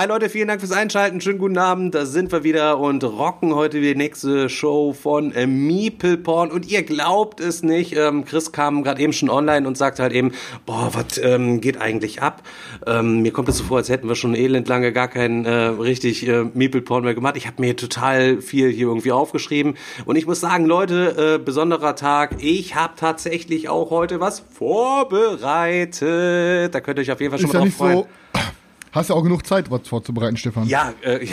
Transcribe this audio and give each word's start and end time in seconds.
Hi 0.00 0.06
Leute, 0.06 0.30
vielen 0.30 0.48
Dank 0.48 0.62
fürs 0.62 0.72
Einschalten. 0.72 1.20
Schönen 1.20 1.38
guten 1.38 1.58
Abend. 1.58 1.94
Da 1.94 2.06
sind 2.06 2.32
wir 2.32 2.42
wieder 2.42 2.78
und 2.78 3.04
rocken 3.04 3.54
heute 3.54 3.82
die 3.82 3.94
nächste 3.94 4.48
Show 4.48 4.94
von 4.94 5.30
äh, 5.32 5.46
Meeple 5.46 6.16
Porn. 6.16 6.50
Und 6.50 6.70
ihr 6.70 6.84
glaubt 6.84 7.38
es 7.38 7.62
nicht, 7.62 7.94
ähm, 7.94 8.24
Chris 8.24 8.50
kam 8.50 8.82
gerade 8.82 9.02
eben 9.02 9.12
schon 9.12 9.28
online 9.28 9.68
und 9.68 9.76
sagte 9.76 10.02
halt 10.02 10.14
eben, 10.14 10.32
boah, 10.64 10.88
was 10.94 11.18
ähm, 11.18 11.60
geht 11.60 11.78
eigentlich 11.78 12.22
ab? 12.22 12.42
Ähm, 12.86 13.20
mir 13.20 13.30
kommt 13.30 13.50
es 13.50 13.58
so 13.58 13.64
vor, 13.64 13.76
als 13.76 13.90
hätten 13.90 14.08
wir 14.08 14.14
schon 14.14 14.34
elend 14.34 14.68
lange 14.68 14.90
gar 14.94 15.08
keinen 15.08 15.44
äh, 15.44 15.52
richtig 15.52 16.26
äh, 16.26 16.44
Meeple 16.44 16.80
Porn 16.80 17.04
mehr 17.04 17.14
gemacht. 17.14 17.36
Ich 17.36 17.46
habe 17.46 17.60
mir 17.60 17.76
total 17.76 18.40
viel 18.40 18.70
hier 18.70 18.86
irgendwie 18.86 19.12
aufgeschrieben. 19.12 19.74
Und 20.06 20.16
ich 20.16 20.26
muss 20.26 20.40
sagen, 20.40 20.64
Leute, 20.64 21.34
äh, 21.34 21.38
besonderer 21.44 21.94
Tag. 21.94 22.42
Ich 22.42 22.74
habe 22.74 22.94
tatsächlich 22.96 23.68
auch 23.68 23.90
heute 23.90 24.18
was 24.18 24.40
vorbereitet. 24.40 26.74
Da 26.74 26.80
könnt 26.80 26.98
ihr 26.98 27.02
euch 27.02 27.12
auf 27.12 27.20
jeden 27.20 27.32
Fall 27.32 27.38
schon 27.38 27.50
Ist 27.50 27.54
mal 27.54 27.64
drauf 27.64 27.74
freuen. 27.74 27.98
so. 27.98 28.06
Hast 28.92 29.08
ja 29.10 29.14
auch 29.14 29.22
genug 29.22 29.46
Zeit, 29.46 29.70
was 29.70 29.86
vorzubereiten, 29.86 30.36
Stefan. 30.36 30.66
Ja, 30.66 30.92
äh, 31.02 31.24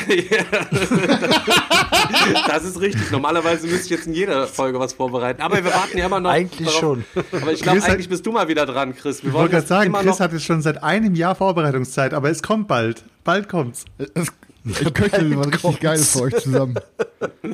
das 2.48 2.64
ist 2.64 2.80
richtig. 2.80 3.10
Normalerweise 3.12 3.66
müsste 3.68 3.86
ich 3.86 3.90
jetzt 3.92 4.08
in 4.08 4.14
jeder 4.14 4.48
Folge 4.48 4.80
was 4.80 4.94
vorbereiten. 4.94 5.42
Aber 5.42 5.56
wir 5.64 5.74
warten 5.74 5.98
ja 5.98 6.06
immer 6.06 6.20
noch. 6.20 6.30
Eigentlich 6.30 6.70
schon. 6.72 7.04
Aber 7.32 7.52
ich 7.52 7.62
glaube, 7.62 7.82
hat- 7.82 7.90
eigentlich 7.90 8.10
bist 8.10 8.26
du 8.26 8.32
mal 8.32 8.48
wieder 8.48 8.66
dran, 8.66 8.96
Chris. 8.96 9.24
Wir 9.24 9.30
Ich 9.30 9.34
wollte 9.34 9.56
gerade 9.56 9.68
sagen, 9.68 9.92
Chris 9.94 10.20
hat 10.20 10.34
jetzt 10.34 10.46
schon 10.46 10.62
seit 10.62 10.84
einem 10.84 11.16
Jahr 11.16 11.34
Vorbereitungszeit, 11.36 12.14
aber 12.14 12.30
es 12.30 12.44
kommt 12.44 12.68
bald. 12.68 13.04
Bald 13.24 13.50
kommt's. 13.50 13.86
Es, 14.14 14.28
ich 14.64 14.94
köchel 14.94 15.38
was 15.38 15.48
richtig 15.48 15.80
Geiles 15.80 16.12
für 16.12 16.22
euch 16.24 16.36
zusammen. 16.38 16.76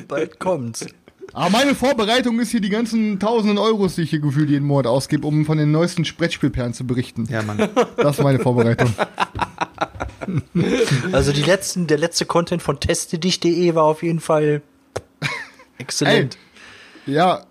Bald 0.08 0.38
kommt's. 0.38 0.86
Aber 1.32 1.50
meine 1.50 1.74
Vorbereitung 1.74 2.38
ist 2.38 2.50
hier 2.50 2.60
die 2.60 2.68
ganzen 2.68 3.18
tausenden 3.18 3.58
Euros, 3.58 3.96
die 3.96 4.02
ich 4.02 4.10
hier 4.10 4.20
gefühlt 4.20 4.50
jeden 4.50 4.66
Monat 4.66 4.86
ausgebe, 4.86 5.26
um 5.26 5.44
von 5.46 5.58
den 5.58 5.72
neuesten 5.72 6.04
Brettspielperlen 6.04 6.74
zu 6.74 6.86
berichten. 6.86 7.26
Ja, 7.28 7.42
Mann. 7.42 7.68
Das 7.96 8.18
ist 8.18 8.22
meine 8.22 8.38
Vorbereitung. 8.38 8.92
Also 11.12 11.32
die 11.32 11.42
letzten, 11.42 11.86
der 11.86 11.98
letzte 11.98 12.26
Content 12.26 12.62
von 12.62 12.80
testedich.de 12.80 13.74
war 13.74 13.84
auf 13.84 14.02
jeden 14.02 14.20
Fall 14.20 14.62
exzellent. 15.78 16.38
Ja, 17.06 17.44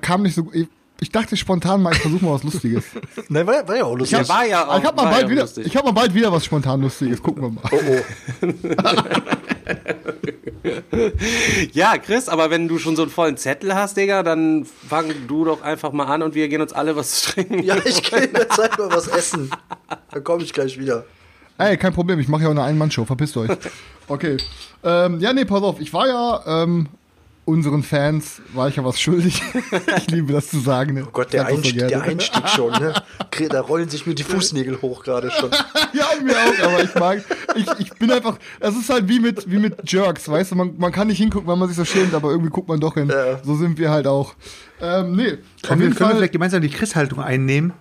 kam 0.00 0.22
nicht 0.22 0.34
so. 0.34 0.50
Ich, 0.52 0.68
ich 1.00 1.10
dachte 1.10 1.36
spontan 1.36 1.82
mal, 1.82 1.92
ich 1.94 2.00
versuche 2.00 2.24
mal 2.24 2.34
was 2.34 2.42
Lustiges. 2.42 2.84
Nein, 3.28 3.46
war, 3.46 3.66
war 3.66 3.76
ja 3.76 3.84
auch 3.84 3.96
lustig. 3.96 4.18
Der 4.18 4.28
war 4.28 4.44
ja 4.44 4.68
auch, 4.68 4.78
ich 4.78 4.84
hab 4.84 4.96
mal 4.96 5.04
bald 5.04 5.22
ja 5.22 5.30
wieder, 5.30 5.42
lustig. 5.42 5.66
ich 5.66 5.76
hab 5.76 5.84
mal 5.84 5.92
bald 5.92 6.12
wieder 6.14 6.30
was 6.30 6.44
spontan 6.44 6.82
Lustiges. 6.82 7.22
Gucken 7.22 7.42
wir 7.42 7.50
mal. 7.50 7.62
oh, 7.72 7.80
oh. 7.88 8.02
Ja, 11.72 11.96
Chris, 11.96 12.28
aber 12.28 12.50
wenn 12.50 12.68
du 12.68 12.78
schon 12.78 12.96
so 12.96 13.02
einen 13.02 13.10
vollen 13.10 13.36
Zettel 13.36 13.74
hast, 13.74 13.96
Digga, 13.96 14.22
dann 14.22 14.64
fang 14.64 15.12
du 15.26 15.44
doch 15.44 15.62
einfach 15.62 15.92
mal 15.92 16.04
an 16.04 16.22
und 16.22 16.34
wir 16.34 16.48
gehen 16.48 16.60
uns 16.60 16.72
alle 16.72 16.96
was 16.96 17.22
trinken. 17.22 17.62
Ja, 17.62 17.76
ich 17.84 18.02
gehe 18.02 18.24
in 18.24 18.34
der 18.34 18.48
Zeit 18.50 18.78
mal 18.78 18.90
was 18.92 19.08
essen. 19.08 19.50
Dann 20.10 20.24
komme 20.24 20.42
ich 20.42 20.52
gleich 20.52 20.78
wieder. 20.78 21.06
Ey, 21.60 21.76
kein 21.76 21.92
Problem, 21.92 22.18
ich 22.18 22.28
mache 22.28 22.42
ja 22.42 22.48
auch 22.48 22.52
eine 22.52 22.62
Ein-Mann-Show, 22.62 23.04
verpisst 23.04 23.36
euch. 23.36 23.50
Okay. 24.08 24.38
Ähm, 24.82 25.20
ja, 25.20 25.32
nee, 25.32 25.44
pass 25.44 25.62
auf, 25.62 25.80
ich 25.80 25.92
war 25.92 26.08
ja 26.08 26.64
ähm, 26.64 26.88
unseren 27.44 27.84
Fans, 27.84 28.42
war 28.54 28.66
ich 28.66 28.74
ja 28.74 28.84
was 28.84 29.00
schuldig. 29.00 29.40
ich 29.98 30.10
liebe 30.10 30.32
das 30.32 30.48
zu 30.48 30.58
sagen. 30.58 30.94
Ne? 30.94 31.04
Oh 31.06 31.10
Gott, 31.12 31.32
der, 31.32 31.44
das 31.44 31.54
so 31.54 31.70
der 31.70 32.02
Einstieg 32.02 32.48
schon, 32.48 32.72
ne? 32.72 32.92
Da 33.48 33.60
rollen 33.60 33.88
sich 33.88 34.06
mir 34.06 34.16
die 34.16 34.24
Fußnägel 34.24 34.82
hoch 34.82 35.04
gerade 35.04 35.30
schon. 35.30 35.50
Ja, 35.92 36.06
mir 36.24 36.34
auch, 36.34 36.72
aber 36.72 36.82
ich 36.82 36.94
mag, 36.96 37.24
ich, 37.54 37.66
ich 37.78 37.92
bin 37.98 38.10
einfach, 38.10 38.36
es 38.58 38.76
ist 38.76 38.90
halt 38.90 39.08
wie 39.08 39.20
mit, 39.20 39.48
wie 39.48 39.58
mit 39.58 39.88
Jerks, 39.88 40.28
weißt 40.28 40.50
du, 40.50 40.56
man, 40.56 40.74
man 40.76 40.90
kann 40.90 41.06
nicht 41.06 41.18
hingucken, 41.18 41.46
weil 41.46 41.56
man 41.56 41.68
sich 41.68 41.76
so 41.76 41.84
schämt, 41.84 42.12
aber 42.12 42.30
irgendwie 42.30 42.50
guckt 42.50 42.66
man 42.66 42.80
doch 42.80 42.94
hin. 42.94 43.08
Ja. 43.08 43.38
So 43.44 43.54
sind 43.54 43.78
wir 43.78 43.90
halt 43.90 44.08
auch. 44.08 44.34
Ähm, 44.80 45.14
nee, 45.14 45.34
auf 45.34 45.36
Können 45.36 45.36
wir, 45.36 45.36
jeden 45.36 45.38
können 45.62 45.80
wir 45.80 45.92
Fall. 45.94 46.16
vielleicht 46.16 46.32
gemeinsam 46.32 46.62
die 46.62 46.70
Chris-Haltung 46.70 47.20
einnehmen? 47.20 47.74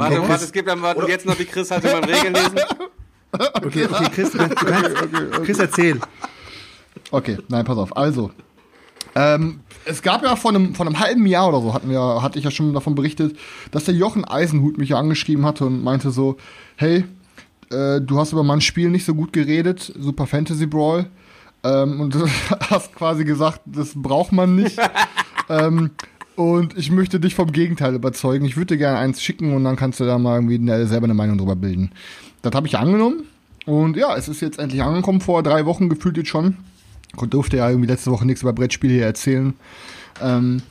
Warte, 0.00 0.16
Chris. 0.16 0.28
warte, 0.28 0.44
es 0.44 0.52
gibt 0.52 0.68
dann 0.68 0.82
warte, 0.82 1.08
jetzt 1.08 1.26
noch 1.26 1.36
die 1.36 1.44
Chris 1.44 1.70
halt 1.70 1.82
beim 1.82 2.04
Regeln 2.04 2.34
lesen. 2.34 2.58
Okay, 3.30 3.84
okay, 3.84 4.08
Chris, 4.10 4.30
du 4.30 4.38
kannst, 4.38 4.56
Chris, 5.44 5.58
erzähl. 5.58 6.00
Okay, 7.10 7.36
nein, 7.48 7.62
pass 7.62 7.76
auf. 7.76 7.94
Also, 7.94 8.30
ähm, 9.14 9.60
es 9.84 10.00
gab 10.00 10.22
ja 10.22 10.34
vor 10.34 10.50
einem, 10.50 10.74
vor 10.74 10.86
einem 10.86 10.98
halben 10.98 11.26
Jahr 11.26 11.48
oder 11.48 11.60
so, 11.60 11.74
hatten 11.74 11.90
wir, 11.90 12.22
hatte 12.22 12.38
ich 12.38 12.44
ja 12.44 12.50
schon 12.50 12.72
davon 12.72 12.94
berichtet, 12.94 13.36
dass 13.70 13.84
der 13.84 13.94
Jochen 13.94 14.24
Eisenhut 14.24 14.78
mich 14.78 14.90
ja 14.90 14.98
angeschrieben 14.98 15.44
hatte 15.44 15.66
und 15.66 15.84
meinte 15.84 16.10
so, 16.10 16.36
hey, 16.76 17.04
äh, 17.70 18.00
du 18.00 18.18
hast 18.18 18.32
über 18.32 18.42
mein 18.42 18.60
Spiel 18.60 18.90
nicht 18.90 19.04
so 19.04 19.14
gut 19.14 19.32
geredet, 19.32 19.92
Super 19.98 20.26
Fantasy 20.26 20.66
Brawl. 20.66 21.06
Ähm, 21.64 22.00
und 22.00 22.14
du 22.14 22.26
hast 22.70 22.94
quasi 22.94 23.24
gesagt, 23.24 23.60
das 23.66 23.92
braucht 23.94 24.32
man 24.32 24.56
nicht. 24.56 24.78
ähm, 25.48 25.90
und 26.38 26.78
ich 26.78 26.92
möchte 26.92 27.18
dich 27.18 27.34
vom 27.34 27.50
Gegenteil 27.50 27.96
überzeugen. 27.96 28.44
Ich 28.44 28.56
würde 28.56 28.74
dir 28.74 28.78
gerne 28.78 28.98
eins 28.98 29.20
schicken 29.20 29.54
und 29.54 29.64
dann 29.64 29.74
kannst 29.74 29.98
du 29.98 30.04
da 30.04 30.18
mal 30.18 30.36
irgendwie 30.36 30.64
selber 30.86 31.06
eine 31.06 31.14
Meinung 31.14 31.36
drüber 31.36 31.56
bilden. 31.56 31.90
Das 32.42 32.54
habe 32.54 32.68
ich 32.68 32.78
angenommen. 32.78 33.24
Und 33.66 33.96
ja, 33.96 34.14
es 34.16 34.28
ist 34.28 34.40
jetzt 34.40 34.60
endlich 34.60 34.80
angekommen, 34.84 35.20
vor 35.20 35.42
drei 35.42 35.66
Wochen 35.66 35.88
gefühlt 35.88 36.16
jetzt 36.16 36.28
schon. 36.28 36.56
Ich 37.20 37.28
durfte 37.28 37.56
ja 37.56 37.68
irgendwie 37.68 37.88
letzte 37.88 38.12
Woche 38.12 38.24
nichts 38.24 38.42
über 38.42 38.52
Brettspiele 38.52 38.94
hier 38.94 39.04
erzählen. 39.06 39.54
Ähm, 40.22 40.62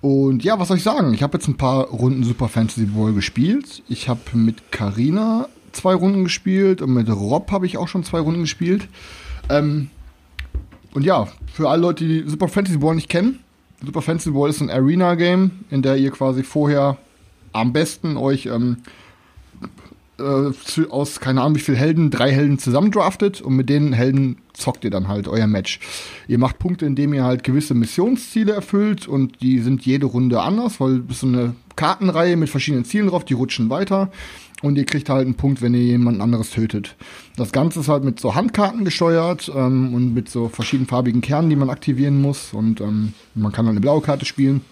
und 0.00 0.42
ja, 0.42 0.58
was 0.58 0.68
soll 0.68 0.78
ich 0.78 0.82
sagen? 0.82 1.12
Ich 1.12 1.22
habe 1.22 1.36
jetzt 1.36 1.48
ein 1.48 1.58
paar 1.58 1.88
Runden 1.88 2.24
Super 2.24 2.48
Fantasy 2.48 2.86
Brawl 2.86 3.12
gespielt. 3.12 3.82
Ich 3.90 4.08
habe 4.08 4.22
mit 4.32 4.72
Karina 4.72 5.48
zwei 5.72 5.92
Runden 5.92 6.24
gespielt 6.24 6.80
und 6.80 6.94
mit 6.94 7.10
Rob 7.10 7.52
habe 7.52 7.66
ich 7.66 7.76
auch 7.76 7.88
schon 7.88 8.04
zwei 8.04 8.20
Runden 8.20 8.40
gespielt. 8.40 8.88
Ähm, 9.50 9.90
und 10.94 11.04
ja, 11.04 11.28
für 11.52 11.68
alle 11.68 11.82
Leute, 11.82 12.06
die 12.06 12.24
Super 12.26 12.48
Fantasy 12.48 12.78
Brawl 12.78 12.94
nicht 12.94 13.10
kennen, 13.10 13.40
Super 13.84 14.02
Fantasy 14.02 14.30
Brawl 14.30 14.50
ist 14.50 14.60
ein 14.60 14.70
Arena-Game, 14.70 15.50
in 15.70 15.82
der 15.82 15.96
ihr 15.96 16.10
quasi 16.10 16.42
vorher 16.42 16.98
am 17.52 17.72
besten 17.72 18.16
euch 18.16 18.46
ähm, 18.46 18.78
äh, 20.18 20.86
aus, 20.90 21.20
keine 21.20 21.40
Ahnung 21.40 21.56
wie 21.56 21.60
viel 21.60 21.76
Helden, 21.76 22.10
drei 22.10 22.30
Helden 22.30 22.58
zusammendraftet 22.58 23.40
und 23.40 23.56
mit 23.56 23.68
den 23.68 23.92
Helden 23.92 24.36
zockt 24.52 24.84
ihr 24.84 24.90
dann 24.90 25.08
halt 25.08 25.28
euer 25.28 25.46
Match. 25.46 25.80
Ihr 26.28 26.38
macht 26.38 26.58
Punkte, 26.58 26.84
indem 26.84 27.14
ihr 27.14 27.24
halt 27.24 27.42
gewisse 27.42 27.74
Missionsziele 27.74 28.52
erfüllt 28.52 29.08
und 29.08 29.40
die 29.40 29.58
sind 29.60 29.84
jede 29.86 30.06
Runde 30.06 30.42
anders, 30.42 30.78
weil 30.78 31.02
es 31.08 31.20
so 31.20 31.26
eine 31.26 31.54
Kartenreihe 31.76 32.36
mit 32.36 32.50
verschiedenen 32.50 32.84
Zielen 32.84 33.08
drauf, 33.08 33.24
die 33.24 33.34
rutschen 33.34 33.70
weiter 33.70 34.10
und 34.62 34.76
ihr 34.76 34.84
kriegt 34.84 35.08
halt 35.08 35.24
einen 35.24 35.34
Punkt, 35.34 35.62
wenn 35.62 35.74
ihr 35.74 35.82
jemand 35.82 36.20
anderes 36.20 36.50
tötet. 36.50 36.96
Das 37.36 37.52
Ganze 37.52 37.80
ist 37.80 37.88
halt 37.88 38.04
mit 38.04 38.20
so 38.20 38.34
Handkarten 38.34 38.84
gesteuert 38.84 39.50
ähm, 39.54 39.94
und 39.94 40.14
mit 40.14 40.28
so 40.28 40.48
verschiedenfarbigen 40.48 41.20
Kernen, 41.20 41.50
die 41.50 41.56
man 41.56 41.70
aktivieren 41.70 42.20
muss 42.20 42.52
und 42.52 42.80
ähm, 42.80 43.14
man 43.34 43.52
kann 43.52 43.64
dann 43.64 43.74
eine 43.74 43.80
blaue 43.80 44.02
Karte 44.02 44.24
spielen, 44.24 44.62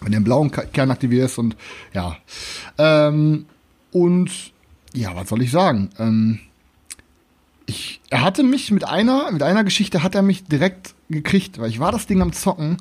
wenn 0.00 0.12
ihr 0.12 0.16
einen 0.16 0.24
blauen 0.24 0.50
Kern 0.50 0.90
aktivierst 0.90 1.38
und 1.38 1.56
ja. 1.92 2.16
Ähm, 2.78 3.46
und 3.92 4.30
ja, 4.94 5.14
was 5.14 5.28
soll 5.28 5.42
ich 5.42 5.50
sagen? 5.50 5.90
Ähm, 5.98 6.40
ich, 7.66 8.00
er 8.10 8.22
hatte 8.22 8.42
mich 8.42 8.70
mit 8.70 8.86
einer, 8.86 9.30
mit 9.32 9.42
einer 9.42 9.64
Geschichte 9.64 10.02
hat 10.02 10.14
er 10.14 10.22
mich 10.22 10.44
direkt 10.44 10.94
gekriegt, 11.08 11.58
weil 11.58 11.68
ich 11.68 11.80
war 11.80 11.92
das 11.92 12.06
Ding 12.06 12.22
am 12.22 12.32
Zocken 12.32 12.78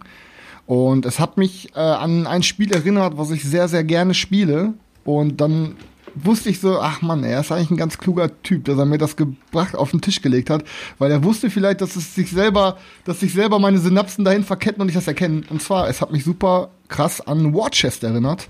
und 0.68 1.06
es 1.06 1.20
hat 1.20 1.38
mich 1.38 1.76
äh, 1.76 1.80
an 1.80 2.28
ein 2.28 2.44
Spiel 2.44 2.72
erinnert, 2.72 3.18
was 3.18 3.32
ich 3.32 3.44
sehr, 3.44 3.68
sehr 3.68 3.84
gerne 3.84 4.14
spiele. 4.14 4.74
Und 5.04 5.40
dann 5.40 5.76
wusste 6.16 6.50
ich 6.50 6.60
so, 6.60 6.80
ach 6.80 7.02
man, 7.02 7.24
er 7.24 7.42
ist 7.42 7.52
eigentlich 7.52 7.72
ein 7.72 7.78
ganz 7.78 7.98
kluger 7.98 8.30
Typ, 8.42 8.66
dass 8.66 8.78
er 8.78 8.86
mir 8.86 8.98
das 8.98 9.16
gebracht 9.16 9.76
auf 9.76 9.92
den 9.92 10.02
Tisch 10.02 10.22
gelegt 10.22 10.50
hat, 10.50 10.64
weil 10.98 11.12
er 11.12 11.24
wusste 11.24 11.50
vielleicht, 11.50 11.82
dass 11.82 11.96
es 11.96 12.16
sich 12.16 12.32
selber, 12.32 12.78
dass 13.04 13.20
sich 13.20 13.34
selber 13.34 13.60
meine 13.60 13.80
Synapsen 13.80 14.26
dahin 14.26 14.44
verketten 14.44 14.82
und 14.82 14.90
ich 14.90 14.96
das 14.96 15.08
erkenne. 15.08 15.44
Und 15.50 15.62
zwar, 15.62 15.90
es 15.90 16.02
hat 16.02 16.12
mich 16.12 16.24
super 16.24 16.70
krass 16.88 17.22
an 17.22 17.54
War 17.54 17.70
Chest 17.70 18.04
erinnert. 18.04 18.48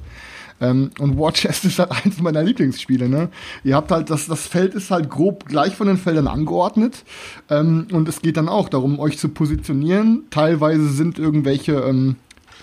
Ähm, 0.62 0.91
und 1.00 1.17
War 1.19 1.33
Chest 1.33 1.65
ist 1.65 1.79
halt 1.79 1.91
eins 2.06 2.21
meiner 2.21 2.44
Lieblingsspiele, 2.44 3.09
ne? 3.09 3.29
Ihr 3.63 3.75
habt 3.75 3.91
halt, 3.91 4.09
das, 4.09 4.27
das 4.27 4.47
Feld 4.47 4.73
ist 4.73 4.91
halt 4.91 5.09
grob 5.09 5.45
gleich 5.45 5.75
von 5.75 5.88
den 5.88 5.97
Feldern 5.97 6.27
angeordnet. 6.27 7.03
Ähm, 7.50 7.88
und 7.91 8.07
es 8.07 8.21
geht 8.21 8.38
dann 8.38 8.50
auch 8.50 8.69
darum, 8.69 9.00
euch 9.00 9.17
zu 9.17 9.29
positionieren. 9.29 10.23
Teilweise 10.29 10.89
sind 10.89 11.19
irgendwelche, 11.19 11.73
ähm, 11.73 12.15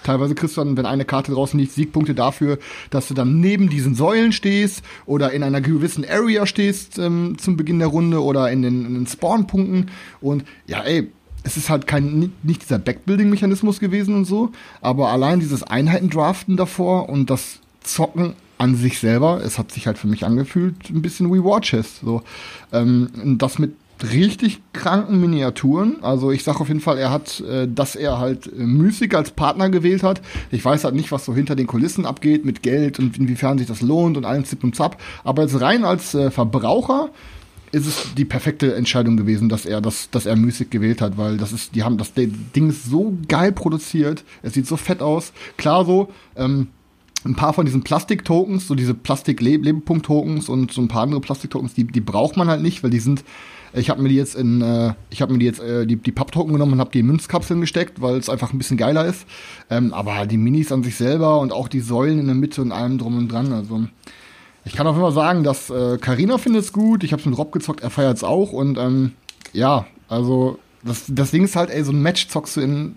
teilweise 0.05 0.35
kriegst 0.35 0.57
du 0.57 0.61
dann, 0.63 0.77
wenn 0.77 0.87
eine 0.87 1.05
Karte 1.05 1.33
draußen 1.33 1.59
liegt, 1.59 1.73
Siegpunkte 1.73 2.15
dafür, 2.15 2.59
dass 2.91 3.09
du 3.09 3.15
dann 3.15 3.41
neben 3.41 3.69
diesen 3.69 3.95
Säulen 3.95 4.33
stehst 4.33 4.83
oder 5.07 5.33
in 5.33 5.43
einer 5.43 5.61
gewissen 5.61 6.05
Area 6.09 6.47
stehst 6.47 6.99
ähm, 6.99 7.37
zum 7.39 7.57
Beginn 7.57 7.79
der 7.79 7.89
Runde 7.89 8.23
oder 8.23 8.51
in 8.51 8.63
den, 8.63 8.87
in 8.87 8.95
den 8.95 9.07
Spawnpunkten. 9.07 9.91
Und 10.21 10.45
ja, 10.67 10.83
ey, 10.83 11.11
es 11.45 11.57
ist 11.57 11.71
halt 11.71 11.87
kein, 11.87 12.31
nicht- 12.43 12.63
dieser 12.63 12.79
Backbuilding-Mechanismus 12.79 13.81
gewesen 13.81 14.15
und 14.15 14.25
so, 14.25 14.51
aber 14.81 15.09
allein 15.09 15.41
dieses 15.41 15.63
Einheitendraften 15.63 16.57
davor 16.57 17.09
und 17.09 17.31
das 17.31 17.59
Zocken 17.83 18.35
an 18.59 18.77
sich 18.77 19.01
selber, 19.01 19.41
es 19.45 19.59
hat 19.59 19.73
sich 19.73 19.89
halt 19.89 19.99
für 19.99 20.07
mich 20.07 20.25
angefühlt, 20.25 20.89
ein 20.89 21.03
bisschen 21.03 21.33
wie 21.35 21.43
Watches. 21.43 21.99
So. 22.01 22.23
Ähm, 22.73 23.37
das 23.39 23.59
mit 23.59 23.73
richtig 24.11 24.61
kranken 24.73 25.21
Miniaturen. 25.21 26.03
Also 26.03 26.33
ich 26.33 26.45
sage 26.45 26.61
auf 26.61 26.69
jeden 26.69 26.81
Fall, 26.81 26.99
er 26.99 27.11
hat, 27.11 27.41
äh, 27.41 27.69
dass 27.69 27.95
er 27.95 28.19
halt 28.19 28.47
äh, 28.47 28.57
Mystic 28.57 29.15
als 29.15 29.31
Partner 29.31 29.71
gewählt 29.71 30.03
hat. 30.03 30.21
Ich 30.51 30.65
weiß 30.65 30.85
halt 30.85 30.95
nicht, 30.95 31.13
was 31.13 31.25
so 31.25 31.35
hinter 31.35 31.55
den 31.55 31.67
Kulissen 31.67 32.07
abgeht 32.07 32.45
mit 32.45 32.63
Geld 32.63 32.99
und 32.99 33.17
inwiefern 33.19 33.59
sich 33.59 33.67
das 33.67 33.81
lohnt 33.81 34.17
und 34.17 34.25
allen 34.25 34.45
Zip 34.45 34.65
und 34.65 34.75
Zap. 34.75 35.01
Aber 35.25 35.43
jetzt 35.43 35.61
rein 35.61 35.85
als 35.85 36.15
äh, 36.15 36.31
Verbraucher 36.31 37.11
ist 37.73 37.87
es 37.87 38.15
die 38.15 38.27
perfekte 38.27 38.75
Entscheidung 38.75 39.17
gewesen, 39.17 39.49
dass 39.49 39.65
er 39.65 39.81
das, 39.81 40.11
dass 40.11 40.27
er 40.27 40.37
Mystic 40.37 40.71
gewählt 40.71 41.01
hat, 41.01 41.17
weil 41.17 41.39
das 41.39 41.53
ist, 41.53 41.75
die 41.75 41.83
haben 41.83 41.97
das 41.97 42.13
Ding 42.13 42.69
ist 42.69 42.85
so 42.85 43.17
geil 43.29 43.51
produziert, 43.51 44.25
es 44.43 44.53
sieht 44.53 44.67
so 44.67 44.77
fett 44.77 45.01
aus. 45.01 45.33
Klar 45.57 45.87
so, 45.87 46.09
ähm, 46.37 46.69
ein 47.25 47.35
paar 47.35 47.53
von 47.53 47.65
diesen 47.65 47.83
Plastik-Tokens, 47.83 48.67
so 48.67 48.75
diese 48.75 48.95
Plastik-Lebepunkt-Tokens 48.95 50.49
und 50.49 50.73
so 50.73 50.83
ein 50.83 50.89
paar 50.89 51.03
andere 51.03 51.21
Plastik-Tokens, 51.21 51.75
die, 51.75 51.85
die 51.85 52.01
braucht 52.01 52.37
man 52.37 52.49
halt 52.49 52.63
nicht, 52.63 52.83
weil 52.83 52.91
die 52.91 53.01
sind 53.01 53.25
ich 53.75 53.91
habe 53.91 54.03
mir 54.03 54.09
die 54.09 54.17
jetzt 54.17 54.35
in, 54.35 54.61
äh, 54.61 54.95
ich 55.11 55.23
habe 55.23 55.33
mir 55.33 55.39
die 55.39 55.47
jetzt 55.47 55.61
äh, 55.61 55.87
die, 55.87 55.97
die 55.97 56.13
Papptoken 56.13 56.53
genommen 56.53 56.75
und 56.75 56.81
habe 56.81 56.91
die 56.91 57.01
in 57.01 57.07
Münzkapseln 57.07 57.61
gesteckt, 57.61 58.01
weil 58.01 58.17
es 58.17 58.29
einfach 58.29 58.53
ein 58.53 58.59
bisschen 58.59 58.77
geiler 58.77 59.07
ist. 59.07 59.27
Ähm, 59.71 59.95
aber 59.95 60.27
die 60.27 60.37
Minis 60.37 60.73
an 60.73 60.83
sich 60.83 60.97
selber 60.97 61.41
und 61.41 61.53
auch 61.53 61.69
die 61.69 61.81
Säulen 61.81 62.19
in 62.19 62.27
der 62.27 62.35
Mitte 62.35 62.63
und 62.63 62.73
allem 62.73 62.99
drum 62.99 63.17
und 63.17 63.29
dran. 63.29 63.53
Also 63.53 63.85
ich 64.65 64.75
kann 64.75 64.87
auf 64.87 64.97
jeden 64.97 65.05
Fall 65.05 65.15
sagen, 65.15 65.43
dass 65.43 65.71
äh, 65.71 65.99
Carina 65.99 66.39
findet 66.39 66.65
es 66.65 66.73
gut. 66.73 67.05
Ich 67.05 67.13
habe 67.13 67.21
es 67.21 67.27
mit 67.27 67.37
Rob 67.39 67.53
gezockt, 67.53 67.83
er 67.83 67.91
feiert 67.91 68.17
es 68.17 68.25
auch 68.25 68.53
und 68.53 68.79
ähm, 68.79 69.13
ja, 69.53 69.87
also 70.09 70.59
das, 70.85 71.05
das 71.09 71.31
Ding 71.31 71.45
ist 71.45 71.57
halt, 71.57 71.71
ey, 71.71 71.83
so 71.85 71.93
ein 71.93 72.03
Match 72.03 72.29
zockst 72.29 72.57
du 72.57 72.61
in 72.61 72.97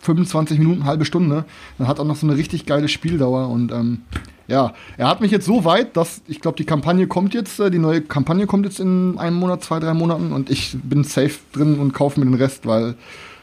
25 0.00 0.58
Minuten, 0.58 0.84
halbe 0.84 1.04
Stunde. 1.04 1.44
Dann 1.78 1.86
hat 1.86 2.00
auch 2.00 2.04
noch 2.04 2.16
so 2.16 2.26
eine 2.26 2.36
richtig 2.36 2.66
geile 2.66 2.88
Spieldauer 2.88 3.48
und 3.48 3.72
ähm, 3.72 4.02
ja, 4.50 4.74
er 4.96 5.08
hat 5.08 5.20
mich 5.20 5.30
jetzt 5.30 5.46
so 5.46 5.64
weit, 5.64 5.96
dass 5.96 6.22
ich 6.26 6.40
glaube, 6.40 6.56
die 6.56 6.64
Kampagne 6.64 7.06
kommt 7.06 7.34
jetzt, 7.34 7.60
äh, 7.60 7.70
die 7.70 7.78
neue 7.78 8.02
Kampagne 8.02 8.46
kommt 8.46 8.66
jetzt 8.66 8.80
in 8.80 9.16
einem 9.16 9.36
Monat, 9.36 9.62
zwei, 9.62 9.78
drei 9.78 9.94
Monaten 9.94 10.32
und 10.32 10.50
ich 10.50 10.76
bin 10.82 11.04
safe 11.04 11.38
drin 11.52 11.78
und 11.78 11.92
kaufe 11.92 12.18
mir 12.18 12.26
den 12.26 12.34
Rest, 12.34 12.66
weil 12.66 12.96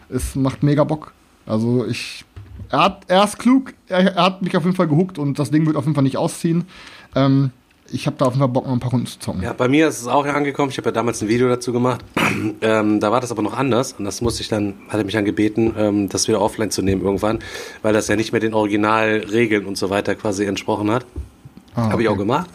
es 0.10 0.36
macht 0.36 0.64
mega 0.64 0.84
Bock. 0.84 1.14
Also 1.46 1.86
ich, 1.86 2.26
er, 2.70 2.80
hat, 2.80 3.06
er 3.08 3.24
ist 3.24 3.40
klug, 3.40 3.74
er, 3.88 4.16
er 4.16 4.24
hat 4.26 4.42
mich 4.42 4.56
auf 4.58 4.66
jeden 4.66 4.76
Fall 4.76 4.90
gehuckt 4.90 5.18
und 5.18 5.40
das 5.40 5.50
Ding 5.50 5.66
wird 5.66 5.78
auf 5.78 5.86
jeden 5.86 5.96
Fall 5.96 6.04
nicht 6.04 6.18
ausziehen. 6.18 6.66
Ähm, 7.16 7.52
ich 7.92 8.06
habe 8.08 8.18
da 8.18 8.26
auf 8.26 8.34
jeden 8.34 8.42
Fall 8.42 8.50
Bock, 8.50 8.66
noch 8.66 8.74
ein 8.74 8.80
paar 8.80 8.92
Runden 8.92 9.08
zu 9.08 9.20
zocken. 9.20 9.42
Ja, 9.42 9.54
bei 9.54 9.68
mir 9.68 9.88
ist 9.88 10.02
es 10.02 10.08
auch 10.08 10.26
angekommen. 10.26 10.70
Ich 10.72 10.78
habe 10.78 10.90
ja 10.90 10.92
damals 10.92 11.22
ein 11.22 11.28
Video 11.28 11.48
dazu 11.48 11.72
gemacht. 11.72 12.04
ähm, 12.62 13.00
da 13.00 13.12
war 13.12 13.22
das 13.22 13.32
aber 13.32 13.42
noch 13.42 13.58
anders. 13.58 13.94
Und 13.98 14.06
das 14.06 14.22
musste 14.22 14.42
ich 14.42 14.50
dann, 14.50 14.76
hat 14.90 15.00
er 15.00 15.04
mich 15.04 15.14
dann 15.14 15.26
gebeten, 15.26 15.74
ähm, 15.78 16.10
das 16.10 16.28
wieder 16.28 16.42
offline 16.42 16.72
zu 16.72 16.82
nehmen 16.82 17.02
irgendwann, 17.02 17.40
weil 17.82 17.94
das 17.94 18.08
ja 18.08 18.16
nicht 18.16 18.32
mehr 18.32 18.42
den 18.42 18.54
Originalregeln 18.54 19.66
und 19.66 19.78
so 19.78 19.90
weiter 19.90 20.16
quasi 20.16 20.46
entsprochen 20.46 20.92
hat. 20.92 21.06
Ah, 21.76 21.84
okay. 21.84 21.92
Habe 21.92 22.02
ich 22.04 22.10
auch 22.10 22.18
gemacht. 22.18 22.50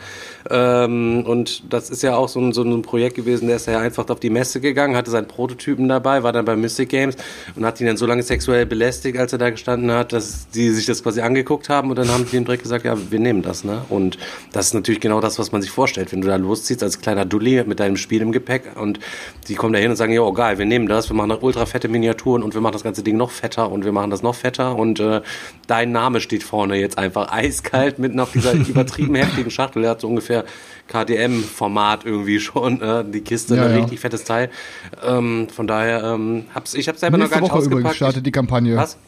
Ähm, 0.50 1.24
und 1.26 1.72
das 1.72 1.90
ist 1.90 2.02
ja 2.02 2.16
auch 2.16 2.28
so 2.28 2.40
ein, 2.40 2.52
so 2.52 2.62
ein 2.62 2.82
Projekt 2.82 3.16
gewesen, 3.16 3.46
der 3.46 3.56
ist 3.56 3.66
ja 3.66 3.78
einfach 3.78 4.08
auf 4.08 4.20
die 4.20 4.30
Messe 4.30 4.60
gegangen, 4.60 4.96
hatte 4.96 5.10
seinen 5.10 5.28
Prototypen 5.28 5.88
dabei, 5.88 6.22
war 6.22 6.32
dann 6.32 6.44
bei 6.44 6.56
Mystic 6.56 6.88
Games 6.88 7.16
und 7.54 7.64
hat 7.64 7.80
ihn 7.80 7.86
dann 7.86 7.96
so 7.96 8.06
lange 8.06 8.22
sexuell 8.22 8.66
belästigt, 8.66 9.18
als 9.18 9.32
er 9.32 9.38
da 9.38 9.50
gestanden 9.50 9.90
hat, 9.92 10.12
dass 10.12 10.48
die 10.48 10.70
sich 10.70 10.86
das 10.86 11.02
quasi 11.02 11.20
angeguckt 11.20 11.68
haben 11.68 11.90
und 11.90 11.96
dann 11.96 12.08
haben 12.08 12.26
die 12.30 12.36
ihm 12.36 12.44
direkt 12.44 12.62
gesagt, 12.62 12.84
ja, 12.84 12.96
wir 13.10 13.18
nehmen 13.18 13.42
das, 13.42 13.64
ne? 13.64 13.82
Und 13.88 14.18
das 14.52 14.68
ist 14.68 14.74
natürlich 14.74 15.00
genau 15.00 15.20
das, 15.20 15.38
was 15.38 15.52
man 15.52 15.62
sich 15.62 15.70
vorstellt, 15.70 16.12
wenn 16.12 16.20
du 16.20 16.28
da 16.28 16.36
losziehst 16.36 16.82
als 16.82 17.00
kleiner 17.00 17.24
Dulli 17.24 17.62
mit 17.64 17.80
deinem 17.80 17.96
Spiel 17.96 18.22
im 18.22 18.32
Gepäck 18.32 18.76
und 18.76 18.98
die 19.48 19.54
kommen 19.54 19.72
da 19.72 19.78
hin 19.78 19.90
und 19.90 19.96
sagen, 19.96 20.12
ja, 20.12 20.28
geil, 20.30 20.58
wir 20.58 20.66
nehmen 20.66 20.88
das, 20.88 21.10
wir 21.10 21.16
machen 21.16 21.32
ultra 21.40 21.66
fette 21.66 21.88
Miniaturen 21.88 22.42
und 22.42 22.54
wir 22.54 22.60
machen 22.60 22.72
das 22.72 22.84
ganze 22.84 23.02
Ding 23.02 23.16
noch 23.16 23.30
fetter 23.30 23.70
und 23.70 23.84
wir 23.84 23.92
machen 23.92 24.10
das 24.10 24.22
noch 24.22 24.34
fetter 24.34 24.76
und 24.76 25.00
äh, 25.00 25.20
dein 25.66 25.92
Name 25.92 26.20
steht 26.20 26.42
vorne 26.42 26.76
jetzt 26.76 26.98
einfach 26.98 27.32
eiskalt 27.32 27.98
mitten 27.98 28.20
auf 28.20 28.32
dieser 28.32 28.52
übertrieben 28.68 29.14
heftigen 29.14 29.50
Schachtel, 29.50 29.82
der 29.82 29.92
hat 29.92 30.00
so 30.00 30.08
ungefähr 30.08 30.31
ungefähr 30.32 30.44
KDM-Format 30.88 32.04
irgendwie 32.04 32.40
schon, 32.40 32.80
äh, 32.80 33.04
die 33.04 33.20
Kiste, 33.20 33.56
ja, 33.56 33.64
ein 33.64 33.70
ja. 33.70 33.76
richtig 33.78 34.00
fettes 34.00 34.24
Teil. 34.24 34.50
Ähm, 35.04 35.48
von 35.48 35.66
daher, 35.66 36.02
ähm, 36.04 36.44
hab's, 36.54 36.74
ich 36.74 36.88
habe 36.88 36.98
selber 36.98 37.18
Nächste 37.18 37.36
noch 37.36 37.48
gar 37.48 37.54
nicht 37.54 37.64
Woche 37.64 37.70
übrigens 37.70 37.96
startet 37.96 38.26
die 38.26 38.32
Kampagne. 38.32 38.76
Was? 38.76 38.98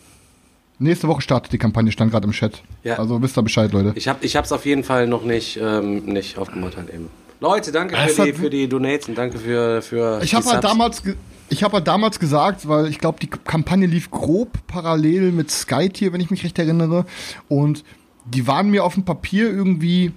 Nächste 0.79 1.09
Woche 1.09 1.21
startet 1.23 1.53
die 1.53 1.59
Kampagne, 1.59 1.93
stand 1.93 2.11
gerade 2.11 2.27
im 2.27 2.33
Chat. 2.33 2.63
Ja. 2.83 2.99
Also 2.99 3.21
wisst 3.23 3.39
ihr 3.39 3.43
Bescheid, 3.43 3.73
Leute. 3.73 3.93
Ich 3.97 4.09
habe 4.09 4.25
ich 4.25 4.37
hab's 4.37 4.51
auf 4.51 4.67
jeden 4.67 4.83
Fall 4.83 5.07
noch 5.07 5.25
nicht, 5.25 5.59
ähm, 5.61 6.05
nicht 6.07 6.39
aufgemacht 6.39 6.77
halt 6.77 6.89
eben. 6.93 7.11
Leute, 7.41 7.73
danke 7.73 7.97
für 7.97 8.25
die, 8.25 8.33
für 8.33 8.51
die 8.51 8.69
Donates 8.69 9.09
und 9.09 9.19
danke 9.19 9.39
für, 9.39 9.83
für 9.83 10.21
Ich 10.23 10.35
habe 10.35 10.47
halt 10.47 10.65
damals 10.65 11.03
ich 11.51 11.63
habe 11.63 11.75
halt 11.75 11.87
damals 11.87 12.19
gesagt, 12.19 12.67
weil 12.67 12.89
ich 12.89 12.99
glaube, 12.99 13.19
die 13.21 13.29
Kampagne 13.29 13.87
lief 13.87 14.11
grob 14.11 14.67
parallel 14.67 15.31
mit 15.31 15.51
Skytier, 15.51 16.13
wenn 16.13 16.21
ich 16.21 16.31
mich 16.31 16.43
recht 16.43 16.59
erinnere. 16.59 17.05
Und 17.49 17.85
die 18.25 18.47
waren 18.47 18.71
mir 18.71 18.83
auf 18.83 18.95
dem 18.95 19.05
Papier 19.05 19.51
irgendwie 19.51 20.13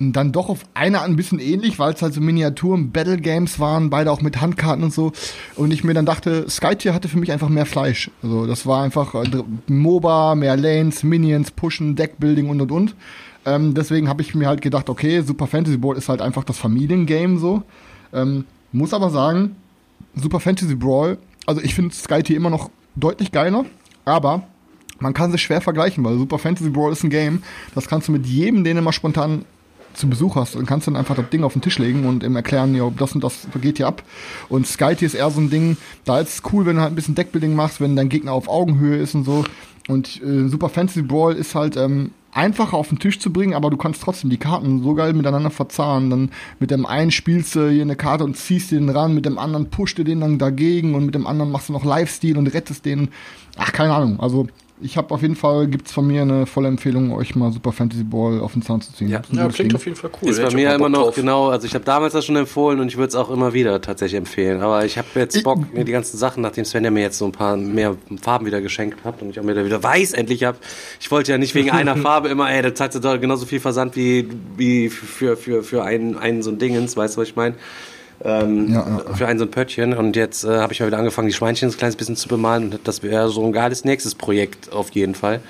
dann 0.00 0.32
doch 0.32 0.48
auf 0.48 0.60
eine 0.72 1.02
ein 1.02 1.14
bisschen 1.14 1.38
ähnlich, 1.38 1.78
weil 1.78 1.92
es 1.92 2.00
halt 2.00 2.14
so 2.14 2.22
Miniaturen, 2.22 2.90
Battle 2.90 3.18
Games 3.18 3.60
waren, 3.60 3.90
beide 3.90 4.10
auch 4.10 4.22
mit 4.22 4.40
Handkarten 4.40 4.82
und 4.82 4.94
so. 4.94 5.12
Und 5.56 5.72
ich 5.72 5.84
mir 5.84 5.92
dann 5.92 6.06
dachte, 6.06 6.48
Skytier 6.48 6.94
hatte 6.94 7.08
für 7.08 7.18
mich 7.18 7.30
einfach 7.30 7.50
mehr 7.50 7.66
Fleisch. 7.66 8.10
Also 8.22 8.46
das 8.46 8.64
war 8.64 8.82
einfach 8.82 9.14
äh, 9.14 9.28
MOBA, 9.66 10.34
mehr 10.36 10.56
Lanes, 10.56 11.02
Minions, 11.02 11.50
Pushen, 11.50 11.96
Deckbuilding 11.96 12.48
und 12.48 12.62
und 12.62 12.72
und. 12.72 12.94
Ähm, 13.44 13.74
deswegen 13.74 14.08
habe 14.08 14.22
ich 14.22 14.34
mir 14.34 14.48
halt 14.48 14.62
gedacht, 14.62 14.88
okay, 14.88 15.20
Super 15.20 15.46
Fantasy 15.46 15.76
Brawl 15.76 15.98
ist 15.98 16.08
halt 16.08 16.22
einfach 16.22 16.44
das 16.44 16.56
Familiengame 16.56 17.38
so. 17.38 17.62
Ähm, 18.14 18.46
muss 18.72 18.94
aber 18.94 19.10
sagen, 19.10 19.56
Super 20.14 20.40
Fantasy 20.40 20.76
Brawl, 20.76 21.18
also 21.44 21.60
ich 21.60 21.74
finde 21.74 21.94
Skytier 21.94 22.36
immer 22.36 22.50
noch 22.50 22.70
deutlich 22.96 23.32
geiler, 23.32 23.66
aber 24.06 24.44
man 24.98 25.12
kann 25.12 25.30
sich 25.30 25.42
schwer 25.42 25.60
vergleichen, 25.60 26.02
weil 26.04 26.16
Super 26.16 26.38
Fantasy 26.38 26.70
Brawl 26.70 26.92
ist 26.92 27.04
ein 27.04 27.10
Game, 27.10 27.42
das 27.74 27.86
kannst 27.86 28.08
du 28.08 28.12
mit 28.12 28.26
jedem, 28.26 28.64
den 28.64 28.76
du 28.76 28.82
mal 28.82 28.92
spontan 28.92 29.44
zu 29.94 30.08
Besuch 30.08 30.36
hast, 30.36 30.54
dann 30.54 30.66
kannst 30.66 30.86
dann 30.86 30.96
einfach 30.96 31.16
das 31.16 31.28
Ding 31.30 31.44
auf 31.44 31.52
den 31.52 31.62
Tisch 31.62 31.78
legen 31.78 32.06
und 32.06 32.22
ihm 32.22 32.36
erklären, 32.36 32.74
ja, 32.74 32.90
das 32.96 33.12
und 33.12 33.24
das 33.24 33.48
geht 33.60 33.78
hier 33.78 33.86
ab. 33.86 34.02
Und 34.48 34.66
Skyty 34.66 35.04
ist 35.04 35.14
eher 35.14 35.30
so 35.30 35.40
ein 35.40 35.50
Ding, 35.50 35.76
da 36.04 36.20
ist 36.20 36.34
es 36.34 36.52
cool, 36.52 36.66
wenn 36.66 36.76
du 36.76 36.82
halt 36.82 36.92
ein 36.92 36.96
bisschen 36.96 37.14
Deckbuilding 37.14 37.54
machst, 37.54 37.80
wenn 37.80 37.96
dein 37.96 38.08
Gegner 38.08 38.32
auf 38.32 38.48
Augenhöhe 38.48 38.98
ist 38.98 39.14
und 39.14 39.24
so. 39.24 39.44
Und 39.88 40.22
äh, 40.22 40.48
Super 40.48 40.68
Fantasy 40.68 41.02
Brawl 41.02 41.34
ist 41.34 41.54
halt 41.54 41.76
ähm, 41.76 42.12
einfacher 42.32 42.76
auf 42.76 42.88
den 42.88 42.98
Tisch 42.98 43.18
zu 43.18 43.32
bringen, 43.32 43.54
aber 43.54 43.70
du 43.70 43.76
kannst 43.76 44.02
trotzdem 44.02 44.30
die 44.30 44.36
Karten 44.36 44.82
so 44.82 44.94
geil 44.94 45.12
miteinander 45.12 45.50
verzahnen. 45.50 46.10
Dann 46.10 46.30
mit 46.58 46.70
dem 46.70 46.86
einen 46.86 47.10
spielst 47.10 47.54
du 47.56 47.68
hier 47.68 47.82
eine 47.82 47.96
Karte 47.96 48.24
und 48.24 48.36
ziehst 48.36 48.70
den 48.70 48.88
ran, 48.88 49.14
mit 49.14 49.26
dem 49.26 49.38
anderen 49.38 49.70
pusht 49.70 49.98
du 49.98 50.04
den 50.04 50.20
dann 50.20 50.38
dagegen 50.38 50.94
und 50.94 51.06
mit 51.06 51.14
dem 51.14 51.26
anderen 51.26 51.50
machst 51.50 51.68
du 51.68 51.72
noch 51.72 51.84
Lifesteal 51.84 52.38
und 52.38 52.46
rettest 52.48 52.84
den. 52.84 53.08
Ach, 53.56 53.72
keine 53.72 53.94
Ahnung. 53.94 54.20
Also 54.20 54.46
ich 54.82 54.96
habe 54.96 55.12
auf 55.14 55.22
jeden 55.22 55.36
Fall, 55.36 55.66
gibt 55.66 55.86
es 55.86 55.92
von 55.92 56.06
mir 56.06 56.22
eine 56.22 56.46
volle 56.46 56.68
Empfehlung, 56.68 57.12
euch 57.12 57.34
mal 57.34 57.52
Super 57.52 57.72
Fantasy 57.72 58.04
Ball 58.04 58.40
auf 58.40 58.52
den 58.52 58.62
Zahn 58.62 58.80
zu 58.80 58.92
ziehen. 58.92 59.08
Ja, 59.08 59.22
ja 59.30 59.48
klingt 59.48 59.74
auf 59.74 59.84
jeden 59.84 59.96
Fall 59.96 60.10
cool. 60.22 60.30
Ist 60.30 60.42
bei 60.42 60.54
mir 60.54 60.74
immer 60.74 60.88
noch 60.88 61.04
drauf. 61.06 61.14
genau, 61.14 61.48
also 61.48 61.66
ich 61.66 61.74
habe 61.74 61.84
damals 61.84 62.12
das 62.12 62.24
schon 62.24 62.36
empfohlen 62.36 62.80
und 62.80 62.88
ich 62.88 62.96
würde 62.96 63.08
es 63.08 63.14
auch 63.14 63.30
immer 63.30 63.52
wieder 63.52 63.80
tatsächlich 63.80 64.18
empfehlen. 64.18 64.60
Aber 64.60 64.84
ich 64.84 64.98
habe 64.98 65.08
jetzt 65.14 65.42
Bock, 65.42 65.60
ich, 65.68 65.74
mir 65.74 65.84
die 65.84 65.92
ganzen 65.92 66.16
Sachen, 66.16 66.42
nachdem 66.42 66.64
Sven 66.64 66.84
ja 66.84 66.90
mir 66.90 67.02
jetzt 67.02 67.18
so 67.18 67.26
ein 67.26 67.32
paar 67.32 67.56
mehr 67.56 67.96
Farben 68.22 68.46
wieder 68.46 68.60
geschenkt 68.60 69.04
hat 69.04 69.22
und 69.22 69.30
ich 69.30 69.40
auch 69.40 69.44
mir 69.44 69.54
da 69.54 69.64
wieder 69.64 69.82
weiß 69.82 70.12
endlich 70.12 70.44
habe. 70.44 70.58
Ich 70.98 71.10
wollte 71.10 71.32
ja 71.32 71.38
nicht 71.38 71.54
wegen 71.54 71.70
einer 71.70 71.96
Farbe 71.98 72.28
immer, 72.28 72.50
ey, 72.50 72.62
da 72.62 72.74
zahlst 72.74 72.96
du 72.96 73.00
doch 73.00 73.20
genauso 73.20 73.46
viel 73.46 73.60
Versand 73.60 73.96
wie, 73.96 74.28
wie 74.56 74.88
für, 74.88 75.36
für, 75.36 75.62
für 75.62 75.84
einen, 75.84 76.16
einen 76.16 76.42
so 76.42 76.50
ein 76.50 76.58
Dingens, 76.58 76.96
weißt 76.96 77.16
du, 77.16 77.20
was 77.20 77.28
ich 77.28 77.36
meine? 77.36 77.56
Ähm, 78.24 78.72
ja, 78.72 78.86
ja. 78.86 79.14
für 79.14 79.26
ein 79.26 79.38
so 79.38 79.44
ein 79.44 79.50
Pöttchen. 79.50 79.94
Und 79.94 80.16
jetzt 80.16 80.44
äh, 80.44 80.58
habe 80.58 80.72
ich 80.72 80.80
mal 80.80 80.86
wieder 80.86 80.98
angefangen, 80.98 81.28
die 81.28 81.34
Schweinchen 81.34 81.68
ein 81.68 81.76
kleines 81.76 81.96
bisschen 81.96 82.16
zu 82.16 82.28
bemalen. 82.28 82.64
Und 82.64 82.80
das 82.84 83.02
wäre 83.02 83.28
so 83.30 83.44
ein 83.44 83.52
geiles 83.52 83.84
nächstes 83.84 84.14
Projekt 84.14 84.72
auf 84.72 84.90
jeden 84.90 85.14
Fall. 85.14 85.40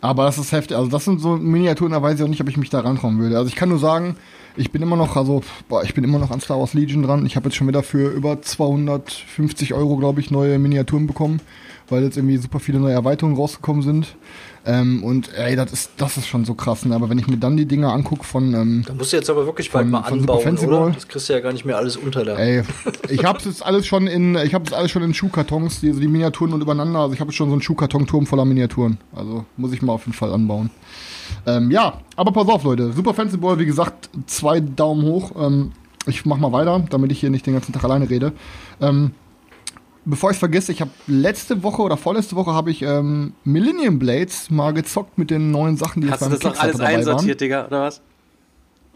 Aber 0.00 0.24
das 0.24 0.38
ist 0.38 0.52
heftig. 0.52 0.76
Also 0.76 0.90
das 0.90 1.04
sind 1.04 1.20
so 1.20 1.36
Miniaturen, 1.36 1.92
da 1.92 2.02
weiß 2.02 2.18
ich 2.18 2.24
auch 2.24 2.28
nicht, 2.28 2.40
ob 2.40 2.48
ich 2.48 2.56
mich 2.56 2.70
da 2.70 2.80
rantrauen 2.80 3.18
würde. 3.18 3.36
Also 3.36 3.48
ich 3.48 3.56
kann 3.56 3.68
nur 3.68 3.78
sagen, 3.78 4.16
ich 4.56 4.70
bin 4.70 4.82
immer 4.82 4.96
noch, 4.96 5.16
also 5.16 5.42
boah, 5.68 5.82
ich 5.82 5.94
bin 5.94 6.04
immer 6.04 6.18
noch 6.18 6.30
an 6.30 6.40
Star 6.40 6.58
Wars 6.58 6.74
Legion 6.74 7.02
dran. 7.02 7.26
Ich 7.26 7.36
habe 7.36 7.48
jetzt 7.48 7.56
schon 7.56 7.68
wieder 7.68 7.82
für 7.82 8.10
über 8.10 8.40
250 8.40 9.74
Euro, 9.74 9.96
glaube 9.96 10.20
ich, 10.20 10.30
neue 10.30 10.58
Miniaturen 10.58 11.06
bekommen, 11.06 11.40
weil 11.88 12.04
jetzt 12.04 12.16
irgendwie 12.16 12.36
super 12.36 12.60
viele 12.60 12.78
neue 12.78 12.92
Erweiterungen 12.92 13.36
rausgekommen 13.36 13.82
sind. 13.82 14.16
Ähm, 14.66 15.02
und 15.02 15.32
ey, 15.34 15.56
das 15.56 15.72
ist, 15.72 15.90
das 15.96 16.16
ist 16.16 16.26
schon 16.26 16.44
so 16.44 16.54
krass. 16.54 16.84
Ne? 16.84 16.94
Aber 16.94 17.08
wenn 17.08 17.18
ich 17.18 17.26
mir 17.26 17.36
dann 17.36 17.56
die 17.56 17.66
Dinger 17.66 17.92
angucke 17.92 18.24
von. 18.24 18.54
Ähm, 18.54 18.84
da 18.86 18.94
musst 18.94 19.12
du 19.12 19.16
jetzt 19.16 19.30
aber 19.30 19.46
wirklich 19.46 19.70
bald 19.70 19.88
mal 19.88 20.00
anbauen, 20.00 20.58
oder? 20.58 20.90
Das 20.90 21.08
kriegst 21.08 21.28
du 21.28 21.32
ja 21.32 21.40
gar 21.40 21.52
nicht 21.52 21.64
mehr 21.64 21.76
alles 21.76 21.96
unter 21.96 22.24
da. 22.24 22.36
Ey, 22.36 22.62
ich 23.08 23.24
hab's 23.24 23.44
jetzt 23.44 23.64
alles 23.64 23.86
schon 23.86 24.06
in, 24.06 24.36
ich 24.36 24.54
hab's 24.54 24.72
alles 24.72 24.90
schon 24.90 25.02
in 25.02 25.14
Schuhkartons, 25.14 25.80
die, 25.80 25.88
also 25.88 26.00
die 26.00 26.08
Miniaturen 26.08 26.52
und 26.52 26.60
übereinander. 26.60 27.00
Also 27.00 27.14
ich 27.14 27.20
habe 27.20 27.32
schon 27.32 27.48
so 27.48 27.54
einen 27.54 27.62
Schuhkartonturm 27.62 28.26
voller 28.26 28.44
Miniaturen. 28.44 28.98
Also 29.14 29.44
muss 29.56 29.72
ich 29.72 29.82
mal 29.82 29.92
auf 29.92 30.02
jeden 30.02 30.14
Fall 30.14 30.32
anbauen. 30.32 30.70
Ähm, 31.46 31.70
ja, 31.70 32.00
aber 32.16 32.32
pass 32.32 32.48
auf, 32.48 32.64
Leute. 32.64 32.92
Super 32.92 33.14
Fancy 33.14 33.36
Ball, 33.36 33.58
wie 33.58 33.66
gesagt, 33.66 34.10
zwei 34.26 34.60
Daumen 34.60 35.02
hoch. 35.04 35.32
Ähm, 35.38 35.72
ich 36.06 36.24
mach 36.24 36.38
mal 36.38 36.52
weiter, 36.52 36.82
damit 36.90 37.12
ich 37.12 37.20
hier 37.20 37.30
nicht 37.30 37.46
den 37.46 37.54
ganzen 37.54 37.72
Tag 37.72 37.84
alleine 37.84 38.08
rede. 38.08 38.32
Ähm, 38.80 39.12
bevor 40.08 40.30
ich 40.30 40.38
vergesse, 40.38 40.72
ich 40.72 40.80
habe 40.80 40.90
letzte 41.06 41.62
Woche 41.62 41.82
oder 41.82 41.96
vorletzte 41.96 42.36
Woche 42.36 42.52
habe 42.52 42.70
ich 42.70 42.82
ähm, 42.82 43.34
Millennium 43.44 43.98
Blades 43.98 44.50
mal 44.50 44.72
gezockt 44.72 45.18
mit 45.18 45.30
den 45.30 45.50
neuen 45.50 45.76
Sachen, 45.76 46.02
die 46.02 46.10
Hast 46.10 46.20
jetzt 46.22 46.30
beim 46.30 46.38
du 46.40 46.48
das 46.48 46.56
noch 46.56 46.62
alles 46.62 46.80
einsortiert, 46.80 47.40
Digga, 47.40 47.66
oder 47.66 47.82
was? 47.82 48.00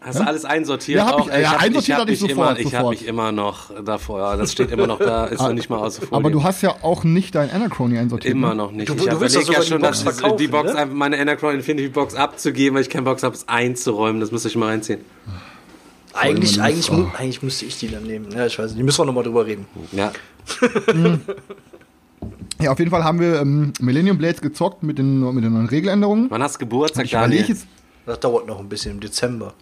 Hast 0.01 0.19
du 0.19 0.27
alles 0.27 0.45
einsortiert? 0.45 0.99
Ja, 0.99 1.07
hab 1.07 1.21
ich- 1.21 1.31
auch? 1.33 1.39
ja, 1.39 1.53
hab- 1.53 1.63
einsortiert 1.63 1.97
hab 1.97 2.03
hatte 2.03 2.13
ich 2.13 2.21
mich 2.23 2.31
sofort, 2.33 2.59
Immer, 2.59 2.69
ich 2.69 2.75
habe 2.75 2.89
mich 2.89 3.07
immer 3.07 3.31
noch 3.31 3.71
davor. 3.85 4.37
Das 4.37 4.51
steht 4.51 4.73
immer 4.73 4.89
noch 4.89 4.99
da, 4.99 5.27
ist 5.27 5.41
noch 5.41 5.53
nicht 5.53 5.71
mal 5.71 5.79
aus. 5.79 6.01
Aber 6.11 6.29
du 6.31 6.43
hast 6.43 6.61
ja 6.63 6.75
auch 6.83 7.05
nicht 7.05 7.37
dein 7.37 7.51
Anachrony 7.53 7.99
einsortiert. 7.99 8.35
Immer 8.35 8.49
ne? 8.49 8.55
noch 8.57 8.73
nicht. 8.73 8.89
Du- 8.89 8.95
ich 8.95 9.05
du 9.05 9.21
willst 9.21 9.37
überlege 9.37 9.53
doch 9.53 9.53
ja 9.59 9.63
sogar 9.63 9.63
schon, 9.63 9.79
die 9.79 9.83
Box 9.87 10.05
dass 10.05 10.15
verkaufen, 10.19 10.39
die 10.39 10.49
Box 10.49 10.73
ne? 10.73 10.79
einfach 10.81 10.95
meine 10.95 11.21
Anacron 11.21 11.55
Infinity 11.55 11.89
Box 11.89 12.17
abzugeben, 12.17 12.75
weil 12.75 12.83
ich 12.83 12.91
keinen 12.91 13.05
Bock 13.05 13.23
habe, 13.23 13.35
es 13.37 13.47
einzuräumen. 13.49 14.21
Das 14.21 14.33
müsste 14.33 14.49
ich 14.49 14.57
mal 14.57 14.67
reinziehen. 14.67 15.01
Eigentlich, 16.15 16.61
eigentlich, 16.61 16.91
mu 16.93 17.07
eigentlich 17.17 17.43
müsste 17.43 17.65
ich 17.65 17.79
die 17.79 17.89
dann 17.89 18.03
nehmen. 18.03 18.27
Ja, 18.33 18.45
ich 18.45 18.59
weiß 18.59 18.75
nicht. 18.75 18.85
Müssen 18.85 19.01
wir 19.01 19.05
nochmal 19.07 19.25
drüber 19.25 19.47
reden. 19.47 19.67
Ja. 19.93 20.13
Ja, 22.61 22.71
auf 22.71 22.79
jeden 22.79 22.91
Fall 22.93 23.03
haben 23.03 23.19
wir 23.19 23.41
ähm, 23.41 23.73
Millennium 23.81 24.19
Blades 24.19 24.41
gezockt 24.41 24.83
mit 24.85 24.97
den, 24.99 25.21
mit 25.35 25.43
den 25.43 25.53
neuen 25.53 25.67
Regeländerungen. 25.67 26.31
Wann 26.31 26.43
hast 26.43 26.55
du 26.57 26.59
Geburtstag, 26.61 27.05
Ich 27.07 27.11
Daniel? 27.11 27.45
jetzt, 27.49 27.67
Das 28.07 28.21
dauert 28.21 28.47
noch 28.47 28.61
ein 28.61 28.69
bisschen 28.69 28.93
im 28.93 29.01
Dezember. 29.01 29.53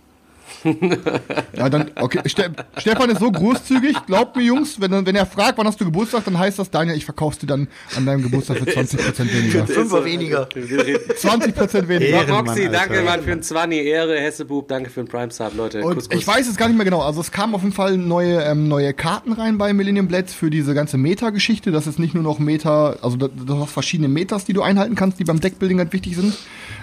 Ja, 1.57 1.69
dann, 1.69 1.91
okay. 1.97 2.21
Ste 2.27 2.53
Stefan 2.79 3.11
ist 3.11 3.21
so 3.21 3.31
großzügig, 3.31 3.97
glaubt 4.07 4.37
mir, 4.37 4.43
Jungs, 4.43 4.81
wenn, 4.81 4.93
er- 4.93 5.07
wenn 5.07 5.17
er 5.17 5.27
fragt, 5.27 5.59
wann 5.59 5.67
hast 5.67 5.81
du 5.81 5.85
Geburtstag, 5.85 6.25
dann 6.25 6.39
heißt 6.39 6.59
das, 6.59 6.71
Daniel, 6.71 6.97
ich 6.97 7.05
verkauf's 7.05 7.39
dir 7.39 7.47
dann 7.47 7.69
an 7.97 8.07
deinem 8.07 8.23
Geburtstag 8.23 8.59
für 8.59 8.65
20% 8.65 9.33
weniger. 9.33 9.67
Fünfer 9.67 10.05
weniger. 10.05 10.49
20% 10.49 11.89
weniger. 11.89 12.11
Ehrenmann, 12.11 12.47
Roxy, 12.49 12.69
danke 12.71 12.91
Alter. 12.99 13.03
Mann 13.05 13.23
für 13.23 13.33
ein 13.33 13.43
20 13.43 13.79
Ehre, 13.87 14.19
Hessebub, 14.21 14.69
danke 14.69 14.91
für 14.91 15.03
den 15.03 15.09
Prime 15.09 15.31
Sub, 15.31 15.55
Leute. 15.57 15.81
Kuss, 15.81 16.09
Kuss. 16.09 16.19
ich 16.19 16.27
weiß 16.27 16.49
es 16.49 16.57
gar 16.57 16.69
nicht 16.69 16.77
mehr 16.77 16.85
genau. 16.85 17.01
Also 17.03 17.21
es 17.21 17.31
kamen 17.31 17.55
auf 17.55 17.63
jeden 17.63 17.75
Fall 17.75 17.97
neue, 17.97 18.43
ähm, 18.43 18.69
neue 18.69 18.93
Karten 18.95 19.33
rein 19.33 19.59
bei 19.59 19.73
Millennium 19.73 20.09
Blades 20.09 20.35
für 20.35 20.51
diese 20.51 20.75
ganze 20.75 20.99
Meta-Geschichte. 20.99 21.71
Das 21.73 21.87
ist 21.87 21.99
nicht 21.99 22.15
nur 22.15 22.23
noch 22.23 22.39
Meta, 22.39 22.97
also 23.03 23.17
du 23.17 23.29
hast 23.61 23.73
verschiedene 23.73 24.09
Metas, 24.09 24.45
die 24.45 24.53
du 24.53 24.63
einhalten 24.63 24.95
kannst, 24.95 25.19
die 25.19 25.25
beim 25.25 25.41
Deckbuilding 25.41 25.79
halt 25.79 25.93
wichtig 25.93 26.17
sind. 26.17 26.37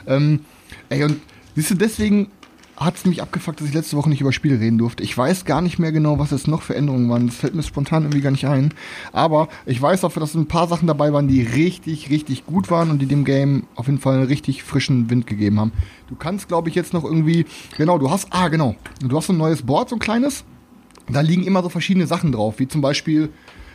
Ähm, 0.07 0.41
ey, 0.89 1.03
und 1.03 1.19
siehst 1.55 1.72
du, 1.72 1.75
deswegen 1.75 2.27
hat 2.77 2.96
es 2.96 3.05
mich 3.05 3.24
abgefuckt, 3.24 3.60
dass 3.60 3.67
ich 3.67 3.74
letzte 3.74 3.98
Woche 3.98 4.10
nicht 4.10 4.22
über 4.22 4.31
Spiele 4.31 4.60
reden 4.60 4.77
durfte. 4.77 5.03
Ich 5.03 5.17
weiß 5.17 5.46
gar 5.46 5.62
nicht 5.62 5.79
mehr 5.79 5.91
genau, 5.91 6.19
was 6.19 6.31
es 6.31 6.46
noch 6.46 6.62
für 6.62 6.75
Änderungen 6.75 7.10
waren. 7.10 7.25
Das 7.25 7.36
fällt 7.36 7.55
mir 7.55 7.63
spontan 7.63 8.03
irgendwie 8.03 8.22
gar 8.22 8.29
nicht 8.29 8.46
ein. 8.46 8.72
Aber 9.12 9.50
ich 9.65 9.81
weiß 9.81 10.03
auch, 10.03 10.13
dass 10.13 10.36
ein 10.36 10.48
paar 10.48 10.67
Sachen 10.67 10.88
dabei 10.88 11.12
waren, 11.12 11.27
die 11.27 11.41
richtig, 11.41 12.12
richtig 12.12 12.46
gut 12.46 12.69
waren 12.69 12.91
und 12.91 13.00
die 13.00 13.07
dem 13.07 13.25
Game 13.25 13.63
auf 13.75 13.88
jeden 13.88 14.00
Fall 14.00 14.17
einen 14.17 14.27
richtig 14.27 14.63
frischen 14.63 15.10
Wind 15.10 15.25
gegeben 15.25 15.60
haben. 15.60 15.72
Du 16.07 16.15
kannst, 16.15 16.48
glaube 16.48 16.69
ich, 16.69 16.75
jetzt 16.75 16.93
noch 16.93 17.03
irgendwie, 17.03 17.46
genau, 17.77 17.98
du 17.98 18.12
hast, 18.12 18.27
ah, 18.29 18.48
genau, 18.48 18.75
du 19.01 19.17
hast 19.17 19.25
so 19.25 19.34
ein 19.34 19.38
neues 19.38 19.63
Board, 19.63 19.89
so 19.89 19.96
ein 19.96 20.00
kleines. 20.00 20.43
Da 21.10 21.22
liegen 21.22 21.43
immer 21.43 21.63
so 21.63 21.69
verschiedene 21.69 22.05
Sachen 22.05 22.31
drauf, 22.31 22.60
wie 22.60 22.67
zum 22.67 22.81
Beispiel 22.81 23.29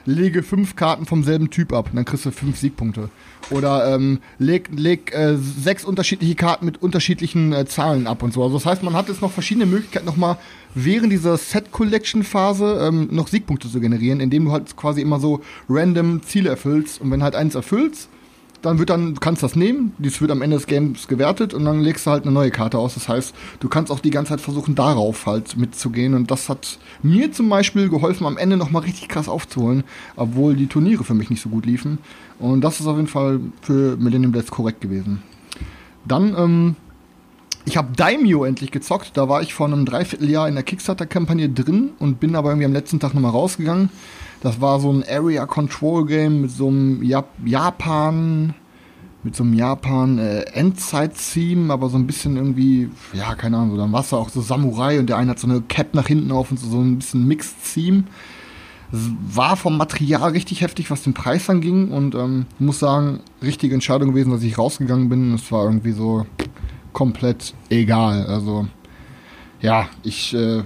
lege 0.04 0.42
fünf 0.42 0.76
Karten 0.76 1.06
vom 1.06 1.24
selben 1.24 1.50
Typ 1.50 1.72
ab, 1.72 1.90
dann 1.92 2.04
kriegst 2.04 2.26
du 2.26 2.30
fünf 2.30 2.58
Siegpunkte. 2.58 3.10
Oder 3.50 3.94
ähm, 3.94 4.20
leg, 4.38 4.68
leg 4.74 5.12
äh, 5.14 5.36
sechs 5.36 5.84
unterschiedliche 5.84 6.34
Karten 6.34 6.64
mit 6.64 6.80
unterschiedlichen 6.80 7.52
äh, 7.52 7.66
Zahlen 7.66 8.06
ab 8.06 8.22
und 8.22 8.32
so. 8.32 8.42
Also 8.42 8.56
das 8.56 8.66
heißt, 8.66 8.82
man 8.82 8.94
hat 8.94 9.08
jetzt 9.08 9.20
noch 9.20 9.32
verschiedene 9.32 9.66
Möglichkeiten, 9.66 10.06
nochmal 10.06 10.38
während 10.74 11.12
dieser 11.12 11.36
Set-Collection-Phase 11.36 12.86
ähm, 12.86 13.08
noch 13.10 13.28
Siegpunkte 13.28 13.68
zu 13.68 13.80
generieren, 13.80 14.20
indem 14.20 14.46
du 14.46 14.52
halt 14.52 14.76
quasi 14.76 15.00
immer 15.00 15.20
so 15.20 15.42
random 15.68 16.22
Ziele 16.22 16.50
erfüllst. 16.50 17.00
Und 17.00 17.10
wenn 17.10 17.22
halt 17.22 17.34
eins 17.34 17.54
erfüllst, 17.54 18.08
dann 18.62 18.78
wird 18.78 18.90
dann, 18.90 19.14
du 19.14 19.20
kannst 19.20 19.42
das 19.42 19.56
nehmen, 19.56 19.92
dies 19.98 20.20
wird 20.20 20.30
am 20.30 20.40
Ende 20.40 20.56
des 20.56 20.66
Games 20.66 21.08
gewertet 21.08 21.52
und 21.52 21.64
dann 21.64 21.80
legst 21.80 22.06
du 22.06 22.12
halt 22.12 22.22
eine 22.22 22.32
neue 22.32 22.50
Karte 22.50 22.78
aus. 22.78 22.94
Das 22.94 23.08
heißt, 23.08 23.34
du 23.60 23.68
kannst 23.68 23.90
auch 23.90 24.00
die 24.00 24.10
ganze 24.10 24.30
Zeit 24.30 24.40
versuchen, 24.40 24.74
darauf 24.74 25.26
halt 25.26 25.56
mitzugehen. 25.56 26.14
Und 26.14 26.30
das 26.30 26.48
hat 26.48 26.78
mir 27.02 27.32
zum 27.32 27.48
Beispiel 27.48 27.88
geholfen, 27.88 28.26
am 28.26 28.38
Ende 28.38 28.56
nochmal 28.56 28.82
richtig 28.82 29.08
krass 29.08 29.28
aufzuholen, 29.28 29.84
obwohl 30.16 30.54
die 30.54 30.68
Turniere 30.68 31.04
für 31.04 31.14
mich 31.14 31.28
nicht 31.28 31.42
so 31.42 31.48
gut 31.48 31.66
liefen. 31.66 31.98
Und 32.38 32.62
das 32.62 32.80
ist 32.80 32.86
auf 32.86 32.96
jeden 32.96 33.08
Fall 33.08 33.40
für 33.62 33.96
Millennium 33.96 34.32
Blades 34.32 34.50
korrekt 34.50 34.80
gewesen. 34.80 35.22
Dann, 36.04 36.34
ähm, 36.36 36.76
ich 37.64 37.76
habe 37.76 37.94
Daimyo 37.96 38.44
endlich 38.44 38.70
gezockt. 38.70 39.12
Da 39.14 39.28
war 39.28 39.42
ich 39.42 39.54
vor 39.54 39.66
einem 39.66 39.84
Dreivierteljahr 39.84 40.48
in 40.48 40.54
der 40.54 40.64
Kickstarter-Kampagne 40.64 41.48
drin 41.48 41.90
und 41.98 42.20
bin 42.20 42.34
aber 42.36 42.50
irgendwie 42.50 42.66
am 42.66 42.72
letzten 42.72 43.00
Tag 43.00 43.14
nochmal 43.14 43.32
rausgegangen. 43.32 43.90
Das 44.42 44.60
war 44.60 44.80
so 44.80 44.90
ein 44.90 45.04
Area 45.08 45.46
Control 45.46 46.04
Game 46.04 46.42
mit 46.42 46.50
so 46.50 46.66
einem 46.66 47.00
Jap 47.00 47.28
Japan, 47.44 48.54
mit 49.22 49.36
so 49.36 49.44
einem 49.44 49.54
Japan 49.54 50.18
äh, 50.18 50.40
Endzeit-Theme, 50.52 51.72
aber 51.72 51.88
so 51.88 51.96
ein 51.96 52.08
bisschen 52.08 52.36
irgendwie, 52.36 52.90
ja, 53.12 53.36
keine 53.36 53.56
Ahnung, 53.56 53.70
so, 53.70 53.76
dann 53.76 53.92
war 53.92 54.00
es 54.00 54.12
auch 54.12 54.28
so 54.30 54.40
Samurai 54.40 54.98
und 54.98 55.06
der 55.06 55.16
eine 55.16 55.30
hat 55.30 55.38
so 55.38 55.46
eine 55.46 55.60
Cap 55.60 55.94
nach 55.94 56.08
hinten 56.08 56.32
auf 56.32 56.50
und 56.50 56.58
so, 56.58 56.68
so 56.68 56.80
ein 56.80 56.98
bisschen 56.98 57.26
Mixed-Theme. 57.28 58.02
War 58.90 59.56
vom 59.56 59.78
Material 59.78 60.32
richtig 60.32 60.60
heftig, 60.60 60.90
was 60.90 61.04
den 61.04 61.14
Preis 61.14 61.48
anging 61.48 61.92
und 61.92 62.16
ähm, 62.16 62.46
muss 62.58 62.80
sagen, 62.80 63.20
richtige 63.42 63.74
Entscheidung 63.74 64.08
gewesen, 64.10 64.32
dass 64.32 64.42
ich 64.42 64.58
rausgegangen 64.58 65.08
bin. 65.08 65.34
Es 65.34 65.50
war 65.52 65.64
irgendwie 65.64 65.92
so 65.92 66.26
komplett 66.92 67.54
egal. 67.70 68.26
Also 68.26 68.66
ja, 69.60 69.86
ich 70.02 70.34
äh, 70.34 70.64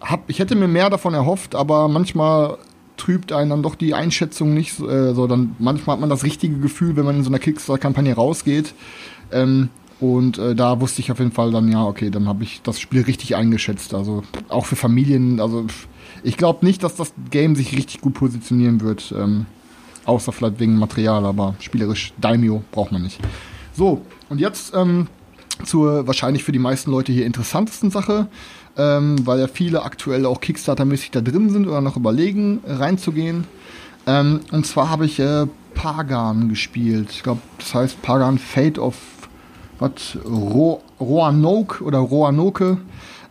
hab, 0.00 0.28
ich 0.30 0.38
hätte 0.38 0.56
mir 0.56 0.66
mehr 0.66 0.88
davon 0.90 1.14
erhofft, 1.14 1.54
aber 1.54 1.88
manchmal 1.88 2.56
trübt 2.98 3.32
einen 3.32 3.50
dann 3.50 3.62
doch 3.62 3.74
die 3.74 3.94
Einschätzung 3.94 4.52
nicht 4.52 4.78
äh, 4.80 5.14
so. 5.14 5.26
Dann 5.26 5.56
manchmal 5.58 5.94
hat 5.94 6.00
man 6.00 6.10
das 6.10 6.24
richtige 6.24 6.58
Gefühl, 6.58 6.96
wenn 6.96 7.04
man 7.04 7.16
in 7.16 7.24
so 7.24 7.30
einer 7.30 7.38
Kickstarter-Kampagne 7.38 8.14
rausgeht. 8.14 8.74
Ähm, 9.32 9.70
und 10.00 10.38
äh, 10.38 10.54
da 10.54 10.80
wusste 10.80 11.00
ich 11.00 11.10
auf 11.10 11.18
jeden 11.18 11.32
Fall 11.32 11.50
dann, 11.50 11.70
ja, 11.70 11.84
okay, 11.84 12.10
dann 12.10 12.28
habe 12.28 12.44
ich 12.44 12.62
das 12.62 12.78
Spiel 12.78 13.02
richtig 13.02 13.34
eingeschätzt. 13.34 13.94
Also 13.94 14.22
auch 14.48 14.66
für 14.66 14.76
Familien, 14.76 15.40
also 15.40 15.66
ich 16.22 16.36
glaube 16.36 16.64
nicht, 16.64 16.82
dass 16.82 16.94
das 16.94 17.12
Game 17.30 17.56
sich 17.56 17.76
richtig 17.76 18.00
gut 18.00 18.14
positionieren 18.14 18.80
wird. 18.80 19.12
Ähm, 19.16 19.46
außer 20.04 20.32
vielleicht 20.32 20.58
wegen 20.58 20.76
Material, 20.76 21.26
aber 21.26 21.54
spielerisch 21.60 22.12
Daimyo 22.20 22.62
braucht 22.72 22.92
man 22.92 23.02
nicht. 23.02 23.20
So, 23.74 24.02
und 24.28 24.40
jetzt 24.40 24.72
ähm, 24.74 25.08
zur 25.64 26.06
wahrscheinlich 26.06 26.44
für 26.44 26.52
die 26.52 26.58
meisten 26.58 26.90
Leute 26.90 27.12
hier 27.12 27.26
interessantesten 27.26 27.90
Sache, 27.90 28.28
ähm, 28.78 29.26
weil 29.26 29.40
ja 29.40 29.48
viele 29.48 29.82
aktuell 29.82 30.24
auch 30.24 30.40
Kickstarter-mäßig 30.40 31.10
da 31.10 31.20
drin 31.20 31.50
sind 31.50 31.66
oder 31.66 31.80
noch 31.80 31.96
überlegen, 31.96 32.60
reinzugehen. 32.66 33.44
Ähm, 34.06 34.40
und 34.52 34.66
zwar 34.66 34.88
habe 34.88 35.04
ich 35.04 35.18
äh, 35.18 35.46
Pagan 35.74 36.48
gespielt. 36.48 37.08
Ich 37.10 37.22
glaube, 37.22 37.40
das 37.58 37.74
heißt 37.74 38.00
Pagan 38.02 38.38
Fate 38.38 38.78
of 38.78 38.96
was 39.78 40.16
Ro 40.24 40.82
Roanoke 41.00 41.84
oder 41.84 41.98
Roanoke. 41.98 42.78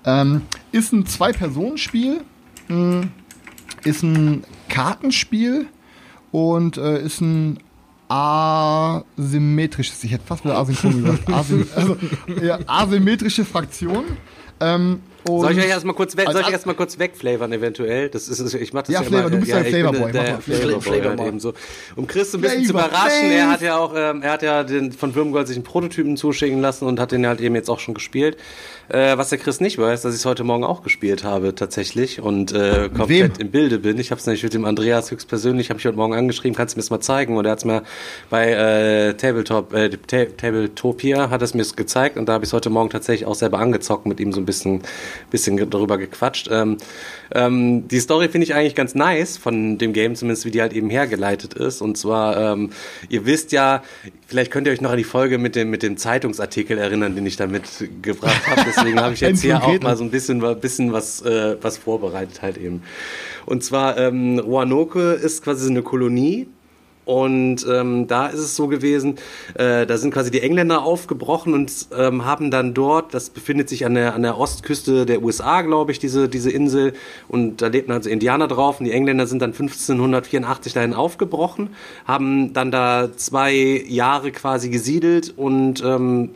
Ähm, 0.05 0.43
ist 0.71 0.93
ein 0.93 1.05
Zwei-Personen-Spiel, 1.05 2.21
mh, 2.69 3.07
ist 3.83 4.03
ein 4.03 4.43
Kartenspiel 4.69 5.67
und 6.31 6.77
äh, 6.77 7.01
ist 7.01 7.19
ein 7.21 7.59
asymmetrisches, 8.09 10.03
ich 10.03 10.11
hätte 10.11 10.25
fast 10.25 10.45
wieder 10.45 10.57
asynchron 10.57 11.03
gesagt, 11.03 11.29
Asym 11.29 11.67
also, 11.75 11.97
ja, 12.41 12.59
asymmetrische 12.65 13.43
Fraktion. 13.43 14.05
Ähm, 14.59 15.01
und 15.29 15.41
Soll 15.41 15.51
ich 15.53 15.59
euch 15.59 15.69
erstmal 15.69 15.95
kurz, 15.95 16.15
weg, 16.17 16.25
soll 16.31 16.39
ich 16.41 16.45
als- 16.45 16.53
erstmal 16.53 16.75
kurz 16.75 16.97
wegflavern 16.99 17.51
eventuell? 17.53 18.09
Das 18.09 18.27
ist, 18.27 18.53
ich 18.53 18.73
mach 18.73 18.83
das 18.83 18.93
Ja, 18.93 19.01
ja, 19.01 19.07
Flavor, 19.07 19.27
immer, 19.27 19.29
du 19.31 19.37
bist 19.39 19.51
ja, 19.51 19.59
bin 19.59 19.73
Flavorboy, 19.73 20.11
Der. 20.11 20.39
Flavorboy 20.41 20.81
Flavor 20.81 21.09
halt 21.17 21.27
eben 21.27 21.39
so. 21.39 21.53
Um 21.95 22.07
Chris 22.07 22.33
ein 22.33 22.41
bisschen 22.41 22.63
zu 22.65 22.71
Flavor, 22.73 22.87
überraschen, 22.89 23.31
er 23.31 23.37
Flav. 23.43 23.51
hat 23.53 23.61
ja 23.61 23.77
auch, 23.77 23.93
ähm, 23.95 24.21
er 24.21 24.31
hat 24.31 24.41
ja 24.43 24.63
den, 24.63 24.91
von 24.91 25.15
Würmgold 25.15 25.47
sich 25.47 25.57
einen 25.57 25.63
Prototypen 25.63 26.17
zuschicken 26.17 26.61
lassen 26.61 26.85
und 26.85 26.99
hat 26.99 27.11
den 27.11 27.27
halt 27.27 27.41
eben 27.41 27.55
jetzt 27.55 27.69
auch 27.69 27.79
schon 27.79 27.93
gespielt. 27.93 28.37
Äh, 28.89 29.17
was 29.17 29.29
der 29.29 29.37
Chris 29.37 29.59
nicht 29.59 29.77
weiß, 29.77 30.01
dass 30.03 30.13
ich 30.13 30.21
es 30.21 30.25
heute 30.25 30.45
Morgen 30.45 30.63
auch 30.63 30.81
gespielt 30.81 31.25
habe 31.25 31.53
tatsächlich 31.53 32.21
und 32.21 32.53
äh, 32.53 32.87
komplett 32.95 33.37
wem? 33.37 33.45
im 33.47 33.51
Bilde 33.51 33.79
bin. 33.79 33.99
Ich 33.99 34.11
habe 34.11 34.19
es 34.19 34.25
nämlich 34.25 34.43
mit 34.43 34.53
dem 34.53 34.63
Andreas 34.63 35.11
höchstpersönlich, 35.11 35.69
habe 35.69 35.79
ich 35.79 35.85
heute 35.85 35.97
Morgen 35.97 36.13
angeschrieben, 36.13 36.55
kannst 36.55 36.75
du 36.75 36.77
mir 36.77 36.83
das 36.83 36.89
mal 36.89 37.01
zeigen? 37.01 37.35
Und 37.35 37.43
er 37.45 37.51
hat 37.51 37.57
es 37.59 37.65
mir 37.65 37.83
bei 38.29 38.49
äh, 38.51 39.13
Tabletop, 39.15 39.73
äh, 39.73 39.89
Ta 39.89 40.23
Tabletopia 40.37 41.29
hat 41.29 41.41
es 41.41 41.53
mir 41.53 41.65
gezeigt 41.75 42.17
und 42.17 42.27
da 42.29 42.33
habe 42.33 42.45
ich 42.45 42.49
es 42.49 42.53
heute 42.53 42.69
Morgen 42.69 42.89
tatsächlich 42.89 43.27
auch 43.27 43.35
selber 43.35 43.59
angezockt 43.59 44.05
mit 44.05 44.19
ihm 44.21 44.31
so 44.31 44.39
ein 44.39 44.45
bisschen, 44.45 44.81
bisschen 45.29 45.57
darüber 45.69 45.97
gequatscht. 45.97 46.49
Ähm, 46.51 46.77
ähm, 47.33 47.87
die 47.87 47.99
Story 47.99 48.29
finde 48.29 48.45
ich 48.45 48.53
eigentlich 48.53 48.75
ganz 48.75 48.95
nice 48.95 49.37
von 49.37 49.77
dem 49.77 49.93
Game, 49.93 50.15
zumindest 50.15 50.45
wie 50.45 50.51
die 50.51 50.61
halt 50.61 50.73
eben 50.73 50.89
hergeleitet 50.89 51.53
ist. 51.53 51.81
Und 51.81 51.97
zwar, 51.97 52.53
ähm, 52.53 52.71
ihr 53.09 53.25
wisst 53.25 53.51
ja, 53.51 53.83
vielleicht 54.27 54.51
könnt 54.51 54.67
ihr 54.67 54.73
euch 54.73 54.81
noch 54.81 54.91
an 54.91 54.97
die 54.97 55.03
Folge 55.03 55.37
mit 55.37 55.55
dem, 55.55 55.69
mit 55.69 55.83
dem 55.83 55.97
Zeitungsartikel 55.97 56.77
erinnern, 56.77 57.15
den 57.15 57.25
ich 57.25 57.37
da 57.37 57.47
mitgebracht 57.47 58.47
habe. 58.47 58.61
Deswegen 58.65 58.99
habe 58.99 59.13
ich 59.15 59.21
jetzt 59.21 59.41
hier 59.41 59.63
auch 59.63 59.79
mal 59.81 59.97
so 59.97 60.03
ein 60.03 60.11
bisschen, 60.11 60.39
bisschen 60.59 60.93
was, 60.93 61.21
äh, 61.21 61.57
was 61.61 61.77
vorbereitet 61.77 62.41
halt 62.41 62.57
eben. 62.57 62.83
Und 63.45 63.63
zwar, 63.63 63.97
ähm, 63.97 64.39
Roanoke 64.39 65.13
ist 65.13 65.43
quasi 65.43 65.65
so 65.65 65.69
eine 65.69 65.81
Kolonie. 65.81 66.47
Und 67.07 67.65
ähm, 67.71 68.07
da 68.07 68.27
ist 68.27 68.39
es 68.39 68.57
so 68.57 68.67
gewesen, 68.67 69.15
äh, 69.53 69.85
da 69.85 69.97
sind 69.97 70.13
quasi 70.13 70.29
die 70.29 70.41
Engländer 70.41 70.83
aufgebrochen 70.83 71.53
und 71.53 71.71
ähm, 71.97 72.25
haben 72.25 72.51
dann 72.51 72.73
dort, 72.73 73.13
das 73.13 73.29
befindet 73.29 73.69
sich 73.69 73.85
an 73.85 73.93
der, 73.93 74.13
an 74.13 74.23
der 74.23 74.37
Ostküste 74.37 75.05
der 75.05 75.23
USA, 75.23 75.61
glaube 75.61 75.93
ich, 75.93 75.99
diese, 75.99 76.27
diese 76.27 76.51
Insel. 76.51 76.91
Und 77.29 77.61
da 77.61 77.67
lebten 77.67 77.93
also 77.93 78.09
Indianer 78.09 78.49
drauf. 78.49 78.81
Und 78.81 78.87
die 78.87 78.91
Engländer 78.91 79.25
sind 79.25 79.41
dann 79.41 79.51
1584 79.51 80.73
dahin 80.73 80.93
aufgebrochen, 80.93 81.69
haben 82.03 82.51
dann 82.51 82.71
da 82.71 83.07
zwei 83.15 83.53
Jahre 83.87 84.33
quasi 84.33 84.67
gesiedelt 84.67 85.33
und 85.37 85.81
ähm, 85.85 86.31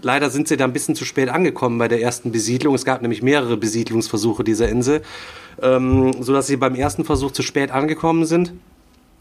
leider 0.00 0.30
sind 0.30 0.48
sie 0.48 0.56
da 0.56 0.64
ein 0.64 0.72
bisschen 0.72 0.94
zu 0.94 1.04
spät 1.04 1.28
angekommen 1.28 1.76
bei 1.76 1.88
der 1.88 2.00
ersten 2.00 2.32
Besiedlung. 2.32 2.74
Es 2.74 2.86
gab 2.86 3.02
nämlich 3.02 3.22
mehrere 3.22 3.58
Besiedlungsversuche 3.58 4.42
dieser 4.42 4.70
Insel, 4.70 5.02
ähm, 5.60 6.14
sodass 6.22 6.46
sie 6.46 6.56
beim 6.56 6.76
ersten 6.76 7.04
Versuch 7.04 7.32
zu 7.32 7.42
spät 7.42 7.72
angekommen 7.72 8.24
sind, 8.24 8.54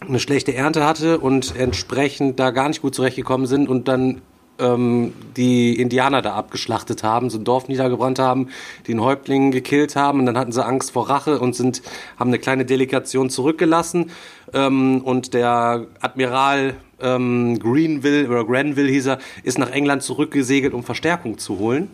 eine 0.08 0.20
schlechte 0.20 0.54
Ernte 0.54 0.86
hatte 0.86 1.20
und 1.20 1.56
entsprechend 1.56 2.40
da 2.40 2.52
gar 2.52 2.70
nicht 2.70 2.82
gut 2.82 2.96
zurechtgekommen 2.96 3.48
sind 3.48 3.68
und 3.68 3.88
dann 3.88 4.22
ähm, 4.60 5.14
die 5.36 5.80
Indianer 5.80 6.22
da 6.22 6.36
abgeschlachtet 6.36 7.04
haben, 7.04 7.30
so 7.30 7.38
ein 7.38 7.44
Dorf 7.44 7.68
niedergebrannt 7.68 8.20
haben, 8.20 8.50
den 8.88 9.02
Häuptling 9.02 9.52
gekillt 9.52 9.96
haben 9.96 10.20
und 10.20 10.26
dann 10.26 10.38
hatten 10.38 10.52
sie 10.52 10.64
Angst 10.64 10.92
vor 10.92 11.10
Rache 11.10 11.40
und 11.40 11.56
sind, 11.56 11.82
haben 12.18 12.30
eine 12.30 12.40
kleine 12.40 12.66
Delegation 12.66 13.30
zurückgelassen 13.30 14.12
ähm, 14.54 15.02
und 15.04 15.34
der 15.34 15.88
Admiral 16.02 16.76
ähm, 17.02 17.58
Greenville 17.60 18.28
oder 18.30 18.46
Granville 18.46 18.90
hieß 18.90 19.08
er, 19.08 19.20
ist 19.44 19.58
nach 19.58 19.72
England 19.72 20.04
zurückgesegelt, 20.04 20.74
um 20.74 20.84
Verstärkung 20.84 21.38
zu 21.38 21.60
holen. 21.60 21.90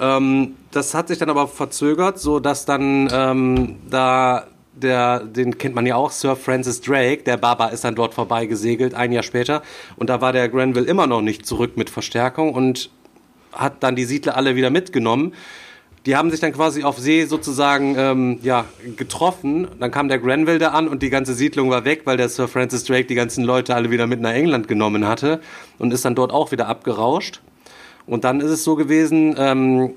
Ähm, 0.00 0.56
das 0.72 0.94
hat 0.94 1.08
sich 1.08 1.18
dann 1.18 1.30
aber 1.30 1.46
verzögert, 1.46 2.18
so 2.18 2.40
dass 2.40 2.64
dann 2.64 3.08
ähm, 3.12 3.76
da 3.88 4.48
der, 4.76 5.20
den 5.20 5.58
kennt 5.58 5.74
man 5.74 5.86
ja 5.86 5.96
auch, 5.96 6.10
Sir 6.10 6.36
Francis 6.36 6.80
Drake, 6.80 7.22
der 7.22 7.36
Baba 7.36 7.68
ist 7.68 7.84
dann 7.84 7.94
dort 7.94 8.14
vorbeigesegelt, 8.14 8.94
ein 8.94 9.12
Jahr 9.12 9.22
später. 9.22 9.62
Und 9.96 10.10
da 10.10 10.20
war 10.20 10.32
der 10.32 10.48
Granville 10.48 10.86
immer 10.86 11.06
noch 11.06 11.22
nicht 11.22 11.46
zurück 11.46 11.76
mit 11.76 11.90
Verstärkung 11.90 12.52
und 12.52 12.90
hat 13.52 13.82
dann 13.82 13.96
die 13.96 14.04
Siedler 14.04 14.36
alle 14.36 14.56
wieder 14.56 14.70
mitgenommen. 14.70 15.32
Die 16.06 16.16
haben 16.16 16.30
sich 16.30 16.40
dann 16.40 16.52
quasi 16.52 16.82
auf 16.82 16.98
See 16.98 17.24
sozusagen 17.24 17.94
ähm, 17.96 18.38
ja, 18.42 18.66
getroffen. 18.96 19.68
Dann 19.80 19.90
kam 19.90 20.08
der 20.08 20.18
Granville 20.18 20.58
da 20.58 20.68
an 20.70 20.86
und 20.86 21.02
die 21.02 21.08
ganze 21.08 21.32
Siedlung 21.32 21.70
war 21.70 21.86
weg, 21.86 22.02
weil 22.04 22.18
der 22.18 22.28
Sir 22.28 22.46
Francis 22.46 22.84
Drake 22.84 23.06
die 23.06 23.14
ganzen 23.14 23.42
Leute 23.42 23.74
alle 23.74 23.90
wieder 23.90 24.06
mit 24.06 24.20
nach 24.20 24.32
England 24.32 24.68
genommen 24.68 25.08
hatte 25.08 25.40
und 25.78 25.94
ist 25.94 26.04
dann 26.04 26.14
dort 26.14 26.30
auch 26.30 26.52
wieder 26.52 26.68
abgerauscht. 26.68 27.40
Und 28.06 28.24
dann 28.24 28.40
ist 28.40 28.50
es 28.50 28.64
so 28.64 28.74
gewesen, 28.74 29.34
ähm, 29.38 29.94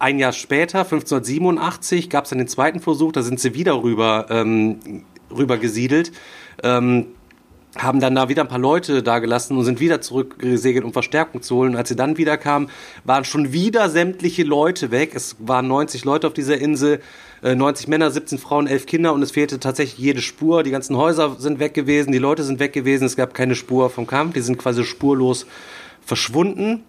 ein 0.00 0.18
Jahr 0.18 0.32
später, 0.32 0.80
1587, 0.80 2.10
gab 2.10 2.24
es 2.24 2.30
dann 2.30 2.38
den 2.38 2.48
zweiten 2.48 2.80
Versuch, 2.80 3.12
da 3.12 3.22
sind 3.22 3.38
sie 3.38 3.54
wieder 3.54 3.82
rüber, 3.82 4.26
ähm, 4.30 5.04
rüber 5.30 5.58
gesiedelt. 5.58 6.10
Ähm, 6.62 7.06
haben 7.78 8.00
dann 8.00 8.16
da 8.16 8.28
wieder 8.28 8.42
ein 8.42 8.48
paar 8.48 8.58
Leute 8.58 9.02
da 9.02 9.20
gelassen 9.20 9.56
und 9.56 9.64
sind 9.64 9.78
wieder 9.78 10.00
zurückgesegelt, 10.00 10.84
um 10.84 10.92
Verstärkung 10.92 11.40
zu 11.40 11.54
holen. 11.54 11.72
Und 11.72 11.76
als 11.76 11.88
sie 11.88 11.96
dann 11.96 12.16
wieder 12.16 12.36
kamen, 12.36 12.68
waren 13.04 13.24
schon 13.24 13.52
wieder 13.52 13.88
sämtliche 13.88 14.42
Leute 14.42 14.90
weg. 14.90 15.12
Es 15.14 15.36
waren 15.38 15.68
90 15.68 16.04
Leute 16.04 16.26
auf 16.26 16.32
dieser 16.32 16.58
Insel, 16.58 17.00
äh, 17.42 17.54
90 17.54 17.86
Männer, 17.86 18.10
17 18.10 18.38
Frauen, 18.38 18.66
11 18.66 18.86
Kinder 18.86 19.12
und 19.12 19.22
es 19.22 19.30
fehlte 19.30 19.60
tatsächlich 19.60 19.98
jede 19.98 20.20
Spur. 20.20 20.62
Die 20.64 20.70
ganzen 20.70 20.96
Häuser 20.96 21.36
sind 21.38 21.60
weg 21.60 21.74
gewesen, 21.74 22.10
die 22.10 22.18
Leute 22.18 22.42
sind 22.42 22.58
weg 22.58 22.72
gewesen, 22.72 23.04
es 23.04 23.16
gab 23.16 23.34
keine 23.34 23.54
Spur 23.54 23.88
vom 23.88 24.06
Kampf, 24.06 24.32
die 24.34 24.40
sind 24.40 24.58
quasi 24.58 24.82
spurlos 24.84 25.46
verschwunden. 26.04 26.84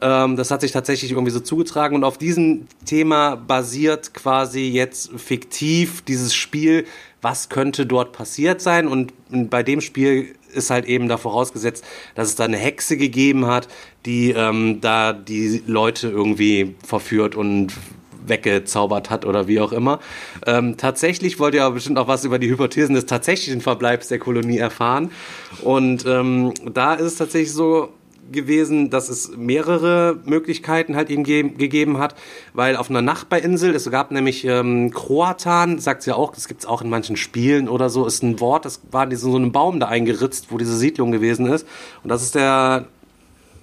Ähm, 0.00 0.36
das 0.36 0.50
hat 0.50 0.60
sich 0.60 0.72
tatsächlich 0.72 1.12
irgendwie 1.12 1.30
so 1.30 1.40
zugetragen 1.40 1.96
und 1.96 2.04
auf 2.04 2.18
diesem 2.18 2.66
Thema 2.84 3.36
basiert 3.36 4.14
quasi 4.14 4.68
jetzt 4.68 5.10
fiktiv 5.16 6.02
dieses 6.02 6.34
Spiel, 6.34 6.86
was 7.22 7.48
könnte 7.48 7.86
dort 7.86 8.12
passiert 8.12 8.60
sein 8.60 8.86
und 8.86 9.12
bei 9.30 9.62
dem 9.62 9.80
Spiel 9.80 10.34
ist 10.52 10.70
halt 10.70 10.86
eben 10.86 11.08
da 11.08 11.16
vorausgesetzt, 11.16 11.84
dass 12.14 12.28
es 12.28 12.36
da 12.36 12.44
eine 12.44 12.56
Hexe 12.56 12.96
gegeben 12.96 13.46
hat, 13.46 13.68
die 14.06 14.30
ähm, 14.30 14.80
da 14.80 15.12
die 15.12 15.62
Leute 15.66 16.08
irgendwie 16.08 16.74
verführt 16.86 17.34
und 17.34 17.72
weggezaubert 18.26 19.10
hat 19.10 19.24
oder 19.24 19.48
wie 19.48 19.60
auch 19.60 19.72
immer. 19.72 20.00
Ähm, 20.46 20.76
tatsächlich 20.76 21.38
wollt 21.38 21.54
ihr 21.54 21.64
aber 21.64 21.74
bestimmt 21.74 21.98
auch 21.98 22.08
was 22.08 22.24
über 22.24 22.38
die 22.38 22.48
Hypothesen 22.48 22.94
des 22.94 23.06
tatsächlichen 23.06 23.60
Verbleibs 23.60 24.08
der 24.08 24.18
Kolonie 24.18 24.58
erfahren. 24.58 25.10
Und 25.62 26.06
ähm, 26.06 26.52
da 26.72 26.94
ist 26.94 27.04
es 27.04 27.16
tatsächlich 27.16 27.52
so, 27.52 27.90
gewesen, 28.32 28.90
dass 28.90 29.08
es 29.08 29.36
mehrere 29.36 30.20
Möglichkeiten 30.24 30.96
halt 30.96 31.10
ihm 31.10 31.24
ge 31.24 31.42
gegeben 31.42 31.98
hat, 31.98 32.14
weil 32.52 32.76
auf 32.76 32.90
einer 32.90 33.02
Nachbarinsel, 33.02 33.74
es 33.74 33.90
gab 33.90 34.10
nämlich 34.10 34.44
ähm, 34.44 34.90
Kroatan, 34.90 35.78
sagt 35.78 36.02
sie 36.02 36.10
ja 36.10 36.16
auch, 36.16 36.32
das 36.32 36.48
gibt's 36.48 36.66
auch 36.66 36.82
in 36.82 36.90
manchen 36.90 37.16
Spielen 37.16 37.68
oder 37.68 37.90
so, 37.90 38.06
ist 38.06 38.22
ein 38.22 38.40
Wort, 38.40 38.64
das 38.64 38.80
war 38.90 39.10
in 39.10 39.16
so 39.16 39.34
einem 39.34 39.52
Baum 39.52 39.80
da 39.80 39.88
eingeritzt, 39.88 40.46
wo 40.50 40.58
diese 40.58 40.76
Siedlung 40.76 41.12
gewesen 41.12 41.46
ist. 41.46 41.66
Und 42.02 42.10
das 42.10 42.22
ist 42.22 42.34
der 42.34 42.86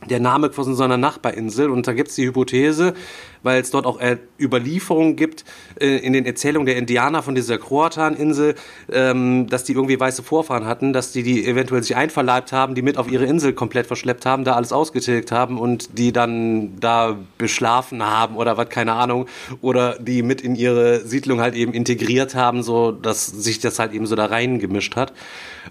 der 0.10 0.20
Name 0.20 0.52
von 0.52 0.76
so 0.76 0.84
einer 0.84 0.98
Nachbarinsel. 0.98 1.70
Und 1.70 1.88
da 1.88 1.94
gibt's 1.94 2.16
die 2.16 2.26
Hypothese, 2.26 2.94
weil 3.44 3.62
es 3.62 3.72
dort 3.72 3.86
auch 3.86 4.00
äh, 4.00 4.18
Überlieferungen 4.40 5.16
gibt 5.16 5.46
äh, 5.80 5.98
in 5.98 6.14
den 6.14 6.26
Erzählungen 6.26 6.66
der 6.66 6.78
Indianer 6.78 7.24
von 7.24 7.36
dieser 7.36 7.58
Kroatan-Insel, 7.58 8.56
ähm, 8.92 9.48
dass 9.48 9.64
die 9.64 9.74
irgendwie 9.74 10.00
weiße 10.00 10.24
Vorfahren 10.24 10.66
hatten, 10.66 10.94
dass 10.94 11.12
die 11.12 11.24
die 11.24 11.46
eventuell 11.46 11.84
sich 11.84 11.96
einverleibt 11.96 12.52
haben, 12.52 12.76
die 12.76 12.82
mit 12.82 12.98
auf 12.98 13.12
ihre 13.12 13.26
Insel 13.26 13.54
komplett 13.54 13.88
verschleppt 13.88 14.26
haben, 14.26 14.44
da 14.44 14.54
alles 14.54 14.72
ausgetilgt 14.72 15.32
haben 15.32 15.60
und 15.60 15.98
die 15.98 16.12
dann 16.12 16.80
da 16.80 17.18
beschlafen 17.38 18.04
haben 18.06 18.36
oder 18.36 18.58
was, 18.58 18.70
keine 18.70 18.94
Ahnung, 18.94 19.28
oder 19.62 19.98
die 20.00 20.24
mit 20.24 20.42
in 20.42 20.56
ihre 20.56 21.02
Siedlung 21.06 21.42
halt 21.42 21.56
eben 21.56 21.74
integriert 21.74 22.36
haben, 22.36 22.64
so 22.64 22.92
dass 22.92 23.28
sich 23.28 23.60
das 23.60 23.80
halt 23.80 23.94
eben 23.94 24.06
so 24.06 24.16
da 24.16 24.26
reingemischt 24.26 24.96
hat. 24.96 25.14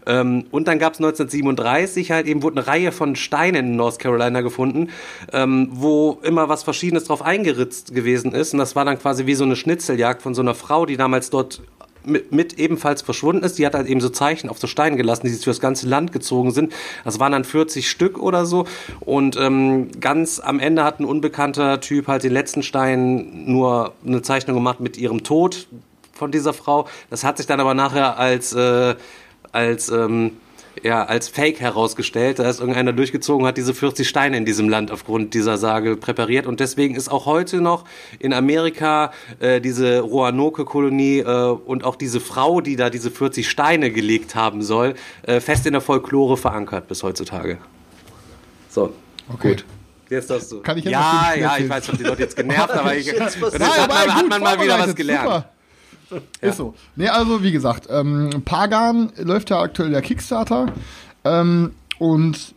Ähm, 0.06 0.46
und 0.50 0.68
dann 0.68 0.78
gab 0.78 0.94
es 0.94 0.98
1937 0.98 2.10
halt 2.10 2.26
eben, 2.26 2.42
wurde 2.42 2.58
eine 2.58 2.66
Reihe 2.66 2.92
von 2.92 3.16
Steinen 3.16 3.70
in 3.70 3.76
North 3.76 3.98
Carolina 3.98 4.40
gefunden, 4.40 4.90
ähm, 5.32 5.68
wo 5.72 6.18
immer 6.22 6.48
was 6.48 6.62
Verschiedenes 6.62 7.04
drauf 7.04 7.22
eingeritzt 7.60 7.94
gewesen 7.94 8.32
ist. 8.32 8.52
Und 8.52 8.58
das 8.58 8.76
war 8.76 8.84
dann 8.84 8.98
quasi 8.98 9.26
wie 9.26 9.34
so 9.34 9.44
eine 9.44 9.56
Schnitzeljagd 9.56 10.22
von 10.22 10.34
so 10.34 10.42
einer 10.42 10.54
Frau, 10.54 10.86
die 10.86 10.96
damals 10.96 11.30
dort 11.30 11.60
mit, 12.04 12.32
mit 12.32 12.58
ebenfalls 12.58 13.02
verschwunden 13.02 13.44
ist. 13.44 13.58
Die 13.58 13.66
hat 13.66 13.74
halt 13.74 13.86
eben 13.86 14.00
so 14.00 14.08
Zeichen 14.08 14.48
auf 14.48 14.58
so 14.58 14.66
Steinen 14.66 14.96
gelassen, 14.96 15.26
die 15.26 15.32
für 15.32 15.50
das 15.50 15.60
ganze 15.60 15.86
Land 15.86 16.12
gezogen 16.12 16.50
sind. 16.50 16.72
Das 17.04 17.20
waren 17.20 17.32
dann 17.32 17.44
40 17.44 17.88
Stück 17.88 18.18
oder 18.18 18.46
so. 18.46 18.66
Und 19.00 19.36
ähm, 19.36 19.90
ganz 20.00 20.40
am 20.40 20.60
Ende 20.60 20.84
hat 20.84 21.00
ein 21.00 21.04
unbekannter 21.04 21.80
Typ 21.80 22.08
halt 22.08 22.24
den 22.24 22.32
letzten 22.32 22.62
Stein 22.62 23.44
nur 23.46 23.92
eine 24.06 24.22
Zeichnung 24.22 24.56
gemacht 24.56 24.80
mit 24.80 24.96
ihrem 24.96 25.22
Tod 25.22 25.66
von 26.12 26.30
dieser 26.32 26.52
Frau. 26.52 26.86
Das 27.10 27.24
hat 27.24 27.36
sich 27.36 27.46
dann 27.46 27.60
aber 27.60 27.74
nachher 27.74 28.18
als 28.18 28.52
äh, 28.52 28.94
als 29.52 29.88
ähm, 29.88 30.36
ja, 30.82 31.04
als 31.04 31.28
Fake 31.28 31.60
herausgestellt. 31.60 32.38
Da 32.38 32.48
ist 32.48 32.60
irgendeiner 32.60 32.92
durchgezogen, 32.92 33.46
hat 33.46 33.56
diese 33.56 33.74
40 33.74 34.08
Steine 34.08 34.36
in 34.36 34.44
diesem 34.44 34.68
Land 34.68 34.90
aufgrund 34.90 35.34
dieser 35.34 35.58
Sage 35.58 35.96
präpariert. 35.96 36.46
Und 36.46 36.60
deswegen 36.60 36.94
ist 36.94 37.10
auch 37.10 37.26
heute 37.26 37.60
noch 37.60 37.84
in 38.18 38.32
Amerika 38.32 39.12
äh, 39.38 39.60
diese 39.60 40.00
Roanoke-Kolonie 40.00 41.20
äh, 41.20 41.24
und 41.24 41.84
auch 41.84 41.96
diese 41.96 42.20
Frau, 42.20 42.60
die 42.60 42.76
da 42.76 42.90
diese 42.90 43.10
40 43.10 43.48
Steine 43.48 43.90
gelegt 43.90 44.34
haben 44.34 44.62
soll, 44.62 44.94
äh, 45.22 45.40
fest 45.40 45.66
in 45.66 45.72
der 45.72 45.82
Folklore 45.82 46.36
verankert 46.36 46.88
bis 46.88 47.02
heutzutage. 47.02 47.58
So, 48.68 48.92
Okay. 49.34 49.50
gut. 49.50 49.64
Jetzt 50.08 50.28
darfst 50.28 50.50
du. 50.50 50.60
Kann 50.60 50.76
ich 50.76 50.84
jetzt 50.84 50.92
ja, 50.92 51.34
ja, 51.38 51.56
ich 51.56 51.68
weiß, 51.68 51.88
ich 51.88 51.98
die 51.98 52.02
Leute 52.02 52.22
jetzt 52.22 52.36
genervt, 52.36 52.72
aber 52.72 52.96
ich, 52.96 53.06
das 53.14 53.38
Nein, 53.40 53.62
hat, 53.62 53.78
aber 53.78 53.94
man, 53.94 54.14
hat 54.14 54.22
gut 54.22 54.30
man 54.30 54.42
mal 54.42 54.60
wieder 54.60 54.78
was 54.78 54.94
gelernt. 54.96 55.24
Super. 55.24 55.50
Ist 56.40 56.56
so. 56.56 56.74
Nee, 56.96 57.08
also 57.08 57.42
wie 57.42 57.52
gesagt, 57.52 57.86
ähm, 57.90 58.42
Pagan 58.44 59.12
läuft 59.16 59.50
ja 59.50 59.60
aktuell 59.60 59.90
der 59.90 60.02
Kickstarter. 60.02 60.66
Ähm, 61.24 61.72
und 61.98 62.54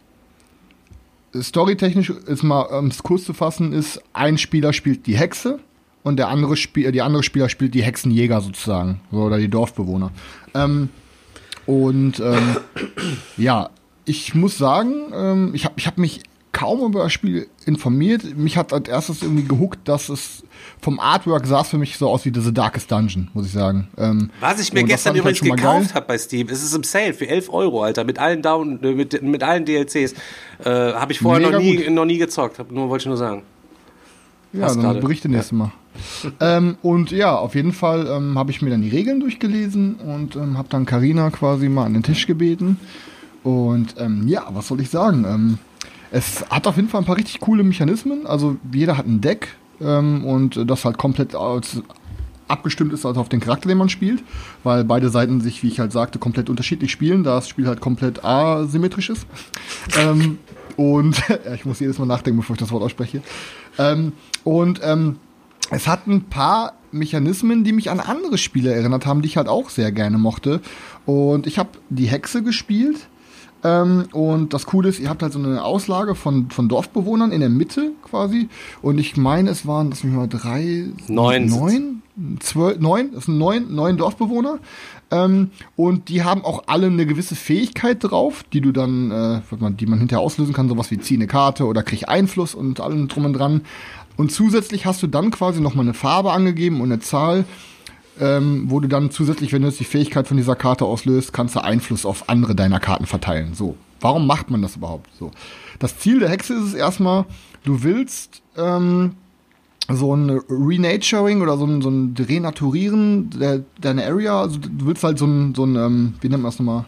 storytechnisch 1.35 2.09
ist 2.09 2.43
mal, 2.43 2.61
um 2.61 2.87
es 2.87 3.03
kurz 3.03 3.25
zu 3.25 3.33
fassen, 3.33 3.73
ist, 3.73 4.01
ein 4.13 4.37
Spieler 4.37 4.73
spielt 4.73 5.07
die 5.07 5.17
Hexe 5.17 5.59
und 6.03 6.17
der 6.17 6.29
andere 6.29 6.55
Spiel, 6.55 6.91
die 6.91 7.01
andere 7.01 7.23
Spieler 7.23 7.49
spielt 7.49 7.73
die 7.73 7.83
Hexenjäger 7.83 8.41
sozusagen. 8.41 9.01
So, 9.11 9.23
Oder 9.23 9.37
die 9.37 9.49
Dorfbewohner. 9.49 10.11
Ähm, 10.53 10.89
und 11.65 12.19
ähm, 12.19 12.57
ja, 13.37 13.69
ich 14.05 14.35
muss 14.35 14.57
sagen, 14.57 15.11
ähm, 15.13 15.51
ich 15.53 15.65
habe 15.65 15.75
ich 15.77 15.87
hab 15.87 15.97
mich 15.97 16.21
kaum 16.53 16.81
über 16.85 17.03
das 17.03 17.11
Spiel 17.11 17.47
informiert. 17.65 18.37
Mich 18.37 18.57
hat 18.57 18.71
als 18.71 18.87
erstes 18.87 19.23
irgendwie 19.23 19.43
gehuckt, 19.43 19.87
dass 19.87 20.07
es 20.07 20.43
vom 20.79 20.99
Artwork 20.99 21.45
sah 21.45 21.61
es 21.61 21.69
für 21.69 21.77
mich 21.77 21.97
so 21.97 22.07
aus 22.09 22.25
wie 22.25 22.31
The 22.33 22.53
Darkest 22.53 22.91
Dungeon, 22.91 23.29
muss 23.33 23.47
ich 23.47 23.51
sagen. 23.51 23.87
Ähm, 23.97 24.29
Was 24.39 24.59
ich 24.61 24.71
mir 24.71 24.83
gestern 24.83 25.13
halt 25.13 25.21
übrigens 25.21 25.43
mal 25.43 25.55
gekauft 25.55 25.95
habe 25.95 26.05
bei 26.05 26.17
Steam, 26.17 26.47
es 26.49 26.63
ist 26.63 26.75
im 26.75 26.83
Sale 26.83 27.13
für 27.13 27.27
11 27.27 27.49
Euro, 27.51 27.83
Alter, 27.83 28.03
mit 28.03 28.19
allen 28.19 28.41
Down, 28.41 28.81
äh, 28.83 28.93
mit, 28.93 29.21
mit 29.21 29.43
allen 29.43 29.65
DLCs. 29.65 30.13
Äh, 30.63 30.69
habe 30.69 31.11
ich 31.11 31.19
vorher 31.19 31.45
Mega 31.45 31.57
noch 31.57 31.63
nie, 31.63 31.77
gut. 31.77 31.89
noch 31.93 32.05
nie 32.05 32.17
gezockt, 32.17 32.59
hab, 32.59 32.71
nur 32.71 32.87
wollte 32.87 33.03
ich 33.03 33.07
nur 33.07 33.17
sagen. 33.17 33.43
Ja, 34.53 34.61
Passt 34.61 34.75
dann 34.75 34.83
gerade. 34.83 34.99
berichte 34.99 35.29
nächstes 35.29 35.53
Mal. 35.53 35.71
ähm, 36.39 36.77
und 36.83 37.11
ja, 37.11 37.35
auf 37.35 37.55
jeden 37.55 37.73
Fall 37.73 38.07
ähm, 38.07 38.37
habe 38.37 38.51
ich 38.51 38.61
mir 38.61 38.69
dann 38.69 38.81
die 38.81 38.89
Regeln 38.89 39.19
durchgelesen 39.19 39.95
und 39.95 40.35
ähm, 40.35 40.57
habe 40.57 40.67
dann 40.69 40.85
Karina 40.85 41.29
quasi 41.31 41.69
mal 41.69 41.85
an 41.85 41.93
den 41.93 42.03
Tisch 42.03 42.27
gebeten. 42.27 42.79
Und 43.43 43.95
ähm, 43.97 44.27
ja, 44.27 44.45
was 44.51 44.67
soll 44.67 44.79
ich 44.79 44.89
sagen? 44.89 45.57
Es 46.13 46.45
hat 46.51 46.67
auf 46.67 46.75
jeden 46.75 46.89
Fall 46.89 47.01
ein 47.01 47.05
paar 47.05 47.17
richtig 47.17 47.39
coole 47.39 47.63
Mechanismen. 47.63 48.27
Also 48.27 48.57
jeder 48.71 48.97
hat 48.97 49.07
ein 49.07 49.19
Deck 49.19 49.55
ähm, 49.81 50.23
und 50.23 50.69
das 50.69 50.85
halt 50.85 50.99
komplett 50.99 51.33
als 51.33 51.81
abgestimmt 52.47 52.93
ist 52.93 53.03
also 53.03 53.19
auf 53.19 53.29
den 53.29 53.39
Charakter, 53.39 53.67
den 53.67 53.79
man 53.79 53.89
spielt, 53.89 54.23
weil 54.63 54.83
beide 54.83 55.09
Seiten 55.09 55.41
sich, 55.41 55.63
wie 55.63 55.69
ich 55.69 55.79
halt 55.79 55.91
sagte, 55.91 56.19
komplett 56.19 56.51
unterschiedlich 56.51 56.91
spielen, 56.91 57.23
da 57.23 57.35
das 57.35 57.49
Spiel 57.49 57.67
halt 57.67 57.81
komplett 57.81 58.23
asymmetrisch 58.23 59.09
ist. 59.09 59.25
ähm, 59.99 60.37
und 60.77 61.19
ich 61.55 61.65
muss 61.65 61.79
jedes 61.79 61.97
Mal 61.97 62.05
nachdenken, 62.05 62.41
bevor 62.41 62.55
ich 62.55 62.59
das 62.59 62.71
Wort 62.71 62.83
ausspreche. 62.83 63.23
Ähm, 63.79 64.13
und 64.43 64.81
ähm, 64.83 65.15
es 65.71 65.87
hat 65.87 66.05
ein 66.05 66.25
paar 66.25 66.73
Mechanismen, 66.91 67.63
die 67.63 67.71
mich 67.71 67.89
an 67.89 67.99
andere 67.99 68.37
Spiele 68.37 68.71
erinnert 68.71 69.07
haben, 69.07 69.23
die 69.23 69.29
ich 69.29 69.37
halt 69.37 69.47
auch 69.47 69.71
sehr 69.71 69.91
gerne 69.91 70.19
mochte. 70.19 70.61
Und 71.07 71.47
ich 71.47 71.57
habe 71.57 71.69
die 71.89 72.05
Hexe 72.05 72.43
gespielt. 72.43 73.07
Ähm, 73.63 74.05
und 74.11 74.53
das 74.53 74.65
Coole 74.65 74.89
ist, 74.89 74.99
ihr 74.99 75.09
habt 75.09 75.23
halt 75.23 75.33
so 75.33 75.39
eine 75.39 75.63
Auslage 75.63 76.15
von, 76.15 76.49
von 76.49 76.67
Dorfbewohnern 76.67 77.31
in 77.31 77.39
der 77.39 77.49
Mitte 77.49 77.91
quasi. 78.03 78.49
Und 78.81 78.97
ich 78.97 79.15
meine, 79.15 79.49
es 79.49 79.65
waren, 79.65 79.89
lass 79.89 80.03
mich 80.03 80.13
mal 80.13 80.27
drei, 80.27 80.87
Neun 81.07 81.45
neun, 81.47 82.01
zwölf, 82.39 82.79
neun, 82.79 83.11
das 83.13 83.25
sind 83.25 83.37
neun, 83.37 83.73
neun 83.73 83.97
Dorfbewohner. 83.97 84.59
Ähm, 85.11 85.51
und 85.75 86.09
die 86.09 86.23
haben 86.23 86.43
auch 86.43 86.63
alle 86.67 86.87
eine 86.87 87.05
gewisse 87.05 87.35
Fähigkeit 87.35 87.97
drauf, 88.01 88.43
die 88.51 88.61
du 88.61 88.71
dann, 88.71 89.11
äh, 89.11 89.41
die 89.79 89.85
man 89.85 89.99
hinterher 89.99 90.21
auslösen 90.21 90.53
kann, 90.53 90.67
sowas 90.67 90.91
wie 90.91 90.99
zieh 90.99 91.15
eine 91.15 91.27
Karte 91.27 91.65
oder 91.65 91.83
krieg 91.83 92.09
Einfluss 92.09 92.55
und 92.55 92.81
allem 92.81 93.07
drum 93.07 93.25
und 93.25 93.33
dran. 93.33 93.61
Und 94.17 94.31
zusätzlich 94.31 94.85
hast 94.85 95.01
du 95.01 95.07
dann 95.07 95.31
quasi 95.31 95.61
nochmal 95.61 95.85
eine 95.85 95.93
Farbe 95.93 96.31
angegeben 96.31 96.81
und 96.81 96.91
eine 96.91 96.99
Zahl, 96.99 97.45
ähm, 98.19 98.65
wo 98.67 98.79
du 98.79 98.87
dann 98.87 99.11
zusätzlich, 99.11 99.53
wenn 99.53 99.61
du 99.61 99.67
jetzt 99.67 99.79
die 99.79 99.85
Fähigkeit 99.85 100.27
von 100.27 100.37
dieser 100.37 100.55
Karte 100.55 100.85
auslöst, 100.85 101.33
kannst 101.33 101.55
du 101.55 101.63
Einfluss 101.63 102.05
auf 102.05 102.29
andere 102.29 102.55
deiner 102.55 102.79
Karten 102.79 103.05
verteilen. 103.05 103.53
So. 103.53 103.75
Warum 103.99 104.27
macht 104.27 104.51
man 104.51 104.61
das 104.61 104.75
überhaupt 104.75 105.09
so? 105.17 105.31
Das 105.79 105.97
Ziel 105.97 106.19
der 106.19 106.29
Hexe 106.29 106.53
ist 106.55 106.65
es 106.65 106.73
erstmal, 106.73 107.25
du 107.63 107.83
willst 107.83 108.41
ähm, 108.57 109.13
so 109.89 110.15
ein 110.15 110.29
Renaturing 110.49 111.41
oder 111.41 111.57
so 111.57 111.65
ein, 111.65 111.81
so 111.81 111.89
ein 111.89 112.13
Renaturieren 112.17 113.29
der, 113.29 113.63
deiner 113.79 114.03
Area. 114.03 114.41
Also 114.41 114.59
du 114.59 114.85
willst 114.85 115.03
halt 115.03 115.17
so 115.17 115.25
ein, 115.25 115.55
so 115.55 115.65
ein 115.65 115.75
ähm, 115.75 116.13
wie 116.21 116.29
nennt 116.29 116.43
man 116.43 116.51
das 116.51 116.59
nochmal? 116.59 116.85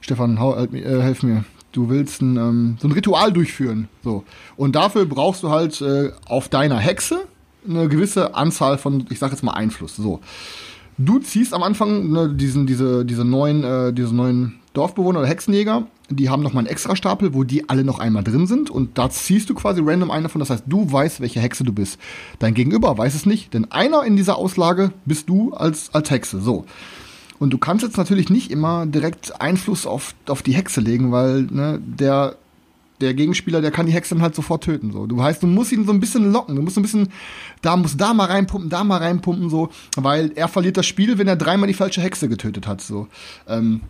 Stefan, 0.00 0.38
hau, 0.38 0.56
äh, 0.56 0.68
helf 1.02 1.22
mir. 1.22 1.44
Du 1.72 1.88
willst 1.88 2.22
ein, 2.22 2.36
ähm, 2.36 2.76
so 2.80 2.88
ein 2.88 2.92
Ritual 2.92 3.32
durchführen. 3.32 3.88
So. 4.02 4.24
Und 4.56 4.76
dafür 4.76 5.04
brauchst 5.04 5.42
du 5.42 5.50
halt 5.50 5.80
äh, 5.80 6.12
auf 6.26 6.48
deiner 6.48 6.78
Hexe 6.78 7.26
eine 7.68 7.88
gewisse 7.88 8.34
Anzahl 8.34 8.78
von, 8.78 9.06
ich 9.10 9.18
sag 9.18 9.30
jetzt 9.30 9.42
mal 9.42 9.52
Einfluss. 9.52 9.96
So. 9.96 10.20
Du 10.98 11.18
ziehst 11.18 11.52
am 11.52 11.62
Anfang 11.62 12.10
ne, 12.10 12.34
diesen, 12.34 12.66
diese, 12.66 13.04
diese 13.04 13.24
neuen, 13.24 13.64
äh, 13.64 13.92
diese 13.92 14.14
neuen 14.14 14.60
Dorfbewohner 14.72 15.20
oder 15.20 15.28
Hexenjäger, 15.28 15.86
die 16.08 16.28
haben 16.30 16.42
nochmal 16.42 16.60
einen 16.60 16.68
extra 16.68 16.94
Stapel, 16.96 17.34
wo 17.34 17.44
die 17.44 17.68
alle 17.68 17.84
noch 17.84 17.98
einmal 17.98 18.22
drin 18.22 18.46
sind 18.46 18.70
und 18.70 18.96
da 18.96 19.10
ziehst 19.10 19.50
du 19.50 19.54
quasi 19.54 19.80
random 19.84 20.10
eine 20.10 20.24
davon. 20.24 20.38
Das 20.38 20.50
heißt, 20.50 20.64
du 20.66 20.90
weißt, 20.90 21.20
welche 21.20 21.40
Hexe 21.40 21.64
du 21.64 21.72
bist. 21.72 21.98
Dein 22.38 22.54
Gegenüber 22.54 22.96
weiß 22.96 23.14
es 23.14 23.26
nicht, 23.26 23.54
denn 23.54 23.70
einer 23.72 24.04
in 24.04 24.16
dieser 24.16 24.36
Auslage 24.36 24.92
bist 25.04 25.28
du 25.28 25.52
als, 25.52 25.92
als 25.94 26.10
Hexe. 26.10 26.40
So. 26.40 26.64
Und 27.38 27.50
du 27.50 27.58
kannst 27.58 27.84
jetzt 27.84 27.98
natürlich 27.98 28.30
nicht 28.30 28.50
immer 28.50 28.86
direkt 28.86 29.40
Einfluss 29.40 29.86
auf, 29.86 30.14
auf 30.26 30.42
die 30.42 30.54
Hexe 30.54 30.80
legen, 30.80 31.12
weil 31.12 31.42
ne, 31.42 31.80
der 31.84 32.36
der 33.00 33.14
Gegenspieler, 33.14 33.60
der 33.60 33.70
kann 33.70 33.86
die 33.86 33.92
Hexe 33.92 34.14
dann 34.14 34.22
halt 34.22 34.34
sofort 34.34 34.64
töten. 34.64 34.92
So. 34.92 35.06
Du 35.06 35.22
heißt, 35.22 35.42
du 35.42 35.46
musst 35.46 35.72
ihn 35.72 35.84
so 35.84 35.92
ein 35.92 36.00
bisschen 36.00 36.32
locken. 36.32 36.56
Du 36.56 36.62
musst 36.62 36.76
ein 36.76 36.82
bisschen, 36.82 37.08
da 37.62 37.76
muss 37.76 37.96
da 37.96 38.14
mal 38.14 38.26
reinpumpen, 38.26 38.70
da 38.70 38.84
mal 38.84 38.98
reinpumpen, 38.98 39.50
so, 39.50 39.70
weil 39.96 40.32
er 40.34 40.48
verliert 40.48 40.76
das 40.76 40.86
Spiel, 40.86 41.18
wenn 41.18 41.28
er 41.28 41.36
dreimal 41.36 41.66
die 41.66 41.74
falsche 41.74 42.00
Hexe 42.00 42.28
getötet 42.28 42.66
hat. 42.66 42.80
So. 42.80 43.08
Ähm, 43.48 43.82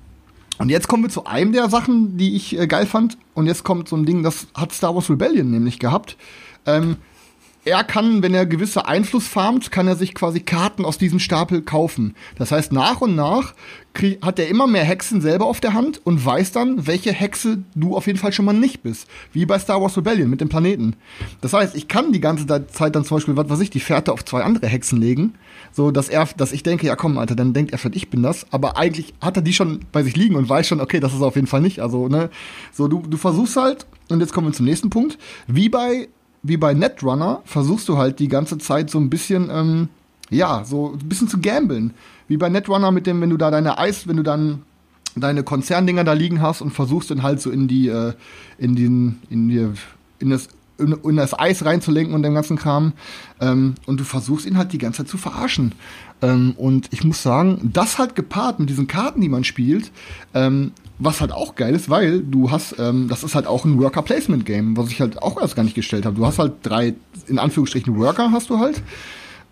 und 0.59 0.71
jetzt 0.71 0.89
kommen 0.89 1.05
wir 1.05 1.11
zu 1.11 1.27
einem 1.27 1.53
der 1.53 1.69
Sachen, 1.69 2.17
die 2.17 2.35
ich 2.35 2.59
äh, 2.59 2.67
geil 2.67 2.87
fand. 2.87 3.19
Und 3.35 3.47
jetzt 3.47 3.65
kommt 3.65 3.89
so 3.89 3.97
ein 3.97 4.07
Ding, 4.07 4.23
das 4.23 4.47
hat 4.55 4.73
Star 4.73 4.95
Wars 4.95 5.11
Rebellion 5.11 5.51
nämlich 5.51 5.79
gehabt. 5.79 6.17
Ähm, 6.65 6.97
er 7.67 7.83
kann, 7.83 8.23
wenn 8.23 8.33
er 8.33 8.47
gewisse 8.47 8.87
Einfluss 8.87 9.27
farmt, 9.27 9.73
kann 9.73 9.89
er 9.89 9.97
sich 9.97 10.15
quasi 10.15 10.41
Karten 10.41 10.85
aus 10.85 10.99
diesem 10.99 11.19
Stapel 11.19 11.63
kaufen. 11.63 12.15
Das 12.39 12.53
heißt, 12.53 12.73
nach 12.73 13.01
und 13.01 13.17
nach 13.17 13.55
hat 14.23 14.39
er 14.39 14.49
immer 14.49 14.67
mehr 14.67 14.85
Hexen 14.85 15.21
selber 15.21 15.47
auf 15.47 15.59
der 15.59 15.75
Hand 15.75 16.01
und 16.05 16.25
weiß 16.25 16.53
dann, 16.53 16.87
welche 16.87 17.13
Hexe 17.13 17.65
du 17.75 17.97
auf 17.97 18.07
jeden 18.07 18.19
Fall 18.19 18.33
schon 18.33 18.45
mal 18.45 18.53
nicht 18.53 18.83
bist. 18.83 19.09
Wie 19.33 19.47
bei 19.47 19.59
Star 19.59 19.81
Wars 19.83 19.97
Rebellion 19.97 20.31
mit 20.31 20.41
dem 20.41 20.49
Planeten. 20.49 20.95
Das 21.41 21.55
heißt, 21.55 21.75
ich 21.75 21.89
kann 21.89 22.13
die 22.13 22.21
ganze 22.21 22.47
Zeit 22.47 22.95
dann 22.95 23.05
zum 23.05 23.17
Beispiel, 23.17 23.37
was 23.37 23.49
weiß 23.49 23.61
ich, 23.61 23.71
die 23.71 23.81
Fährte 23.81 24.13
auf 24.13 24.25
zwei 24.25 24.43
andere 24.43 24.67
Hexen 24.69 25.01
legen. 25.01 25.35
So, 25.73 25.91
dass 25.91 26.09
er, 26.09 26.29
dass 26.37 26.53
ich 26.53 26.63
denke, 26.63 26.87
ja 26.87 26.95
komm, 26.95 27.19
Alter, 27.19 27.35
dann 27.35 27.53
denkt 27.53 27.73
er 27.73 27.79
vielleicht, 27.79 27.97
ich 27.97 28.11
bin 28.11 28.23
das. 28.23 28.47
Aber 28.53 28.77
eigentlich 28.77 29.15
hat 29.21 29.37
er 29.37 29.43
die 29.43 29.55
schon 29.55 29.81
bei 29.91 30.05
sich 30.05 30.15
liegen 30.15 30.37
und 30.37 30.49
weiß 30.49 30.69
schon, 30.69 30.81
okay, 30.81 31.01
das 31.01 31.15
ist 31.15 31.23
auf 31.23 31.35
jeden 31.35 31.49
Fall 31.49 31.63
nicht. 31.63 31.81
Also, 31.81 32.09
ne, 32.09 32.31
so, 32.73 32.87
du, 32.87 33.03
du 33.03 33.17
versuchst 33.17 33.57
halt, 33.57 33.87
und 34.09 34.21
jetzt 34.21 34.33
kommen 34.33 34.47
wir 34.47 34.53
zum 34.53 34.67
nächsten 34.67 34.91
Punkt, 34.91 35.19
wie 35.49 35.69
bei 35.69 36.09
wie 36.43 36.57
bei 36.57 36.75
Netrunner 36.75 37.43
versuchst 37.45 37.89
du 37.89 37.99
halt 37.99 38.19
die 38.19 38.29
ganze 38.29 38.59
Zeit 38.59 38.91
so 38.91 38.99
ein 38.99 39.11
bisschen, 39.11 39.51
ähm, 39.51 39.89
ja, 40.31 40.65
so 40.65 40.93
ein 40.93 41.09
bisschen 41.09 41.29
zu 41.29 41.41
gambeln. 41.41 41.95
Wie 42.29 42.37
bei 42.37 42.49
Netrunner 42.49 42.91
mit 42.91 43.07
dem, 43.07 43.21
wenn 43.21 43.31
du 43.31 43.37
da 43.37 43.51
deine 43.51 43.79
Eis, 43.79 44.09
wenn 44.09 44.17
du 44.17 44.23
dann 44.23 44.63
deine 45.15 45.43
Konzerndinger 45.43 46.05
da 46.05 46.13
liegen 46.13 46.43
hast 46.43 46.61
und 46.61 46.71
versuchst 46.71 47.11
dann 47.11 47.23
halt 47.23 47.41
so 47.41 47.51
in 47.51 47.69
die, 47.69 47.89
äh, 47.89 48.13
in 48.59 48.77
den, 48.77 49.21
in 49.31 49.49
die, 49.49 49.69
in 50.19 50.31
das 50.31 50.49
in, 50.79 50.93
in 50.93 51.17
das 51.17 51.39
Eis 51.39 51.65
reinzulenken 51.65 52.15
und 52.15 52.23
dem 52.23 52.35
ganzen 52.35 52.57
Kram. 52.57 52.93
Ähm, 53.41 53.75
und 53.87 54.01
du 54.01 54.05
versuchst 54.05 54.47
ihn 54.47 54.59
halt 54.59 54.73
die 54.73 54.79
ganze 54.79 54.99
Zeit 54.99 55.09
zu 55.09 55.19
verarschen. 55.19 55.75
Ähm, 56.23 56.55
und 56.57 56.89
ich 56.93 57.05
muss 57.05 57.23
sagen, 57.23 57.71
das 57.73 57.99
halt 57.99 58.15
gepaart 58.15 58.61
mit 58.61 58.69
diesen 58.69 58.87
Karten, 58.87 59.21
die 59.21 59.29
man 59.29 59.45
spielt, 59.45 59.91
ähm, 60.35 60.73
was 60.99 61.21
halt 61.21 61.33
auch 61.33 61.55
geil 61.55 61.75
ist, 61.75 61.91
weil 61.91 62.21
du 62.21 62.51
hast, 62.51 62.77
ähm, 62.79 63.09
das 63.09 63.23
ist 63.23 63.35
halt 63.35 63.47
auch 63.47 63.65
ein 63.65 63.81
Worker-Placement-Game, 63.81 64.77
was 64.77 64.91
ich 64.91 65.01
halt 65.01 65.23
auch 65.23 65.41
erst 65.41 65.57
gar 65.57 65.63
nicht 65.63 65.75
gestellt 65.75 66.07
habe. 66.07 66.17
Du 66.17 66.27
hast 66.27 66.39
halt 66.39 66.55
drei, 66.63 66.95
in 67.27 67.39
Anführungsstrichen, 67.39 67.99
Worker 67.99 68.33
hast 68.33 68.51
du 68.51 68.59
halt. 68.59 68.83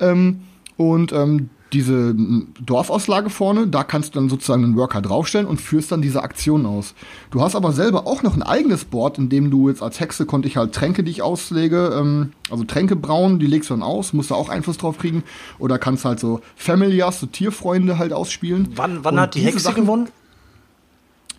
Ähm, 0.01 0.41
und 0.77 1.13
ähm, 1.13 1.51
diese 1.75 2.15
Dorfauslage 2.61 3.31
vorne, 3.31 3.67
da 3.67 3.83
kannst 3.83 4.15
du 4.15 4.21
dann 4.21 4.29
sozusagen 4.29 4.65
einen 4.65 4.77
Worker 4.77 5.03
draufstellen 5.03 5.47
und 5.47 5.61
führst 5.61 5.91
dann 5.93 6.03
diese 6.03 6.23
Aktion 6.23 6.67
aus. 6.67 6.95
Du 7.31 7.41
hast 7.43 7.57
aber 7.57 7.73
selber 7.73 8.07
auch 8.07 8.23
noch 8.23 8.37
ein 8.37 8.43
eigenes 8.43 8.85
Board, 8.85 9.19
in 9.19 9.29
dem 9.29 9.51
du 9.51 9.69
jetzt 9.69 9.83
als 9.83 9.99
Hexe 9.99 10.25
konnte 10.25 10.47
ich 10.47 10.57
halt 10.57 10.73
Tränke, 10.73 11.03
die 11.03 11.11
ich 11.11 11.23
auslege, 11.23 11.93
ähm, 11.99 12.33
also 12.51 12.65
Tränke 12.65 12.97
brauen, 12.97 13.39
die 13.39 13.47
legst 13.47 13.71
du 13.71 13.75
dann 13.75 13.83
aus, 13.83 14.13
musst 14.13 14.31
du 14.31 14.37
auch 14.37 14.49
Einfluss 14.49 14.79
drauf 14.79 14.99
kriegen. 14.99 15.25
Oder 15.59 15.79
kannst 15.79 16.05
halt 16.05 16.21
so 16.21 16.41
Familias, 16.57 17.21
so 17.21 17.27
Tierfreunde 17.27 17.99
halt 17.99 18.13
ausspielen. 18.13 18.69
Wann, 18.77 19.05
wann 19.05 19.19
hat 19.19 19.35
die 19.35 19.41
Hexe 19.41 19.59
Sachen, 19.59 19.83
gewonnen? 19.83 20.09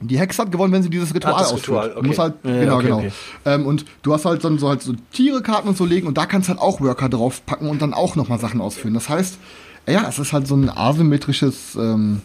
Die 0.01 0.19
Hexe 0.19 0.41
hat 0.41 0.51
gewonnen, 0.51 0.73
wenn 0.73 0.83
sie 0.83 0.89
dieses 0.89 1.13
Ritual 1.13 1.35
ah, 1.35 1.39
das 1.39 1.53
ausführt. 1.53 1.85
Ritual, 1.85 1.97
okay. 1.97 2.09
Du 2.09 2.17
halt, 2.17 2.33
ja, 2.43 2.59
genau, 2.59 2.75
okay, 2.75 2.83
genau. 2.85 2.97
Okay. 2.97 3.11
Ähm, 3.45 3.65
und 3.65 3.85
du 4.03 4.13
hast 4.13 4.25
halt 4.25 4.43
dann 4.43 4.57
so 4.59 4.67
halt 4.67 4.81
so 4.81 4.93
Tierekarten 5.13 5.69
und 5.69 5.77
so 5.77 5.85
legen 5.85 6.07
und 6.07 6.17
da 6.17 6.25
kannst 6.25 6.49
du 6.49 6.53
halt 6.53 6.61
auch 6.61 6.81
Worker 6.81 7.09
draufpacken 7.09 7.69
und 7.69 7.81
dann 7.81 7.93
auch 7.93 8.15
nochmal 8.15 8.39
Sachen 8.39 8.61
ausführen. 8.61 8.93
Das 8.93 9.09
heißt, 9.09 9.37
ja, 9.87 10.07
es 10.07 10.19
ist 10.19 10.33
halt 10.33 10.47
so 10.47 10.55
ein 10.55 10.69
asymmetrisches 10.69 11.75
ähm, 11.75 12.21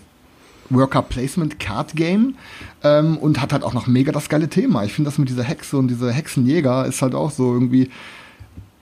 Worker 0.68 1.02
Placement 1.02 1.60
Card 1.60 1.94
Game 1.94 2.34
ähm, 2.82 3.18
und 3.18 3.40
hat 3.40 3.52
halt 3.52 3.62
auch 3.62 3.72
noch 3.72 3.86
mega 3.86 4.12
das 4.12 4.28
geile 4.28 4.48
Thema. 4.48 4.84
Ich 4.84 4.92
finde 4.92 5.08
das 5.08 5.18
mit 5.18 5.28
dieser 5.28 5.44
Hexe 5.44 5.76
und 5.76 5.88
dieser 5.88 6.10
Hexenjäger 6.10 6.86
ist 6.86 7.02
halt 7.02 7.14
auch 7.14 7.30
so 7.30 7.52
irgendwie 7.52 7.90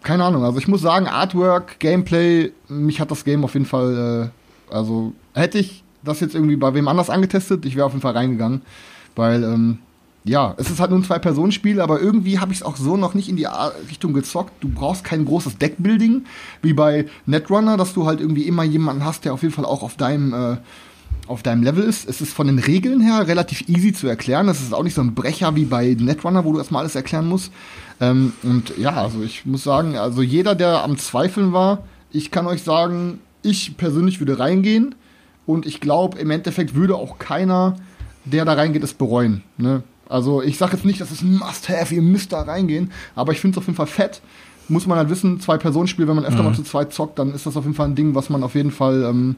keine 0.03 0.25
Ahnung. 0.25 0.45
Also 0.45 0.59
ich 0.59 0.69
muss 0.69 0.81
sagen, 0.81 1.07
Artwork, 1.07 1.81
Gameplay, 1.81 2.53
mich 2.69 3.01
hat 3.01 3.11
das 3.11 3.25
Game 3.25 3.45
auf 3.45 3.55
jeden 3.55 3.67
Fall, 3.67 4.31
äh, 4.71 4.75
also 4.75 5.13
hätte 5.35 5.59
ich 5.59 5.85
das 6.03 6.21
jetzt 6.21 6.35
irgendwie 6.35 6.57
bei 6.57 6.75
wem 6.75 6.89
anders 6.89 7.11
angetestet, 7.11 7.65
ich 7.67 7.77
wäre 7.77 7.87
auf 7.87 7.93
jeden 7.93 8.03
Fall 8.03 8.15
reingegangen, 8.15 8.63
weil 9.17 9.43
ähm, 9.45 9.79
ja, 10.25 10.55
es 10.59 10.71
ist 10.71 10.81
halt 10.81 10.91
nur 10.91 11.01
ein 11.01 11.05
Zwei-Personen-Spiel, 11.05 11.81
aber 11.81 12.01
irgendwie 12.01 12.39
habe 12.39 12.53
ich 12.53 12.59
es 12.59 12.65
auch 12.65 12.77
so 12.77 12.97
noch 12.97 13.15
nicht 13.15 13.29
in 13.29 13.37
die 13.37 13.47
Richtung 13.89 14.13
gezockt. 14.13 14.53
Du 14.61 14.69
brauchst 14.69 15.05
kein 15.05 15.25
großes 15.25 15.59
Deckbuilding, 15.59 16.25
wie 16.63 16.75
bei 16.75 17.07
Netrunner, 17.27 17.77
dass 17.77 17.95
du 17.95 18.07
halt 18.07 18.21
irgendwie 18.21 18.43
immer 18.43 18.63
jemanden 18.63 19.05
hast, 19.05 19.25
der 19.25 19.33
auf 19.33 19.43
jeden 19.43 19.55
Fall 19.55 19.65
auch 19.65 19.83
auf 19.83 19.97
deinem, 19.97 20.35
äh, 20.35 20.57
auf 21.29 21.43
deinem 21.43 21.63
Level 21.63 21.83
ist. 21.83 22.09
Es 22.09 22.21
ist 22.21 22.35
von 22.35 22.47
den 22.47 22.59
Regeln 22.59 23.01
her 23.01 23.27
relativ 23.27 23.69
easy 23.69 23.93
zu 23.93 24.07
erklären. 24.07 24.47
Das 24.47 24.61
ist 24.61 24.75
auch 24.75 24.83
nicht 24.83 24.95
so 24.95 25.01
ein 25.01 25.15
Brecher 25.15 25.57
wie 25.57 25.65
bei 25.65 25.97
Netrunner, 25.99 26.45
wo 26.45 26.53
du 26.53 26.59
erstmal 26.59 26.83
alles 26.83 26.95
erklären 26.95 27.27
musst. 27.27 27.53
Ähm, 28.01 28.33
und 28.43 28.77
ja, 28.77 28.93
also 28.93 29.23
ich 29.23 29.47
muss 29.47 29.65
sagen, 29.65 29.97
also 29.97 30.21
jeder, 30.21 30.55
der 30.55 30.85
am 30.85 30.99
Zweifeln 30.99 31.53
war, 31.53 31.85
ich 32.11 32.31
kann 32.31 32.47
euch 32.47 32.63
sagen, 32.63 33.21
ich 33.43 33.77
persönlich 33.77 34.21
würde 34.21 34.39
reingehen. 34.39 34.95
Und 35.49 35.65
ich 35.65 35.81
glaube, 35.81 36.19
im 36.19 36.31
Endeffekt 36.31 36.75
würde 36.75 36.95
auch 36.95 37.19
keiner, 37.19 37.77
der 38.27 38.45
da 38.45 38.53
reingeht, 38.53 38.85
es 38.85 38.93
bereuen. 38.93 39.43
Ne? 39.57 39.83
Also 40.07 40.43
ich 40.43 40.59
sage 40.59 40.77
jetzt 40.77 40.85
nicht, 40.85 41.01
dass 41.01 41.11
es 41.11 41.23
ein 41.23 41.39
Must-Have, 41.39 41.95
ihr 41.95 42.03
müsst 42.03 42.35
da 42.35 42.43
reingehen, 42.43 42.93
aber 43.15 43.33
ich 43.33 43.41
finde 43.41 43.55
es 43.55 43.59
auf 43.59 43.65
jeden 43.67 43.77
Fall 43.77 43.87
fett. 43.87 44.21
Muss 44.69 44.87
man 44.87 44.99
halt 44.99 45.09
wissen, 45.09 45.41
Zwei-Personen-Spiel, 45.41 46.07
wenn 46.07 46.17
man 46.17 46.27
öfter 46.27 46.43
mhm. 46.43 46.51
mal 46.51 46.55
zu 46.55 46.65
zweit 46.65 46.93
zockt, 46.93 47.19
dann 47.19 47.33
ist 47.33 47.47
das 47.47 47.57
auf 47.57 47.65
jeden 47.65 47.75
Fall 47.75 47.89
ein 47.89 47.95
Ding, 47.95 48.15
was 48.15 48.29
man 48.29 48.43
auf 48.43 48.55
jeden 48.55 48.71
Fall 48.71 49.05
ähm, 49.05 49.37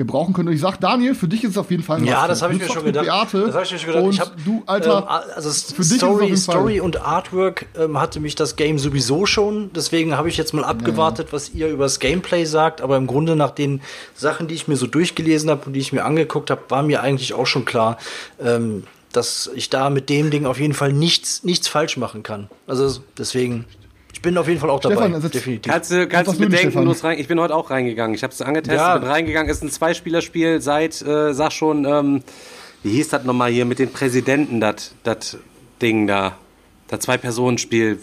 gebrauchen 0.00 0.32
könnte. 0.32 0.50
Und 0.50 0.56
ich 0.56 0.62
sag, 0.62 0.78
Daniel, 0.80 1.14
für 1.14 1.28
dich 1.28 1.44
ist 1.44 1.50
es 1.50 1.58
auf 1.58 1.70
jeden 1.70 1.82
Fall 1.82 1.98
ein 1.98 2.04
Ja, 2.04 2.26
das 2.26 2.40
habe 2.40 2.54
ich 2.54 2.60
mir 2.60 2.68
schon 2.68 2.84
gedacht. 2.84 3.06
Das 3.06 3.34
habe 3.34 3.64
ich 3.64 3.72
mir 3.72 3.78
schon 3.78 3.92
gedacht. 3.92 4.12
Ich 4.12 4.20
hab, 4.20 4.44
du, 4.44 4.62
Alter, 4.66 4.98
ähm, 5.00 5.32
also 5.34 5.50
Story, 5.50 6.36
Story 6.36 6.80
und 6.80 7.02
Artwork 7.02 7.66
ähm, 7.78 8.00
hatte 8.00 8.18
mich 8.18 8.34
das 8.34 8.56
Game 8.56 8.78
sowieso 8.78 9.26
schon. 9.26 9.70
Deswegen 9.74 10.16
habe 10.16 10.28
ich 10.28 10.36
jetzt 10.36 10.54
mal 10.54 10.64
abgewartet, 10.64 11.28
ja. 11.28 11.32
was 11.34 11.50
ihr 11.50 11.68
über 11.68 11.84
das 11.84 12.00
Gameplay 12.00 12.46
sagt. 12.46 12.80
Aber 12.80 12.96
im 12.96 13.06
Grunde 13.06 13.36
nach 13.36 13.50
den 13.50 13.82
Sachen, 14.14 14.48
die 14.48 14.54
ich 14.54 14.66
mir 14.66 14.76
so 14.76 14.86
durchgelesen 14.86 15.50
habe 15.50 15.66
und 15.66 15.74
die 15.74 15.80
ich 15.80 15.92
mir 15.92 16.04
angeguckt 16.04 16.50
habe, 16.50 16.62
war 16.68 16.82
mir 16.82 17.02
eigentlich 17.02 17.34
auch 17.34 17.46
schon 17.46 17.66
klar, 17.66 17.98
ähm, 18.42 18.84
dass 19.12 19.50
ich 19.54 19.68
da 19.68 19.90
mit 19.90 20.08
dem 20.08 20.30
Ding 20.30 20.46
auf 20.46 20.58
jeden 20.58 20.74
Fall 20.74 20.92
nichts, 20.92 21.44
nichts 21.44 21.68
falsch 21.68 21.96
machen 21.96 22.22
kann. 22.22 22.48
Also 22.66 23.00
deswegen, 23.18 23.66
ich 24.12 24.22
bin 24.22 24.36
auf 24.36 24.48
jeden 24.48 24.60
Fall 24.60 24.70
auch 24.70 24.80
dabei. 24.80 24.96
Stefan, 24.96 25.14
also 25.14 25.28
definitiv. 25.28 25.72
Kannst 25.72 25.90
du, 25.92 26.06
kannst 26.06 26.32
du 26.32 26.38
bedenkenlos 26.38 27.04
rein. 27.04 27.18
Ich 27.18 27.28
bin 27.28 27.40
heute 27.40 27.54
auch 27.54 27.70
reingegangen. 27.70 28.14
Ich 28.14 28.22
habe 28.22 28.32
es 28.32 28.42
angetestet, 28.42 28.78
ja. 28.78 28.98
bin 28.98 29.08
reingegangen. 29.08 29.50
Ist 29.50 29.62
ein 29.62 29.70
Zweispielerspiel 29.70 30.60
seit, 30.60 31.00
äh, 31.02 31.32
sag 31.32 31.52
schon, 31.52 31.84
ähm, 31.84 32.22
wie 32.82 32.90
hieß 32.90 33.10
das 33.10 33.24
nochmal 33.24 33.50
hier 33.50 33.64
mit 33.64 33.78
den 33.78 33.92
Präsidenten, 33.92 34.60
das 34.60 35.38
Ding 35.80 36.06
da. 36.06 36.36
Das 36.88 37.00
Zwei-Personen-Spiel, 37.00 38.00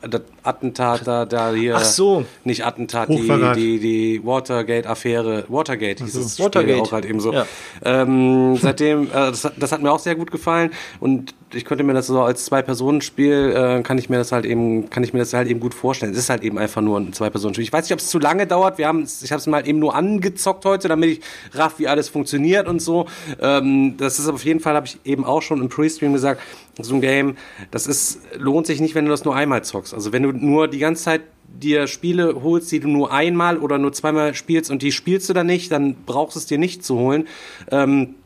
das 0.00 0.22
Attentat 0.42 1.06
da, 1.06 1.24
da 1.24 1.52
hier. 1.52 1.76
Ach 1.76 1.84
so. 1.84 2.24
Nicht 2.44 2.64
Attentat, 2.64 3.08
die, 3.08 3.26
die, 3.54 3.78
die 3.80 4.20
Watergate-Affäre. 4.24 5.44
Watergate 5.48 6.04
hieß 6.04 6.14
es. 6.14 6.38
Watergate. 6.38 6.82
auch 6.82 6.92
halt 6.92 7.04
eben 7.04 7.20
so. 7.20 7.32
Ja. 7.32 7.46
Ähm, 7.84 8.56
seitdem, 8.56 9.04
äh, 9.06 9.12
das, 9.12 9.48
das, 9.56 9.72
hat 9.72 9.82
mir 9.82 9.90
auch 9.90 9.98
sehr 9.98 10.14
gut 10.14 10.30
gefallen. 10.30 10.70
Und 11.00 11.34
ich 11.52 11.64
könnte 11.64 11.84
mir 11.84 11.94
das 11.94 12.06
so 12.06 12.20
als 12.20 12.44
Zwei-Personen-Spiel, 12.44 13.54
äh, 13.54 13.82
kann 13.82 13.98
ich 13.98 14.10
mir 14.10 14.16
das 14.16 14.32
halt 14.32 14.44
eben, 14.44 14.90
kann 14.90 15.02
ich 15.02 15.12
mir 15.12 15.20
das 15.20 15.32
halt 15.32 15.48
eben 15.48 15.60
gut 15.60 15.74
vorstellen. 15.74 16.12
Es 16.12 16.18
ist 16.18 16.30
halt 16.30 16.42
eben 16.42 16.58
einfach 16.58 16.82
nur 16.82 16.98
ein 16.98 17.12
Zwei-Personen-Spiel. 17.12 17.64
Ich 17.64 17.72
weiß 17.72 17.84
nicht, 17.84 17.92
ob 17.92 18.00
es 18.00 18.08
zu 18.08 18.18
lange 18.18 18.46
dauert. 18.46 18.78
Wir 18.78 18.86
haben, 18.86 19.02
ich 19.04 19.32
habe 19.32 19.40
es 19.40 19.46
mal 19.46 19.66
eben 19.66 19.78
nur 19.78 19.94
angezockt 19.94 20.64
heute, 20.64 20.88
damit 20.88 21.10
ich 21.10 21.20
raff, 21.54 21.78
wie 21.78 21.88
alles 21.88 22.08
funktioniert 22.08 22.68
und 22.68 22.80
so. 22.80 23.06
Ähm, 23.40 23.96
das 23.96 24.18
ist 24.18 24.28
auf 24.28 24.44
jeden 24.44 24.60
Fall, 24.60 24.74
habe 24.74 24.86
ich 24.86 24.98
eben 25.04 25.24
auch 25.24 25.42
schon 25.42 25.60
im 25.60 25.68
Pre-Stream 25.68 26.12
gesagt, 26.12 26.40
so 26.80 26.94
ein 26.94 27.00
Game, 27.00 27.36
das 27.70 27.86
ist 27.86 28.20
lohnt 28.36 28.66
sich 28.66 28.80
nicht, 28.80 28.94
wenn 28.94 29.04
du 29.04 29.10
das 29.10 29.24
nur 29.24 29.34
einmal 29.34 29.64
zockst. 29.64 29.94
Also 29.94 30.12
wenn 30.12 30.22
du 30.22 30.32
nur 30.32 30.68
die 30.68 30.78
ganze 30.78 31.04
Zeit 31.04 31.22
dir 31.48 31.86
Spiele 31.86 32.42
holst, 32.42 32.70
die 32.70 32.80
du 32.80 32.88
nur 32.88 33.12
einmal 33.12 33.58
oder 33.58 33.78
nur 33.78 33.92
zweimal 33.92 34.34
spielst 34.34 34.70
und 34.70 34.82
die 34.82 34.92
spielst 34.92 35.28
du 35.28 35.32
dann 35.32 35.46
nicht, 35.46 35.72
dann 35.72 35.96
brauchst 36.06 36.36
du 36.36 36.40
es 36.40 36.46
dir 36.46 36.58
nicht 36.58 36.84
zu 36.84 36.98
holen. 36.98 37.26
Ähm, 37.70 38.16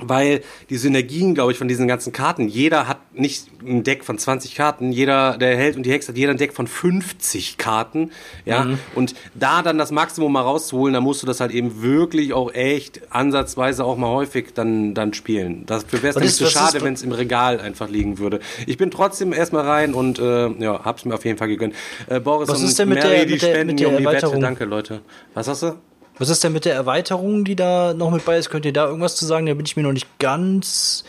weil 0.00 0.42
die 0.70 0.76
Synergien, 0.76 1.34
glaube 1.34 1.52
ich, 1.52 1.58
von 1.58 1.68
diesen 1.68 1.86
ganzen 1.86 2.12
Karten, 2.12 2.48
jeder 2.48 2.88
hat 2.88 2.98
nicht 3.14 3.46
ein 3.62 3.84
Deck 3.84 4.04
von 4.04 4.18
20 4.18 4.54
Karten, 4.56 4.90
jeder, 4.90 5.38
der 5.38 5.56
Held 5.56 5.76
und 5.76 5.84
die 5.84 5.92
Hexe 5.92 6.08
hat 6.08 6.18
jeder 6.18 6.32
ein 6.32 6.36
Deck 6.36 6.52
von 6.52 6.66
50 6.66 7.58
Karten, 7.58 8.10
ja, 8.44 8.64
mhm. 8.64 8.78
und 8.94 9.14
da 9.34 9.62
dann 9.62 9.78
das 9.78 9.92
Maximum 9.92 10.32
mal 10.32 10.40
rauszuholen, 10.40 10.94
da 10.94 11.00
musst 11.00 11.22
du 11.22 11.26
das 11.26 11.40
halt 11.40 11.52
eben 11.52 11.80
wirklich 11.82 12.32
auch 12.32 12.52
echt 12.52 13.02
ansatzweise 13.10 13.84
auch 13.84 13.96
mal 13.96 14.08
häufig 14.08 14.52
dann, 14.54 14.94
dann 14.94 15.14
spielen. 15.14 15.64
Dafür 15.66 16.02
wäre 16.02 16.18
es 16.18 16.22
nicht 16.22 16.34
so 16.34 16.46
schade, 16.46 16.82
wenn 16.82 16.94
es 16.94 17.02
im 17.02 17.12
Regal 17.12 17.60
einfach 17.60 17.88
liegen 17.88 18.18
würde. 18.18 18.40
Ich 18.66 18.76
bin 18.76 18.90
trotzdem 18.90 19.32
erstmal 19.32 19.64
rein 19.64 19.94
und, 19.94 20.18
äh, 20.18 20.48
ja, 20.48 20.84
hab's 20.84 21.04
mir 21.04 21.14
auf 21.14 21.24
jeden 21.24 21.38
Fall 21.38 21.48
gegönnt. 21.48 21.74
Äh, 22.08 22.18
Boris 22.18 22.48
Was 22.48 22.60
und 22.60 22.66
ist 22.66 22.78
denn 22.78 22.88
mit 22.88 22.98
Mary, 22.98 23.10
der, 23.10 23.26
die 23.26 23.32
mit 23.32 23.42
der, 23.42 23.48
spenden 23.48 23.66
mit 23.68 23.80
der 23.80 23.88
um 23.90 23.96
die 23.96 24.04
Wette. 24.04 24.38
Danke, 24.40 24.64
Leute. 24.64 25.02
Was 25.34 25.46
hast 25.46 25.62
du? 25.62 25.76
Was 26.18 26.28
ist 26.28 26.44
denn 26.44 26.52
mit 26.52 26.64
der 26.64 26.74
Erweiterung, 26.74 27.44
die 27.44 27.56
da 27.56 27.92
noch 27.94 28.10
mit 28.10 28.24
bei 28.24 28.38
ist? 28.38 28.50
Könnt 28.50 28.64
ihr 28.64 28.72
da 28.72 28.86
irgendwas 28.86 29.16
zu 29.16 29.26
sagen? 29.26 29.46
Da 29.46 29.54
bin 29.54 29.66
ich 29.66 29.76
mir 29.76 29.82
noch 29.82 29.92
nicht 29.92 30.18
ganz 30.18 31.04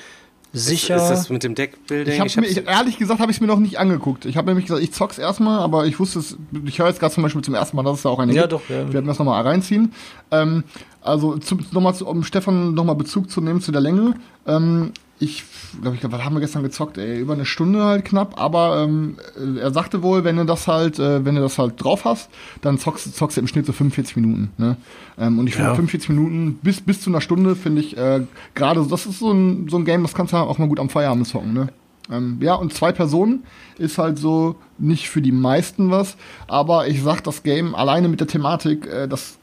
sicher. 0.52 0.96
Ist, 0.96 1.04
ist 1.04 1.10
das 1.10 1.30
mit 1.30 1.44
dem 1.44 1.54
Deckbuilding? 1.54 2.14
Ich 2.14 2.20
habe 2.20 2.42
mir, 2.42 2.48
ich, 2.48 2.66
ehrlich 2.66 2.98
gesagt, 2.98 3.20
habe 3.20 3.32
ich 3.32 3.42
mir 3.42 3.48
noch 3.48 3.60
nicht 3.60 3.78
angeguckt. 3.78 4.26
Ich 4.26 4.38
habe 4.38 4.48
nämlich 4.48 4.66
gesagt, 4.66 4.82
ich 4.84 4.94
zock's 4.94 5.18
erstmal, 5.18 5.60
aber 5.60 5.86
ich 5.86 6.00
wusste 6.00 6.20
es, 6.20 6.38
ich 6.66 6.80
höre 6.80 6.88
jetzt 6.88 7.00
gerade 7.00 7.14
zum 7.14 7.24
Beispiel 7.24 7.44
zum 7.44 7.54
ersten 7.54 7.76
Mal, 7.76 7.84
dass 7.84 7.98
es 7.98 8.04
da 8.04 8.10
auch 8.10 8.20
eine 8.20 8.34
Ja, 8.34 8.44
gibt. 8.44 8.54
doch, 8.54 8.70
ja. 8.70 8.88
Wir 8.88 8.94
werden 8.94 9.06
das 9.08 9.20
nochmal 9.20 9.42
reinziehen. 9.44 9.94
Ähm, 10.32 10.64
also, 11.02 11.38
nochmal, 11.72 11.94
zu, 11.94 12.08
um 12.08 12.24
Stefan 12.24 12.74
nochmal 12.74 12.96
Bezug 12.96 13.30
zu 13.30 13.42
nehmen 13.42 13.62
zu 13.62 13.72
der 13.72 13.82
Länge. 13.82 14.16
Ähm, 14.48 14.92
ich 15.18 15.44
glaube, 15.82 15.96
ich, 15.96 16.12
was 16.12 16.24
haben 16.24 16.36
wir 16.36 16.42
gestern 16.42 16.64
gezockt? 16.64 16.98
Ey, 16.98 17.20
über 17.20 17.34
eine 17.34 17.46
Stunde 17.46 17.84
halt 17.84 18.04
knapp, 18.06 18.40
aber 18.40 18.84
ähm, 18.84 19.16
er 19.60 19.72
sagte 19.72 20.04
wohl, 20.04 20.24
wenn 20.26 20.36
du 20.36 20.46
das 20.46 20.68
halt, 20.68 21.00
äh, 21.00 21.24
wenn 21.24 21.36
du 21.36 21.42
das 21.42 21.58
halt 21.58 21.82
drauf 21.82 22.04
hast, 22.04 22.30
dann 22.62 22.78
zockst, 22.78 23.16
zockst 23.16 23.38
du 23.38 23.42
im 23.42 23.48
Schnitt 23.48 23.66
so 23.66 23.72
45 23.72 24.18
Minuten. 24.18 24.52
Ne? 24.58 24.76
Ähm, 25.18 25.40
und 25.40 25.48
ich 25.48 25.54
finde 25.56 25.70
Ja. 25.70 25.76
45 25.76 26.10
Minuten 26.10 26.60
bis 26.62 26.82
bis 26.82 27.00
zu 27.02 27.10
einer 27.10 27.22
Stunde 27.22 27.56
finde 27.56 27.82
ich 27.82 27.96
äh, 27.98 28.22
gerade, 28.56 28.84
so- 28.84 28.90
das 28.90 29.06
ist 29.06 29.20
so 29.20 29.32
ein, 29.32 29.70
so 29.70 29.78
ein 29.78 29.86
Game, 29.86 30.02
das 30.04 30.14
kannst 30.14 30.34
du 30.34 30.38
auch 30.38 30.58
mal 30.58 30.68
gut 30.68 30.80
am 30.82 30.90
Feierabend 30.90 31.28
zocken. 31.28 31.54
Ne? 31.54 31.70
Ähm, 32.12 32.38
ja, 32.42 32.54
und 32.56 32.74
zwei 32.74 32.92
Personen 32.92 33.44
ist 33.78 33.98
halt 33.98 34.20
so 34.20 34.56
nicht 34.78 35.10
für 35.10 35.22
die 35.22 35.32
meisten 35.32 35.92
was, 35.92 36.18
aber 36.48 36.88
ich 36.88 37.02
sag, 37.02 37.24
das 37.24 37.42
Game 37.44 37.74
alleine 37.74 38.10
mit 38.10 38.20
der 38.20 38.28
Thematik, 38.28 38.86
äh, 38.86 39.08
das 39.08 39.38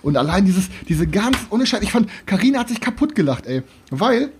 und 0.00 0.16
allein 0.16 0.46
dieses, 0.46 0.70
diese 0.88 1.06
ganz 1.06 1.36
Unscheid, 1.50 1.82
ich 1.82 1.92
fand, 1.92 2.08
Karina 2.24 2.60
hat 2.60 2.68
sich 2.70 2.80
kaputt 2.80 3.14
gelacht, 3.14 3.46
ey, 3.46 3.62
weil 3.90 4.30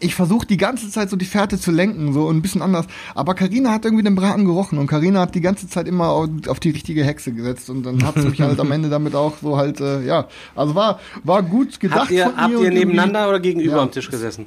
ich 0.00 0.14
versuche 0.14 0.46
die 0.46 0.56
ganze 0.56 0.90
Zeit 0.90 1.10
so 1.10 1.16
die 1.16 1.24
Fährte 1.24 1.58
zu 1.58 1.70
lenken, 1.70 2.12
so 2.12 2.28
ein 2.28 2.42
bisschen 2.42 2.62
anders. 2.62 2.86
Aber 3.14 3.34
Karina 3.34 3.70
hat 3.72 3.84
irgendwie 3.84 4.04
den 4.04 4.14
Braten 4.14 4.44
gerochen 4.44 4.78
und 4.78 4.86
Karina 4.86 5.20
hat 5.20 5.34
die 5.34 5.40
ganze 5.40 5.68
Zeit 5.68 5.88
immer 5.88 6.08
auf, 6.08 6.28
auf 6.48 6.60
die 6.60 6.70
richtige 6.70 7.04
Hexe 7.04 7.32
gesetzt 7.32 7.70
und 7.70 7.82
dann 7.84 8.04
hat 8.04 8.14
sie 8.20 8.28
mich 8.28 8.40
halt 8.40 8.58
am 8.60 8.70
Ende 8.72 8.88
damit 8.88 9.14
auch 9.14 9.34
so 9.42 9.56
halt, 9.56 9.80
äh, 9.80 10.04
ja. 10.04 10.26
Also 10.54 10.74
war, 10.74 11.00
war 11.24 11.42
gut 11.42 11.80
gedacht 11.80 12.00
Habt 12.00 12.10
ihr, 12.10 12.36
habt 12.36 12.52
ihr 12.60 12.70
nebeneinander 12.70 13.28
oder 13.28 13.40
gegenüber 13.40 13.76
Ja. 13.76 13.82
am 13.82 13.90
Tisch 13.90 14.10
gesessen? 14.10 14.46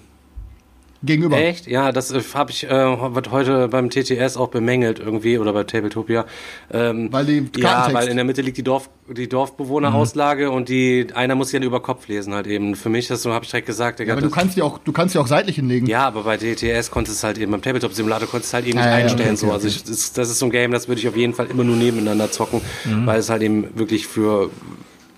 Gegenüber. 1.04 1.38
Echt? 1.38 1.68
Ja, 1.68 1.92
das 1.92 2.12
äh, 2.12 2.22
habe 2.34 2.52
ich 2.52 2.64
äh, 2.64 2.70
wird 3.16 3.32
heute 3.32 3.68
beim 3.68 3.90
TTS 3.90 4.38
auch 4.38 4.50
bemängelt 4.50 5.00
irgendwie 5.00 5.38
oder 5.40 5.54
bei 5.54 5.64
Tabletopia. 5.64 6.26
Ähm, 6.72 7.10
Weil 7.12 7.26
die 7.26 7.50
ja, 7.58 7.90
weil 7.92 8.08
in 8.08 8.16
der 8.18 8.26
Mitte 8.26 8.42
liegt 8.42 8.58
die 8.58 8.64
Dorf 8.64 8.90
die 9.10 9.28
Dorfbewohnerauslage 9.28 10.52
und 10.52 10.70
die 10.70 11.08
einer 11.14 11.36
muss 11.36 11.52
ja 11.52 11.60
über 11.60 11.82
Kopf 11.82 12.08
lesen 12.08 12.34
halt 12.34 12.48
eben. 12.48 12.76
Für 12.76 12.90
mich 12.90 13.08
das 13.08 13.26
habe 13.26 13.44
ich 13.44 13.52
direkt 13.52 13.68
gesagt, 13.68 14.00
Digga, 14.00 14.10
Ja, 14.10 14.14
aber 14.14 14.22
du 14.22 14.30
kannst 14.30 14.56
die 14.56 14.62
auch, 14.62 14.78
du 14.78 14.92
kannst 14.92 15.16
die 15.16 15.20
auch 15.20 15.28
seitlich 15.28 15.58
hinlegen. 15.58 15.86
ja, 15.88 16.08
aber 16.08 16.24
bei 16.24 16.38
DTS 16.38 16.92
konntest 16.92 17.18
du 17.18 17.20
es 17.20 17.24
halt 17.26 17.38
eben, 17.38 17.52
beim 17.52 17.62
Tabletop-Simulator 17.62 18.28
konntest 18.30 18.54
du 18.54 18.58
es 18.58 18.62
halt 18.62 18.68
eben 18.68 18.78
nicht 18.78 18.86
ja, 18.86 18.92
ja, 19.00 19.04
einstellen. 19.04 19.30
okay, 19.32 19.38
so. 19.38 19.46
okay, 19.48 19.56
Also 19.56 19.68
ich, 19.68 19.84
das, 19.84 20.14
das 20.14 20.30
ist 20.30 20.40
so 20.40 20.46
ein 20.46 20.52
Game, 20.52 20.72
das 20.72 20.88
würde 20.88 21.02
ich 21.02 21.08
auf 21.08 21.18
jeden 21.18 21.34
Fall 21.34 21.48
immer 21.48 21.64
nur 21.64 21.76
nebeneinander 21.76 22.32
zocken, 22.32 22.62
Mhm. 22.86 23.06
weil 23.06 23.20
es 23.20 23.30
halt 23.30 23.42
eben 23.42 23.68
wirklich 23.78 24.08
für 24.08 24.50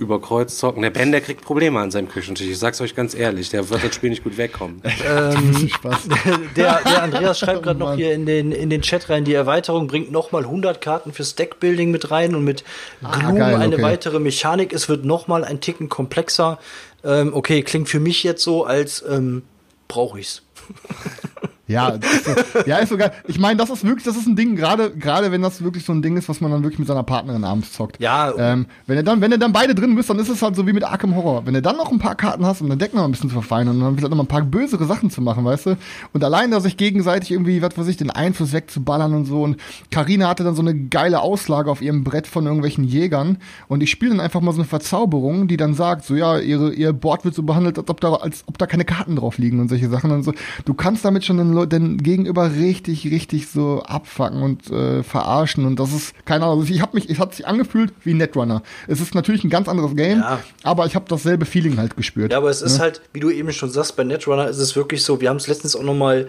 über 0.04 0.22
Kreuz 0.22 0.58
zocken. 0.58 0.84
Der 0.84 0.90
Ben, 0.90 1.12
der 1.12 1.22
kriegt 1.22 1.42
Probleme 1.42 1.80
an 1.80 1.90
seinem 1.90 2.10
Küchentisch. 2.10 2.48
Ich 2.48 2.60
sag's 2.60 2.80
euch 2.82 2.96
ganz 2.96 3.16
ehrlich, 3.16 3.50
der 3.50 3.70
wird 3.70 3.84
das 3.84 3.96
Spiel 3.96 4.10
nicht 4.10 4.24
gut 4.24 4.38
wegkommen. 4.38 4.82
Ähm, 5.06 5.70
Spaß. 5.70 6.08
Der, 6.56 6.80
der 6.82 7.04
Andreas 7.04 7.40
schreibt 7.40 7.64
gerade 7.64 7.80
noch 7.80 7.96
hier 7.96 8.14
in 8.14 8.26
den, 8.26 8.52
in 8.52 8.70
den 8.70 8.82
Chat 8.82 9.10
rein, 9.10 9.26
die 9.26 9.34
Erweiterung 9.34 9.88
bringt 9.88 10.12
nochmal 10.12 10.44
100 10.44 10.80
Karten 10.80 11.12
fürs 11.12 11.36
Deckbuilding 11.36 11.92
mit 11.92 12.10
rein 12.10 12.36
und 12.36 12.44
mit 12.44 12.64
Gloom 13.02 13.36
geil, 13.36 13.56
eine 13.56 13.76
okay. 13.76 13.84
weitere 13.84 14.20
Mechanik. 14.20 14.72
Es 14.72 14.88
wird 14.88 15.04
nochmal 15.04 15.44
ein 15.44 15.60
Ticken 15.60 15.90
komplexer. 15.90 16.58
Ähm, 17.04 17.34
okay, 17.34 17.64
klingt 17.64 17.90
für 17.90 18.00
mich 18.00 18.24
jetzt 18.24 18.44
so, 18.44 18.66
als 18.66 19.04
ähm, 19.08 19.44
brauche 19.88 20.20
ich's. 20.20 20.44
Ja, 21.66 21.90
ist 21.90 22.68
ja, 22.68 22.78
ist 22.80 22.90
so 22.90 22.98
geil. 22.98 23.14
Ich 23.26 23.40
meine, 23.40 23.56
das 23.56 23.70
ist 23.70 23.86
wirklich, 23.86 24.04
das 24.04 24.18
ist 24.18 24.28
ein 24.28 24.36
Ding, 24.36 24.58
gerade, 24.58 24.92
gerade 24.92 25.32
wenn 25.32 25.42
das 25.42 25.64
wirklich 25.64 25.86
so 25.86 25.94
ein 25.94 26.02
Ding 26.02 26.18
ist, 26.18 26.28
was 26.28 26.42
man 26.42 26.52
dann 26.52 26.62
wirklich 26.62 26.78
mit 26.78 26.90
seiner 26.90 27.04
Partnerin 27.04 27.46
abends 27.46 27.72
zockt. 27.72 28.02
Ja. 28.02 28.34
Ähm, 28.38 28.66
wenn 28.86 28.98
ihr 28.98 29.04
dann, 29.04 29.22
wenn 29.22 29.32
ihr 29.32 29.38
dann 29.38 29.54
beide 29.54 29.74
drin 29.74 29.96
bist, 29.96 30.10
dann 30.10 30.20
ist 30.20 30.28
es 30.28 30.42
halt 30.42 30.58
so 30.58 30.68
wie 30.68 30.74
mit 30.74 30.84
Arkham 30.84 31.16
Horror. 31.16 31.46
Wenn 31.46 31.56
ihr 31.56 31.62
dann 31.62 31.78
noch 31.78 31.90
ein 31.90 32.00
paar 32.00 32.16
Karten 32.16 32.46
hast, 32.46 32.60
um 32.60 32.68
dein 32.68 32.80
Deck 32.80 32.94
noch 32.94 33.06
ein 33.06 33.12
bisschen 33.12 33.30
zu 33.30 33.36
verfeinern 33.36 33.78
und 33.78 33.82
dann 33.82 33.96
vielleicht 33.96 34.10
noch 34.10 34.18
mal 34.18 34.24
ein 34.24 34.28
paar 34.28 34.42
bösere 34.42 34.84
Sachen 34.86 35.10
zu 35.10 35.22
machen, 35.22 35.46
weißt 35.46 35.68
du? 35.68 35.78
Und 36.12 36.22
allein, 36.22 36.52
dass 36.52 36.64
sich 36.64 36.76
gegenseitig 36.76 37.32
irgendwie, 37.32 37.62
was 37.62 37.78
weiß 37.78 37.88
ich, 37.88 37.96
den 37.96 38.12
Einfluss 38.12 38.52
wegzuballern 38.52 39.14
und 39.14 39.24
so. 39.24 39.44
Und 39.44 39.56
Karina 39.90 40.28
hatte 40.28 40.44
dann 40.44 40.56
so 40.56 40.62
eine 40.62 40.76
geile 40.76 41.22
Auslage 41.22 41.72
auf 41.72 41.82
ihrem 41.82 42.04
Brett 42.04 42.28
von 42.28 42.46
irgendwelchen 42.46 42.84
Jägern. 42.84 43.38
Und 43.70 43.82
ich 43.82 43.90
spiele 43.90 44.12
dann 44.12 44.20
einfach 44.20 44.42
mal 44.42 44.52
so 44.52 44.60
eine 44.60 44.68
Verzauberung, 44.68 45.48
die 45.48 45.56
dann 45.56 45.76
sagt, 45.76 46.04
so 46.04 46.14
ja, 46.16 46.40
ihre, 46.40 46.74
ihr 46.74 46.92
Board 46.92 47.24
wird 47.24 47.36
so 47.36 47.44
behandelt, 47.44 47.80
als 47.80 47.90
ob 47.90 48.02
da, 48.02 48.16
als 48.16 48.44
ob 48.48 48.58
da 48.58 48.66
keine 48.66 48.84
Karten 48.84 49.16
drauf 49.16 49.38
liegen 49.38 49.62
und 49.62 49.70
solche 49.70 49.88
Sachen. 49.88 50.12
Und 50.12 50.24
so. 50.24 50.34
Du 50.66 50.74
kannst 50.74 51.06
damit 51.06 51.24
schon 51.24 51.53
den, 51.66 51.98
Gegenüber 51.98 52.52
richtig, 52.56 53.06
richtig 53.06 53.48
so 53.48 53.82
abfacken 53.84 54.42
und 54.42 54.70
äh, 54.70 55.04
verarschen. 55.04 55.66
Und 55.66 55.80
das 55.80 55.94
ist, 55.94 56.14
keine 56.26 56.46
Ahnung, 56.46 56.62
also 56.62 56.74
ich 56.74 56.82
habe 56.82 56.96
mich, 56.96 57.10
es 57.10 57.20
hat 57.20 57.36
sich 57.36 57.48
angefühlt 57.48 57.94
wie 58.04 58.14
Netrunner. 58.14 58.64
Es 58.88 59.00
ist 59.00 59.16
natürlich 59.16 59.44
ein 59.44 59.50
ganz 59.50 59.68
anderes 59.68 59.96
Game, 59.96 60.20
Ja. 60.20 60.40
aber 60.64 60.86
ich 60.86 60.96
habe 60.96 61.06
dasselbe 61.08 61.46
Feeling 61.46 61.78
halt 61.78 61.96
gespürt. 61.96 62.32
Ja, 62.32 62.38
aber 62.40 62.50
es 62.50 62.62
ist 62.62 62.80
halt, 62.80 63.02
wie 63.14 63.20
du 63.20 63.30
eben 63.30 63.52
schon 63.54 63.70
sagst, 63.70 63.96
bei 63.96 64.04
Netrunner 64.04 64.48
ist 64.48 64.58
es 64.58 64.76
wirklich 64.76 65.04
so, 65.04 65.22
wir 65.22 65.30
haben 65.30 65.38
es 65.38 65.48
letztens 65.48 65.76
auch 65.76 65.84
noch 65.84 65.96
mal 65.96 66.28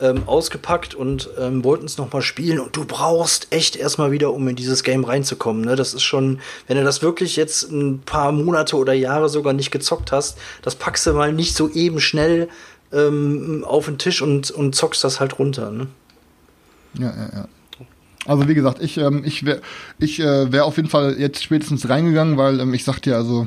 ähm, 0.00 0.24
ausgepackt 0.26 0.94
und 0.94 1.30
ähm, 1.40 1.64
wollten 1.64 1.86
es 1.86 1.96
noch 1.96 2.12
mal 2.12 2.20
spielen 2.20 2.60
und 2.60 2.76
du 2.76 2.84
brauchst 2.84 3.46
echt 3.50 3.76
erstmal 3.76 4.10
wieder, 4.12 4.32
um 4.34 4.46
in 4.46 4.54
dieses 4.56 4.82
Game 4.82 5.04
reinzukommen. 5.04 5.64
Ne? 5.64 5.74
Das 5.74 5.94
ist 5.94 6.02
schon, 6.02 6.40
wenn 6.66 6.76
du 6.76 6.84
das 6.84 7.00
wirklich 7.00 7.36
jetzt 7.36 7.70
ein 7.70 8.00
paar 8.04 8.30
Monate 8.32 8.76
oder 8.76 8.92
Jahre 8.92 9.30
sogar 9.30 9.54
nicht 9.54 9.70
gezockt 9.70 10.12
hast, 10.12 10.36
das 10.60 10.74
packst 10.74 11.06
du 11.06 11.14
mal 11.14 11.32
nicht 11.32 11.56
so 11.56 11.70
eben 11.70 11.98
schnell 12.00 12.48
ähm, 12.92 13.64
auf 13.66 13.86
den 13.86 13.98
Tisch 13.98 14.22
und, 14.22 14.50
und 14.50 14.74
zockst 14.74 15.02
das 15.04 15.20
halt 15.20 15.38
runter. 15.38 15.70
Ne? 15.70 15.88
Ja, 16.98 17.14
ja, 17.14 17.28
ja. 17.34 17.48
Also 18.26 18.48
wie 18.48 18.54
gesagt, 18.54 18.82
ich, 18.82 18.98
ähm, 18.98 19.22
ich 19.24 19.44
wäre 19.46 19.60
ich, 19.98 20.20
äh, 20.20 20.50
wär 20.50 20.64
auf 20.64 20.76
jeden 20.76 20.88
Fall 20.88 21.16
jetzt 21.18 21.42
spätestens 21.42 21.88
reingegangen, 21.88 22.36
weil 22.36 22.60
ähm, 22.60 22.74
ich 22.74 22.84
sagte 22.84 23.10
ja, 23.10 23.16
also 23.16 23.46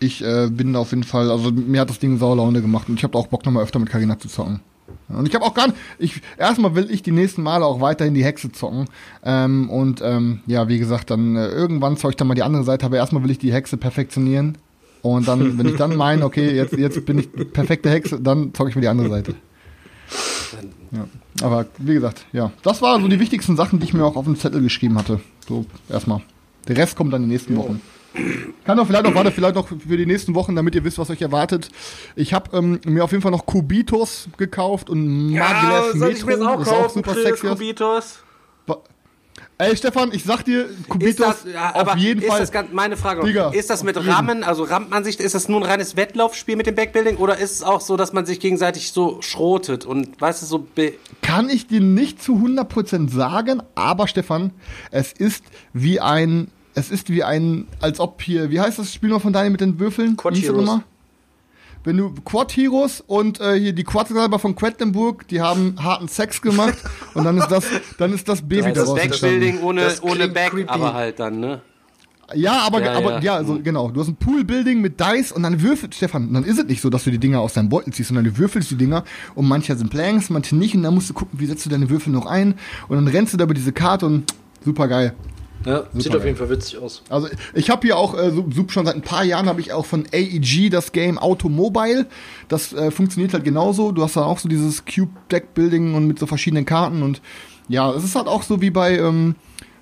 ich 0.00 0.24
äh, 0.24 0.48
bin 0.50 0.74
auf 0.74 0.90
jeden 0.90 1.04
Fall, 1.04 1.30
also 1.30 1.52
mir 1.52 1.80
hat 1.80 1.90
das 1.90 2.00
Ding 2.00 2.18
Saulaune 2.18 2.60
gemacht 2.60 2.88
und 2.88 2.96
ich 2.96 3.04
habe 3.04 3.16
auch 3.16 3.28
Bock 3.28 3.44
nochmal 3.44 3.62
öfter 3.62 3.78
mit 3.78 3.90
Karina 3.90 4.18
zu 4.18 4.28
zocken. 4.28 4.60
Und 5.08 5.28
ich 5.28 5.34
habe 5.34 5.44
auch 5.44 5.54
gar 5.54 5.68
nicht, 5.68 5.78
ich, 5.98 6.22
erstmal 6.38 6.74
will 6.74 6.90
ich 6.90 7.02
die 7.02 7.12
nächsten 7.12 7.42
Male 7.42 7.64
auch 7.64 7.80
weiterhin 7.80 8.14
die 8.14 8.24
Hexe 8.24 8.50
zocken. 8.52 8.86
Ähm, 9.24 9.70
und 9.70 10.00
ähm, 10.02 10.40
ja, 10.46 10.68
wie 10.68 10.78
gesagt, 10.78 11.10
dann 11.10 11.36
äh, 11.36 11.48
irgendwann 11.48 11.94
ich 11.94 12.16
dann 12.16 12.26
mal 12.26 12.34
die 12.34 12.42
andere 12.42 12.64
Seite, 12.64 12.86
aber 12.86 12.96
erstmal 12.96 13.22
will 13.22 13.30
ich 13.30 13.38
die 13.38 13.52
Hexe 13.52 13.76
perfektionieren. 13.76 14.58
Und 15.04 15.28
dann, 15.28 15.58
wenn 15.58 15.68
ich 15.68 15.76
dann 15.76 15.96
meine, 15.96 16.24
okay, 16.24 16.50
jetzt, 16.56 16.72
jetzt 16.78 17.04
bin 17.04 17.18
ich 17.18 17.30
perfekte 17.52 17.90
Hexe, 17.90 18.18
dann 18.18 18.54
zocke 18.54 18.70
ich 18.70 18.74
mir 18.74 18.80
die 18.80 18.88
andere 18.88 19.10
Seite. 19.10 19.34
Ja. 20.92 21.06
Aber 21.42 21.66
wie 21.76 21.92
gesagt, 21.92 22.24
ja. 22.32 22.52
Das 22.62 22.80
waren 22.80 23.02
so 23.02 23.08
die 23.08 23.20
wichtigsten 23.20 23.54
Sachen, 23.54 23.80
die 23.80 23.84
ich 23.84 23.92
mir 23.92 24.02
auch 24.02 24.16
auf 24.16 24.24
den 24.24 24.36
Zettel 24.36 24.62
geschrieben 24.62 24.96
hatte. 24.96 25.20
So, 25.46 25.66
erstmal. 25.90 26.22
Der 26.68 26.78
Rest 26.78 26.96
kommt 26.96 27.12
dann 27.12 27.22
in 27.22 27.28
den 27.28 27.34
nächsten 27.34 27.54
Wochen. 27.54 27.82
Kann 28.64 28.78
doch 28.78 28.86
vielleicht 28.86 29.04
noch, 29.04 29.14
warte, 29.14 29.30
vielleicht 29.30 29.56
noch 29.56 29.68
für 29.68 29.96
die 29.98 30.06
nächsten 30.06 30.34
Wochen, 30.34 30.56
damit 30.56 30.74
ihr 30.74 30.84
wisst, 30.84 30.98
was 30.98 31.10
euch 31.10 31.20
erwartet. 31.20 31.68
Ich 32.16 32.32
habe 32.32 32.56
ähm, 32.56 32.80
mir 32.86 33.04
auf 33.04 33.10
jeden 33.10 33.22
Fall 33.22 33.32
noch 33.32 33.44
Kubitos 33.44 34.30
gekauft 34.38 34.88
und 34.88 35.32
Maglev 35.34 35.96
Metro. 35.96 36.28
das 36.28 36.66
ist 36.66 36.72
auch 36.72 36.88
super 36.88 37.14
sexy. 37.14 37.46
Kubitos? 37.46 38.20
Ey, 39.56 39.76
Stefan, 39.76 40.10
ich 40.12 40.24
sag 40.24 40.44
dir, 40.44 40.68
Kubitos 40.88 41.16
das, 41.16 41.52
ja, 41.52 41.74
aber 41.74 41.92
auf 41.92 41.98
jeden 41.98 42.20
ist 42.20 42.28
Fall. 42.28 42.40
das 42.40 42.50
ganz, 42.50 42.72
meine 42.72 42.96
Frage, 42.96 43.20
noch, 43.20 43.26
Digga, 43.26 43.50
ist 43.50 43.70
das 43.70 43.84
mit. 43.84 43.96
Rammen, 43.96 44.42
also 44.42 44.64
rammt 44.64 44.90
man 44.90 45.04
sich, 45.04 45.20
ist 45.20 45.34
das 45.34 45.48
nur 45.48 45.60
ein 45.60 45.62
reines 45.62 45.96
Wettlaufspiel 45.96 46.56
mit 46.56 46.66
dem 46.66 46.74
Backbuilding 46.74 47.16
oder 47.16 47.38
ist 47.38 47.52
es 47.52 47.62
auch 47.62 47.80
so, 47.80 47.96
dass 47.96 48.12
man 48.12 48.26
sich 48.26 48.40
gegenseitig 48.40 48.90
so 48.90 49.22
schrotet 49.22 49.86
und 49.86 50.20
weißt 50.20 50.42
du, 50.42 50.46
so 50.46 50.58
be 50.58 50.94
Kann 51.22 51.48
ich 51.48 51.68
dir 51.68 51.80
nicht 51.80 52.20
zu 52.20 52.34
100% 52.34 53.10
sagen, 53.10 53.62
aber 53.76 54.08
Stefan, 54.08 54.52
es 54.90 55.12
ist 55.12 55.44
wie 55.72 56.00
ein, 56.00 56.48
es 56.74 56.90
ist 56.90 57.08
wie 57.10 57.22
ein, 57.22 57.68
als 57.80 58.00
ob 58.00 58.22
hier, 58.22 58.50
wie 58.50 58.60
heißt 58.60 58.80
das 58.80 58.92
Spiel 58.92 59.10
noch 59.10 59.22
von 59.22 59.32
Daniel 59.32 59.52
mit 59.52 59.60
den 59.60 59.78
Würfeln? 59.78 60.16
Quad 60.16 60.36
Heroes. 60.36 60.80
Wenn 61.84 61.96
du 61.96 62.12
Quad 62.24 62.56
Heroes 62.56 63.02
und 63.06 63.40
äh, 63.40 63.58
hier 63.58 63.72
die 63.72 63.84
Quadzalber 63.84 64.38
von 64.38 64.56
Quedlinburg, 64.56 65.28
die 65.28 65.40
haben 65.40 65.76
harten 65.82 66.08
Sex 66.08 66.42
gemacht 66.42 66.78
und 67.14 67.24
dann 67.24 67.38
ist 67.38 67.48
das, 67.48 67.64
dann 67.98 68.12
ist 68.12 68.28
das 68.28 68.42
Baby 68.42 68.72
Das 68.72 68.84
daraus 68.84 68.98
entstanden. 68.98 69.40
Backbuilding 69.40 69.62
ohne, 69.62 69.82
Das 69.82 70.02
ohne 70.02 70.28
Back, 70.28 70.50
creepy. 70.50 70.68
aber 70.68 70.94
halt 70.94 71.20
dann, 71.20 71.40
ne? 71.40 71.60
Ja, 72.34 72.62
aber 72.62 72.82
Ja, 72.82 72.96
aber 72.96 73.12
ja. 73.12 73.20
ja, 73.20 73.34
also 73.36 73.60
genau. 73.62 73.90
Du 73.90 74.00
hast 74.00 74.08
ein 74.08 74.16
Poolbuilding 74.16 74.80
mit 74.80 74.98
Dice 74.98 75.30
und 75.30 75.42
dann 75.42 75.60
würfelt 75.60 75.94
Stefan. 75.94 76.32
Dann 76.32 76.42
ist 76.44 76.58
es 76.58 76.64
nicht 76.64 76.80
so, 76.80 76.88
dass 76.88 77.04
du 77.04 77.10
die 77.10 77.18
Dinger 77.18 77.40
aus 77.40 77.52
deinem 77.52 77.68
Beutel 77.68 77.92
ziehst, 77.92 78.08
sondern 78.08 78.24
du 78.24 78.38
würfelst 78.38 78.70
die 78.70 78.76
Dinger 78.76 79.04
und 79.34 79.46
manche 79.46 79.76
sind 79.76 79.90
Blanks, 79.90 80.30
manche 80.30 80.56
nicht 80.56 80.74
und 80.74 80.82
dann 80.84 80.94
musst 80.94 81.10
du 81.10 81.14
gucken, 81.14 81.38
wie 81.38 81.44
setzt 81.46 81.66
du 81.66 81.70
deine 81.70 81.90
Würfel 81.90 82.12
noch 82.14 82.24
ein 82.24 82.54
und 82.88 82.96
dann 82.96 83.08
rennst 83.08 83.34
du 83.34 83.36
da 83.36 83.44
über 83.44 83.52
diese 83.52 83.72
Karte 83.72 84.06
und 84.06 84.32
super 84.64 84.88
geil. 84.88 85.14
Ja, 85.64 85.84
sieht 85.94 86.14
auf 86.14 86.24
jeden 86.24 86.36
Fall 86.36 86.50
witzig 86.50 86.78
aus. 86.78 87.02
Also 87.08 87.28
ich 87.54 87.70
habe 87.70 87.86
hier 87.86 87.96
auch 87.96 88.16
äh, 88.16 88.30
so 88.30 88.44
schon 88.68 88.84
seit 88.84 88.94
ein 88.94 89.02
paar 89.02 89.24
Jahren 89.24 89.46
habe 89.46 89.60
ich 89.60 89.72
auch 89.72 89.86
von 89.86 90.04
AEG 90.12 90.70
das 90.70 90.92
Game 90.92 91.18
Automobile. 91.18 92.06
Das 92.48 92.72
äh, 92.72 92.90
funktioniert 92.90 93.32
halt 93.32 93.44
genauso. 93.44 93.92
Du 93.92 94.02
hast 94.02 94.16
da 94.16 94.24
auch 94.24 94.38
so 94.38 94.48
dieses 94.48 94.84
Cube 94.84 95.12
Deck 95.30 95.54
Building 95.54 95.94
und 95.94 96.06
mit 96.06 96.18
so 96.18 96.26
verschiedenen 96.26 96.66
Karten 96.66 97.02
und 97.02 97.22
ja, 97.68 97.90
es 97.92 98.04
ist 98.04 98.14
halt 98.14 98.26
auch 98.26 98.42
so 98.42 98.60
wie 98.60 98.70
bei 98.70 98.98
ähm, 98.98 99.36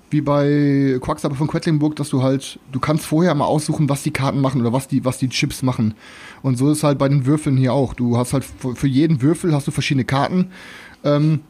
wie 0.09 0.21
bei 0.21 0.99
Quacksalber 1.01 1.35
von 1.35 1.47
Quedlinburg, 1.47 1.95
dass 1.95 2.09
du 2.09 2.23
halt 2.23 2.59
du 2.71 2.79
kannst 2.79 3.05
vorher 3.05 3.35
mal 3.35 3.45
aussuchen, 3.45 3.89
was 3.89 4.03
die 4.03 4.11
Karten 4.11 4.39
machen 4.39 4.61
oder 4.61 4.71
was 4.71 4.87
die 4.87 5.03
was 5.03 5.17
die 5.17 5.27
Chips 5.27 5.63
machen. 5.63 5.95
Und 6.41 6.57
so 6.57 6.71
ist 6.71 6.83
halt 6.83 6.97
bei 6.97 7.09
den 7.09 7.25
Würfeln 7.25 7.57
hier 7.57 7.73
auch. 7.73 7.93
Du 7.93 8.17
hast 8.17 8.31
halt 8.31 8.45
für 8.45 8.75
für 8.75 8.87
jeden 8.87 9.21
Würfel 9.21 9.53
hast 9.53 9.67
du 9.67 9.71
verschiedene 9.71 10.05
Karten. 10.05 10.51
Ähm, 11.03 11.41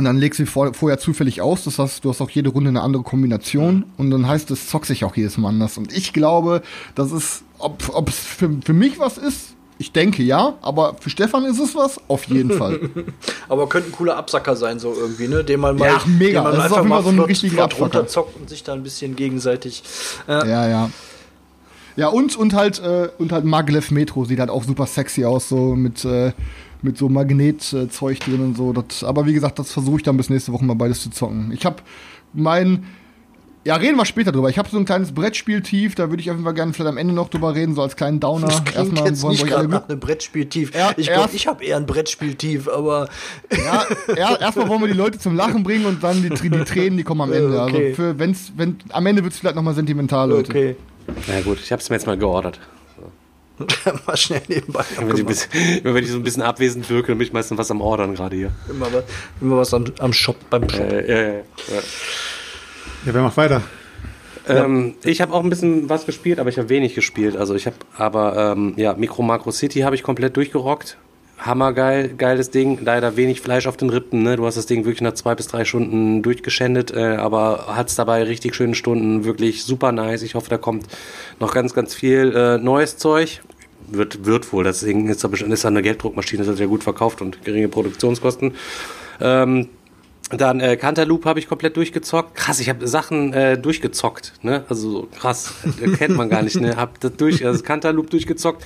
und 0.00 0.06
dann 0.06 0.16
legst 0.16 0.38
du 0.40 0.46
sie 0.46 0.50
vor, 0.50 0.72
vorher 0.72 0.98
zufällig 0.98 1.42
aus. 1.42 1.64
Das 1.64 1.78
heißt, 1.78 2.02
du 2.02 2.08
hast 2.08 2.22
auch 2.22 2.30
jede 2.30 2.48
Runde 2.48 2.70
eine 2.70 2.80
andere 2.80 3.02
Kombination. 3.02 3.84
Und 3.98 4.10
dann 4.10 4.26
heißt 4.26 4.50
es, 4.50 4.66
zock 4.66 4.86
sich 4.86 5.04
auch 5.04 5.14
jedes 5.14 5.36
Mal 5.36 5.50
anders. 5.50 5.76
Und 5.76 5.92
ich 5.92 6.14
glaube, 6.14 6.62
das 6.94 7.12
ist, 7.12 7.42
ob 7.58 8.08
es 8.08 8.18
für, 8.18 8.48
für 8.64 8.72
mich 8.72 8.98
was 8.98 9.18
ist, 9.18 9.56
ich 9.76 9.92
denke 9.92 10.22
ja. 10.22 10.54
Aber 10.62 10.96
für 10.98 11.10
Stefan 11.10 11.44
ist 11.44 11.58
es 11.60 11.74
was, 11.74 12.00
auf 12.08 12.24
jeden 12.24 12.50
Fall. 12.50 12.80
Aber 13.50 13.68
könnte 13.68 13.90
ein 13.90 13.92
cooler 13.92 14.16
Absacker 14.16 14.56
sein, 14.56 14.78
so 14.78 14.94
irgendwie, 14.98 15.28
ne? 15.28 15.44
Den 15.44 15.60
man 15.60 15.76
mal, 15.76 15.88
Ja, 15.88 16.00
mega. 16.06 16.40
den 16.40 16.44
man 16.44 16.52
Das 16.54 16.54
ist 16.54 16.64
einfach 16.64 16.76
jeden 16.78 16.88
mal 16.88 17.02
so 17.02 17.10
ein 17.10 17.14
flott, 17.16 17.28
richtiger 17.28 17.68
flott 17.68 17.80
runterzockt 17.80 18.36
und 18.40 18.48
sich 18.48 18.64
da 18.64 18.72
ein 18.72 18.82
bisschen 18.82 19.16
gegenseitig. 19.16 19.82
ja, 20.26 20.66
ja. 20.66 20.90
Ja, 21.96 22.08
und, 22.08 22.36
und 22.36 22.54
halt, 22.54 22.78
äh, 22.82 23.10
und 23.18 23.32
halt 23.32 23.44
Maglev 23.44 23.90
Metro 23.90 24.24
sieht 24.24 24.38
halt 24.40 24.48
auch 24.48 24.64
super 24.64 24.86
sexy 24.86 25.26
aus, 25.26 25.50
so 25.50 25.74
mit, 25.74 26.06
äh, 26.06 26.32
mit 26.82 26.98
so 26.98 27.08
Magnetzeug 27.08 28.20
drin 28.20 28.40
und 28.40 28.56
so. 28.56 28.72
Das, 28.72 29.04
aber 29.04 29.26
wie 29.26 29.32
gesagt, 29.32 29.58
das 29.58 29.72
versuche 29.72 29.98
ich 29.98 30.02
dann 30.02 30.16
bis 30.16 30.30
nächste 30.30 30.52
Woche 30.52 30.64
mal 30.64 30.74
beides 30.74 31.02
zu 31.02 31.10
zocken. 31.10 31.52
Ich 31.52 31.64
habe 31.66 31.76
mein, 32.32 32.84
ja, 33.64 33.76
reden 33.76 33.96
wir 33.96 34.06
später 34.06 34.32
drüber. 34.32 34.48
Ich 34.48 34.58
habe 34.58 34.68
so 34.70 34.78
ein 34.78 34.86
kleines 34.86 35.12
Brettspiel 35.12 35.60
tief, 35.60 35.94
da 35.94 36.08
würde 36.08 36.22
ich 36.22 36.30
auf 36.30 36.36
jeden 36.36 36.44
Fall 36.44 36.54
gerne 36.54 36.72
vielleicht 36.72 36.88
am 36.88 36.96
Ende 36.96 37.12
noch 37.12 37.28
drüber 37.28 37.54
reden, 37.54 37.74
so 37.74 37.82
als 37.82 37.94
kleinen 37.94 38.18
Downer. 38.18 38.46
Das 38.46 38.64
klingt 38.64 38.98
jetzt 38.98 39.22
wollen 39.22 39.32
nicht 39.32 39.46
gerade 39.46 39.68
nach 39.68 39.88
einem 39.88 40.00
Brettspieltief. 40.00 40.74
Ja, 40.74 40.92
ich 40.96 41.08
glaube, 41.08 41.30
ich 41.34 41.46
habe 41.46 41.62
eher 41.62 41.76
ein 41.76 41.86
Brettspieltief, 41.86 42.68
aber 42.68 43.08
Ja, 43.50 43.84
ja, 44.16 44.36
erstmal 44.40 44.68
wollen 44.68 44.80
wir 44.80 44.88
die 44.88 44.94
Leute 44.94 45.18
zum 45.18 45.36
Lachen 45.36 45.62
bringen 45.62 45.84
und 45.84 46.02
dann 46.02 46.22
die, 46.22 46.30
die 46.30 46.50
Tränen, 46.64 46.96
die 46.96 47.04
kommen 47.04 47.20
am 47.20 47.32
Ende. 47.32 47.54
Äh, 47.54 47.60
okay. 47.60 47.86
Also 47.86 47.94
für, 47.96 48.18
wenn's, 48.18 48.52
wenn, 48.56 48.78
am 48.90 49.04
Ende 49.04 49.22
wird 49.22 49.34
es 49.34 49.38
vielleicht 49.38 49.56
nochmal 49.56 49.74
sentimental, 49.74 50.30
Leute. 50.30 50.50
okay. 50.50 50.76
Na 51.28 51.40
gut, 51.42 51.58
ich 51.62 51.70
hab's 51.72 51.90
mir 51.90 51.96
jetzt 51.96 52.06
mal 52.06 52.16
geordert. 52.16 52.60
mal 54.06 54.16
schnell 54.16 54.42
nebenbei. 54.48 54.84
Wenn 54.96 54.96
ich, 54.96 54.98
ein 54.98 55.10
abgemacht. 55.10 55.26
bisschen, 55.50 55.78
immer 55.84 55.94
wenn 55.94 56.04
ich 56.04 56.10
so 56.10 56.16
ein 56.16 56.22
bisschen 56.22 56.42
abwesend 56.42 56.88
wirke, 56.90 57.08
dann 57.08 57.18
bin 57.18 57.26
ich 57.26 57.32
meistens 57.32 57.58
was 57.58 57.70
am 57.70 57.80
Ordern 57.80 58.14
gerade 58.14 58.36
hier. 58.36 58.50
Immer, 58.68 58.92
was- 58.92 59.04
immer 59.40 59.56
was 59.58 59.74
am, 59.74 59.84
am 59.98 60.12
Shop, 60.12 60.36
beim 60.50 60.68
Shop. 60.68 60.80
Äh, 60.80 61.08
ja, 61.08 61.22
ja, 61.22 61.28
ja. 61.34 61.42
Ja, 63.06 63.14
wer 63.14 63.22
macht 63.22 63.36
weiter? 63.36 63.62
Ähm, 64.48 64.94
ich 65.04 65.20
habe 65.20 65.32
auch 65.32 65.42
ein 65.44 65.50
bisschen 65.50 65.88
was 65.88 66.06
gespielt, 66.06 66.38
aber 66.40 66.48
ich 66.50 66.58
habe 66.58 66.68
wenig 66.68 66.94
gespielt. 66.94 67.36
Also 67.36 67.54
ich 67.54 67.66
habe, 67.66 67.76
aber 67.96 68.52
ähm, 68.56 68.74
ja, 68.76 68.94
Micro 68.94 69.22
Macro 69.22 69.50
City 69.52 69.80
habe 69.80 69.94
ich 69.94 70.02
komplett 70.02 70.36
durchgerockt. 70.36 70.96
Hammergeil, 71.38 72.08
geiles 72.18 72.50
Ding. 72.50 72.78
Leider 72.82 73.16
wenig 73.16 73.40
Fleisch 73.40 73.66
auf 73.66 73.76
den 73.78 73.88
Rippen. 73.88 74.22
Ne? 74.22 74.36
Du 74.36 74.44
hast 74.44 74.56
das 74.56 74.66
Ding 74.66 74.84
wirklich 74.84 75.00
nach 75.00 75.14
zwei 75.14 75.34
bis 75.34 75.46
drei 75.46 75.64
Stunden 75.64 76.22
durchgeschändet, 76.22 76.90
äh, 76.90 77.16
aber 77.16 77.64
hat's 77.68 77.94
dabei 77.94 78.24
richtig 78.24 78.54
schöne 78.54 78.74
Stunden. 78.74 79.24
Wirklich 79.24 79.64
super 79.64 79.90
nice. 79.92 80.20
Ich 80.22 80.34
hoffe, 80.34 80.50
da 80.50 80.58
kommt 80.58 80.86
noch 81.38 81.54
ganz, 81.54 81.72
ganz 81.72 81.94
viel 81.94 82.34
äh, 82.36 82.58
neues 82.58 82.98
Zeug. 82.98 83.40
Wird, 83.92 84.24
wird 84.24 84.52
wohl. 84.52 84.64
Ding 84.64 85.08
ist 85.08 85.24
da 85.24 85.28
ist 85.28 85.64
da 85.64 85.68
eine 85.68 85.82
Gelddruckmaschine, 85.82 86.44
das 86.44 86.54
ist 86.54 86.60
ja 86.60 86.66
gut 86.66 86.84
verkauft 86.84 87.22
und 87.22 87.44
geringe 87.44 87.68
Produktionskosten. 87.68 88.54
Ähm, 89.20 89.68
dann 90.30 90.60
äh, 90.60 90.76
Cantaloupe 90.76 91.28
habe 91.28 91.40
ich 91.40 91.48
komplett 91.48 91.76
durchgezockt. 91.76 92.36
Krass, 92.36 92.60
ich 92.60 92.68
habe 92.68 92.86
Sachen 92.86 93.32
äh, 93.32 93.58
durchgezockt, 93.58 94.34
ne? 94.42 94.64
Also 94.68 94.90
so 94.90 95.08
krass, 95.18 95.54
äh, 95.82 95.90
kennt 95.90 96.16
man 96.16 96.28
gar 96.28 96.42
nicht, 96.42 96.60
ne? 96.60 96.76
Hab 96.76 97.00
das 97.00 97.16
durch, 97.16 97.44
also 97.44 97.62
Cantaloupe 97.62 98.10
durchgezockt. 98.10 98.64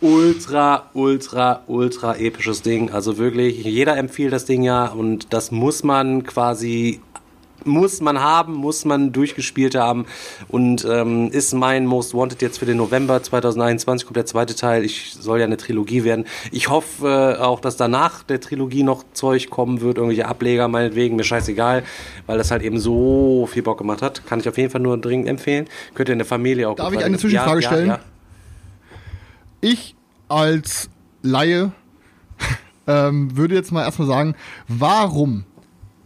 Ultra, 0.00 0.90
ultra, 0.94 1.62
ultra 1.66 2.16
episches 2.16 2.62
Ding. 2.62 2.90
Also 2.90 3.18
wirklich, 3.18 3.62
jeder 3.62 3.96
empfiehlt 3.98 4.32
das 4.32 4.46
Ding 4.46 4.62
ja 4.62 4.86
und 4.86 5.32
das 5.32 5.50
muss 5.50 5.84
man 5.84 6.24
quasi 6.24 7.00
muss 7.64 8.00
man 8.00 8.20
haben, 8.20 8.54
muss 8.54 8.84
man 8.84 9.12
durchgespielt 9.12 9.74
haben 9.74 10.06
und 10.48 10.84
ähm, 10.84 11.30
ist 11.30 11.52
mein 11.54 11.86
Most 11.86 12.14
Wanted 12.14 12.42
jetzt 12.42 12.58
für 12.58 12.66
den 12.66 12.76
November 12.76 13.22
2021, 13.22 14.06
kommt 14.06 14.16
der 14.16 14.26
zweite 14.26 14.54
Teil. 14.54 14.84
Ich 14.84 15.14
soll 15.18 15.38
ja 15.38 15.44
eine 15.44 15.56
Trilogie 15.56 16.04
werden. 16.04 16.26
Ich 16.52 16.68
hoffe 16.68 17.36
äh, 17.38 17.42
auch, 17.42 17.60
dass 17.60 17.76
danach 17.76 18.22
der 18.22 18.40
Trilogie 18.40 18.82
noch 18.82 19.04
Zeug 19.12 19.50
kommen 19.50 19.80
wird, 19.80 19.96
irgendwelche 19.98 20.26
Ableger 20.26 20.68
meinetwegen, 20.68 21.16
mir 21.16 21.24
scheißegal, 21.24 21.82
weil 22.26 22.38
das 22.38 22.50
halt 22.50 22.62
eben 22.62 22.78
so 22.78 23.48
viel 23.50 23.62
Bock 23.62 23.78
gemacht 23.78 24.02
hat. 24.02 24.26
Kann 24.26 24.40
ich 24.40 24.48
auf 24.48 24.56
jeden 24.56 24.70
Fall 24.70 24.80
nur 24.80 24.98
dringend 24.98 25.28
empfehlen. 25.28 25.66
Könnt 25.94 26.08
ihr 26.08 26.14
in 26.14 26.18
der 26.18 26.26
Familie 26.26 26.68
auch 26.68 26.76
Darf 26.76 26.92
ich 26.92 27.04
eine 27.04 27.18
Zwischenfrage 27.18 27.60
ja, 27.60 27.68
stellen? 27.68 27.86
Ja, 27.86 27.94
ja. 27.94 28.00
Ich 29.60 29.94
als 30.28 30.88
Laie 31.22 31.72
ähm, 32.86 33.36
würde 33.36 33.54
jetzt 33.54 33.72
mal 33.72 33.82
erstmal 33.82 34.08
sagen, 34.08 34.34
warum 34.68 35.44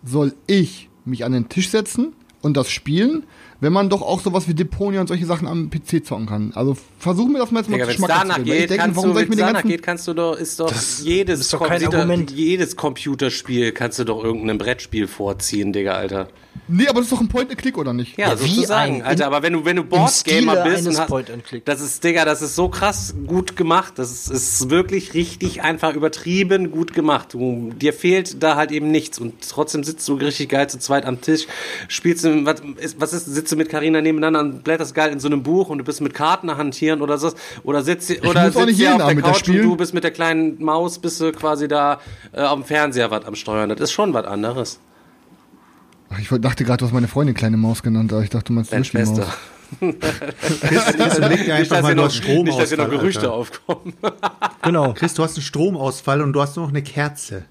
soll 0.03 0.35
ich 0.47 0.89
mich 1.07 1.25
an 1.25 1.33
den 1.33 1.49
Tisch 1.49 1.71
setzen 1.71 2.13
und 2.43 2.57
das 2.57 2.71
spielen, 2.71 3.25
wenn 3.65 3.73
man 3.73 3.89
doch 3.89 4.03
auch 4.03 4.21
sowas 4.21 4.47
wie 4.47 4.55
Deponia 4.55 5.01
und 5.01 5.09
solche 5.09 5.27
Sachen 5.27 5.49
am 5.49 5.71
PC 5.71 6.05
zocken 6.07 6.27
kann? 6.27 6.53
Also 6.55 6.77
versuchen 6.99 7.33
wir 7.33 7.41
das 7.41 7.51
mal 7.51 7.61
jetzt 7.61 7.71
mal 7.71 7.75
Digga, 7.77 7.87
wenn 7.87 7.91
es 7.91 7.97
schmackhaft 7.97 8.23
danach 8.23 8.37
zu 8.37 8.43
geht, 8.45 8.59
denke, 8.71 8.77
kannst 8.77 8.97
warum 8.97 9.09
du, 9.11 9.15
soll 9.15 9.23
ich 9.25 9.29
mir 9.29 9.31
wenn's 9.33 9.37
den 9.39 9.47
danach 9.47 9.53
ganzen 9.63 9.69
geht, 9.71 9.83
kannst 9.83 10.07
du 10.09 10.15
doch, 10.15 10.37
ist 10.39 10.61
doch 10.61 10.69
Das 10.71 11.01
jedes, 11.03 11.41
ist 11.41 11.53
doch 11.53 11.61
kein 11.67 11.81
Computer- 11.81 11.99
Argument. 11.99 12.31
jedes 12.31 12.77
Computerspiel 12.77 13.73
kannst 13.73 13.99
du 13.99 14.05
doch 14.05 14.23
irgendeinem 14.23 14.59
Brettspiel 14.59 15.09
vorziehen, 15.09 15.73
Digga, 15.73 15.95
Alter. 15.95 16.29
Nee, 16.67 16.87
aber 16.87 17.01
das 17.01 17.07
ist 17.09 17.13
doch 17.13 17.21
ein 17.21 17.29
Point-and-Click, 17.29 17.77
oder 17.77 17.93
nicht? 17.93 18.17
Ja, 18.17 18.29
Ja, 18.31 18.41
wie 18.41 18.49
sozusagen, 18.55 18.97
ein- 18.97 19.03
Alter, 19.03 19.27
aber 19.27 19.43
wenn 19.43 19.53
du, 19.53 19.65
wenn 19.67 19.77
du 19.77 19.85
Boardgamer 19.85 20.63
bist 20.65 20.87
und 20.87 20.97
hast, 20.99 21.09
Point-and-Click. 21.09 21.65
das 21.67 21.81
ist, 21.83 22.03
Digga, 22.05 22.25
das 22.25 22.41
ist 22.43 22.55
so 22.55 22.69
krass 22.69 23.15
gut 23.27 23.57
gemacht, 23.57 23.95
das 23.97 24.11
ist, 24.11 24.31
ist 24.31 24.71
wirklich 24.71 25.13
richtig 25.15 25.63
einfach 25.63 25.95
übertrieben 25.95 26.71
gut 26.71 26.95
gemacht. 26.95 27.35
Du, 27.35 27.71
dir 27.79 27.93
fehlt 27.93 28.43
da 28.43 28.57
halt 28.57 28.71
eben 28.71 28.91
nichts 28.91 29.19
und 29.19 29.35
trotzdem 29.49 29.85
sitzt 29.85 30.09
du 30.09 30.15
richtig 30.15 30.49
geil 30.49 30.71
zu 30.71 30.79
zweit 30.79 31.05
am 31.05 31.21
Tisch, 31.21 31.47
spielst 31.89 32.25
du, 32.25 32.47
was 32.47 32.63
ist, 32.79 33.01
was 33.01 33.13
ist 33.13 33.27
sitzt 33.27 33.53
du 33.55 33.59
mit 33.59 33.69
Carina 33.69 34.01
nebeneinander 34.01 34.41
und 34.41 34.65
blätterst 34.65 34.95
geil 34.95 35.13
in 35.13 35.21
so 35.21 35.29
einem 35.29 35.43
Buch 35.43 35.69
und 35.69 35.79
du 35.79 35.85
bist 35.85 36.01
mit 36.01 36.15
Karten 36.15 36.55
hantieren 36.57 37.01
oder 37.03 37.19
so, 37.19 37.33
oder 37.63 37.83
sitzt, 37.83 38.11
oder 38.25 38.51
sitzt 38.51 38.79
jeden 38.79 38.93
auf 38.93 38.99
der 38.99 39.07
Abend 39.07 39.17
mit 39.17 39.27
der 39.27 39.33
Couch 39.33 39.49
und 39.49 39.63
du 39.63 39.77
bist 39.77 39.95
mit 39.95 40.05
der 40.05 40.11
kleinen 40.11 40.63
Maus, 40.63 40.99
bist 40.99 41.21
du 41.21 41.33
quasi 41.33 41.69
da 41.69 42.01
äh, 42.33 42.43
auf 42.43 42.55
dem 42.55 42.65
Fernseher 42.65 43.11
was 43.11 43.25
am 43.25 43.35
Steuern. 43.35 43.69
Das 43.69 43.81
ist 43.81 43.93
schon 43.93 44.13
was 44.13 44.27
anderes. 44.27 44.81
Ach, 46.11 46.19
ich 46.19 46.29
dachte 46.29 46.65
gerade, 46.65 46.79
du 46.79 46.87
hast 46.87 46.93
meine 46.93 47.09
Freundin 47.09 47.35
kleine 47.35 47.57
Maus 47.57 47.83
genannt, 47.83 48.13
aber 48.13 48.23
ich 48.23 48.31
dachte, 48.31 48.47
du 48.47 48.53
meinst 48.53 48.73
Deine. 48.73 48.85
Schwester. 48.85 49.27
Chris, 49.81 50.85
Chris 50.85 51.73
einfach 51.73 51.83
mal, 51.83 51.89
hier 51.89 51.95
noch, 51.97 52.11
Stromausfall. 52.11 52.43
nicht, 52.45 52.61
dass 52.61 52.69
hier 52.69 52.79
noch 52.79 52.91
Gerüchte 52.91 53.21
Alter. 53.23 53.33
aufkommen. 53.33 53.95
Genau. 54.63 54.93
Chris, 54.95 55.15
du 55.15 55.23
hast 55.23 55.37
einen 55.37 55.43
Stromausfall 55.43 56.21
und 56.23 56.33
du 56.33 56.41
hast 56.41 56.57
nur 56.57 56.67
noch 56.67 56.73
eine 56.73 56.83
Kerze. 56.83 57.47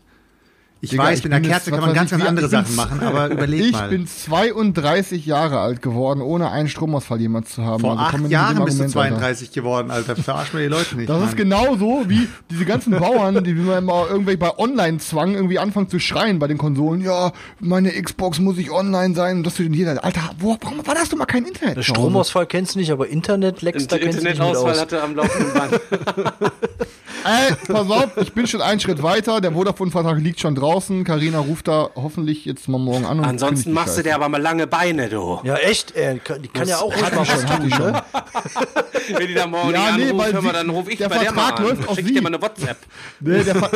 Ich 0.84 0.90
Digga, 0.90 1.04
weiß, 1.04 1.20
ich 1.20 1.24
mit 1.24 1.32
einer 1.32 1.48
Kerze 1.48 1.72
kann 1.72 1.80
man 1.80 1.94
ganz, 1.94 2.12
ganz 2.12 2.24
ich, 2.24 2.28
andere 2.28 2.48
ich 2.48 2.52
Sachen 2.52 2.76
machen, 2.76 3.00
aber 3.00 3.30
überleg 3.30 3.62
Ich 3.62 3.72
mal. 3.72 3.88
bin 3.88 4.06
32 4.06 5.26
Jahre 5.26 5.60
alt 5.60 5.82
geworden, 5.82 6.20
ohne 6.22 6.52
einen 6.52 6.68
Stromausfall 6.68 7.22
jemals 7.22 7.52
zu 7.54 7.64
haben. 7.64 7.80
Vor 7.80 7.92
Also 7.98 8.18
acht 8.18 8.30
Jahren 8.30 8.66
bist 8.66 8.80
du 8.80 8.84
Argument, 8.84 8.98
Alter. 8.98 9.16
32 9.16 9.52
geworden, 9.54 9.92
Alter. 9.92 10.18
Verarsch 10.18 10.52
mir 10.52 10.60
die 10.60 10.68
Leute 10.68 10.98
nicht. 10.98 11.08
Das 11.08 11.20
Mann. 11.20 11.30
ist 11.30 11.38
genauso 11.38 12.04
wie 12.10 12.28
diese 12.52 12.66
ganzen 12.66 12.92
Bauern, 13.00 13.42
die 13.46 13.52
immer 13.52 13.78
immer 13.78 14.08
irgendwie 14.10 14.36
bei 14.36 14.58
Online-Zwang 14.60 15.36
irgendwie 15.36 15.58
anfangen 15.58 15.88
zu 15.88 16.00
schreien 16.00 16.38
bei 16.40 16.48
den 16.48 16.58
Konsolen. 16.58 17.00
Ja, 17.00 17.32
meine 17.62 17.90
Xbox 17.90 18.40
muss 18.40 18.58
ich 18.58 18.70
online 18.70 19.16
sein. 19.16 19.38
Und 19.38 19.46
das 19.46 19.54
für 19.54 19.64
jeder. 19.64 20.04
Alter, 20.04 20.32
wo, 20.40 20.58
warum, 20.60 20.82
wann 20.84 20.98
hast 20.98 21.14
du 21.14 21.16
mal 21.16 21.26
kein 21.28 21.46
Internet? 21.46 21.78
Der? 21.78 21.84
Stromausfall 21.84 22.46
kennst 22.46 22.76
du 22.76 22.80
nicht, 22.80 22.92
aber 22.92 23.08
Internet 23.08 23.62
leckst 23.62 23.90
da 23.90 23.98
kennst 23.98 24.20
du 24.20 24.24
nicht 24.24 24.32
Internetausfall 24.34 24.74
aus. 24.74 24.82
hatte 24.82 25.02
am 25.02 25.16
laufenden 25.16 25.54
Band. 25.54 25.80
Ey, 27.26 27.56
pass 27.68 27.90
auf, 27.90 28.18
ich 28.18 28.34
bin 28.34 28.48
schon 28.48 28.62
einen 28.62 28.80
Schritt 28.80 29.02
weiter. 29.02 29.40
Der 29.42 29.52
Vodafone-Vertrag 29.54 30.20
liegt 30.20 30.40
schon 30.40 30.56
draußen. 30.56 31.04
Karina 31.04 31.40
ruft 31.40 31.68
da 31.68 31.90
hoffentlich 31.96 32.46
jetzt 32.46 32.68
mal 32.68 32.78
morgen 32.80 33.06
an. 33.06 33.20
Und 33.20 33.26
Ansonsten 33.26 33.72
machst 33.72 33.98
du 33.98 34.04
dir 34.04 34.16
aber 34.16 34.30
mal 34.30 34.42
lange 34.42 34.68
Beine, 34.68 35.10
du. 35.10 35.40
Ja, 35.44 35.56
echt? 35.56 35.96
Ey, 35.96 36.20
die 36.42 36.48
kann 36.50 36.68
ja 36.68 36.78
auch 36.80 36.94
ruhig 36.94 37.02
mal 37.14 37.28
was 37.28 37.46
tun, 37.46 37.68
ne? 37.68 38.02
Wenn 39.18 39.28
die 39.28 39.34
da 39.34 39.48
morgen 39.48 39.74
Ja, 39.74 39.96
nee, 39.98 40.04
anruft, 40.10 40.18
weil 40.26 40.34
hör 40.34 40.42
mal, 40.42 40.50
sie- 40.50 40.54
dann 40.58 40.70
ruf 40.70 40.88
ich 40.90 40.98
der 40.98 41.10
bei 41.10 41.18
der 41.20 41.32
mal 41.34 41.42
Vertrag 41.44 41.60
an. 41.60 41.66
läuft 41.66 41.88
auf 41.90 41.96
Schick 41.96 42.06
ich 42.06 42.12
dir 42.14 42.18
sie. 42.20 42.22
mal 42.24 42.28
eine 42.34 42.42
WhatsApp. 42.42 42.78
Nee, 43.20 43.44
der, 43.44 43.56
Ver 43.56 43.70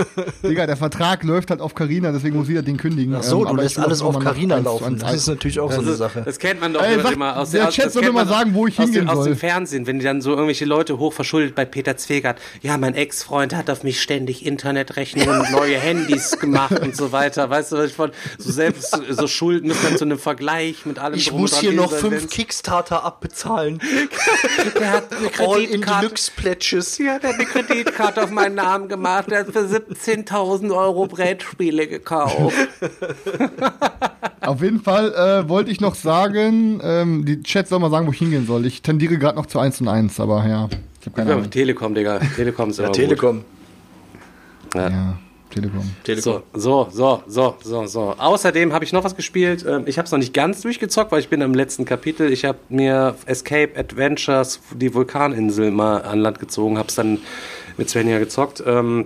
Digga, 0.44 0.66
der 0.68 0.78
Vertrag 0.78 1.24
läuft 1.24 1.50
halt 1.50 1.62
auf 1.62 1.74
Karina, 1.76 2.12
deswegen 2.12 2.38
muss 2.38 2.48
sie 2.48 2.54
das 2.56 2.66
Ding 2.66 2.78
kündigen. 2.78 3.16
Ach 3.16 3.24
so, 3.24 3.38
Ähm, 3.40 3.44
du 3.44 3.50
aber 3.50 3.64
lässt 3.64 3.78
ich 3.78 3.84
alles 3.84 4.02
auf 4.02 4.16
zu 4.16 4.22
laufen. 4.46 5.00
Das 5.00 5.14
ist 5.14 5.28
natürlich 5.28 5.60
auch 5.60 5.72
so 5.72 5.82
eine 5.82 5.94
Sache. 5.94 6.22
Das 6.26 6.38
kennt 6.40 6.60
man 6.62 6.74
doch 6.74 6.82
Ey, 6.84 7.00
sag- 7.02 7.14
immer 7.14 7.38
aus 7.38 7.52
der 7.52 7.68
aus- 7.70 7.74
Chat 7.74 7.92
soll 7.92 8.04
mir 8.04 8.12
mal 8.12 8.28
sagen, 8.28 8.54
wo 8.54 8.68
ich 8.68 8.76
hingehen 8.78 9.06
dem, 9.06 9.10
Aus 9.10 9.18
soll. 9.20 9.28
dem 9.30 9.38
Fernsehen, 9.38 9.88
wenn 9.88 10.00
die 10.00 10.06
dann 10.06 10.22
so 10.22 10.32
irgendwelche 10.32 10.66
Leute 10.66 10.98
hochverschuldet 10.98 11.56
bei 11.56 11.66
Peter 11.66 11.96
Zwegert, 11.98 12.40
ja, 12.62 12.78
mein 12.78 12.94
Ex-Freund 12.96 13.37
hat 13.38 13.70
auf 13.70 13.84
mich 13.84 14.02
ständig 14.02 14.46
Internetrechnungen 14.46 15.42
und 15.42 15.52
neue 15.52 15.78
Handys 15.78 16.38
gemacht 16.40 16.80
und 16.80 16.96
so 16.96 17.12
weiter. 17.12 17.50
Weißt 17.50 17.72
du, 17.72 17.78
was 17.78 17.88
ich 17.88 17.94
von 17.94 18.12
so 18.38 18.52
selbst 18.52 19.00
so 19.10 19.28
Schulden 19.28 19.72
ist 19.72 19.84
dann 19.84 19.98
zu 19.98 20.06
einem 20.06 20.20
Vergleich 20.20 20.86
mit 20.86 21.00
allem 21.00 21.18
Ich 21.18 21.32
muss 21.32 21.60
hier 21.60 21.72
noch 21.72 21.92
fünf 21.92 22.30
Kickstarter 22.30 23.04
abbezahlen. 23.04 23.80
Der 24.80 24.92
hat 24.92 25.14
eine 25.14 25.30
Kreditkarte. 25.30 26.12
Ja, 27.00 27.20
der 27.20 27.30
hat 27.30 27.36
eine 27.36 27.46
Kreditkarte 27.46 28.24
auf 28.24 28.32
meinen 28.32 28.56
Namen 28.56 28.88
gemacht. 28.88 29.30
Der 29.32 29.40
hat 29.40 29.52
für 29.52 29.60
17.000 29.60 30.76
Euro 30.76 31.08
Brettspiele 31.08 31.88
gekauft. 31.88 32.54
Auf 34.42 34.62
jeden 34.62 34.82
Fall 34.82 35.14
äh, 35.14 35.50
wollte 35.50 35.72
ich 35.72 35.82
noch 35.82 35.96
sagen, 35.96 36.80
ähm, 36.82 37.26
die 37.26 37.44
Chat 37.44 37.68
soll 37.68 37.80
mal 37.80 37.92
sagen, 37.92 38.08
wo 38.08 38.12
ich 38.12 38.20
hingehen 38.20 38.46
soll. 38.48 38.66
Ich 38.66 38.82
tendiere 38.82 39.18
gerade 39.18 39.38
noch 39.38 39.48
zu 39.48 39.60
1 39.60 39.82
und 39.82 39.90
1, 39.90 40.20
aber 40.20 40.48
ja, 40.48 40.70
ich 41.08 41.12
habe 41.14 41.16
keine 41.16 41.30
Ja, 41.30 41.36
Ahnung. 41.38 41.50
Telekom, 41.50 41.96
Digga. 41.96 42.20
Telekom 42.36 42.70
ist 42.70 42.80
Ja, 42.80 42.90
Telekom. 42.90 43.38
Gut. 43.38 44.76
Ja. 44.76 44.90
Ja, 44.90 45.18
Telekom. 45.50 45.90
Telekom. 46.04 46.44
So, 46.54 46.88
so, 46.92 47.24
so, 47.28 47.56
so, 47.64 47.86
so. 47.88 48.16
Außerdem 48.18 48.74
habe 48.74 48.84
ich 48.84 48.92
noch 48.94 49.04
was 49.04 49.16
gespielt. 49.16 49.66
Ähm, 49.68 49.84
Ich 49.86 49.98
habe 49.98 50.06
es 50.06 50.12
noch 50.12 50.20
nicht 50.20 50.34
ganz 50.34 50.62
durchgezockt, 50.62 51.12
weil 51.12 51.20
ich 51.20 51.30
bin 51.30 51.42
im 51.42 51.54
letzten 51.54 51.86
Kapitel. 51.86 52.32
Ich 52.32 52.44
habe 52.46 52.58
mir 52.70 53.16
Escape 53.26 53.72
Adventures, 53.78 54.60
die 54.76 54.94
Vulkaninsel, 54.94 55.72
mal 55.72 56.02
an 56.02 56.20
Land 56.20 56.40
gezogen, 56.40 56.78
habe 56.78 56.90
es 56.90 56.96
dann 56.96 57.20
mit 57.78 57.90
Svenja 57.90 58.20
gezockt. 58.20 58.62
Ähm, 58.66 59.06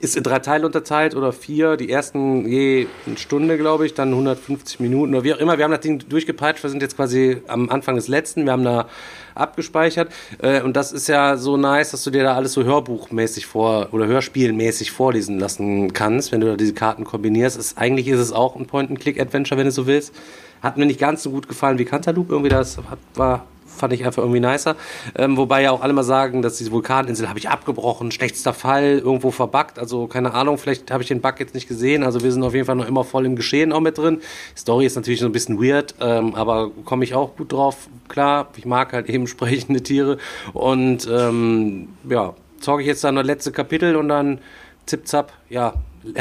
ist 0.00 0.16
in 0.16 0.24
drei 0.24 0.40
Teile 0.40 0.66
unterteilt 0.66 1.14
oder 1.14 1.32
vier. 1.32 1.76
Die 1.76 1.88
ersten 1.88 2.46
je 2.46 2.88
eine 3.06 3.16
Stunde, 3.16 3.56
glaube 3.56 3.86
ich, 3.86 3.94
dann 3.94 4.10
150 4.10 4.80
Minuten 4.80 5.14
oder 5.14 5.22
wie 5.24 5.32
auch 5.32 5.38
immer. 5.38 5.56
Wir 5.58 5.64
haben 5.64 5.70
das 5.70 5.80
Ding 5.80 6.00
durchgepeitscht. 6.08 6.62
Wir 6.64 6.70
sind 6.70 6.82
jetzt 6.82 6.96
quasi 6.96 7.40
am 7.46 7.70
Anfang 7.70 7.94
des 7.94 8.08
letzten. 8.08 8.44
Wir 8.44 8.52
haben 8.52 8.64
da 8.64 8.88
abgespeichert. 9.34 10.12
Äh, 10.40 10.62
und 10.62 10.76
das 10.76 10.92
ist 10.92 11.08
ja 11.08 11.36
so 11.36 11.56
nice, 11.56 11.90
dass 11.90 12.04
du 12.04 12.10
dir 12.10 12.22
da 12.22 12.34
alles 12.34 12.52
so 12.52 12.64
hörbuchmäßig 12.64 13.46
vor 13.46 13.88
oder 13.92 14.06
hörspielmäßig 14.06 14.90
vorlesen 14.90 15.38
lassen 15.38 15.92
kannst, 15.92 16.32
wenn 16.32 16.40
du 16.40 16.48
da 16.48 16.56
diese 16.56 16.74
Karten 16.74 17.04
kombinierst. 17.04 17.58
Ist, 17.58 17.78
eigentlich 17.78 18.08
ist 18.08 18.20
es 18.20 18.32
auch 18.32 18.56
ein 18.56 18.66
Point-and-Click-Adventure, 18.66 19.58
wenn 19.58 19.66
du 19.66 19.72
so 19.72 19.86
willst. 19.86 20.14
Hat 20.62 20.76
mir 20.76 20.86
nicht 20.86 21.00
ganz 21.00 21.22
so 21.22 21.30
gut 21.30 21.48
gefallen 21.48 21.78
wie 21.78 21.84
Cantaloupe. 21.84 22.32
Irgendwie 22.32 22.50
das 22.50 22.78
hat, 22.78 22.98
war 23.14 23.46
fand 23.76 23.92
ich 23.92 24.04
einfach 24.04 24.22
irgendwie 24.22 24.40
nicer. 24.40 24.76
Ähm, 25.16 25.36
wobei 25.36 25.62
ja 25.62 25.70
auch 25.70 25.80
alle 25.80 25.92
mal 25.92 26.02
sagen, 26.02 26.42
dass 26.42 26.56
diese 26.56 26.72
Vulkaninsel 26.72 27.28
habe 27.28 27.38
ich 27.38 27.48
abgebrochen, 27.48 28.10
schlechtester 28.12 28.54
Fall, 28.54 28.98
irgendwo 28.98 29.30
verbuggt. 29.30 29.78
Also 29.78 30.06
keine 30.06 30.34
Ahnung, 30.34 30.58
vielleicht 30.58 30.90
habe 30.90 31.02
ich 31.02 31.08
den 31.08 31.20
Bug 31.20 31.40
jetzt 31.40 31.54
nicht 31.54 31.68
gesehen. 31.68 32.02
Also 32.02 32.22
wir 32.22 32.32
sind 32.32 32.42
auf 32.42 32.54
jeden 32.54 32.66
Fall 32.66 32.76
noch 32.76 32.88
immer 32.88 33.04
voll 33.04 33.26
im 33.26 33.36
Geschehen 33.36 33.72
auch 33.72 33.80
mit 33.80 33.98
drin. 33.98 34.20
Die 34.56 34.60
Story 34.60 34.86
ist 34.86 34.96
natürlich 34.96 35.20
so 35.20 35.26
ein 35.26 35.32
bisschen 35.32 35.60
weird, 35.62 35.94
ähm, 36.00 36.34
aber 36.34 36.70
komme 36.84 37.04
ich 37.04 37.14
auch 37.14 37.36
gut 37.36 37.52
drauf 37.52 37.88
klar. 38.08 38.48
Ich 38.56 38.66
mag 38.66 38.92
halt 38.92 39.08
eben 39.08 39.26
sprechende 39.28 39.82
Tiere. 39.82 40.18
Und 40.52 41.08
ähm, 41.10 41.88
ja, 42.08 42.34
zocke 42.60 42.82
ich 42.82 42.88
jetzt 42.88 43.04
dann 43.04 43.16
das 43.16 43.26
letzte 43.26 43.52
Kapitel 43.52 43.96
und 43.96 44.08
dann 44.08 44.38
zip 44.86 45.06
zap, 45.06 45.32
ja, 45.48 45.74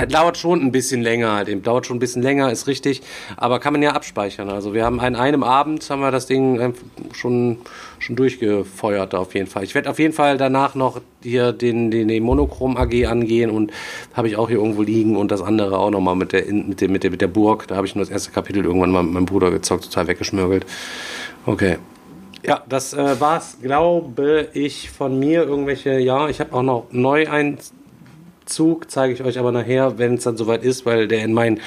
dauert 0.07 0.37
schon 0.37 0.61
ein 0.61 0.71
bisschen 0.71 1.01
länger 1.01 1.47
eben. 1.47 1.63
Dauert 1.63 1.85
schon 1.85 1.97
ein 1.97 1.99
bisschen 1.99 2.21
länger, 2.21 2.51
ist 2.51 2.67
richtig. 2.67 3.01
Aber 3.37 3.59
kann 3.59 3.73
man 3.73 3.81
ja 3.81 3.91
abspeichern. 3.91 4.49
Also 4.49 4.73
wir 4.73 4.85
haben 4.85 4.99
an 4.99 5.15
einem 5.15 5.43
Abend 5.43 5.89
haben 5.89 6.01
wir 6.01 6.11
das 6.11 6.27
Ding 6.27 6.59
ähm, 6.59 6.73
schon, 7.13 7.57
schon 7.99 8.15
durchgefeuert 8.15 9.15
auf 9.15 9.33
jeden 9.33 9.47
Fall. 9.47 9.63
Ich 9.63 9.75
werde 9.75 9.89
auf 9.89 9.99
jeden 9.99 10.13
Fall 10.13 10.37
danach 10.37 10.75
noch 10.75 11.01
hier 11.23 11.51
den, 11.51 11.91
den, 11.91 12.07
den 12.07 12.23
Monochrom 12.23 12.77
AG 12.77 13.05
angehen 13.07 13.49
und 13.49 13.71
habe 14.13 14.27
ich 14.27 14.35
auch 14.35 14.49
hier 14.49 14.57
irgendwo 14.57 14.83
liegen 14.83 15.17
und 15.17 15.31
das 15.31 15.41
andere 15.41 15.79
auch 15.79 15.91
nochmal 15.91 16.15
mit 16.15 16.31
der, 16.31 16.45
mit 16.51 16.81
der, 16.81 16.89
mit 16.89 17.03
der, 17.03 17.11
mit 17.11 17.21
der 17.21 17.27
Burg. 17.27 17.67
Da 17.67 17.75
habe 17.75 17.87
ich 17.87 17.95
nur 17.95 18.03
das 18.03 18.11
erste 18.11 18.31
Kapitel 18.31 18.63
irgendwann 18.63 18.91
mal 18.91 19.03
mit 19.03 19.13
meinem 19.13 19.25
Bruder 19.25 19.51
gezockt, 19.51 19.85
total 19.85 20.07
weggeschmürgelt. 20.07 20.65
Okay. 21.45 21.77
Ja, 22.43 22.63
das 22.67 22.93
äh, 22.93 23.19
war's, 23.19 23.57
glaube 23.61 24.49
ich, 24.53 24.89
von 24.89 25.19
mir. 25.19 25.43
Irgendwelche, 25.43 25.99
ja, 25.99 26.27
ich 26.27 26.39
habe 26.39 26.53
auch 26.53 26.63
noch 26.63 26.87
neu 26.91 27.29
ein 27.29 27.59
Zug, 28.51 28.89
zeige 28.91 29.13
ich 29.13 29.23
euch 29.23 29.39
aber 29.39 29.51
nachher, 29.51 29.97
wenn 29.97 30.15
es 30.15 30.23
dann 30.23 30.37
soweit 30.37 30.63
ist, 30.63 30.85
weil 30.85 31.07
der 31.07 31.23
in 31.23 31.33
mein 31.33 31.59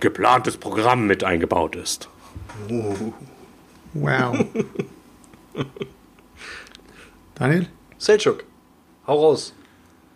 geplantes 0.00 0.56
Programm 0.56 1.06
mit 1.06 1.24
eingebaut 1.24 1.76
ist. 1.76 2.08
Wow. 3.94 4.44
Daniel? 7.34 7.66
Selchuk. 7.98 8.44
Hau 9.06 9.20
raus. 9.20 9.54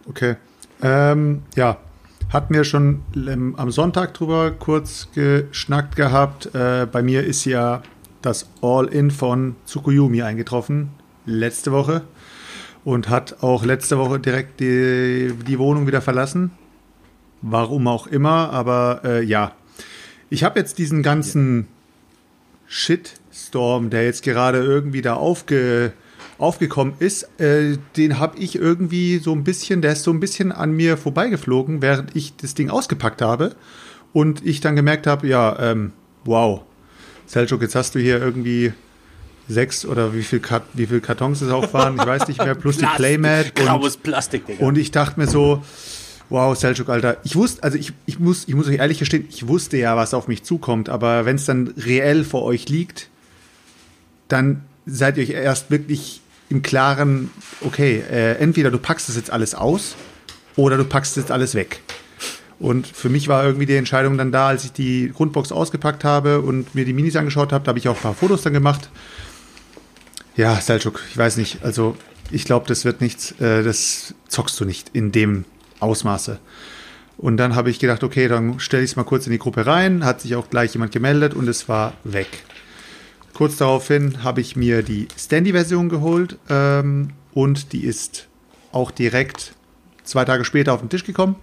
Okay. 0.09 0.37
Ähm, 0.83 1.43
ja, 1.57 1.79
hatten 2.31 2.53
wir 2.55 2.64
schon 2.64 3.03
ähm, 3.14 3.55
am 3.57 3.70
Sonntag 3.70 4.14
drüber 4.14 4.51
kurz 4.51 5.09
geschnackt 5.14 5.97
gehabt. 5.97 6.55
Äh, 6.55 6.87
bei 6.91 7.03
mir 7.03 7.25
ist 7.25 7.45
ja 7.45 7.83
das 8.22 8.49
All-In 8.61 9.11
von 9.11 9.57
Tsukuyomi 9.66 10.22
eingetroffen, 10.22 10.91
letzte 11.27 11.72
Woche. 11.72 12.03
Und 12.85 13.09
hat 13.09 13.43
auch 13.43 13.64
letzte 13.64 13.99
Woche 13.99 14.20
direkt 14.20 14.61
die, 14.61 15.32
die 15.47 15.59
Wohnung 15.59 15.87
wieder 15.87 16.03
verlassen. 16.03 16.51
Warum 17.41 17.87
auch 17.89 18.07
immer, 18.07 18.51
aber 18.51 19.01
äh, 19.05 19.24
ja. 19.24 19.53
Ich 20.30 20.45
habe 20.45 20.59
jetzt 20.59 20.78
diesen 20.78 21.03
ganzen 21.03 21.66
Shitstorm, 22.66 23.91
der 23.91 24.05
jetzt 24.05 24.22
gerade 24.22 24.59
irgendwie 24.59 25.03
da 25.03 25.14
aufge, 25.14 25.93
aufgekommen 26.39 26.95
ist, 26.99 27.28
äh, 27.41 27.76
den 27.97 28.18
habe 28.18 28.39
ich 28.39 28.57
irgendwie 28.57 29.18
so 29.18 29.32
ein 29.32 29.45
bisschen, 29.45 29.82
der 29.82 29.93
ist 29.93 30.03
so 30.03 30.11
ein 30.11 30.20
bisschen 30.20 30.53
an 30.53 30.72
mir 30.72 30.97
vorbeigeflogen, 30.97 31.82
während 31.82 32.14
ich 32.16 32.37
das 32.37 32.55
Ding 32.55 32.70
ausgepackt 32.70 33.22
habe. 33.22 33.55
Und 34.12 34.45
ich 34.47 34.61
dann 34.61 34.76
gemerkt 34.76 35.07
habe, 35.07 35.26
ja, 35.26 35.59
ähm, 35.59 35.93
wow, 36.24 36.62
Selchuk, 37.26 37.62
jetzt 37.62 37.74
hast 37.74 37.95
du 37.95 37.99
hier 37.99 38.20
irgendwie 38.20 38.72
sechs 39.49 39.84
oder 39.84 40.14
wie 40.14 40.22
viel, 40.22 40.40
Kat 40.40 40.62
wie 40.72 40.86
viel 40.86 41.01
Kartons 41.01 41.40
es 41.40 41.51
auch 41.51 41.72
waren, 41.72 41.97
ich 41.97 42.07
weiß 42.07 42.28
nicht 42.28 42.42
mehr, 42.42 42.55
plus 42.55 42.78
die 42.78 42.86
Playmat. 42.86 43.47
Und, 43.47 43.66
Graues 43.66 43.97
Plastik, 43.97 44.47
Digga. 44.47 44.64
und 44.64 44.78
ich 44.78 44.90
dachte 44.90 45.20
mir 45.20 45.26
so, 45.26 45.62
wow, 46.30 46.57
Selchuk, 46.57 46.88
Alter, 46.88 47.18
ich 47.24 47.36
wusste, 47.36 47.62
also 47.62 47.76
ich, 47.76 47.92
ich, 48.07 48.18
muss, 48.18 48.45
ich 48.49 48.55
muss 48.55 48.68
euch 48.68 48.78
ehrlich 48.78 48.99
gestehen, 48.99 49.26
ich 49.28 49.47
wusste 49.47 49.76
ja, 49.76 49.97
was 49.97 50.14
auf 50.14 50.28
mich 50.28 50.42
zukommt, 50.42 50.88
aber 50.88 51.26
wenn 51.26 51.36
es 51.36 51.45
dann 51.45 51.74
reell 51.76 52.24
vor 52.24 52.42
euch 52.42 52.68
liegt, 52.68 53.09
dann 54.28 54.62
seid 54.86 55.16
ihr 55.16 55.24
euch 55.24 55.30
erst 55.30 55.70
wirklich 55.70 56.20
im 56.49 56.62
Klaren, 56.62 57.30
okay, 57.62 58.03
äh, 58.11 58.34
entweder 58.34 58.70
du 58.70 58.78
packst 58.78 59.09
das 59.09 59.16
jetzt 59.16 59.30
alles 59.30 59.55
aus 59.55 59.95
oder 60.57 60.76
du 60.76 60.84
packst 60.84 61.16
jetzt 61.16 61.30
alles 61.30 61.55
weg. 61.55 61.80
Und 62.59 62.86
für 62.86 63.09
mich 63.09 63.28
war 63.28 63.45
irgendwie 63.45 63.66
die 63.66 63.76
Entscheidung 63.76 64.16
dann 64.16 64.32
da, 64.32 64.49
als 64.49 64.64
ich 64.64 64.72
die 64.72 65.12
Grundbox 65.14 65.53
ausgepackt 65.53 66.05
habe 66.05 66.40
und 66.40 66.74
mir 66.74 66.84
die 66.84 66.92
Minis 66.92 67.16
angeschaut 67.16 67.53
habe, 67.53 67.64
da 67.64 67.70
habe 67.70 67.78
ich 67.78 67.88
auch 67.88 67.97
ein 67.97 68.03
paar 68.03 68.14
Fotos 68.14 68.42
dann 68.42 68.53
gemacht. 68.53 68.88
Ja, 70.37 70.61
Selchuk, 70.61 71.01
ich 71.11 71.16
weiß 71.16 71.37
nicht, 71.37 71.62
also 71.62 71.97
ich 72.30 72.45
glaube, 72.45 72.66
das 72.66 72.85
wird 72.85 73.01
nichts, 73.01 73.32
äh, 73.41 73.62
das 73.62 74.14
zockst 74.28 74.59
du 74.59 74.64
nicht 74.64 74.91
in 74.93 75.12
dem 75.12 75.45
Ausmaße. 75.78 76.41
Und 77.16 77.37
dann 77.37 77.55
habe 77.55 77.70
ich 77.70 77.78
gedacht, 77.78 78.03
okay, 78.03 78.26
dann 78.26 78.59
stelle 78.59 78.82
ich 78.82 78.91
es 78.91 78.97
mal 78.97 79.05
kurz 79.05 79.26
in 79.26 79.32
die 79.32 79.39
Gruppe 79.39 79.66
rein, 79.66 80.05
hat 80.05 80.20
sich 80.20 80.35
auch 80.35 80.51
gleich 80.51 80.72
jemand 80.74 80.91
gemeldet 80.91 81.35
und 81.35 81.49
es 81.49 81.68
war 81.68 81.95
weg. 82.03 82.26
Kurz 83.35 83.57
daraufhin 83.57 84.24
habe 84.24 84.41
ich 84.41 84.57
mir 84.57 84.82
die 84.82 85.07
Standy-Version 85.16 85.89
geholt 85.89 86.37
ähm, 86.49 87.11
und 87.32 87.72
die 87.72 87.85
ist 87.85 88.26
auch 88.72 88.91
direkt 88.91 89.55
zwei 90.03 90.24
Tage 90.24 90.45
später 90.45 90.72
auf 90.72 90.80
den 90.80 90.89
Tisch 90.89 91.05
gekommen. 91.05 91.37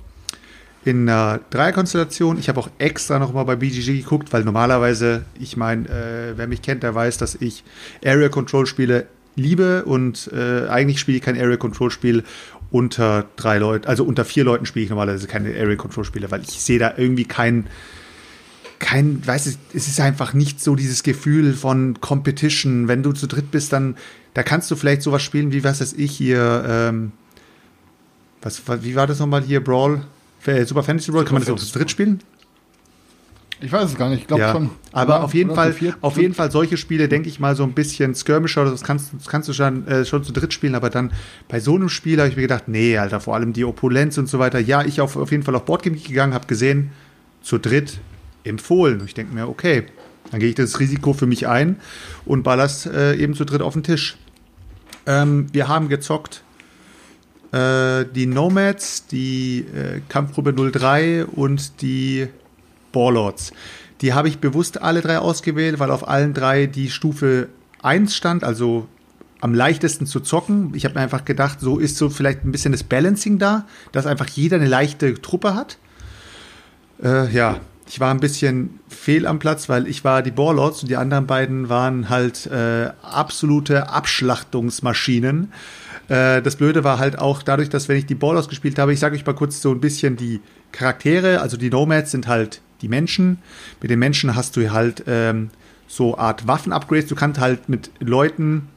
In 0.84 1.08
einer 1.08 1.40
Dreierkonstellation. 1.52 2.40
Ich 2.40 2.50
habe 2.50 2.60
auch 2.60 2.70
extra 2.80 3.20
nochmal 3.20 3.46
bei 3.46 3.56
BGG 3.56 4.00
geguckt, 4.00 4.34
weil 4.34 4.44
normalerweise, 4.44 5.26
ich 5.40 5.56
meine, 5.56 5.88
äh, 5.88 6.38
wer 6.38 6.48
mich 6.48 6.64
kennt, 6.64 6.82
der 6.82 6.96
weiß, 6.96 7.18
dass 7.18 7.36
ich 7.36 7.64
Area 8.04 8.30
Control 8.30 8.66
Spiele 8.66 9.06
liebe 9.36 9.86
und 9.86 10.30
äh, 10.34 10.68
eigentlich 10.68 11.00
spiele 11.00 11.18
ich 11.18 11.24
kein 11.24 11.40
Area 11.40 11.58
Control 11.58 11.92
Spiel 11.92 12.24
unter 12.72 13.26
drei 13.36 13.60
Leuten, 13.60 13.88
also 13.88 14.04
unter 14.04 14.26
vier 14.26 14.44
Leuten 14.44 14.66
spiele 14.66 14.86
ich 14.86 14.90
normalerweise 14.90 15.28
keine 15.28 15.50
Area 15.50 15.76
Control 15.76 16.04
Spiele, 16.04 16.32
weil 16.32 16.42
ich 16.42 16.50
sehe 16.50 16.80
da 16.80 16.94
irgendwie 16.98 17.26
kein 17.26 17.68
kein, 18.82 19.26
weißt 19.26 19.46
du, 19.46 19.52
es 19.76 19.88
ist 19.88 20.00
einfach 20.00 20.34
nicht 20.34 20.60
so 20.60 20.76
dieses 20.76 21.04
Gefühl 21.04 21.54
von 21.54 22.02
Competition. 22.02 22.88
Wenn 22.88 23.04
du 23.04 23.14
zu 23.14 23.28
dritt 23.28 23.52
bist, 23.52 23.72
dann, 23.72 23.96
da 24.34 24.42
kannst 24.42 24.72
du 24.72 24.76
vielleicht 24.76 25.04
sowas 25.04 25.22
spielen 25.22 25.52
wie, 25.52 25.64
was 25.64 25.82
weiß 25.82 25.94
ich, 25.94 26.12
hier, 26.12 26.66
ähm, 26.68 27.12
was, 28.42 28.64
wie 28.82 28.96
war 28.96 29.06
das 29.06 29.20
nochmal 29.20 29.44
hier, 29.44 29.64
Brawl? 29.64 30.02
Super 30.44 30.84
Fantasy 30.84 31.12
Brawl, 31.12 31.26
kann 31.26 31.34
man 31.34 31.44
das 31.44 31.52
auch 31.52 31.58
zu 31.58 31.78
dritt 31.78 31.92
spielen? 31.92 32.22
Ich 33.64 33.72
weiß 33.72 33.92
es 33.92 33.98
gar 33.98 34.10
nicht, 34.10 34.22
ich 34.22 34.28
glaube 34.28 34.42
ja. 34.42 34.52
schon. 34.52 34.72
Aber 34.92 35.16
Oder? 35.16 35.24
auf 35.24 35.36
jeden 35.36 35.52
Oder 35.52 35.72
Fall, 35.72 35.96
auf 36.02 36.18
jeden 36.18 36.34
Fall 36.34 36.50
solche 36.50 36.78
Spiele, 36.78 37.08
denke 37.08 37.30
ich 37.30 37.40
mal, 37.40 37.56
so 37.56 37.64
ein 37.64 37.74
bisschen 37.74 38.16
Skirmisher 38.16 38.64
oder 38.64 38.72
das 38.72 38.82
kannst, 38.82 39.12
das 39.16 39.28
kannst 39.28 39.50
du 39.50 39.54
schon, 39.54 39.88
äh, 39.88 40.04
schon 40.04 40.24
zu 40.24 40.34
dritt 40.34 40.52
spielen, 40.52 40.74
aber 40.74 40.90
dann 40.90 41.12
bei 41.48 41.60
so 41.60 41.76
einem 41.76 41.88
Spiel 41.88 42.18
habe 42.18 42.28
ich 42.28 42.36
mir 42.36 42.42
gedacht, 42.42 42.64
nee, 42.68 42.98
Alter, 42.98 43.20
vor 43.20 43.36
allem 43.36 43.54
die 43.54 43.64
Opulenz 43.64 44.18
und 44.18 44.28
so 44.28 44.40
weiter. 44.40 44.58
Ja, 44.60 44.84
ich 44.84 45.00
auf, 45.00 45.16
auf 45.16 45.30
jeden 45.30 45.44
Fall 45.44 45.54
auf 45.54 45.66
Boardgame 45.66 45.98
gegangen, 45.98 46.34
habe 46.34 46.48
gesehen, 46.48 46.92
zu 47.44 47.60
dritt 47.60 48.00
empfohlen. 48.44 49.00
Und 49.00 49.06
ich 49.06 49.14
denke 49.14 49.34
mir, 49.36 49.48
okay, 49.48 49.84
dann 50.32 50.40
gehe 50.40 50.50
ich 50.50 50.56
das 50.56 50.80
Risiko 50.80 51.14
für 51.14 51.28
mich 51.28 51.48
ein 51.48 51.76
und 52.26 52.42
baller's 52.42 52.88
äh, 52.88 53.16
eben 53.16 53.36
zu 53.36 53.46
dritt 53.46 53.62
auf 53.62 53.74
den 53.74 53.84
Tisch. 53.84 54.18
Ähm, 55.06 55.48
wir 55.52 55.68
haben 55.68 55.88
gezockt 55.88 56.44
äh, 57.52 58.06
die 58.06 58.26
Nomads, 58.26 59.08
die 59.08 59.60
äh, 59.60 60.02
Kampfgruppe 60.10 60.54
03 60.54 61.26
und 61.26 61.82
die 61.82 62.28
Warlords. 62.94 63.52
Die 64.02 64.14
habe 64.14 64.28
ich 64.28 64.40
bewusst 64.40 64.82
alle 64.82 65.02
drei 65.02 65.20
ausgewählt, 65.20 65.80
weil 65.80 65.92
auf 65.92 66.08
allen 66.08 66.34
drei 66.34 66.66
die 66.66 66.90
Stufe 66.90 67.50
1 67.84 68.16
stand, 68.16 68.44
also 68.44 68.88
am 69.42 69.54
leichtesten 69.54 70.06
zu 70.06 70.20
zocken. 70.20 70.72
Ich 70.76 70.86
habe 70.86 70.96
mir 70.96 71.02
einfach 71.02 71.26
gedacht, 71.26 71.60
so 71.60 71.78
ist 71.78 71.98
so 71.98 72.10
vielleicht 72.10 72.46
ein 72.46 72.52
bisschen 72.52 72.72
das 72.72 72.84
Balancing 72.84 73.40
da, 73.40 73.66
dass 73.92 74.06
einfach 74.06 74.28
jeder 74.28 74.58
eine 74.58 74.68
leichte 74.68 75.22
Truppe 75.22 75.56
hat. 75.56 75.78
Äh, 77.04 77.32
ja, 77.34 77.60
ich 77.88 78.00
war 78.00 78.14
ein 78.14 78.20
bisschen 78.20 78.80
fehl 78.88 79.28
am 79.28 79.40
Platz, 79.40 79.68
weil 79.68 79.88
ich 79.88 80.04
war 80.04 80.22
die 80.22 80.38
Warlords 80.38 80.84
und 80.84 80.90
die 80.90 80.96
anderen 80.96 81.28
beiden 81.28 81.70
waren 81.70 82.10
halt 82.10 82.46
äh, 82.48 82.92
absolute 83.02 83.90
Abschlachtungsmaschinen. 83.90 85.52
Äh, 86.12 86.42
das 86.42 86.58
Blöde 86.58 86.84
war 86.84 87.00
halt 87.00 87.18
auch 87.18 87.42
dadurch, 87.42 87.70
dass 87.70 87.88
wenn 87.88 87.96
ich 87.96 88.06
die 88.06 88.22
Warlords 88.22 88.50
gespielt 88.50 88.78
habe, 88.78 88.92
ich 88.92 89.00
sage 89.00 89.16
euch 89.16 89.26
mal 89.26 89.34
kurz 89.34 89.62
so 89.62 89.72
ein 89.72 89.80
bisschen 89.80 90.18
die 90.18 90.42
Charaktere, 90.74 91.40
also 91.40 91.56
die 91.56 91.70
Nomads 91.70 92.12
sind 92.12 92.28
halt 92.28 92.62
die 92.82 92.90
Menschen. 92.90 93.38
Mit 93.82 93.92
den 93.92 94.00
Menschen 94.00 94.36
hast 94.36 94.58
du 94.58 94.72
halt 94.72 95.06
ähm, 95.08 95.52
so 95.88 96.18
Art 96.18 96.48
Waffen-Upgrades. 96.48 97.08
Du 97.08 97.16
kannst 97.16 97.40
halt 97.40 97.70
mit 97.70 97.92
Leuten 98.00 98.68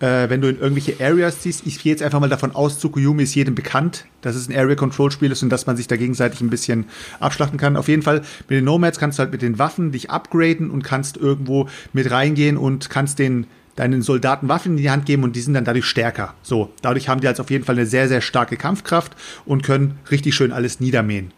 äh, 0.00 0.28
wenn 0.28 0.40
du 0.40 0.48
in 0.48 0.58
irgendwelche 0.58 0.96
Areas 1.02 1.40
ziehst, 1.40 1.64
ich 1.66 1.80
gehe 1.80 1.92
jetzt 1.92 2.02
einfach 2.02 2.18
mal 2.18 2.28
davon 2.28 2.52
aus, 2.52 2.80
Tsukuyomi 2.80 3.22
ist 3.22 3.36
jedem 3.36 3.54
bekannt, 3.54 4.06
dass 4.22 4.34
es 4.34 4.48
ein 4.48 4.56
Area-Control-Spiel 4.56 5.30
ist 5.30 5.44
und 5.44 5.50
dass 5.50 5.66
man 5.66 5.76
sich 5.76 5.86
da 5.86 5.96
gegenseitig 5.96 6.40
ein 6.40 6.50
bisschen 6.50 6.86
abschlachten 7.20 7.58
kann. 7.58 7.76
Auf 7.76 7.86
jeden 7.86 8.02
Fall, 8.02 8.22
mit 8.48 8.58
den 8.58 8.64
Nomads 8.64 8.98
kannst 8.98 9.18
du 9.18 9.22
halt 9.22 9.30
mit 9.30 9.42
den 9.42 9.60
Waffen 9.60 9.92
dich 9.92 10.10
upgraden 10.10 10.70
und 10.70 10.82
kannst 10.82 11.16
irgendwo 11.16 11.68
mit 11.92 12.10
reingehen 12.10 12.56
und 12.56 12.90
kannst 12.90 13.20
den 13.20 13.46
deinen 13.76 14.02
Soldaten 14.02 14.48
Waffen 14.48 14.72
in 14.72 14.82
die 14.82 14.90
Hand 14.90 15.06
geben 15.06 15.24
und 15.24 15.34
die 15.36 15.40
sind 15.40 15.54
dann 15.54 15.64
dadurch 15.64 15.86
stärker. 15.86 16.34
So, 16.42 16.72
dadurch 16.82 17.08
haben 17.08 17.20
die 17.20 17.26
halt 17.26 17.40
auf 17.40 17.50
jeden 17.50 17.64
Fall 17.64 17.74
eine 17.74 17.86
sehr, 17.86 18.08
sehr 18.08 18.20
starke 18.20 18.56
Kampfkraft 18.56 19.16
und 19.44 19.62
können 19.62 19.98
richtig 20.10 20.34
schön 20.34 20.52
alles 20.52 20.80
niedermähen. 20.80 21.32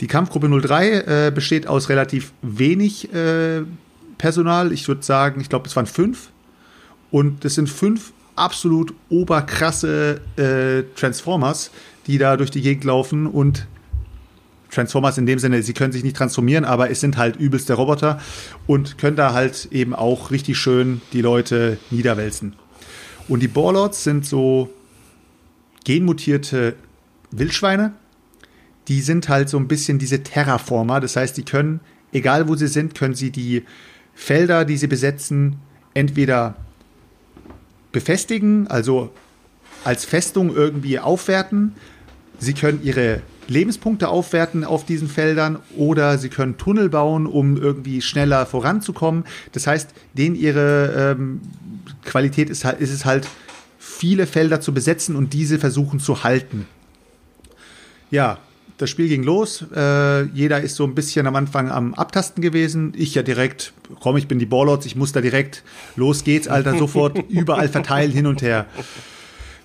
Die 0.00 0.06
Kampfgruppe 0.06 0.48
03 0.48 0.88
äh, 0.88 1.32
besteht 1.34 1.66
aus 1.66 1.88
relativ 1.88 2.32
wenig 2.42 3.12
äh, 3.14 3.62
Personal. 4.18 4.72
Ich 4.72 4.88
würde 4.88 5.02
sagen, 5.02 5.40
ich 5.40 5.48
glaube, 5.48 5.66
es 5.66 5.76
waren 5.76 5.86
fünf. 5.86 6.30
Und 7.10 7.44
das 7.44 7.54
sind 7.54 7.68
fünf 7.68 8.12
absolut 8.34 8.92
oberkrasse 9.08 10.20
äh, 10.36 10.82
Transformers, 10.98 11.70
die 12.06 12.18
da 12.18 12.36
durch 12.36 12.50
die 12.50 12.62
Gegend 12.62 12.84
laufen 12.84 13.26
und 13.26 13.66
Transformers 14.76 15.18
in 15.18 15.26
dem 15.26 15.38
Sinne, 15.38 15.62
sie 15.62 15.72
können 15.72 15.92
sich 15.92 16.04
nicht 16.04 16.16
transformieren, 16.16 16.64
aber 16.64 16.90
es 16.90 17.00
sind 17.00 17.16
halt 17.16 17.36
übelste 17.36 17.74
Roboter 17.74 18.20
und 18.66 18.98
können 18.98 19.16
da 19.16 19.32
halt 19.32 19.68
eben 19.72 19.94
auch 19.94 20.30
richtig 20.30 20.58
schön 20.58 21.00
die 21.12 21.22
Leute 21.22 21.78
niederwälzen. 21.90 22.54
Und 23.28 23.40
die 23.40 23.54
Warlords 23.56 24.04
sind 24.04 24.24
so 24.24 24.70
genmutierte 25.84 26.76
Wildschweine. 27.30 27.92
Die 28.88 29.00
sind 29.00 29.28
halt 29.28 29.48
so 29.48 29.56
ein 29.56 29.66
bisschen 29.66 29.98
diese 29.98 30.22
Terraformer. 30.22 31.00
Das 31.00 31.16
heißt, 31.16 31.36
die 31.36 31.44
können, 31.44 31.80
egal 32.12 32.46
wo 32.46 32.54
sie 32.54 32.68
sind, 32.68 32.94
können 32.94 33.14
sie 33.14 33.30
die 33.30 33.64
Felder, 34.14 34.64
die 34.64 34.76
sie 34.76 34.86
besetzen, 34.86 35.56
entweder 35.94 36.56
befestigen, 37.92 38.66
also 38.68 39.10
als 39.84 40.04
Festung 40.04 40.54
irgendwie 40.54 40.98
aufwerten. 40.98 41.74
Sie 42.38 42.52
können 42.52 42.80
ihre 42.82 43.22
Lebenspunkte 43.48 44.08
aufwerten 44.08 44.64
auf 44.64 44.84
diesen 44.84 45.08
Feldern 45.08 45.58
oder 45.76 46.18
sie 46.18 46.28
können 46.28 46.56
Tunnel 46.56 46.88
bauen, 46.88 47.26
um 47.26 47.56
irgendwie 47.56 48.02
schneller 48.02 48.46
voranzukommen. 48.46 49.24
Das 49.52 49.66
heißt, 49.66 49.90
denen 50.14 50.36
ihre 50.36 51.14
ähm, 51.18 51.40
Qualität 52.04 52.50
ist, 52.50 52.64
ist 52.64 52.92
es 52.92 53.04
halt, 53.04 53.28
viele 53.78 54.26
Felder 54.26 54.60
zu 54.60 54.74
besetzen 54.74 55.16
und 55.16 55.32
diese 55.32 55.58
versuchen 55.58 56.00
zu 56.00 56.22
halten. 56.22 56.66
Ja, 58.10 58.38
das 58.78 58.90
Spiel 58.90 59.08
ging 59.08 59.22
los. 59.22 59.64
Äh, 59.74 60.24
jeder 60.26 60.60
ist 60.60 60.76
so 60.76 60.84
ein 60.84 60.94
bisschen 60.94 61.26
am 61.26 61.34
Anfang 61.34 61.70
am 61.70 61.94
Abtasten 61.94 62.42
gewesen. 62.42 62.92
Ich 62.96 63.14
ja 63.14 63.22
direkt, 63.22 63.72
komm, 64.00 64.16
ich 64.16 64.28
bin 64.28 64.38
die 64.38 64.46
Ballords, 64.46 64.84
ich 64.84 64.96
muss 64.96 65.12
da 65.12 65.20
direkt, 65.20 65.62
los 65.96 66.24
geht's, 66.24 66.46
Alter, 66.46 66.76
sofort 66.76 67.18
überall 67.28 67.68
verteilen, 67.68 68.12
hin 68.12 68.26
und 68.26 68.42
her. 68.42 68.66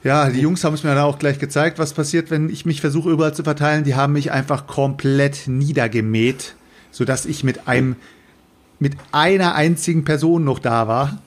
Ja, 0.03 0.29
die 0.29 0.41
Jungs 0.41 0.63
haben 0.63 0.73
es 0.73 0.83
mir 0.83 0.95
dann 0.95 1.03
auch 1.03 1.19
gleich 1.19 1.37
gezeigt, 1.37 1.77
was 1.77 1.93
passiert, 1.93 2.31
wenn 2.31 2.49
ich 2.49 2.65
mich 2.65 2.81
versuche 2.81 3.11
überall 3.11 3.35
zu 3.35 3.43
verteilen. 3.43 3.83
Die 3.83 3.95
haben 3.95 4.13
mich 4.13 4.31
einfach 4.31 4.65
komplett 4.65 5.47
niedergemäht, 5.47 6.55
sodass 6.89 7.25
ich 7.25 7.43
mit 7.43 7.67
einem, 7.67 7.95
mit 8.79 8.95
einer 9.11 9.53
einzigen 9.53 10.03
Person 10.03 10.43
noch 10.43 10.57
da 10.57 10.87
war 10.87 11.21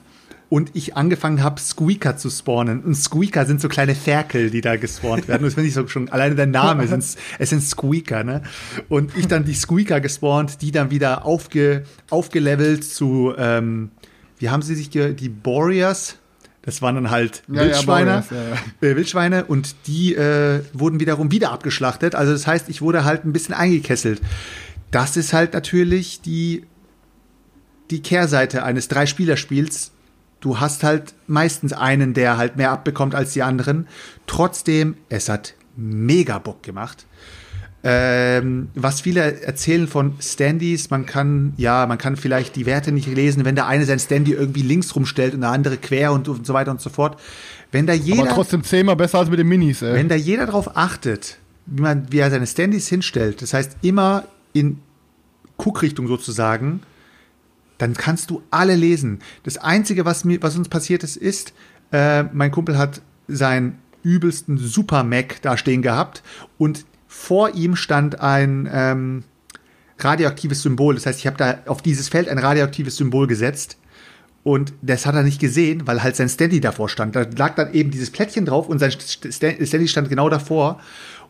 und 0.49 0.71
ich 0.75 0.97
angefangen 0.97 1.43
habe, 1.43 1.61
Squeaker 1.61 2.17
zu 2.17 2.31
spawnen. 2.31 2.83
Und 2.83 2.95
Squeaker 2.97 3.47
sind 3.47 3.61
so 3.61 3.69
kleine 3.69 3.95
Ferkel, 3.95 4.51
die 4.51 4.61
da 4.61 4.77
gespawnt 4.77 5.29
werden. 5.29 5.45
Das 5.45 5.55
finde 5.55 5.69
ich 5.69 5.75
so 5.75 5.87
schon, 5.87 6.09
alleine 6.11 6.35
der 6.35 6.47
Name, 6.47 6.87
sind, 6.87 7.05
es 7.39 7.51
sind 7.51 7.63
Squeaker, 7.63 8.25
ne? 8.25 8.43
Und 8.89 9.17
ich 9.17 9.27
dann 9.27 9.45
die 9.45 9.55
Squeaker 9.55 10.01
gespawnt, 10.01 10.63
die 10.63 10.71
dann 10.71 10.91
wieder 10.91 11.25
aufge, 11.25 11.85
aufgelevelt 12.11 12.85
zu, 12.85 13.35
ähm, 13.37 13.91
wie 14.39 14.49
haben 14.49 14.63
sie 14.63 14.75
sich, 14.75 14.91
die 14.91 15.29
Boreas? 15.29 16.19
Das 16.65 16.81
waren 16.81 16.95
dann 16.95 17.11
halt 17.11 17.43
Ja, 17.49 17.63
Wildschweine, 17.63 18.25
ja, 18.31 18.37
ja. 18.83 18.89
äh, 18.89 18.97
Wildschweine 18.97 19.45
und 19.45 19.75
die 19.87 20.15
äh, 20.15 20.63
wurden 20.73 20.99
wiederum 20.99 21.31
wieder 21.31 21.53
abgeschlachtet. 21.53 22.15
Also 22.15 22.33
das 22.33 22.47
heißt, 22.47 22.69
ich 22.71 22.81
wurde 22.81 23.05
halt 23.05 23.25
ein 23.25 23.33
bisschen 23.33 23.55
eingekesselt. 23.55 24.23
Das 24.91 25.17
ist 25.17 25.33
halt 25.33 25.53
natürlich 25.53 26.23
die, 26.23 26.65
die 27.91 28.01
Kehrseite 28.01 28.63
eines 28.63 28.89
Drei-Spieler-Spiels. 28.89 29.91
Du 30.41 30.59
hast 30.61 30.85
halt 30.85 31.15
meistens 31.27 31.73
einen, 31.73 32.15
der 32.15 32.37
halt 32.39 32.57
mehr 32.57 32.71
abbekommt 32.71 33.15
als 33.15 33.33
die 33.33 33.43
anderen. 33.43 33.87
Trotzdem, 34.27 34.97
es 35.09 35.29
hat 35.29 35.55
mega 35.77 36.39
Bock 36.39 36.63
gemacht. 36.63 37.07
Ähm, 37.87 38.69
was 38.75 39.03
viele 39.03 39.43
erzählen 39.43 39.87
von 39.87 40.15
Standys, 40.19 40.89
man 40.89 41.05
kann, 41.05 41.53
ja, 41.59 41.85
man 41.85 41.99
kann 41.99 42.17
vielleicht 42.17 42.57
die 42.57 42.65
Werte 42.65 42.93
nicht 42.93 43.07
lesen, 43.07 43.45
wenn 43.45 43.57
der 43.57 43.67
eine 43.67 43.85
sein 43.85 43.99
Standy 43.99 44.33
irgendwie 44.33 44.63
links 44.63 44.97
rumstellt 44.97 45.35
und 45.35 45.43
der 45.43 45.51
andere 45.51 45.77
quer 45.77 46.13
und, 46.13 46.27
und 46.27 46.47
so 46.47 46.55
weiter 46.55 46.71
und 46.71 46.81
so 46.81 46.89
fort. 46.89 47.21
Wenn 47.73 47.87
da 47.87 47.93
jeder, 47.93 48.23
Aber 48.23 48.31
trotzdem 48.31 48.65
zehnmal 48.65 48.97
besser 48.97 49.19
als 49.19 49.29
mit 49.29 49.39
den 49.39 49.49
Minis, 49.49 49.83
ey. 49.83 49.93
wenn 49.93 50.09
da 50.09 50.15
jeder 50.15 50.47
drauf 50.47 50.79
achtet, 50.79 51.37
wie, 51.67 51.83
man, 51.83 52.11
wie 52.11 52.21
er 52.21 52.31
seine 52.31 52.47
Standys 52.47 52.89
hinstellt, 52.89 53.43
das 53.43 53.53
heißt 53.53 53.77
immer 53.83 54.25
in 54.55 54.79
Guckrichtung 55.59 56.09
sozusagen, 56.09 56.81
dann 57.77 57.93
kannst 57.93 58.31
du 58.31 58.43
alle 58.51 58.77
lesen. 58.77 59.19
Das 59.43 59.59
Einzige, 59.59 60.07
was, 60.07 60.25
mir, 60.25 60.43
was 60.43 60.57
uns 60.57 60.71
passiert 60.71 61.05
ist, 61.05 61.19
ist, 61.19 61.53
äh, 61.93 62.23
mein 62.33 62.51
Kumpel 62.51 62.79
hat 62.79 63.03
seinen 63.29 63.79
übelsten 64.03 64.57
Super 64.57 65.05
Mac 65.05 65.43
da 65.43 65.59
stehen 65.59 65.83
gehabt 65.83 66.23
und 66.57 66.87
vor 67.17 67.55
ihm 67.55 67.77
stand 67.77 68.21
ein 68.21 68.69
ähm, 68.71 69.25
radioaktives 69.99 70.63
Symbol. 70.63 70.95
Das 70.95 71.07
heißt, 71.07 71.21
ich 71.21 71.27
habe 71.27 71.37
da 71.37 71.59
auf 71.67 71.81
dieses 71.81 72.09
Feld 72.09 72.29
ein 72.29 72.39
radioaktives 72.39 72.97
Symbol 72.97 73.27
gesetzt. 73.27 73.79
Und 74.43 74.75
das 74.83 75.07
hat 75.07 75.15
er 75.15 75.23
nicht 75.23 75.41
gesehen, 75.41 75.87
weil 75.87 76.03
halt 76.03 76.17
sein 76.17 76.29
Standy 76.29 76.61
davor 76.61 76.91
stand. 76.91 77.17
Da 77.17 77.25
lag 77.39 77.55
dann 77.55 77.73
eben 77.73 77.91
dieses 77.91 78.11
Plättchen 78.11 78.45
drauf 78.45 78.69
und 78.69 78.79
sein 78.79 78.91
St- 78.91 79.29
St- 79.31 79.67
Standy 79.67 79.89
stand 79.89 80.11
genau 80.11 80.29
davor. 80.29 80.81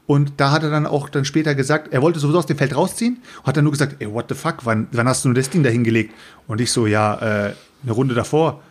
Und 0.07 0.32
da 0.39 0.51
hat 0.51 0.64
er 0.64 0.70
dann 0.70 0.87
auch 0.87 1.09
dann 1.09 1.24
später 1.24 1.55
gesagt, 1.55 1.93
er 1.93 2.03
wollte 2.03 2.18
sowieso 2.18 2.39
aus 2.39 2.47
dem 2.47 2.59
Feld 2.59 2.74
rausziehen 2.74 3.18
hat 3.45 3.57
dann 3.57 3.64
nur 3.64 3.72
gesagt, 3.72 3.97
ey, 4.01 4.12
what 4.12 4.26
the 4.28 4.35
fuck, 4.35 4.64
wann, 4.64 4.89
wann 4.91 5.07
hast 5.07 5.24
du 5.24 5.28
nur 5.28 5.35
das 5.35 5.49
Ding 5.49 5.62
da 5.62 5.70
hingelegt? 5.70 6.12
Und 6.47 6.61
ich 6.61 6.72
so, 6.72 6.87
ja, 6.87 7.14
äh, 7.49 7.55
eine 7.85 7.93
Runde 7.93 8.14
davor. 8.14 8.62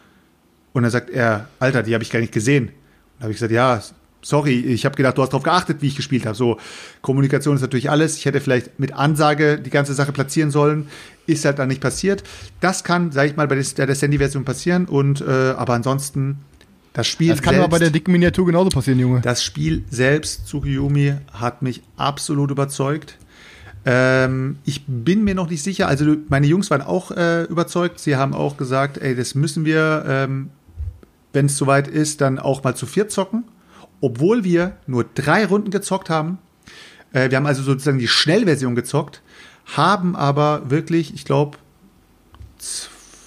Und 0.73 0.83
dann 0.83 0.91
sagt 0.91 1.09
er, 1.09 1.47
Alter, 1.59 1.83
die 1.83 1.93
habe 1.93 2.03
ich 2.03 2.09
gar 2.11 2.19
nicht 2.19 2.33
gesehen. 2.33 2.65
Und 3.17 3.21
habe 3.21 3.31
ich 3.31 3.37
gesagt, 3.37 3.53
ja, 3.53 3.81
sorry, 4.23 4.59
ich 4.59 4.85
habe 4.85 4.95
gedacht, 4.95 5.17
du 5.17 5.21
hast 5.21 5.29
darauf 5.29 5.43
geachtet, 5.43 5.81
wie 5.81 5.87
ich 5.87 5.95
gespielt 5.95 6.25
habe. 6.25 6.35
So, 6.35 6.57
Kommunikation 7.01 7.55
ist 7.55 7.61
natürlich 7.61 7.89
alles. 7.89 8.17
Ich 8.17 8.25
hätte 8.25 8.41
vielleicht 8.41 8.79
mit 8.79 8.93
Ansage 8.93 9.59
die 9.59 9.69
ganze 9.69 9.93
Sache 9.93 10.11
platzieren 10.11 10.49
sollen. 10.49 10.87
Ist 11.27 11.45
halt 11.45 11.59
dann 11.59 11.67
nicht 11.67 11.81
passiert. 11.81 12.23
Das 12.59 12.83
kann, 12.83 13.11
sage 13.11 13.29
ich 13.29 13.35
mal, 13.35 13.47
bei 13.47 13.55
der, 13.55 13.95
Sandy-Version 13.95 14.45
passieren. 14.45 14.85
Und 14.85 15.21
äh, 15.21 15.25
aber 15.25 15.73
ansonsten, 15.73 16.39
das 16.93 17.07
Spiel 17.07 17.29
Das 17.29 17.41
kann 17.41 17.55
aber 17.55 17.67
bei 17.67 17.79
der 17.79 17.91
dicken 17.91 18.11
Miniatur 18.11 18.45
genauso 18.45 18.69
passieren, 18.69 18.99
Junge. 18.99 19.21
das 19.21 19.43
Spiel 19.43 19.83
selbst, 19.89 20.47
Tsukuyomi, 20.47 21.15
hat 21.33 21.61
mich 21.61 21.81
absolut 21.97 22.51
überzeugt. 22.51 23.17
Ähm, 23.85 24.57
ich 24.63 24.85
bin 24.87 25.23
mir 25.23 25.35
noch 25.35 25.49
nicht 25.49 25.61
sicher, 25.61 25.87
also 25.87 26.15
meine 26.29 26.47
Jungs 26.47 26.71
waren 26.71 26.81
auch 26.81 27.11
äh, 27.11 27.43
überzeugt. 27.43 27.99
Sie 27.99 28.15
haben 28.15 28.33
auch 28.33 28.55
gesagt, 28.55 28.97
ey, 28.97 29.15
das 29.15 29.35
müssen 29.35 29.65
wir, 29.65 30.05
ähm, 30.07 30.51
wenn 31.33 31.47
es 31.47 31.57
soweit 31.57 31.87
ist, 31.87 32.21
dann 32.21 32.39
auch 32.39 32.63
mal 32.63 32.75
zu 32.75 32.85
viert 32.85 33.11
zocken. 33.11 33.43
Obwohl 34.03 34.43
wir 34.43 34.75
nur 34.85 35.05
drei 35.05 35.45
Runden 35.45 35.71
gezockt 35.71 36.09
haben. 36.09 36.37
Äh, 37.13 37.29
wir 37.29 37.37
haben 37.37 37.45
also 37.45 37.63
sozusagen 37.63 37.99
die 37.99 38.09
Schnellversion 38.09 38.75
gezockt, 38.75 39.21
haben 39.77 40.17
aber 40.17 40.69
wirklich, 40.69 41.13
ich 41.13 41.23
glaube, 41.23 41.57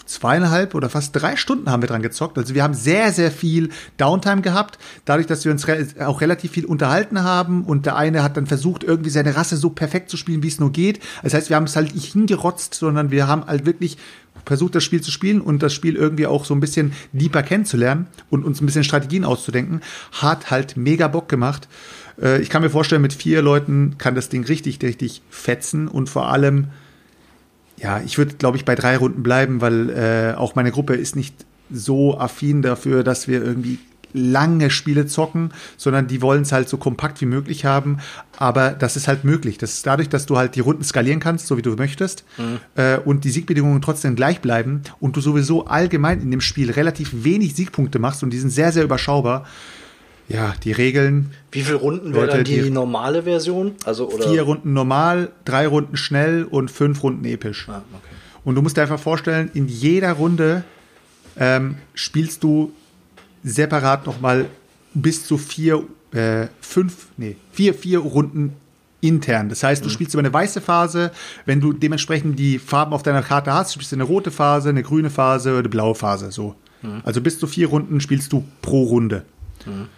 zweieinhalb 0.05 0.75
oder 0.75 0.91
fast 0.91 1.17
drei 1.17 1.37
Stunden 1.37 1.71
haben 1.71 1.83
wir 1.83 1.89
dran 1.89 2.03
gezockt. 2.03 2.37
Also 2.37 2.55
wir 2.55 2.63
haben 2.63 2.75
sehr, 2.75 3.11
sehr 3.11 3.31
viel 3.31 3.71
Downtime 3.97 4.43
gehabt, 4.43 4.79
dadurch, 5.07 5.27
dass 5.27 5.47
wir 5.47 5.53
uns 5.53 5.67
re 5.67 5.87
auch 6.01 6.21
relativ 6.21 6.53
viel 6.53 6.67
unterhalten 6.67 7.23
haben 7.23 7.65
und 7.65 7.87
der 7.87 7.97
eine 7.97 8.23
hat 8.23 8.37
dann 8.37 8.47
versucht, 8.47 8.85
irgendwie 8.85 9.09
seine 9.09 9.35
Rasse 9.35 9.57
so 9.57 9.71
perfekt 9.71 10.11
zu 10.11 10.19
spielen, 10.19 10.43
wie 10.43 10.49
es 10.49 10.61
nur 10.61 10.73
geht. 10.73 11.01
Das 11.23 11.33
heißt, 11.33 11.49
wir 11.49 11.57
haben 11.57 11.65
es 11.65 11.75
halt 11.75 11.95
nicht 11.95 12.13
hingerotzt, 12.13 12.75
sondern 12.75 13.11
wir 13.11 13.27
haben 13.29 13.47
halt 13.47 13.65
wirklich 13.65 13.97
versucht, 14.47 14.75
das 14.75 14.85
Spiel 14.85 15.03
zu 15.03 15.11
spielen 15.11 15.41
und 15.41 15.63
das 15.63 15.75
Spiel 15.75 15.97
irgendwie 15.97 16.27
auch 16.27 16.45
so 16.45 16.55
ein 16.55 16.61
bisschen 16.61 16.93
deeper 17.13 17.43
kennenzulernen 17.43 18.07
und 18.31 18.45
uns 18.45 18.61
ein 18.61 18.67
bisschen 18.67 18.85
Strategien 18.85 19.25
auszudenken. 19.25 19.83
Hat 20.13 20.51
halt 20.51 20.77
mega 20.77 21.09
Bock 21.09 21.29
gemacht. 21.29 21.69
Äh, 22.23 22.41
ich 22.41 22.49
kann 22.49 22.63
mir 22.63 22.71
vorstellen, 22.71 23.03
mit 23.03 23.13
vier 23.13 23.43
Leuten 23.43 23.97
kann 23.99 24.15
das 24.15 24.29
Ding 24.29 24.45
richtig, 24.45 24.81
richtig 24.83 25.23
fetzen 25.29 25.89
und 25.89 26.09
vor 26.09 26.31
allem 26.31 26.69
ja, 27.79 28.01
ich 28.01 28.17
würde, 28.17 28.37
glaube 28.37 28.57
ich, 28.57 28.65
bei 28.65 28.75
drei 28.75 28.97
Runden 28.97 29.23
bleiben, 29.23 29.61
weil 29.61 29.91
äh, 29.91 30.35
auch 30.35 30.55
meine 30.55 30.71
Gruppe 30.71 30.95
ist 30.95 31.15
nicht 31.15 31.35
so 31.71 32.19
affin 32.19 32.63
dafür, 32.63 33.05
dass 33.05 33.29
wir 33.29 33.45
irgendwie 33.45 33.79
lange 34.13 34.71
Spiele 34.71 35.07
zocken, 35.07 35.53
sondern 35.77 36.07
die 36.07 36.23
wollen 36.23 36.43
es 36.43 36.53
halt 36.53 36.69
so 36.69 36.77
kompakt 36.77 37.21
wie 37.21 37.27
möglich 37.27 37.65
haben. 37.65 37.99
Aber 38.39 38.71
das 38.71 38.97
ist 38.97 39.09
halt 39.09 39.25
möglich. 39.25 39.59
Das 39.59 39.75
ist 39.75 39.87
dadurch, 39.87 40.09
dass 40.09 40.27
du 40.27 40.37
halt 40.37 40.55
die 40.55 40.61
Runden 40.61 40.85
skalieren 40.85 41.21
kannst, 41.21 41.47
so 41.47 41.57
wie 41.57 41.63
du 41.63 41.77
möchtest, 41.77 42.25
mhm. 42.39 42.61
äh, 42.75 42.99
und 42.99 43.25
die 43.25 43.31
Siegbedingungen 43.31 43.83
trotzdem 43.83 44.17
gleich 44.17 44.41
bleiben 44.41 44.83
und 45.01 45.17
du 45.17 45.21
sowieso 45.21 45.67
allgemein 45.67 46.21
in 46.21 46.31
dem 46.31 46.41
Spiel 46.41 46.71
relativ 46.71 47.11
wenig 47.25 47.55
Siegpunkte 47.55 47.99
machst 47.99 48.23
und 48.23 48.31
die 48.31 48.39
sind 48.39 48.51
sehr, 48.51 48.73
sehr 48.73 48.85
überschaubar 48.85 49.47
ja, 50.29 50.55
die 50.63 50.73
Regeln. 50.73 51.33
Wie 51.53 51.63
viele 51.63 51.77
Runden 51.77 52.15
wäre 52.15 52.27
dann 52.27 52.45
die, 52.45 52.61
die, 52.61 52.71
normale 52.71 53.23
Version? 53.23 53.77
Also, 53.85 54.11
oder? 54.11 54.29
Vier 54.29 54.43
Runden 54.43 54.73
normal, 54.73 55.31
drei 55.45 55.67
Runden 55.67 55.97
schnell 55.97 56.45
und 56.45 56.71
fünf 56.71 57.03
Runden 57.03 57.25
episch. 57.25 57.69
Ah, 57.69 57.83
okay. 57.93 58.17
Und 58.45 58.55
du 58.57 58.63
musst 58.63 58.77
dir 58.77 58.83
einfach 58.83 58.99
vorstellen, 58.99 59.51
in 59.55 59.69
jeder 59.69 60.13
Runde 60.13 60.65
ähm, 61.39 61.77
spielst 61.95 62.43
du 62.43 62.73
separat 63.47 64.07
nochmal 64.07 64.47
bis 64.93 65.25
zu 65.27 65.39
vier, 65.39 65.85
äh, 66.13 66.49
fünf, 66.61 67.09
nee, 67.17 67.37
vier, 67.53 67.75
vier 67.75 68.01
Runden 68.01 68.55
intern. 69.01 69.49
Das 69.49 69.63
heißt, 69.63 69.85
du 69.85 69.89
mhm. 69.89 69.93
spielst 69.93 70.15
über 70.15 70.21
eine 70.21 70.33
weiße 70.33 70.61
Phase, 70.61 71.13
wenn 71.45 71.61
du 71.61 71.73
dementsprechend 71.73 72.39
die 72.39 72.59
Farben 72.59 72.93
auf 72.93 73.03
deiner 73.03 73.23
Karte 73.23 73.53
hast, 73.53 73.73
spielst 73.73 73.93
du 73.93 73.97
eine 73.97 74.05
rote 74.05 74.31
Phase, 74.31 74.71
eine 74.71 74.83
grüne 74.83 75.11
Phase 75.11 75.51
oder 75.51 75.61
eine 75.61 75.69
blaue 75.69 75.95
Phase, 75.95 76.33
so. 76.33 76.57
Mhm. 76.83 77.03
Also 77.05 77.21
bis 77.21 77.39
zu 77.39 77.47
vier 77.47 77.69
Runden 77.69 78.01
spielst 78.01 78.33
du 78.33 78.45
pro 78.63 78.85
Runde. 78.85 79.25
Mhm. 79.65 79.89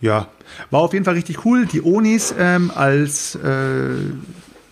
Ja, 0.00 0.28
war 0.70 0.80
auf 0.80 0.92
jeden 0.92 1.04
Fall 1.04 1.14
richtig 1.14 1.44
cool. 1.44 1.66
Die 1.66 1.82
Onis 1.82 2.34
ähm, 2.38 2.70
als 2.74 3.34
äh, 3.36 3.94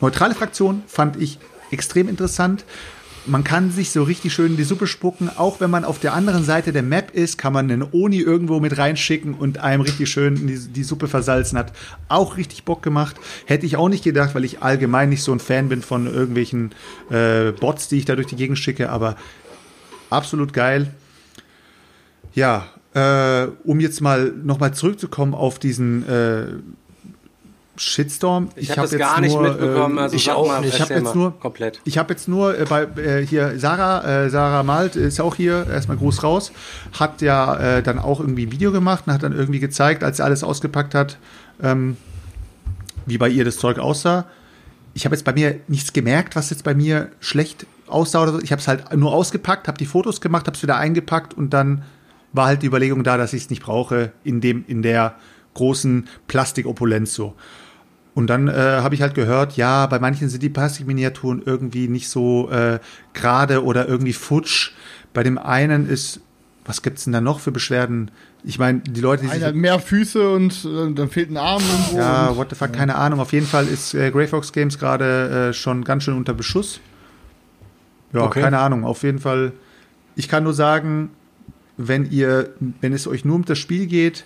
neutrale 0.00 0.34
Fraktion 0.34 0.82
fand 0.86 1.16
ich 1.20 1.38
extrem 1.70 2.08
interessant. 2.08 2.64
Man 3.26 3.42
kann 3.42 3.70
sich 3.70 3.90
so 3.90 4.02
richtig 4.02 4.34
schön 4.34 4.52
in 4.52 4.56
die 4.58 4.64
Suppe 4.64 4.86
spucken. 4.86 5.30
Auch 5.34 5.60
wenn 5.60 5.70
man 5.70 5.84
auf 5.84 5.98
der 5.98 6.12
anderen 6.12 6.44
Seite 6.44 6.72
der 6.72 6.82
Map 6.82 7.10
ist, 7.14 7.38
kann 7.38 7.54
man 7.54 7.70
einen 7.70 7.82
Oni 7.90 8.18
irgendwo 8.18 8.60
mit 8.60 8.76
reinschicken 8.76 9.34
und 9.34 9.58
einem 9.58 9.80
richtig 9.80 10.10
schön 10.10 10.46
die, 10.46 10.58
die 10.58 10.84
Suppe 10.84 11.08
versalzen 11.08 11.58
hat. 11.58 11.72
Auch 12.08 12.36
richtig 12.36 12.64
Bock 12.64 12.82
gemacht. 12.82 13.16
Hätte 13.46 13.64
ich 13.64 13.76
auch 13.76 13.88
nicht 13.88 14.04
gedacht, 14.04 14.34
weil 14.34 14.44
ich 14.44 14.62
allgemein 14.62 15.08
nicht 15.08 15.22
so 15.22 15.32
ein 15.32 15.40
Fan 15.40 15.70
bin 15.70 15.80
von 15.80 16.06
irgendwelchen 16.06 16.72
äh, 17.10 17.52
Bots, 17.52 17.88
die 17.88 17.96
ich 17.96 18.04
da 18.04 18.14
durch 18.14 18.26
die 18.26 18.36
Gegend 18.36 18.58
schicke. 18.58 18.90
Aber 18.90 19.16
absolut 20.10 20.52
geil. 20.52 20.92
Ja, 22.34 22.66
äh, 22.94 23.46
um 23.64 23.80
jetzt 23.80 24.00
mal 24.02 24.32
nochmal 24.42 24.74
zurückzukommen 24.74 25.34
auf 25.34 25.58
diesen 25.58 26.06
äh, 26.08 26.46
Shitstorm. 27.76 28.50
Ich, 28.56 28.70
ich 28.70 28.78
habe 28.78 28.88
hab 28.88 28.98
gar 28.98 29.20
nicht 29.20 29.34
nur, 29.34 29.42
mitbekommen. 29.42 29.98
Also 29.98 30.16
ich 30.16 30.30
auch 30.30 30.60
nicht. 30.60 30.74
Ich 30.74 30.80
habe 30.80 30.94
jetzt 30.94 31.14
nur 31.14 31.38
komplett. 31.38 31.80
Ich 31.84 31.98
habe 31.98 32.12
jetzt 32.12 32.28
nur 32.28 32.58
äh, 32.58 32.64
bei 32.64 32.82
äh, 32.82 33.26
hier 33.26 33.58
Sarah, 33.58 34.24
äh, 34.24 34.30
Sarah 34.30 34.62
Malt 34.62 34.96
ist 34.96 35.20
auch 35.20 35.34
hier. 35.34 35.66
Erstmal 35.68 35.96
Gruß 35.96 36.22
raus. 36.22 36.52
Hat 36.98 37.20
ja 37.22 37.56
äh, 37.56 37.82
dann 37.82 37.98
auch 37.98 38.20
irgendwie 38.20 38.46
ein 38.46 38.52
Video 38.52 38.72
gemacht 38.72 39.04
und 39.06 39.12
hat 39.12 39.22
dann 39.22 39.32
irgendwie 39.32 39.60
gezeigt, 39.60 40.04
als 40.04 40.18
sie 40.18 40.24
alles 40.24 40.44
ausgepackt 40.44 40.94
hat, 40.94 41.18
ähm, 41.62 41.96
wie 43.06 43.18
bei 43.18 43.28
ihr 43.28 43.44
das 43.44 43.56
Zeug 43.56 43.78
aussah. 43.78 44.26
Ich 44.94 45.04
habe 45.04 45.14
jetzt 45.16 45.24
bei 45.24 45.32
mir 45.32 45.58
nichts 45.66 45.92
gemerkt, 45.92 46.36
was 46.36 46.50
jetzt 46.50 46.62
bei 46.62 46.74
mir 46.74 47.08
schlecht 47.18 47.66
aussah 47.88 48.22
oder 48.22 48.32
so. 48.32 48.40
Ich 48.40 48.52
habe 48.52 48.60
es 48.60 48.68
halt 48.68 48.96
nur 48.96 49.12
ausgepackt, 49.12 49.66
habe 49.66 49.78
die 49.78 49.86
Fotos 49.86 50.20
gemacht, 50.20 50.46
habe 50.46 50.56
es 50.56 50.62
wieder 50.62 50.76
eingepackt 50.76 51.34
und 51.34 51.50
dann 51.50 51.82
war 52.32 52.46
halt 52.46 52.62
die 52.62 52.66
Überlegung 52.66 53.02
da, 53.02 53.16
dass 53.16 53.32
ich 53.32 53.44
es 53.44 53.50
nicht 53.50 53.62
brauche 53.62 54.12
in 54.22 54.40
dem 54.40 54.64
in 54.66 54.82
der 54.82 55.16
großen 55.54 56.08
Plastikopulenz 56.26 57.14
so. 57.14 57.34
Und 58.14 58.28
dann 58.28 58.48
äh, 58.48 58.52
habe 58.52 58.94
ich 58.94 59.02
halt 59.02 59.14
gehört, 59.14 59.56
ja, 59.56 59.86
bei 59.86 59.98
manchen 59.98 60.28
sind 60.28 60.42
die 60.42 60.48
Plastikminiaturen 60.48 61.42
irgendwie 61.44 61.88
nicht 61.88 62.08
so 62.08 62.48
äh, 62.50 62.78
gerade 63.12 63.64
oder 63.64 63.88
irgendwie 63.88 64.12
futsch. 64.12 64.72
Bei 65.12 65.24
dem 65.24 65.36
einen 65.36 65.88
ist, 65.88 66.20
was 66.64 66.82
gibt's 66.82 67.04
denn 67.04 67.12
da 67.12 67.20
noch 67.20 67.40
für 67.40 67.50
Beschwerden? 67.50 68.10
Ich 68.44 68.58
meine, 68.58 68.80
die 68.80 69.00
Leute, 69.00 69.24
die 69.24 69.30
Einer 69.30 69.52
mehr 69.52 69.80
Füße 69.80 70.30
und 70.30 70.64
äh, 70.64 70.92
dann 70.92 71.08
fehlt 71.08 71.30
ein 71.30 71.36
Arm 71.36 71.62
irgendwo. 71.62 71.96
Ja, 71.96 72.36
what 72.36 72.50
the 72.50 72.56
fuck, 72.56 72.72
keine 72.72 72.94
Ahnung. 72.94 73.18
Auf 73.18 73.32
jeden 73.32 73.46
Fall 73.46 73.66
ist 73.66 73.94
äh, 73.94 74.10
Grey 74.10 74.28
Fox 74.28 74.52
Games 74.52 74.78
gerade 74.78 75.48
äh, 75.48 75.52
schon 75.52 75.82
ganz 75.82 76.04
schön 76.04 76.16
unter 76.16 76.34
Beschuss. 76.34 76.80
Ja, 78.12 78.22
okay. 78.22 78.42
keine 78.42 78.58
Ahnung. 78.58 78.84
Auf 78.84 79.02
jeden 79.02 79.18
Fall, 79.18 79.52
ich 80.14 80.28
kann 80.28 80.44
nur 80.44 80.54
sagen, 80.54 81.10
wenn 81.76 82.08
ihr, 82.10 82.50
wenn 82.80 82.92
es 82.92 83.08
euch 83.08 83.24
nur 83.24 83.36
um 83.36 83.44
das 83.44 83.58
Spiel 83.58 83.86
geht. 83.86 84.24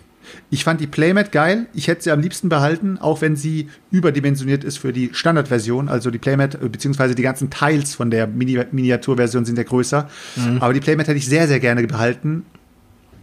Ich 0.50 0.64
fand 0.64 0.80
die 0.80 0.86
Playmat 0.86 1.32
geil. 1.32 1.66
Ich 1.74 1.88
hätte 1.88 2.02
sie 2.02 2.10
am 2.10 2.20
liebsten 2.20 2.48
behalten, 2.48 2.98
auch 2.98 3.20
wenn 3.20 3.36
sie 3.36 3.68
überdimensioniert 3.90 4.64
ist 4.64 4.78
für 4.78 4.92
die 4.92 5.10
Standardversion. 5.12 5.88
Also 5.88 6.10
die 6.10 6.18
Playmat, 6.18 6.56
äh, 6.56 6.68
beziehungsweise 6.68 7.14
die 7.14 7.22
ganzen 7.22 7.50
Teils 7.50 7.94
von 7.94 8.10
der 8.10 8.26
Mini 8.26 8.62
Miniaturversion 8.70 9.44
sind 9.44 9.58
ja 9.58 9.64
größer. 9.64 10.08
Mhm. 10.36 10.58
Aber 10.60 10.72
die 10.72 10.80
Playmat 10.80 11.08
hätte 11.08 11.18
ich 11.18 11.26
sehr, 11.26 11.48
sehr 11.48 11.60
gerne 11.60 11.86
behalten. 11.86 12.44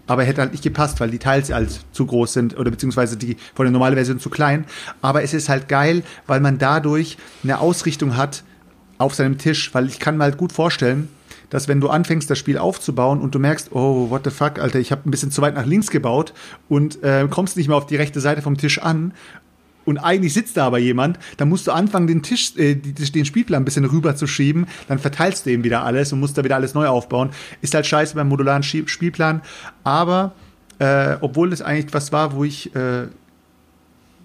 Aber 0.07 0.23
hätte 0.23 0.41
halt 0.41 0.51
nicht 0.51 0.63
gepasst, 0.63 0.99
weil 0.99 1.09
die 1.09 1.17
Teils 1.17 1.51
halt 1.51 1.79
zu 1.91 2.05
groß 2.05 2.33
sind 2.33 2.57
oder 2.57 2.69
beziehungsweise 2.69 3.17
die 3.17 3.37
von 3.55 3.65
der 3.65 3.71
normalen 3.71 3.95
Version 3.95 4.19
zu 4.19 4.29
klein. 4.29 4.65
Aber 5.01 5.23
es 5.23 5.33
ist 5.33 5.49
halt 5.49 5.67
geil, 5.67 6.03
weil 6.27 6.41
man 6.41 6.59
dadurch 6.59 7.17
eine 7.43 7.59
Ausrichtung 7.59 8.15
hat 8.15 8.43
auf 8.99 9.15
seinem 9.15 9.39
Tisch, 9.39 9.73
weil 9.73 9.87
ich 9.87 9.99
kann 9.99 10.17
mir 10.17 10.23
halt 10.23 10.37
gut 10.37 10.51
vorstellen, 10.51 11.09
dass 11.49 11.67
wenn 11.67 11.81
du 11.81 11.89
anfängst, 11.89 12.29
das 12.29 12.37
Spiel 12.37 12.57
aufzubauen 12.57 13.21
und 13.21 13.35
du 13.35 13.39
merkst, 13.39 13.71
oh, 13.71 14.09
what 14.09 14.23
the 14.23 14.29
fuck, 14.29 14.59
Alter, 14.59 14.79
ich 14.79 14.91
habe 14.91 15.07
ein 15.07 15.11
bisschen 15.11 15.31
zu 15.31 15.41
weit 15.41 15.55
nach 15.55 15.65
links 15.65 15.89
gebaut 15.89 16.33
und 16.69 17.03
äh, 17.03 17.27
kommst 17.29 17.57
nicht 17.57 17.67
mehr 17.67 17.77
auf 17.77 17.87
die 17.87 17.95
rechte 17.95 18.19
Seite 18.19 18.41
vom 18.41 18.57
Tisch 18.57 18.81
an 18.81 19.13
und 19.85 19.99
eigentlich 19.99 20.33
sitzt 20.33 20.57
da 20.57 20.65
aber 20.65 20.79
jemand, 20.79 21.19
dann 21.37 21.47
musst 21.47 21.67
du 21.67 21.71
anfangen, 21.71 22.07
den 22.07 22.23
Tisch, 22.23 22.55
äh, 22.57 22.75
den 22.75 23.25
Spielplan 23.25 23.61
ein 23.61 23.65
bisschen 23.65 23.85
rüber 23.85 24.15
zu 24.15 24.27
schieben, 24.27 24.65
dann 24.87 24.99
verteilst 24.99 25.45
du 25.45 25.51
eben 25.51 25.63
wieder 25.63 25.83
alles 25.83 26.11
und 26.11 26.19
musst 26.19 26.37
da 26.37 26.43
wieder 26.43 26.55
alles 26.55 26.73
neu 26.73 26.87
aufbauen. 26.87 27.29
Ist 27.61 27.75
halt 27.75 27.85
scheiße 27.85 28.15
beim 28.15 28.27
modularen 28.27 28.63
Spielplan, 28.63 29.41
aber 29.83 30.33
äh, 30.79 31.15
obwohl 31.21 31.51
das 31.51 31.61
eigentlich 31.61 31.93
was 31.93 32.11
war, 32.11 32.35
wo 32.35 32.43
ich 32.43 32.75
äh, 32.75 33.07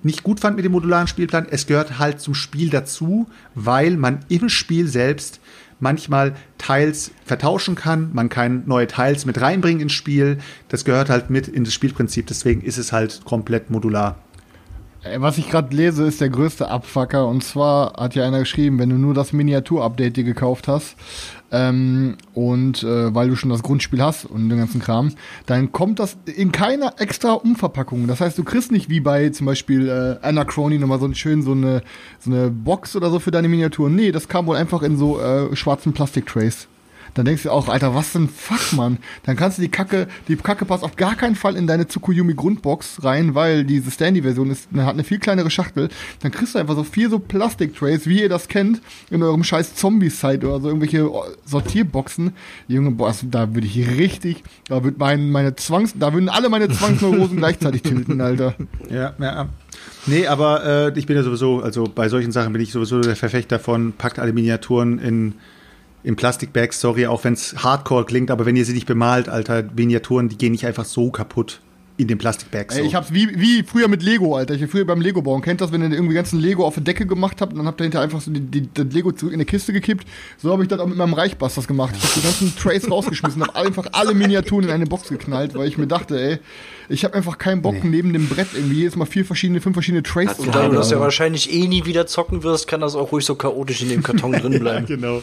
nicht 0.03 0.23
gut 0.23 0.41
fand 0.41 0.57
mit 0.57 0.65
dem 0.65 0.73
modularen 0.73 1.07
Spielplan, 1.07 1.47
es 1.51 1.67
gehört 1.67 1.99
halt 1.99 2.21
zum 2.21 2.35
Spiel 2.35 2.71
dazu, 2.71 3.29
weil 3.55 3.97
man 3.99 4.21
im 4.29 4.49
Spiel 4.49 4.89
selbst 4.89 5.40
manchmal 5.81 6.35
Teils 6.59 7.11
vertauschen 7.25 7.75
kann. 7.75 8.11
Man 8.13 8.29
kann 8.29 8.63
neue 8.67 8.87
Teils 8.87 9.27
mit 9.27 9.41
reinbringen 9.41 9.83
ins 9.83 9.93
Spiel. 9.93 10.39
Das 10.69 10.85
gehört 10.85 11.11
halt 11.11 11.31
mit 11.31 11.49
in 11.49 11.65
das 11.65 11.75
Spielprinzip. 11.75 12.27
Deswegen 12.27 12.63
ist 12.63 12.79
es 12.79 12.93
halt 12.93 13.25
komplett 13.25 13.71
modular. 13.71 14.17
Was 15.17 15.39
ich 15.39 15.49
gerade 15.49 15.75
lese, 15.75 16.05
ist 16.05 16.21
der 16.21 16.29
größte 16.29 16.69
Abfucker. 16.69 17.27
Und 17.27 17.43
zwar 17.43 17.95
hat 17.95 18.15
ja 18.15 18.27
einer 18.27 18.41
geschrieben, 18.41 18.79
wenn 18.79 18.91
du 18.91 18.97
nur 18.97 19.15
das 19.15 19.33
Miniatur-Update 19.33 20.19
dir 20.19 20.25
gekauft 20.25 20.69
hast, 20.69 20.95
ähm, 21.53 22.17
und 22.35 22.83
äh, 22.83 23.15
weil 23.15 23.29
du 23.29 23.37
schon 23.37 23.51
das 23.51 23.63
Grundspiel 23.63 24.03
hast 24.03 24.25
und 24.25 24.49
den 24.49 24.59
ganzen 24.59 24.81
Kram, 24.81 25.13
dann 25.47 25.73
kommt 25.73 25.99
das 25.99 26.17
in 26.27 26.53
keiner 26.53 26.95
extra 26.99 27.33
Umverpackung. 27.33 28.07
Das 28.07 28.21
heißt, 28.21 28.39
du 28.39 28.45
kriegst 28.45 28.73
nicht 28.73 28.89
wie 28.89 29.01
bei 29.01 29.31
zum 29.31 29.47
Beispiel 29.47 29.89
äh, 29.89 30.27
Anachrony 30.27 30.79
nochmal 30.79 31.01
so 31.01 31.13
schön 31.13 31.43
so 31.43 31.53
eine, 31.53 31.83
so 32.19 32.31
eine 32.31 32.51
Box 32.51 32.95
oder 32.97 33.11
so 33.11 33.19
für 33.19 33.31
deine 33.31 33.49
Miniaturen. 33.49 33.95
Nee, 33.95 34.13
das 34.13 34.29
kam 34.29 34.47
wohl 34.47 34.57
einfach 34.57 34.83
in 34.83 34.97
so 34.97 35.21
äh, 35.21 35.55
schwarzen 35.57 35.93
Plastiktrays. 35.93 36.69
Dann 37.15 37.25
denkst 37.25 37.45
du 37.45 37.51
auch, 37.51 37.69
Alter, 37.69 37.95
was 37.95 38.13
denn 38.13 38.29
fuck, 38.29 38.73
Mann? 38.73 38.99
Dann 39.25 39.37
kannst 39.37 39.59
du 39.59 39.63
die 39.63 39.69
Kacke, 39.69 40.09
die 40.29 40.37
Kacke 40.37 40.65
passt 40.65 40.85
auf 40.85 40.97
gar 40.97 41.17
keinen 41.17 41.35
Fall 41.35 41.57
in 41.57 41.67
deine 41.67 41.87
Tsukuyomi 41.87 42.35
Grundbox 42.35 43.03
rein, 43.05 43.35
weil 43.35 43.65
diese 43.65 43.91
Standy-Version 43.91 44.51
ist, 44.51 44.69
hat 44.77 44.95
eine 44.95 45.05
viel 45.05 45.19
kleinere 45.19 45.51
Schachtel. 45.51 45.89
Dann 46.21 46.31
kriegst 46.31 46.55
du 46.55 46.59
einfach 46.59 46.75
so 46.75 46.85
vier 46.85 47.11
so 47.11 47.19
Plastik-Trays, 47.19 48.07
wie 48.07 48.23
ihr 48.23 48.29
das 48.29 48.49
kennt, 48.49 48.81
in 49.11 49.23
eurem 49.23 49.45
scheiß 49.45 49.75
Zombie-Site 49.75 50.47
oder 50.47 50.61
so 50.61 50.69
irgendwelche 50.69 51.11
Sortierboxen. 51.45 52.33
Junge, 52.69 52.93
boah, 52.93 53.15
da 53.23 53.55
würde 53.55 53.67
ich 53.67 53.89
richtig, 53.99 54.43
da 54.69 54.85
würde 54.85 54.97
mein, 54.99 55.31
meine 55.31 55.57
Zwangs, 55.57 55.95
da 55.99 56.13
würden 56.13 56.29
alle 56.29 56.49
meine 56.49 56.69
Zwangsneurosen 56.69 57.37
gleichzeitig 57.39 57.83
tilten, 57.83 58.21
Alter. 58.21 58.55
Ja, 58.89 59.15
ja. 59.19 59.49
Nee, 60.07 60.27
aber 60.27 60.93
äh, 60.95 60.99
ich 60.99 61.07
bin 61.07 61.17
ja 61.17 61.23
sowieso, 61.23 61.61
also 61.61 61.85
bei 61.85 62.09
solchen 62.09 62.33
Sachen 62.33 62.53
bin 62.53 62.63
ich 62.63 62.73
sowieso 62.73 63.01
der 63.01 63.17
Verfechter 63.17 63.59
von, 63.59 63.93
packt 63.93 64.19
alle 64.19 64.33
Miniaturen 64.33 64.99
in 64.99 65.35
in 66.03 66.17
Plastikbags, 66.17 66.81
sorry, 66.81 67.07
auch 67.07 67.25
wenn 67.25 67.35
es 67.35 67.63
hardcore 67.63 68.05
klingt, 68.05 68.31
aber 68.31 68.47
wenn 68.47 68.57
ihr 68.57 68.65
sie 68.65 68.73
nicht 68.73 68.87
bemalt, 68.87 69.29
Alter, 69.29 69.65
Miniaturen, 69.75 70.29
die 70.29 70.39
gehen 70.39 70.53
nicht 70.53 70.67
einfach 70.67 70.85
so 70.85 71.11
kaputt. 71.11 71.61
in 72.01 72.09
den 72.09 72.17
Plastikbags. 72.17 72.77
Ey, 72.77 72.87
ich 72.87 72.95
hab's 72.95 73.13
wie, 73.13 73.39
wie 73.39 73.63
früher 73.63 73.87
mit 73.87 74.03
Lego, 74.03 74.35
Alter. 74.35 74.55
Ich 74.55 74.63
hab 74.63 74.71
früher 74.71 74.87
beim 74.87 75.03
Lego 75.03 75.21
bauen. 75.21 75.43
Kennt 75.43 75.61
das, 75.61 75.71
wenn 75.71 75.83
ihr 75.83 75.91
irgendwie 75.91 76.15
ganzen 76.15 76.41
Lego 76.41 76.65
auf 76.65 76.75
der 76.75 76.83
Decke 76.83 77.05
gemacht 77.05 77.43
habt 77.43 77.53
und 77.53 77.59
dann 77.59 77.67
habt 77.67 77.79
ihr 77.81 77.85
hinterher 77.85 78.05
einfach 78.05 78.23
so 78.23 78.31
die, 78.31 78.41
die, 78.41 78.71
das 78.73 78.87
Lego 78.87 79.13
zurück 79.13 79.35
in 79.35 79.37
eine 79.37 79.45
Kiste 79.45 79.75
gekippt? 79.75 80.07
So 80.39 80.51
habe 80.51 80.63
ich 80.63 80.69
das 80.69 80.81
auch 80.81 80.87
mit 80.87 80.97
meinem 80.97 81.13
Reichbusters 81.13 81.69
gemacht. 81.69 81.95
Ich 81.95 82.03
hab 82.03 82.15
die 82.15 82.23
ganzen 82.23 82.57
Trays 82.57 82.91
rausgeschmissen, 82.91 83.43
hab 83.43 83.55
einfach 83.55 83.87
alle 83.93 84.15
Miniaturen 84.15 84.65
in 84.65 84.71
eine 84.71 84.87
Box 84.87 85.11
geknallt, 85.11 85.55
weil 85.55 85.69
ich 85.69 85.77
mir 85.77 85.87
dachte, 85.87 86.19
ey, 86.19 86.39
ich 86.91 87.05
habe 87.05 87.15
einfach 87.15 87.39
keinen 87.39 87.63
Bock, 87.63 87.75
nee. 87.85 87.89
neben 87.89 88.13
dem 88.13 88.29
Brett 88.29 88.49
irgendwie 88.53 88.79
jedes 88.79 88.97
Mal 88.97 89.07
vier 89.07 89.25
verschiedene, 89.25 89.61
fünf 89.61 89.75
verschiedene 89.75 90.03
Trays 90.03 90.37
zu 90.37 90.39
haben. 90.39 90.47
Und 90.47 90.55
da 90.55 90.69
du 90.69 90.75
das 90.75 90.91
ja 90.91 90.99
wahrscheinlich 90.99 91.53
eh 91.53 91.69
nie 91.69 91.85
wieder 91.87 92.07
zocken 92.07 92.43
wirst, 92.43 92.67
kann 92.67 92.81
das 92.81 92.97
auch 92.97 93.13
ruhig 93.13 93.25
so 93.25 93.37
chaotisch 93.37 93.83
in 93.83 93.91
dem 93.91 94.03
Karton 94.03 94.33
drin 94.41 94.59
bleiben. 94.59 94.87
ja, 94.89 94.97
genau. 94.97 95.23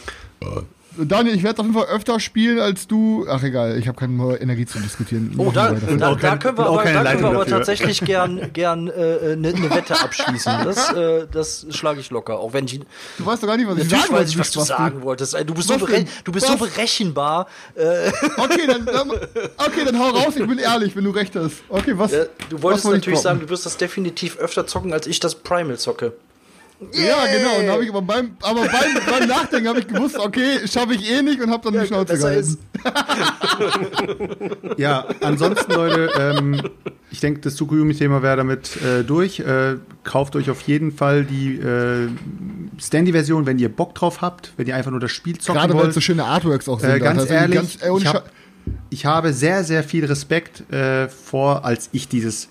Daniel, 1.04 1.34
ich 1.36 1.42
werde 1.42 1.60
auf 1.60 1.66
jeden 1.66 1.78
Fall 1.78 1.88
öfter 1.88 2.18
spielen 2.18 2.58
als 2.58 2.86
du. 2.86 3.26
Ach 3.28 3.42
egal, 3.42 3.78
ich 3.78 3.86
habe 3.86 3.98
keine 3.98 4.36
Energie 4.36 4.66
zu 4.66 4.78
diskutieren. 4.80 5.34
Oh, 5.38 5.50
da, 5.52 5.72
da, 5.72 6.14
da, 6.14 6.36
können 6.36 6.58
wir 6.58 6.66
aber, 6.66 6.82
da 6.82 7.12
können 7.12 7.22
wir 7.22 7.28
aber 7.28 7.46
tatsächlich 7.46 8.00
gern, 8.00 8.52
gern 8.52 8.88
äh, 8.88 9.32
eine, 9.32 9.48
eine 9.48 9.70
Wette 9.70 10.00
abschließen. 10.00 10.52
Das, 10.64 10.92
äh, 10.92 11.26
das 11.30 11.66
schlage 11.70 12.00
ich 12.00 12.10
locker. 12.10 12.38
Auch 12.38 12.52
wenn 12.52 12.64
ich. 12.64 12.80
Du 13.16 13.26
weißt 13.26 13.42
doch 13.42 13.48
gar 13.48 13.56
nicht, 13.56 13.68
was 13.68 13.78
ich 13.78 13.88
sagen 13.88 14.12
weiß 14.12 14.30
ich, 14.30 14.38
was 14.38 14.50
du 14.50 14.60
sagen 14.60 15.02
wolltest. 15.02 15.34
Du 15.46 15.54
bist, 15.54 15.68
so, 15.68 15.78
bere 15.78 16.04
du 16.24 16.32
bist 16.32 16.46
so 16.46 16.56
berechenbar. 16.56 17.46
Äh. 17.74 18.10
Okay, 18.36 18.66
dann, 18.66 18.88
okay, 18.88 19.84
dann 19.84 19.98
hau 19.98 20.10
raus. 20.10 20.34
Ich 20.36 20.46
bin 20.46 20.58
ehrlich, 20.58 20.96
wenn 20.96 21.04
du 21.04 21.10
recht 21.10 21.34
hast. 21.36 21.62
Okay, 21.68 21.92
was? 21.96 22.12
Ja, 22.12 22.24
du 22.50 22.62
wolltest 22.62 22.84
was 22.84 22.92
natürlich 22.92 23.20
sagen, 23.20 23.40
du 23.40 23.48
wirst 23.48 23.66
das 23.66 23.76
definitiv 23.76 24.38
öfter 24.38 24.66
zocken, 24.66 24.92
als 24.92 25.06
ich 25.06 25.20
das 25.20 25.34
Primal 25.34 25.78
zocke. 25.78 26.12
Yeah. 26.80 27.08
Ja, 27.08 27.38
genau. 27.38 27.58
Und 27.58 27.68
hab 27.70 27.80
ich 27.80 27.88
aber 27.88 28.02
beim, 28.02 28.36
aber 28.40 28.60
beim, 28.60 28.70
beim 29.10 29.28
Nachdenken 29.28 29.68
habe 29.68 29.80
ich 29.80 29.88
gewusst, 29.88 30.16
okay, 30.16 30.60
schaffe 30.66 30.94
ich 30.94 31.10
eh 31.10 31.22
nicht 31.22 31.40
und 31.40 31.50
habe 31.50 31.64
dann 31.64 31.74
ja, 31.74 31.80
die 31.82 31.86
Schnauze 31.88 32.16
gehalten. 32.16 32.58
ja, 34.76 35.04
ansonsten, 35.20 35.72
Leute, 35.72 36.10
ähm, 36.16 36.62
ich 37.10 37.18
denke, 37.18 37.40
das 37.40 37.56
Tsukuyumi-Thema 37.56 38.22
wäre 38.22 38.36
damit 38.36 38.76
äh, 38.82 39.02
durch. 39.02 39.40
Äh, 39.40 39.76
kauft 40.04 40.36
euch 40.36 40.50
auf 40.50 40.60
jeden 40.62 40.92
Fall 40.92 41.24
die 41.24 41.56
äh, 41.56 42.08
Standy-Version, 42.78 43.44
wenn 43.46 43.58
ihr 43.58 43.70
Bock 43.70 43.96
drauf 43.96 44.20
habt, 44.20 44.52
wenn 44.56 44.68
ihr 44.68 44.76
einfach 44.76 44.92
nur 44.92 45.00
das 45.00 45.10
Spiel 45.10 45.38
zocken 45.38 45.54
Gerade 45.54 45.72
wollt. 45.72 45.78
Gerade 45.78 45.88
weil 45.88 45.94
so 45.94 46.00
schöne 46.00 46.24
Artworks 46.24 46.68
auch 46.68 46.78
sind. 46.78 46.90
Äh, 46.90 47.00
ganz 47.00 47.22
also 47.22 47.34
ehrlich, 47.34 47.80
ganz, 47.80 47.82
äh, 47.82 47.98
ich, 47.98 48.06
hab, 48.06 48.30
ich, 48.90 49.04
habe 49.04 49.32
sehr, 49.32 49.64
sehr 49.64 49.82
viel 49.82 50.04
Respekt 50.04 50.72
äh, 50.72 51.08
vor, 51.08 51.64
als 51.64 51.88
ich 51.90 52.06
dieses 52.06 52.48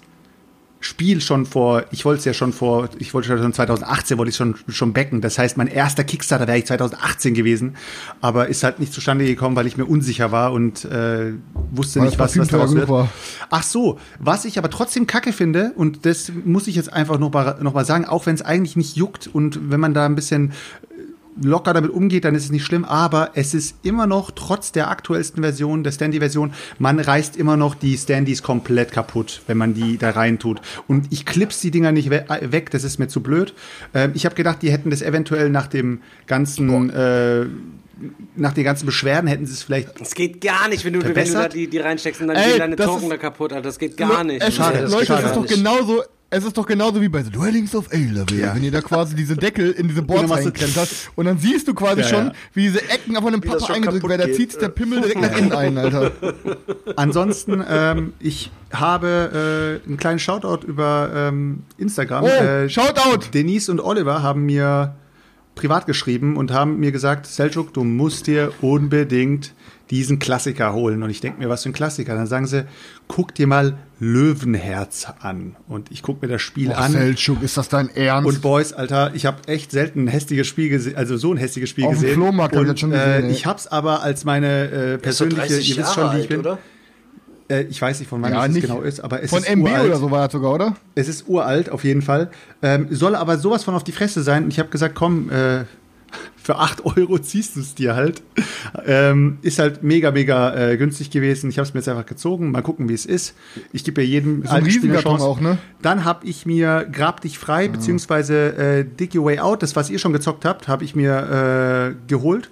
Spiel 0.80 1.22
schon 1.22 1.46
vor, 1.46 1.86
ich 1.92 2.06
wollte 2.06 2.20
es 2.20 2.26
ja 2.26 2.34
schon 2.34 2.54
vor, 2.54 2.90
ich 3.00 3.14
wollte 3.14 3.28
schon 3.28 3.54
2018 3.54 4.18
wollte 4.18 4.30
ich 4.30 4.36
schon 4.36 4.56
schon 4.68 4.94
backen. 4.94 5.22
Das 5.22 5.40
heißt, 5.40 5.58
mein 5.58 5.68
erster 5.68 6.04
Kickstarter 6.04 6.48
wäre 6.48 6.58
ich 6.58 6.66
2018 6.66 7.34
gewesen, 7.34 7.76
aber 8.22 8.48
ist 8.48 8.64
halt 8.64 8.80
nicht 8.80 8.94
zustande 8.94 9.26
gekommen, 9.26 9.56
weil 9.56 9.66
ich 9.66 9.78
mir 9.78 9.86
unsicher 9.86 10.32
war 10.32 10.54
und 10.54 10.86
äh, 10.86 11.34
wusste 11.72 12.00
weil 12.00 12.08
nicht, 12.08 12.20
was, 12.20 12.38
was 12.38 12.48
daraus 12.50 12.76
wird. 12.76 12.90
War. 12.90 13.10
Ach 13.50 13.64
so, 13.64 14.00
was 14.20 14.46
ich 14.46 14.58
aber 14.58 14.70
trotzdem 14.70 15.08
Kacke 15.08 15.34
finde 15.34 15.72
und 15.76 16.06
das 16.06 16.32
muss 16.46 16.68
ich 16.68 16.76
jetzt 16.76 16.94
einfach 16.94 17.18
noch 17.18 17.34
mal, 17.34 17.58
noch 17.62 17.74
mal 17.74 17.86
sagen, 17.86 18.06
auch 18.06 18.26
wenn 18.26 18.36
es 18.36 18.42
eigentlich 18.42 18.76
nicht 18.76 18.96
juckt 18.96 19.28
und 19.28 19.72
wenn 19.72 19.80
man 19.80 19.94
da 19.94 20.06
ein 20.06 20.16
bisschen 20.16 20.54
locker 21.42 21.74
damit 21.74 21.92
umgeht, 21.92 22.26
dann 22.26 22.36
ist 22.36 22.46
es 22.46 22.52
nicht 22.52 22.66
schlimm, 22.66 22.86
aber 22.86 23.32
es 23.34 23.54
ist 23.54 23.76
immer 23.84 24.08
noch, 24.08 24.32
trotz 24.32 24.72
der 24.72 24.90
aktuellsten 24.90 25.44
Version, 25.44 25.84
der 25.84 25.92
Standy-Version, 25.92 26.54
man 26.80 27.00
reißt 27.00 27.38
immer 27.38 27.58
noch 27.58 27.76
die 27.76 27.98
Standys 27.98 28.44
komplett 28.44 28.92
kaputt, 28.92 29.42
wenn 29.48 29.58
man 29.58 29.74
die 29.74 29.98
da 29.98 30.12
rein 30.12 30.40
tut. 30.40 30.62
Und 30.88 31.08
ich 31.12 31.26
klips 31.26 31.62
die 31.62 31.72
Dinger 31.72 31.92
nicht 31.92 32.10
we 32.10 32.26
weg, 32.42 32.72
das 32.72 32.84
ist 32.84 33.00
mir 33.00 33.08
zu 33.08 33.22
blöd. 33.22 33.54
Ähm, 33.94 34.12
ich 34.14 34.26
habe 34.26 34.36
gedacht, 34.36 34.62
die 34.62 34.72
hätten 34.72 34.90
das 34.90 35.02
eventuell 35.02 35.50
nach 35.50 35.68
dem 35.68 36.02
ganzen 36.26 36.90
äh, 36.90 37.46
nach 38.36 38.54
den 38.54 38.64
ganzen 38.64 38.86
Beschwerden 38.86 39.28
hätten 39.28 39.46
sie 39.46 39.54
es 39.54 39.64
vielleicht. 39.64 40.00
Es 40.00 40.14
geht 40.14 40.42
gar 40.42 40.70
nicht, 40.70 40.86
wenn 40.86 40.94
du, 40.94 41.04
wenn 41.04 41.14
du 41.14 41.34
da 41.34 41.48
die, 41.48 41.68
die 41.68 41.80
reinsteckst 41.80 42.22
und 42.22 42.28
dann 42.28 42.38
Ey, 42.38 42.52
gehen 42.52 42.60
deine 42.60 42.76
Token 42.76 43.10
da 43.10 43.18
kaputt. 43.18 43.54
Alter. 43.54 43.64
Das 43.64 43.80
geht 43.80 43.98
gar 43.98 44.24
nicht. 44.24 44.54
Schade, 44.54 44.88
Leute, 44.88 45.08
das 45.08 45.24
ist 45.24 45.36
doch 45.36 45.48
genauso 45.48 46.04
es 46.30 46.44
ist 46.44 46.58
doch 46.58 46.66
genauso 46.66 47.02
wie 47.02 47.08
bei 47.08 47.24
The 47.24 47.30
Dwellings 47.30 47.74
of 47.74 47.92
Ailevel, 47.92 48.40
ja. 48.40 48.54
wenn 48.54 48.64
ihr 48.64 48.72
da 48.72 48.82
quasi 48.82 49.16
diese 49.16 49.38
Deckel 49.38 49.72
in 49.72 49.88
diese 49.88 50.02
Boards 50.04 50.30
reinklemmt 50.30 50.76
hast 50.76 51.10
und 51.16 51.26
dann 51.26 51.38
siehst 51.38 51.68
du 51.68 51.74
quasi 51.74 52.02
ja, 52.02 52.08
schon, 52.08 52.32
wie 52.54 52.64
diese 52.64 52.82
Ecken 52.90 53.16
auf 53.16 53.26
einem 53.26 53.40
Papa 53.40 53.74
eingedrückt 53.74 54.08
werden, 54.08 54.30
da 54.30 54.34
zieht 54.34 54.60
der 54.62 54.70
Pimmel 54.70 55.02
direkt 55.02 55.22
nach 55.22 55.38
innen 55.38 55.54
ein, 55.54 55.78
Alter. 55.78 56.12
Ansonsten, 56.98 57.64
ähm, 57.70 58.14
ich 58.20 58.52
habe 58.72 59.82
äh, 59.84 59.88
einen 59.88 59.98
kleinen 59.98 60.20
Shoutout 60.20 60.68
über 60.68 61.12
ähm, 61.16 61.64
Instagram. 61.78 62.26
Oh, 62.26 62.28
äh, 62.28 62.70
Shoutout! 62.70 63.30
Denise 63.34 63.70
und 63.70 63.80
Oliver 63.80 64.22
haben 64.22 64.46
mir 64.46 64.96
privat 65.56 65.86
geschrieben 65.86 66.36
und 66.36 66.52
haben 66.52 66.78
mir 66.80 66.92
gesagt, 66.92 67.26
Seljuk, 67.26 67.74
du 67.74 67.84
musst 67.84 68.28
dir 68.28 68.52
unbedingt 68.62 69.54
diesen 69.90 70.20
Klassiker 70.20 70.74
holen. 70.74 71.04
Und 71.04 71.10
ich 71.10 71.22
denke 71.22 71.40
mir, 71.40 71.50
was 71.50 71.64
für 71.64 71.70
ein 71.70 71.74
Klassiker. 71.74 72.16
Dann 72.16 72.28
sagen 72.28 72.48
sie, 72.48 72.66
guck 73.08 73.34
dir 73.34 73.48
mal 73.48 73.78
Löwenherz 74.00 75.08
an. 75.20 75.56
Und 75.68 75.92
ich 75.92 76.04
gucke 76.04 76.26
mir 76.26 76.32
das 76.32 76.42
Spiel 76.42 76.70
Och, 76.70 76.78
an. 76.78 76.92
Selchuk, 76.92 77.42
ist 77.42 77.58
das 77.58 77.70
dein 77.70 77.90
Ernst? 77.96 78.28
Und 78.28 78.42
Boys, 78.42 78.74
Alter, 78.74 79.12
ich 79.16 79.26
habe 79.26 79.48
echt 79.48 79.72
selten 79.72 80.06
ein 80.06 80.08
hässliches 80.08 80.48
Spiel 80.48 80.70
gesehen, 80.70 80.96
also 80.96 81.18
so 81.18 81.34
ein 81.34 81.38
hässliches 81.38 81.70
Spiel 81.70 81.86
Auf 81.86 81.94
gesehen. 81.94 82.10
Dem 82.10 82.16
Flohmarkt 82.16 82.56
und, 82.56 82.64
ich 82.64 82.72
das 82.72 82.80
schon 82.80 82.92
gesehen, 82.92 83.26
äh, 83.26 83.32
ich 83.32 83.46
hab's 83.46 83.68
aber 83.68 84.04
als 84.04 84.24
meine 84.26 84.70
äh, 84.70 84.98
persönliche, 84.98 85.60
ihr 85.60 85.78
wisst 85.78 85.94
schon, 85.94 86.16
wie 86.16 86.20
ich 86.20 86.28
bin. 86.28 86.40
Oder? 86.40 86.60
Äh, 87.50 87.64
ich 87.64 87.82
weiß 87.82 88.00
nicht, 88.00 88.10
von 88.10 88.22
wann 88.22 88.34
ja, 88.34 88.46
es 88.46 88.52
nicht 88.52 88.68
genau 88.68 88.82
ist, 88.82 89.00
aber 89.00 89.24
es 89.24 89.30
von 89.30 89.40
ist 89.40 89.50
MB 89.50 89.64
uralt. 89.64 89.86
oder 89.86 89.98
so 89.98 90.12
war 90.12 90.26
es 90.28 90.32
sogar, 90.32 90.54
oder? 90.54 90.76
Es 90.96 91.08
ist 91.08 91.28
uralt, 91.28 91.70
auf 91.70 91.84
jeden 91.84 92.02
Fall. 92.02 92.30
Ähm, 92.62 92.88
soll 92.92 93.16
aber 93.16 93.38
sowas 93.38 93.64
von 93.64 93.74
auf 93.74 93.84
die 93.84 93.92
Fresse 93.92 94.22
sein. 94.22 94.46
Und 94.46 94.50
ich 94.50 94.60
habe 94.60 94.70
gesagt, 94.70 94.96
komm, 94.96 95.30
äh, 95.30 95.64
für 96.48 96.60
8 96.60 96.86
Euro 96.86 97.20
ziehst 97.20 97.58
du 97.58 97.60
es 97.60 97.76
dir 97.76 97.94
halt. 97.94 98.24
Ähm, 98.86 99.38
ist 99.42 99.60
halt 99.60 99.84
mega, 99.84 100.12
mega 100.12 100.56
äh, 100.56 100.78
günstig 100.78 101.12
gewesen. 101.12 101.50
Ich 101.50 101.58
habe 101.58 101.68
es 101.68 101.74
mir 101.74 101.82
jetzt 101.82 101.90
einfach 101.90 102.06
gezogen. 102.06 102.52
Mal 102.52 102.62
gucken, 102.62 102.88
wie 102.88 102.94
es 102.94 103.06
ist. 103.06 103.36
Ich 103.74 103.84
gebe 103.84 104.02
ja 104.02 104.08
jedem 104.08 104.44
so 104.44 104.52
alten 104.52 104.72
Spiel 104.72 104.92
eine 104.92 105.02
Chance. 105.02 105.26
Auch, 105.26 105.42
ne? 105.42 105.58
Dann 105.82 106.06
habe 106.06 106.26
ich 106.26 106.46
mir 106.46 106.88
Grab 106.90 107.20
dich 107.20 107.38
frei, 107.38 107.66
ja. 107.66 107.72
beziehungsweise 107.72 108.56
äh, 108.56 108.86
Dig 108.86 109.14
Your 109.14 109.26
Way 109.26 109.40
Out, 109.40 109.62
das, 109.62 109.76
was 109.76 109.90
ihr 109.90 110.00
schon 110.00 110.14
gezockt 110.14 110.46
habt, 110.46 110.70
habe 110.70 110.86
ich 110.86 110.96
mir 110.96 111.96
äh, 111.98 112.08
geholt, 112.08 112.50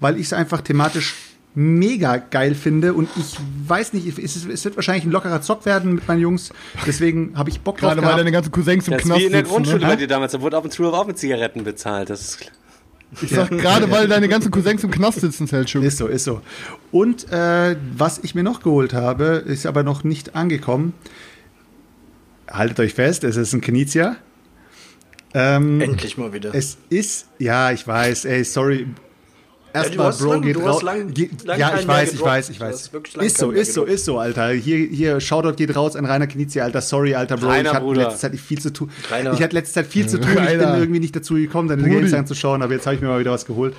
weil 0.00 0.16
ich 0.16 0.26
es 0.26 0.32
einfach 0.32 0.60
thematisch 0.60 1.14
mega 1.54 2.16
geil 2.16 2.56
finde 2.56 2.94
und 2.94 3.08
ich 3.16 3.36
weiß 3.66 3.92
nicht, 3.92 4.18
es, 4.18 4.44
es, 4.44 4.64
wird 4.64 4.74
wahrscheinlich 4.76 5.04
ein 5.04 5.12
lockerer 5.12 5.40
Zock 5.40 5.64
werden 5.64 5.94
mit 5.94 6.06
meinen 6.06 6.20
Jungs, 6.20 6.52
deswegen 6.84 7.32
habe 7.34 7.48
ich 7.48 7.60
Bock 7.60 7.78
drauf 7.78 7.94
Gerade 7.94 8.06
weil 8.06 8.16
deine 8.16 8.30
ganzen 8.30 8.52
Cousins 8.52 8.86
im 8.88 8.92
das 8.92 9.02
Knast 9.02 9.20
wie 9.20 9.24
in 9.24 9.32
der 9.32 9.42
Grundschule 9.42 9.80
ne? 9.80 9.86
bei 9.86 9.96
dir 9.96 10.06
damals, 10.06 10.32
da 10.32 10.42
wurde 10.42 10.58
auf 10.58 10.64
dem 10.64 10.72
Schulhof 10.72 10.92
auch 10.92 11.06
mit 11.06 11.16
Zigaretten 11.16 11.64
bezahlt, 11.64 12.10
das 12.10 12.20
ist 12.20 12.52
ich 13.22 13.30
sag 13.30 13.50
gerade, 13.50 13.90
weil 13.90 14.08
deine 14.08 14.28
ganzen 14.28 14.50
Cousins 14.50 14.84
im 14.84 14.90
Knast 14.90 15.20
sitzen, 15.20 15.46
Selchuk. 15.46 15.82
Ist 15.82 15.98
so, 15.98 16.06
ist 16.06 16.24
so. 16.24 16.40
Und 16.92 17.30
äh, 17.32 17.76
was 17.96 18.18
ich 18.22 18.34
mir 18.34 18.42
noch 18.42 18.62
geholt 18.62 18.92
habe, 18.92 19.42
ist 19.46 19.66
aber 19.66 19.82
noch 19.82 20.04
nicht 20.04 20.34
angekommen. 20.34 20.94
Haltet 22.48 22.80
euch 22.80 22.94
fest, 22.94 23.24
es 23.24 23.36
ist 23.36 23.52
ein 23.52 23.60
Knizia. 23.60 24.16
Ähm, 25.34 25.80
Endlich 25.80 26.16
mal 26.16 26.32
wieder. 26.32 26.54
Es 26.54 26.78
ist, 26.88 27.26
ja, 27.38 27.70
ich 27.70 27.86
weiß, 27.86 28.24
ey, 28.24 28.44
sorry, 28.44 28.86
Erstmal, 29.76 30.10
ja, 30.10 30.16
Bro, 30.16 30.32
lang, 30.32 30.42
geht 30.42 30.56
raus. 30.62 30.82
Lang, 30.82 31.14
lang 31.44 31.58
ja, 31.58 31.78
ich 31.78 31.86
weiß, 31.86 32.12
ich 32.14 32.22
weiß, 32.22 32.48
ich 32.48 32.60
weiß. 32.60 32.90
Ist 33.20 33.38
so, 33.38 33.50
ist 33.50 33.74
so, 33.74 33.84
ist 33.84 34.04
so, 34.06 34.18
Alter. 34.18 34.50
Hier, 34.50 34.78
hier, 34.78 35.20
Shoutout 35.20 35.56
geht 35.56 35.76
raus 35.76 35.96
an 35.96 36.06
Rainer 36.06 36.26
Knizia, 36.26 36.64
Alter. 36.64 36.80
Sorry, 36.80 37.14
Alter, 37.14 37.36
Bro. 37.36 37.48
Rainer, 37.48 37.70
ich 37.70 37.76
hatte 37.76 37.94
letzte 37.94 38.18
Zeit 38.18 38.36
viel 38.36 38.58
zu 38.58 38.72
tun. 38.72 38.90
Rainer. 39.10 39.32
Ich 39.34 39.42
hatte 39.42 39.54
letzte 39.54 39.74
Zeit 39.74 39.86
viel 39.86 40.08
zu 40.08 40.18
tun. 40.18 40.30
Ich 40.30 40.58
bin 40.58 40.60
irgendwie 40.60 41.00
nicht 41.00 41.14
dazu 41.14 41.34
gekommen, 41.34 41.68
deine 41.68 41.88
Games 41.88 42.14
anzuschauen, 42.14 42.62
aber 42.62 42.72
jetzt 42.72 42.86
habe 42.86 42.96
ich 42.96 43.02
mir 43.02 43.08
mal 43.08 43.20
wieder 43.20 43.32
was 43.32 43.44
geholt. 43.44 43.74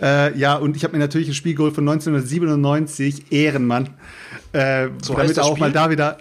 Äh, 0.00 0.36
ja, 0.38 0.56
und 0.56 0.74
ich 0.76 0.84
habe 0.84 0.94
mir 0.94 1.00
natürlich 1.00 1.28
ein 1.28 1.34
Spiel 1.34 1.54
geholt 1.54 1.74
von 1.74 1.86
1997, 1.86 3.30
Ehrenmann. 3.30 3.90
Äh, 4.52 4.88
so 5.02 5.14
damit 5.14 5.38
auch 5.38 5.56
Spiel? 5.56 5.60
mal 5.60 5.72
da 5.72 5.90
wieder, 5.90 6.18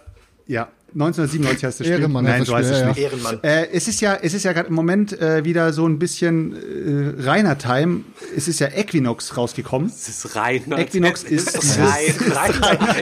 ja, 0.47 0.67
1997 0.93 1.63
heißt 1.63 1.79
das 1.79 1.87
Spiel. 1.87 1.99
Ehrenmann, 1.99 2.25
Nein, 2.25 2.43
so 2.43 2.53
heißt 2.53 2.69
es 2.69 2.85
nicht. 2.85 2.97
Ehrenmann. 2.97 3.39
Äh, 3.43 3.69
es 3.71 3.87
ist 3.87 4.01
ja, 4.01 4.17
es 4.21 4.33
ist 4.33 4.43
ja 4.43 4.51
gerade 4.51 4.67
im 4.67 4.73
Moment 4.73 5.17
äh, 5.19 5.45
wieder 5.45 5.71
so 5.71 5.87
ein 5.87 5.99
bisschen 5.99 7.17
äh, 7.17 7.23
reiner 7.23 7.57
Time. 7.57 8.01
Es 8.35 8.49
ist 8.49 8.59
ja 8.59 8.67
Equinox 8.67 9.37
rausgekommen. 9.37 9.87
Es 9.87 10.09
ist 10.09 10.35
reiner. 10.35 10.79
Equinox 10.79 11.23
ist, 11.23 11.55
ist 11.55 11.79
rein, 11.79 12.13
rein, 12.31 12.51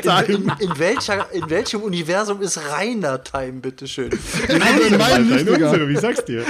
rein, 0.06 0.26
in, 0.28 0.36
in, 0.36 0.52
in, 0.60 0.80
welcher, 0.80 1.34
in 1.34 1.50
welchem 1.50 1.82
Universum 1.82 2.42
ist 2.42 2.60
reiner 2.72 3.24
Time, 3.24 3.54
bitteschön? 3.54 4.12
Nein, 4.48 4.60
in 4.88 4.98
meinem 4.98 5.30
nicht, 5.30 5.48
Wie 5.48 5.98
sagst 5.98 6.28
du 6.28 6.34
dir? 6.34 6.46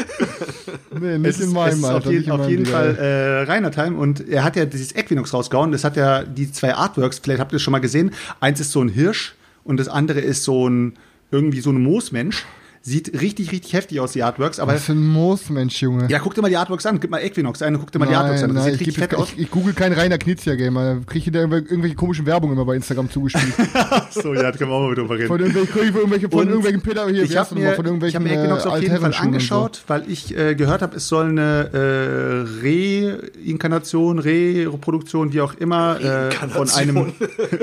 Nee, 0.99 1.19
nicht 1.19 1.29
es 1.29 1.39
in 1.39 1.53
meinem, 1.53 1.85
Alter, 1.85 2.07
Auf 2.07 2.11
jeden, 2.11 2.31
auf 2.31 2.49
jeden 2.49 2.65
Fall 2.65 2.97
äh, 2.97 3.43
reiner 3.43 3.71
Time 3.71 3.95
und 3.97 4.27
er 4.27 4.43
hat 4.43 4.57
ja 4.57 4.65
dieses 4.65 4.93
Equinox 4.93 5.33
rausgehauen. 5.33 5.71
Das 5.71 5.85
hat 5.85 5.95
ja 5.95 6.23
die 6.23 6.51
zwei 6.51 6.73
Artworks, 6.73 7.19
vielleicht 7.19 7.39
habt 7.39 7.53
ihr 7.53 7.57
es 7.57 7.61
schon 7.61 7.71
mal 7.71 7.79
gesehen. 7.79 8.11
Eins 8.41 8.59
ist 8.59 8.71
so 8.71 8.81
ein 8.81 8.89
Hirsch 8.89 9.35
und 9.63 9.77
das 9.77 9.87
andere 9.87 10.19
ist 10.19 10.43
so 10.43 10.67
ein 10.67 10.97
irgendwie 11.31 11.61
so 11.61 11.71
ein 11.71 11.81
Moosmensch. 11.81 12.45
Sieht 12.81 13.19
richtig, 13.19 13.51
richtig 13.51 13.73
heftig 13.73 13.99
aus, 13.99 14.13
die 14.13 14.23
Artworks. 14.23 14.57
Aber 14.57 14.73
Was 14.73 14.85
für 14.85 14.93
ein 14.93 15.05
Moosmensch, 15.05 15.81
Junge. 15.81 16.07
Ja, 16.09 16.19
guck 16.19 16.33
dir 16.33 16.41
mal 16.41 16.47
die 16.47 16.55
Artworks 16.55 16.85
an. 16.85 17.01
Gib 17.01 17.11
mal 17.11 17.19
Equinox 17.19 17.61
ein 17.61 17.75
und 17.75 17.81
guck 17.81 17.91
dir 17.91 17.99
mal 17.99 18.05
nein, 18.05 18.13
die 18.13 18.17
Artworks 18.17 18.43
an. 18.43 18.55
Das 18.55 18.63
nein, 18.63 18.71
sieht 18.71 18.79
richtig 18.79 18.97
fett 18.97 19.15
aus. 19.15 19.33
Ich, 19.33 19.39
ich 19.43 19.51
google 19.51 19.73
kein 19.73 19.91
reiner 19.91 20.17
Knizia-Gamer. 20.17 21.01
Kriege 21.05 21.25
ich 21.25 21.31
da 21.33 21.39
irgendwelche 21.41 21.95
komischen 21.95 22.25
Werbungen 22.25 22.55
immer 22.55 22.63
bei 22.63 22.75
Instagram 22.75 23.11
zugespielt. 23.11 23.53
so, 24.11 24.33
ja, 24.33 24.43
da 24.43 24.51
können 24.53 24.71
wir 24.71 24.75
auch 24.75 24.87
mal 24.87 24.95
drüber 24.95 25.15
reden. 25.15 25.27
Von 25.27 25.41
irgendwelchen, 25.41 25.73
von 25.73 25.83
irgendwelchen, 25.83 26.31
von 26.31 26.47
irgendwelchen 26.47 26.81
Peter 26.81 27.09
hier. 27.09 27.23
Ich 27.23 27.35
habe 27.35 27.53
mir, 27.53 27.73
ich 28.07 28.15
hab 28.15 28.23
mir 28.23 28.31
Equinox 28.31 28.65
auf 28.65 28.81
jeden 28.81 28.97
Fall 28.97 29.13
angeschaut, 29.13 29.75
so. 29.75 29.81
weil 29.87 30.09
ich 30.09 30.35
äh, 30.37 30.55
gehört 30.55 30.81
habe, 30.81 30.95
es 30.95 31.09
soll 31.09 31.27
eine 31.27 32.47
äh, 32.63 33.45
Reinkarnation, 33.45 34.19
Reproduktion, 34.19 35.33
wie 35.33 35.41
auch 35.41 35.53
immer, 35.55 35.99
äh, 35.99 36.31
von 36.31 36.69
einem 36.69 37.11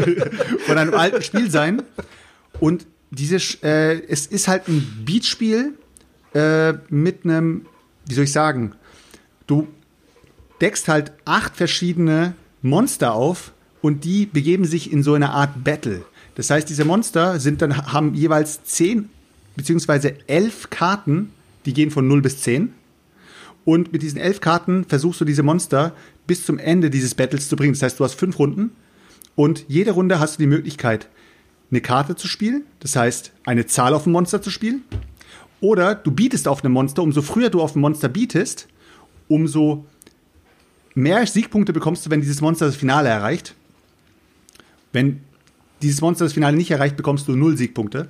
von 0.67 0.77
einem 0.77 0.93
alten 0.93 1.23
Spiel 1.23 1.51
sein. 1.51 1.83
Und 2.61 2.87
diese, 3.17 3.37
äh, 3.62 4.03
es 4.09 4.27
ist 4.27 4.49
halt 4.49 4.69
ein 4.69 5.05
Beatspiel 5.05 5.75
äh, 6.35 6.75
mit 6.89 7.25
einem, 7.25 7.67
wie 8.07 8.14
soll 8.14 8.25
ich 8.25 8.33
sagen, 8.33 8.73
du 9.47 9.69
deckst 10.61 10.89
halt 10.89 11.12
acht 11.25 11.57
verschiedene 11.57 12.35
Monster 12.62 13.14
auf 13.14 13.53
und 13.83 14.05
die 14.05 14.27
begeben 14.27 14.64
sich 14.64 14.93
in 14.93 15.03
so 15.03 15.14
eine 15.14 15.31
Art 15.31 15.64
Battle. 15.64 16.05
Das 16.35 16.51
heißt, 16.51 16.69
diese 16.69 16.85
Monster 16.85 17.41
sind 17.41 17.62
dann, 17.62 17.93
haben 17.93 18.14
jeweils 18.14 18.64
zehn 18.64 19.09
beziehungsweise 19.57 20.17
elf 20.29 20.71
Karten, 20.71 21.31
die 21.64 21.73
gehen 21.73 21.91
von 21.91 22.07
0 22.07 22.23
bis 22.23 22.43
10. 22.43 22.73
Und 23.64 23.93
mit 23.93 24.03
diesen 24.03 24.19
elf 24.19 24.41
Karten 24.41 24.85
versuchst 24.85 25.21
du 25.21 25.25
diese 25.25 25.43
Monster 25.43 25.93
bis 26.27 26.45
zum 26.45 26.59
Ende 26.59 26.91
dieses 26.91 27.14
Battles 27.14 27.49
zu 27.49 27.57
bringen. 27.57 27.73
Das 27.73 27.83
heißt, 27.83 27.99
du 27.99 28.05
hast 28.05 28.14
fünf 28.14 28.39
Runden 28.39 28.71
und 29.35 29.64
jede 29.67 29.93
Runde 29.93 30.21
hast 30.21 30.37
du 30.37 30.43
die 30.43 30.47
Möglichkeit, 30.47 31.09
eine 31.71 31.81
Karte 31.81 32.17
zu 32.17 32.29
spielen, 32.29 32.64
das 32.81 32.97
heißt, 32.97 33.33
eine 33.45 33.67
Zahl 33.67 33.95
auf 33.95 34.07
ein 34.07 34.12
Monster 34.12 34.41
zu 34.41 34.51
spielen. 34.51 34.83
Oder 35.61 35.95
du 35.95 36.11
bietest 36.11 36.49
auf 36.49 36.62
ein 36.62 36.73
Monster, 36.73 37.03
umso 37.03 37.23
früher 37.23 37.51
du 37.51 37.61
auf 37.61 37.75
ein 37.75 37.81
Monster 37.81 38.09
bietest, 38.09 38.69
umso 39.29 39.87
mehr 40.95 41.27
Siegpunkte 41.27 41.73
bekommst 41.73 42.07
du, 42.07 42.11
wenn 42.11 42.21
dieses 42.21 42.41
Monster 42.41 42.67
das 42.67 42.77
Finale 42.77 43.09
erreicht. 43.09 43.55
Wenn 44.93 45.21
dieses 45.83 46.01
Monster 46.01 46.25
das 46.25 46.33
Finale 46.33 46.57
nicht 46.57 46.71
erreicht, 46.71 46.97
bekommst 46.97 47.29
du 47.29 47.37
null 47.37 47.57
Siegpunkte. 47.57 48.09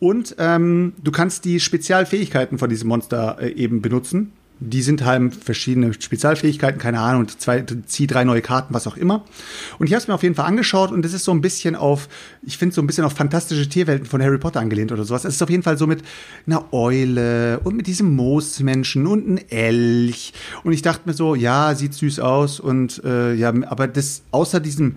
Und 0.00 0.34
ähm, 0.38 0.92
du 1.02 1.12
kannst 1.12 1.44
die 1.44 1.60
Spezialfähigkeiten 1.60 2.58
von 2.58 2.68
diesem 2.68 2.88
Monster 2.88 3.38
äh, 3.40 3.52
eben 3.52 3.80
benutzen. 3.80 4.32
Die 4.66 4.82
sind 4.82 5.04
halt 5.04 5.34
verschiedene 5.34 5.92
Spezialfähigkeiten, 5.92 6.80
keine 6.80 7.00
Ahnung, 7.00 7.28
zwei, 7.28 7.64
zieh 7.86 8.06
drei 8.06 8.24
neue 8.24 8.40
Karten, 8.40 8.72
was 8.72 8.86
auch 8.86 8.96
immer. 8.96 9.24
Und 9.78 9.86
ich 9.86 9.92
habe 9.92 10.00
es 10.00 10.08
mir 10.08 10.14
auf 10.14 10.22
jeden 10.22 10.34
Fall 10.34 10.46
angeschaut 10.46 10.90
und 10.90 11.04
es 11.04 11.12
ist 11.12 11.24
so 11.24 11.32
ein 11.32 11.40
bisschen 11.40 11.76
auf, 11.76 12.08
ich 12.42 12.56
finde 12.56 12.74
so 12.74 12.80
ein 12.80 12.86
bisschen 12.86 13.04
auf 13.04 13.12
fantastische 13.12 13.68
Tierwelten 13.68 14.06
von 14.06 14.22
Harry 14.22 14.38
Potter 14.38 14.60
angelehnt 14.60 14.90
oder 14.92 15.04
sowas. 15.04 15.24
Es 15.24 15.34
ist 15.34 15.42
auf 15.42 15.50
jeden 15.50 15.62
Fall 15.62 15.76
so 15.76 15.86
mit 15.86 16.02
einer 16.46 16.72
Eule 16.72 17.60
und 17.60 17.76
mit 17.76 17.86
diesem 17.86 18.14
Moosmenschen 18.16 19.06
und 19.06 19.26
einem 19.26 19.38
Elch. 19.48 20.32
Und 20.62 20.72
ich 20.72 20.82
dachte 20.82 21.02
mir 21.06 21.14
so, 21.14 21.34
ja, 21.34 21.74
sieht 21.74 21.94
süß 21.94 22.20
aus 22.20 22.60
und 22.60 23.02
äh, 23.04 23.34
ja, 23.34 23.52
aber 23.68 23.86
das 23.86 24.22
außer 24.30 24.60
diesem 24.60 24.96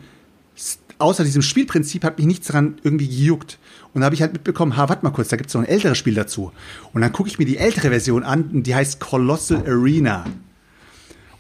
außer 1.00 1.24
diesem 1.24 1.42
Spielprinzip 1.42 2.04
hat 2.04 2.18
mich 2.18 2.28
nichts 2.28 2.48
daran 2.48 2.76
irgendwie 2.84 3.08
gejuckt. 3.08 3.60
Und 3.94 4.02
da 4.02 4.06
habe 4.06 4.16
ich 4.16 4.22
halt 4.22 4.34
mitbekommen, 4.34 4.78
ha, 4.78 4.90
warte 4.90 5.04
mal 5.04 5.12
kurz, 5.12 5.30
da 5.30 5.38
gibt 5.38 5.50
es 5.50 5.54
noch 5.54 5.62
ein 5.62 5.68
älteres 5.68 5.98
Spiel 5.98 6.14
dazu. 6.14 6.52
Und 6.94 7.02
dann 7.02 7.14
gucke 7.14 7.30
ich 7.30 7.40
mir 7.40 7.46
die 7.46 7.58
ältere 7.58 7.90
Version 7.90 8.24
an, 8.24 8.64
die 8.64 8.76
heißt 8.76 9.00
Colossal 9.00 9.64
Arena. 9.66 10.26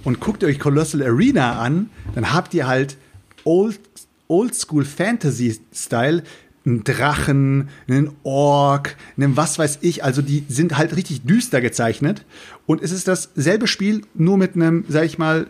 Und 0.04 0.20
guckt 0.20 0.44
ihr 0.44 0.50
euch 0.50 0.60
Colossal 0.60 1.04
Arena 1.04 1.60
an, 1.60 1.90
dann 2.16 2.34
habt 2.34 2.54
ihr 2.54 2.68
halt 2.68 2.98
Old, 3.44 3.80
Old 4.28 4.56
School 4.56 4.86
Fantasy 4.86 5.60
Style, 5.74 6.24
einen 6.66 6.84
Drachen, 6.84 7.70
einen 7.88 8.12
Ork, 8.24 8.98
einen 9.16 9.38
was 9.38 9.58
weiß 9.58 9.80
ich. 9.82 10.04
Also 10.04 10.22
die 10.22 10.44
sind 10.50 10.78
halt 10.78 10.96
richtig 10.96 11.24
düster 11.24 11.62
gezeichnet. 11.62 12.26
Und 12.66 12.82
es 12.82 12.92
ist 12.92 13.08
dasselbe 13.08 13.68
Spiel, 13.68 14.02
nur 14.14 14.38
mit 14.38 14.56
einem, 14.56 14.86
sag 14.88 15.06
ich 15.06 15.18
mal, 15.18 15.48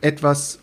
etwas 0.00 0.58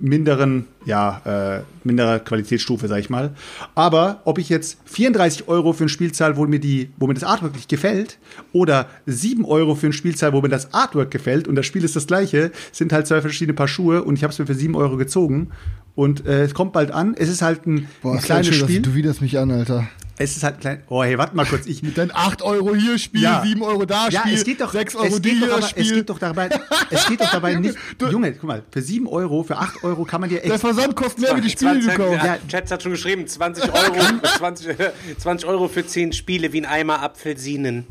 minderen, 0.00 0.66
ja, 0.84 1.20
äh, 1.24 1.62
minderer 1.84 2.18
Qualitätsstufe, 2.18 2.88
sag 2.88 2.98
ich 2.98 3.10
mal. 3.10 3.34
Aber 3.74 4.20
ob 4.24 4.38
ich 4.38 4.48
jetzt 4.48 4.78
34 4.86 5.48
Euro 5.48 5.72
für 5.72 5.84
ein 5.84 5.88
Spiel 5.88 6.12
zahle, 6.12 6.36
wo 6.36 6.46
mir 6.46 6.60
die, 6.60 6.90
wo 6.96 7.06
mir 7.06 7.14
das 7.14 7.24
Artwork 7.24 7.54
nicht 7.54 7.68
gefällt, 7.68 8.18
oder 8.52 8.88
7 9.06 9.44
Euro 9.44 9.74
für 9.74 9.86
ein 9.86 9.92
Spiel 9.92 10.14
zahle, 10.16 10.32
wo 10.32 10.40
mir 10.40 10.48
das 10.48 10.72
Artwork 10.74 11.10
gefällt 11.10 11.48
und 11.48 11.54
das 11.54 11.66
Spiel 11.66 11.84
ist 11.84 11.96
das 11.96 12.06
gleiche, 12.06 12.50
sind 12.72 12.92
halt 12.92 13.06
zwei 13.06 13.20
verschiedene 13.20 13.54
Paar 13.54 13.68
Schuhe 13.68 14.02
und 14.02 14.16
ich 14.16 14.24
habe 14.24 14.32
es 14.32 14.38
mir 14.38 14.46
für 14.46 14.54
7 14.54 14.74
Euro 14.74 14.96
gezogen. 14.96 15.50
Und 15.94 16.26
äh, 16.26 16.42
es 16.42 16.54
kommt 16.54 16.72
bald 16.72 16.90
an. 16.90 17.14
Es 17.16 17.28
ist 17.28 17.40
halt 17.42 17.66
ein, 17.66 17.88
Boah, 18.02 18.14
ein 18.14 18.20
kleines 18.20 18.48
schön, 18.48 18.66
Spiel. 18.68 18.82
Du 18.82 18.94
widerst 18.94 19.20
mich 19.20 19.38
an, 19.38 19.50
Alter. 19.52 19.86
Es 20.16 20.36
ist 20.36 20.44
halt 20.44 20.60
klein. 20.60 20.80
Oh, 20.88 21.02
hey, 21.02 21.18
warte 21.18 21.34
mal 21.34 21.44
kurz. 21.44 21.66
Ich, 21.66 21.82
Mit 21.84 21.98
deinen 21.98 22.12
8 22.14 22.42
Euro 22.42 22.74
hier 22.74 22.98
Spiel, 22.98 23.22
Ja. 23.22 23.42
7 23.44 23.60
Euro 23.62 23.84
da 23.84 24.08
ja, 24.08 24.20
Spiel, 24.20 24.34
es 24.34 24.44
geht 24.44 24.60
doch, 24.60 24.72
6 24.72 24.94
Euro 24.94 25.06
es 25.06 25.20
die 25.22 25.30
geht 25.30 25.42
doch 25.42 25.46
hier 25.46 25.54
aber, 25.56 25.66
Spiel. 25.66 25.82
Es 25.82 25.92
geht 25.92 26.10
doch 26.10 26.18
dabei, 26.20 26.50
es 26.90 27.06
geht 27.08 27.20
doch 27.20 27.30
dabei 27.32 27.54
nicht. 27.60 27.76
Junge, 28.10 28.32
guck 28.32 28.44
mal, 28.44 28.62
für 28.70 28.80
7 28.80 29.08
Euro, 29.08 29.42
für 29.42 29.56
8 29.56 29.82
Euro 29.82 30.04
kann 30.04 30.20
man 30.20 30.30
dir 30.30 30.40
Der 30.40 30.52
echt. 30.52 30.60
Versand 30.60 30.94
kostet 30.94 31.20
mehr 31.20 31.36
wie 31.36 31.40
die 31.40 31.50
Spiele, 31.50 31.74
die 31.80 31.86
du 31.86 31.94
20, 31.94 31.96
kaufst. 32.06 32.24
ja, 32.24 32.38
Chat 32.48 32.70
hat 32.70 32.82
schon 32.84 32.92
geschrieben, 32.92 33.26
20 33.26 33.64
Euro, 33.64 33.96
20, 34.38 34.68
äh, 34.68 34.90
20 35.18 35.48
Euro 35.48 35.66
für 35.68 35.84
10 35.84 36.12
Spiele 36.12 36.52
wie 36.52 36.60
ein 36.60 36.66
Eimer 36.66 37.02
Apfelsinen. 37.02 37.86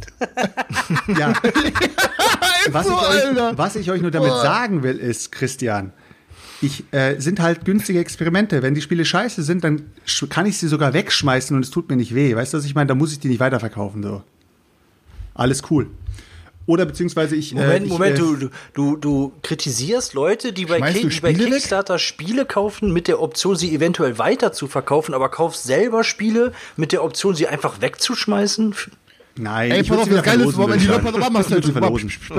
Ja. 1.20 1.34
was, 2.72 2.88
so, 2.88 2.93
ich 2.93 3.38
euch, 3.38 3.58
was 3.58 3.76
ich 3.76 3.91
euch 3.91 4.01
nur 4.01 4.12
damit 4.12 4.30
Boah. 4.30 4.41
sagen 4.41 4.84
will, 4.84 4.97
ist, 4.97 5.32
Christian, 5.34 5.91
ich 6.64 6.86
äh, 6.91 7.20
sind 7.20 7.39
halt 7.39 7.66
günstige 7.66 7.99
Experimente. 7.99 8.61
Wenn 8.61 8.74
die 8.74 8.82
Spiele 8.82 9.05
scheiße 9.05 9.43
sind, 9.43 9.64
dann 9.64 9.84
kann 10.30 10.45
ich 10.45 10.57
sie 10.57 10.68
sogar 10.68 10.93
wegschmeißen 10.93 11.55
und 11.55 11.64
es 11.64 11.70
tut 11.70 11.89
mir 11.89 11.95
nicht 11.95 12.16
weh. 12.16 12.36
Weißt 12.36 12.53
du, 12.53 12.57
was 12.57 12.66
ich 12.66 12.76
meine? 12.76 12.88
Da 12.88 12.95
muss 12.95 13.11
ich 13.11 13.20
die 13.20 13.28
nicht 13.28 13.39
weiterverkaufen. 13.39 14.01
So. 14.01 14.24
Alles 15.34 15.64
cool. 15.70 15.88
Oder 16.66 16.86
beziehungsweise 16.86 17.36
ich. 17.36 17.53
Moment, 17.53 17.82
äh, 17.82 17.84
ich, 17.84 17.89
Moment, 17.89 18.16
äh, 18.16 18.22
du, 18.22 18.49
du, 18.74 18.95
du, 18.95 19.34
kritisierst 19.41 20.14
Leute, 20.14 20.53
die 20.53 20.66
bei, 20.66 20.80
Kick, 20.80 21.01
die 21.01 21.20
bei 21.20 21.34
Spiele 21.34 21.45
weg? 21.45 21.53
Kickstarter 21.53 21.99
Spiele 21.99 22.45
kaufen 22.45 22.93
mit 22.93 23.07
der 23.07 23.22
Option, 23.22 23.55
sie 23.55 23.76
eventuell 23.76 24.18
weiter 24.18 24.53
zu 24.53 24.68
verkaufen, 24.68 25.14
aber 25.14 25.30
kaufst 25.30 25.64
selber 25.64 26.03
Spiele 26.03 26.53
mit 26.78 26.93
der 26.93 27.03
Option, 27.03 27.36
sie 27.36 27.47
einfach 27.47 27.82
wegzuschmeißen? 27.82 28.76
Nein, 29.36 29.71
Ey, 29.71 29.81
ich 29.81 29.89
pass 29.89 29.97
auf, 29.97 30.09
das 30.09 30.21
Geile 30.21 30.43
ist, 30.45 30.55
wenn 30.57 30.77
die 30.79 30.86
Leute, 30.86 30.99
ich 31.07 31.11
pass 31.11 31.21
auf, 31.23 31.29
machst 31.31 31.51
Ich 31.51 31.65
du 31.65 31.71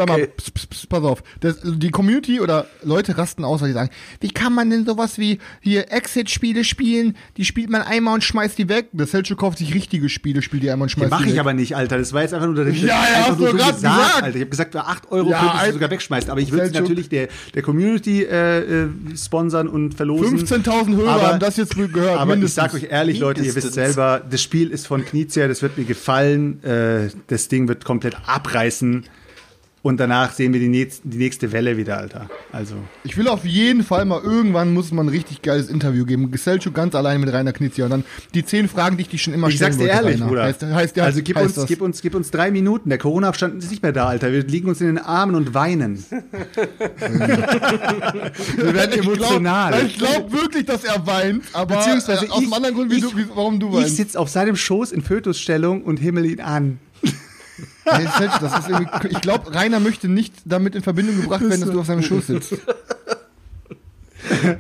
mal, 0.07 0.27
pss, 0.29 0.51
pss, 0.53 0.67
pss, 0.69 0.87
pass 0.87 1.03
auf. 1.03 1.25
Das, 1.41 1.57
die 1.65 1.91
Community 1.91 2.41
oder 2.41 2.67
Leute 2.85 3.19
rasten 3.19 3.45
aus, 3.45 3.61
weil 3.63 3.69
die 3.69 3.75
sagen, 3.75 3.91
wie 4.21 4.29
kann 4.31 4.53
man 4.55 4.71
denn 4.71 4.87
sowas 4.87 5.19
wie 5.19 5.39
hier 5.61 5.91
Exit-Spiele 5.93 6.63
spielen? 6.63 7.17
Die 7.37 7.45
spielt 7.45 7.69
man 7.69 7.83
einmal 7.83 8.15
und 8.15 8.23
schmeißt 8.23 8.57
die 8.59 8.69
weg. 8.69 8.91
Das 8.93 9.11
Selchuk 9.11 9.39
kauft 9.39 9.59
sich 9.59 9.75
richtige 9.75 10.09
Spiele, 10.09 10.41
spielt 10.41 10.63
die 10.63 10.71
einmal 10.71 10.87
und 10.87 10.91
schmeißt 10.91 11.11
Mach 11.11 11.23
die 11.23 11.31
ich 11.31 11.33
weg. 11.33 11.41
aber 11.41 11.53
nicht, 11.53 11.75
Alter. 11.75 11.99
Das 11.99 12.13
war 12.13 12.23
jetzt 12.23 12.33
einfach 12.33 12.47
nur 12.47 12.65
der 12.65 12.73
Ja, 12.73 12.87
ja, 12.87 12.97
hast 13.29 13.41
du 13.41 13.47
so 13.47 13.53
grad 13.57 13.75
gesagt. 13.75 14.23
Alter. 14.23 14.29
Ich 14.37 14.41
habe 14.43 14.51
gesagt, 14.51 14.73
für 14.73 14.85
8 14.85 15.11
Euro 15.11 15.31
Ja, 15.31 15.41
könntest 15.41 15.67
du 15.67 15.73
sogar 15.73 15.91
wegschmeißen. 15.91 16.31
Aber 16.31 16.41
ich 16.41 16.53
würde 16.53 16.69
sie 16.69 16.75
natürlich 16.75 17.09
der, 17.09 17.27
der 17.55 17.63
Community 17.63 18.23
äh, 18.23 18.59
äh, 18.85 18.89
sponsern 19.17 19.67
und 19.67 19.95
verlosen. 19.95 20.39
15.000 20.47 20.95
Hörer 20.97 21.11
Aber- 21.11 21.27
haben 21.29 21.41
das 21.41 21.57
jetzt 21.57 21.75
gehört, 21.75 22.19
Aber 22.21 22.27
mindestens. 22.37 22.65
ich 22.67 22.73
sag 22.73 22.75
euch 22.75 22.91
ehrlich, 22.93 23.19
Leute, 23.19 23.43
ihr 23.43 23.53
wisst 23.55 23.73
selber, 23.73 24.23
das 24.31 24.41
Spiel 24.41 24.71
ist 24.71 24.87
von 24.87 25.05
Knizia, 25.05 25.49
das 25.49 25.61
wird 25.61 25.77
mir 25.77 25.85
gefallen. 25.85 26.63
Äh, 26.63 26.84
das 27.27 27.49
Ding 27.49 27.69
wird 27.69 27.85
komplett 27.85 28.17
abreißen. 28.27 29.05
Und 29.85 30.01
danach 30.01 30.33
sehen 30.33 30.55
wir 30.55 30.61
die, 30.61 30.69
nächst, 30.69 31.03
die 31.05 31.19
nächste 31.19 31.53
Welle 31.53 31.77
wieder, 31.77 31.99
Alter. 31.99 32.31
Also. 32.53 32.75
Ich 33.05 33.19
will 33.19 33.29
auf 33.29 33.45
jeden 33.45 33.83
Fall 33.85 34.07
mal 34.07 34.23
irgendwann 34.23 34.73
muss 34.73 34.91
man 34.93 35.05
ein 35.07 35.11
richtig 35.11 35.43
geiles 35.43 35.69
Interview 35.69 36.07
geben. 36.07 36.33
Selchuk 36.35 36.73
ganz 36.73 36.95
alleine 36.95 37.19
mit 37.19 37.31
Rainer 37.35 37.53
Knizia 37.53 37.85
und 37.85 37.91
dann 37.91 38.05
die 38.33 38.47
zehn 38.47 38.67
Fragen, 38.67 38.97
die 38.97 39.03
ich 39.03 39.11
dich 39.11 39.23
schon 39.23 39.35
immer 39.35 39.49
Ich 39.49 39.57
stellen 39.57 39.73
sag's 39.73 39.85
dir 39.85 39.91
wollte, 39.93 40.05
ehrlich, 40.07 40.17
Rainer. 40.23 40.27
Bruder. 40.29 40.45
Heißt, 40.45 40.63
heißt, 40.63 40.99
also 41.01 41.21
gib 41.23 41.37
heißt 41.37 41.45
uns, 41.49 41.55
das. 41.57 41.67
gib, 41.67 41.83
uns, 41.83 42.01
gib 42.01 42.15
uns 42.15 42.31
drei 42.31 42.51
Minuten. 42.51 42.89
Der 42.89 42.97
Corona-Abstand 42.97 43.63
ist 43.63 43.71
nicht 43.71 43.83
mehr 43.83 43.93
da, 43.93 44.07
Alter. 44.07 44.33
Wir 44.33 44.43
liegen 44.45 44.71
uns 44.71 44.81
in 44.81 44.87
den 44.87 44.97
Armen 44.99 45.35
und 45.35 45.53
weinen. 45.53 46.03
Wir 48.57 48.75
werden 48.75 48.99
emotional. 48.99 49.85
Ich 49.87 49.99
glaube 49.99 50.15
glaub 50.15 50.33
wirklich, 50.33 50.65
dass 50.67 50.85
er 50.85 51.07
weint, 51.07 51.45
aber 51.53 51.77
Beziehungsweise 51.77 52.25
äh, 52.27 52.29
aus 52.31 52.39
ich- 52.39 52.45
einem 52.45 52.53
anderen 52.55 52.75
Grund, 52.75 52.91
wie 52.91 52.97
ich- 52.97 53.03
du, 53.03 53.17
wie, 53.17 53.27
warum 53.35 53.61
du 53.61 53.69
Ich 53.69 53.75
weinst. 53.75 53.97
sitze 53.97 54.19
auf 54.19 54.29
seinem 54.29 54.57
Schoß 54.57 54.93
in 54.93 55.03
Fötusstellung 55.03 55.83
und 55.83 55.99
himmel 55.99 56.25
ihn 56.27 56.41
an. 56.41 56.79
Nee, 57.87 58.09
das 58.41 58.59
ist 58.59 58.69
irgendwie, 58.69 59.09
ich 59.09 59.21
glaube, 59.21 59.55
Rainer 59.55 59.81
möchte 59.81 60.09
nicht 60.09 60.35
damit 60.45 60.75
in 60.75 60.83
Verbindung 60.83 61.21
gebracht 61.21 61.43
werden, 61.43 61.61
dass 61.61 61.71
du 61.71 61.81
auf 61.81 61.87
seinem 61.87 62.03
Schoß 62.03 62.27
sitzt. 62.27 62.55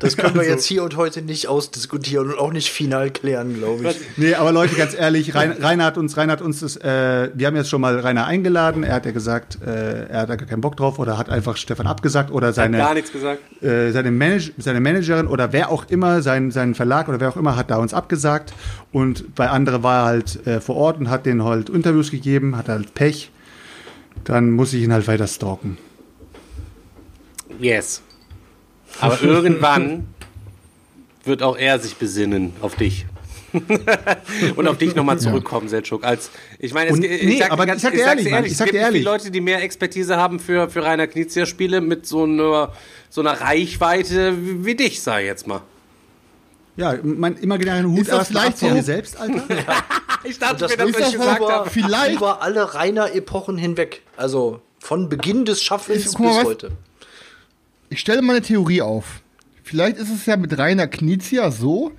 Das 0.01 0.17
können 0.19 0.35
wir 0.35 0.47
jetzt 0.47 0.65
hier 0.65 0.83
und 0.83 0.97
heute 0.97 1.23
nicht 1.23 1.49
ausdiskutieren 1.49 2.31
und 2.33 2.39
auch 2.39 2.53
nicht 2.53 2.71
final 2.71 3.11
klären, 3.11 3.55
glaube 3.55 3.89
ich. 3.91 4.01
Nee, 4.17 4.35
aber 4.35 4.53
Leute, 4.53 4.75
ganz 4.75 4.95
ehrlich, 4.95 5.35
Rein, 5.35 5.53
Rainer 5.53 5.85
hat 5.85 5.99
uns, 5.99 6.17
Rainer 6.17 6.33
hat 6.33 6.43
uns 6.43 6.61
das, 6.61 6.77
äh, 6.77 7.31
wir 7.35 7.47
haben 7.47 7.57
jetzt 7.57 7.71
schon 7.71 7.81
mal 7.81 7.99
Rainer 7.99 8.27
eingeladen. 8.27 8.83
Er 8.85 8.95
hat 8.95 9.07
ja 9.07 9.12
gesagt, 9.12 9.59
äh, 9.65 10.07
er 10.07 10.23
hat 10.23 10.31
da 10.31 10.37
gar 10.37 10.47
keinen 10.49 10.61
Bock 10.61 10.77
drauf 10.77 10.99
oder 10.99 11.19
hat 11.19 11.31
einfach 11.31 11.57
Stefan 11.57 11.87
abgesagt 11.87 12.31
oder 12.31 12.53
seine, 12.53 12.79
Gar 12.79 12.95
nichts 12.95 13.12
gesagt. 13.12 13.41
äh, 13.62 13.91
seine, 13.93 14.11
Manage 14.11 14.53
seine 14.59 14.81
Managerin 14.81 15.27
oder 15.27 15.53
wer 15.53 15.71
auch 15.71 15.87
immer, 15.89 16.23
sein, 16.23 16.51
sein 16.51 16.75
Verlag 16.75 17.09
oder 17.09 17.21
wer 17.21 17.29
auch 17.31 17.37
immer, 17.37 17.57
hat 17.57 17.71
da 17.71 17.77
uns 17.77 17.95
abgesagt. 17.95 18.53
Und 18.93 19.35
bei 19.35 19.49
andere 19.49 19.83
war 19.83 20.03
er 20.03 20.05
halt 20.07 20.47
äh, 20.47 20.61
vor 20.61 20.77
Ort 20.77 20.99
und 20.99 21.11
hat 21.11 21.27
denen 21.27 21.45
halt 21.45 21.69
Interviews 21.69 22.11
gegeben, 22.11 22.57
hat 22.57 22.69
halt 22.69 22.95
Pech. 22.95 23.31
Dann 24.25 24.51
muss 24.51 24.73
ich 24.73 24.83
ihn 24.83 24.93
halt 24.93 25.09
weiter 25.09 25.27
stalken. 25.27 25.79
Yes. 27.59 28.03
Aber 29.01 29.21
irgendwann 29.23 30.07
wird 31.25 31.43
auch 31.43 31.57
er 31.57 31.79
sich 31.79 31.97
besinnen 31.97 32.53
auf 32.61 32.75
dich. 32.77 33.07
und 34.57 34.67
auf 34.67 34.79
dich 34.79 34.97
nochmal 34.97 35.19
zurückkommen, 35.21 35.69
Selchuk. 35.69 36.03
Als, 36.05 36.31
ich 36.59 36.75
meine, 36.75 36.91
es, 36.91 36.97
Und- 36.97 37.05
ich, 37.05 37.23
nee, 37.23 37.39
sag, 37.39 37.53
aber 37.53 37.67
ganz, 37.67 37.79
ich 37.79 37.83
sag 37.85 37.93
dir 37.95 38.01
ehrlich, 38.01 38.29
Mann, 38.31 38.45
ich 38.45 38.57
sag 38.57 38.67
es 38.67 38.73
gibt 38.73 38.75
dir 38.75 38.87
viele 38.89 38.99
ehrlich. 38.99 39.05
Leute, 39.05 39.31
die 39.31 39.41
mehr 39.41 39.63
Expertise 39.63 40.17
haben 40.17 40.41
für, 40.41 40.69
für 40.69 40.83
Rainer 40.83 41.07
Knizia-Spiele 41.07 41.81
mit 41.81 42.05
so 42.07 42.25
einer, 42.25 42.73
so 43.11 43.21
einer 43.21 43.41
Reichweite 43.41 44.35
wie, 44.43 44.65
wie 44.67 44.75
dich, 44.75 45.01
sag 45.03 45.21
ich 45.21 45.27
jetzt 45.27 45.47
mal. 45.47 45.61
Ja, 46.77 46.97
mein 47.05 47.37
imaginären 47.37 47.87
Hut 47.93 48.01
Ist 48.01 48.11
das 48.11 48.27
vielleicht 48.29 48.59
von 48.59 48.73
mir 48.73 48.83
selbst, 48.83 49.17
Alter. 49.21 49.45
Ich 50.27 50.39
dachte 50.39 50.57
Das 50.57 50.71
mir, 50.71 50.77
dass 50.79 50.89
ist 50.89 50.97
ich 50.97 51.03
das 51.05 51.13
gesagt 51.13 51.41
aber- 51.43 51.53
habe. 51.53 51.71
Vielleicht- 51.71 52.17
über 52.17 52.41
alle 52.43 52.75
Rainer-Epochen 52.75 53.59
hinweg. 53.59 54.03
Also 54.17 54.63
von 54.81 55.09
Beginn 55.11 55.45
des 55.45 55.63
Schaffens 55.63 55.99
Ich- 56.07 56.15
guck 56.15 56.21
mal, 56.21 56.29
bis 56.31 56.39
was- 56.39 56.45
heute. 56.47 56.71
Ich 57.95 58.01
stelle 58.01 58.23
mal 58.23 58.33
eine 58.33 58.43
Theorie 58.43 58.83
auf. 58.83 59.23
Vielleicht 59.63 59.99
ist 59.99 60.11
es 60.11 60.27
ja 60.27 60.37
mit 60.37 60.59
Rainer 60.59 60.89
Knizia 60.89 61.53
so, 61.53 61.93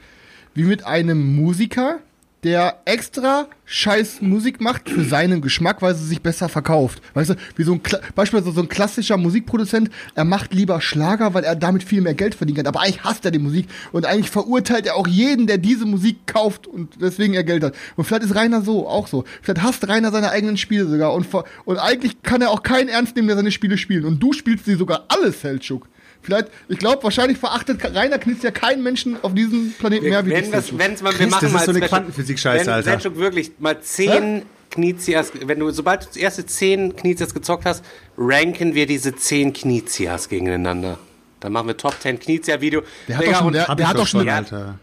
wie 0.54 0.64
mit 0.64 0.84
einem 0.86 1.38
Musiker, 1.38 2.00
der 2.46 2.82
extra 2.86 3.48
scheiß 3.66 4.22
Musik 4.22 4.62
macht 4.62 4.88
für 4.88 5.04
seinen 5.04 5.42
Geschmack, 5.42 5.82
weil 5.82 5.96
sie 5.96 6.06
sich 6.06 6.22
besser 6.22 6.48
verkauft. 6.48 7.02
Weißt 7.16 7.32
du, 7.32 7.36
wie 7.56 7.64
so 7.64 7.74
ein 7.74 7.82
Kla 7.82 8.00
beispielsweise 8.14 8.54
so 8.54 8.62
ein 8.62 8.70
klassischer 8.70 9.18
Musikproduzent, 9.18 9.90
er 10.14 10.26
macht 10.26 10.54
lieber 10.54 10.80
Schlager, 10.80 11.34
weil 11.34 11.44
er 11.44 11.56
damit 11.56 11.84
viel 11.84 12.02
mehr 12.02 12.14
Geld 12.14 12.36
verdienen 12.36 12.58
kann. 12.58 12.68
Aber 12.68 12.82
eigentlich 12.82 13.04
hasst 13.04 13.26
er 13.26 13.32
die 13.32 13.40
Musik 13.40 13.66
und 13.92 14.06
eigentlich 14.06 14.30
verurteilt 14.30 14.86
er 14.86 14.96
auch 14.96 15.08
jeden, 15.08 15.48
der 15.48 15.58
diese 15.58 15.88
Musik 15.88 16.28
kauft 16.28 16.68
und 16.68 17.02
deswegen 17.02 17.34
er 17.34 17.44
Geld 17.44 17.64
hat. 17.64 17.74
Und 17.96 18.06
vielleicht 18.06 18.26
ist 18.26 18.36
Rainer 18.36 18.62
so, 18.62 18.88
auch 18.88 19.08
so. 19.08 19.26
Vielleicht 19.42 19.64
hasst 19.64 19.88
Rainer 19.88 20.12
seine 20.12 20.30
eigenen 20.30 20.58
Spiele 20.58 20.86
sogar 20.86 21.16
und, 21.16 21.28
und 21.66 21.78
eigentlich 21.80 22.22
kann 22.22 22.44
er 22.44 22.52
auch 22.52 22.62
keinen 22.62 22.90
ernst 22.90 23.16
nehmen, 23.16 23.28
der 23.28 23.38
seine 23.38 23.52
Spiele 23.52 23.80
spielt. 23.80 24.06
Und 24.06 24.20
du 24.20 24.34
spielst 24.34 24.66
sie 24.66 24.76
sogar 24.76 25.06
alle, 25.08 25.32
Seltschuk. 25.32 25.88
Vielleicht, 26.26 26.48
ich 26.68 26.80
glaube, 26.80 27.04
wahrscheinlich 27.04 27.38
verachtet 27.38 27.84
Rainer 27.96 28.18
Knitz 28.18 28.44
ja 28.44 28.52
keinen 28.52 28.84
Menschen 28.84 29.18
auf 29.22 29.34
diesem 29.34 29.74
Planeten 29.74 30.10
mehr 30.10 30.26
wie 30.26 30.32
wenn 30.32 30.52
dich. 30.52 30.78
Wenn's 30.78 31.02
mal, 31.02 31.18
wir 31.18 31.28
machen 31.28 31.46
das 31.46 31.52
mal 31.52 31.60
ist 31.60 31.66
so 31.66 31.72
eine 31.72 31.82
Quantenphysik-Scheiße, 31.82 32.74
Alter. 32.74 32.84
Selchuk 32.84 33.18
wirklich 33.18 33.52
mal 33.60 33.80
zehn 33.82 34.44
Knizias, 34.72 35.32
wenn 35.46 35.60
du, 35.60 35.70
sobald 35.72 36.04
du 36.04 36.08
das 36.08 36.18
erste 36.18 36.46
zehn 36.46 36.96
Knizias 36.96 37.34
gezockt 37.34 37.66
hast, 37.66 37.86
ranken 38.18 38.74
wir 38.74 38.88
diese 38.88 39.16
zehn 39.16 39.54
Knizias 39.54 40.28
gegeneinander. 40.28 40.98
Dann 41.40 41.54
machen 41.54 41.68
wir 41.68 41.78
Top 41.78 41.96
10 42.00 42.20
Knizia-Video. 42.20 42.82
Der 43.08 43.18
hat 43.18 43.28
doch 43.28 43.36
schon, 43.36 43.54
der, 43.54 43.76
der 43.76 43.88
hat 43.88 43.98
doch 43.98 44.08
schon, 44.08 44.28
Alter. 44.28 44.80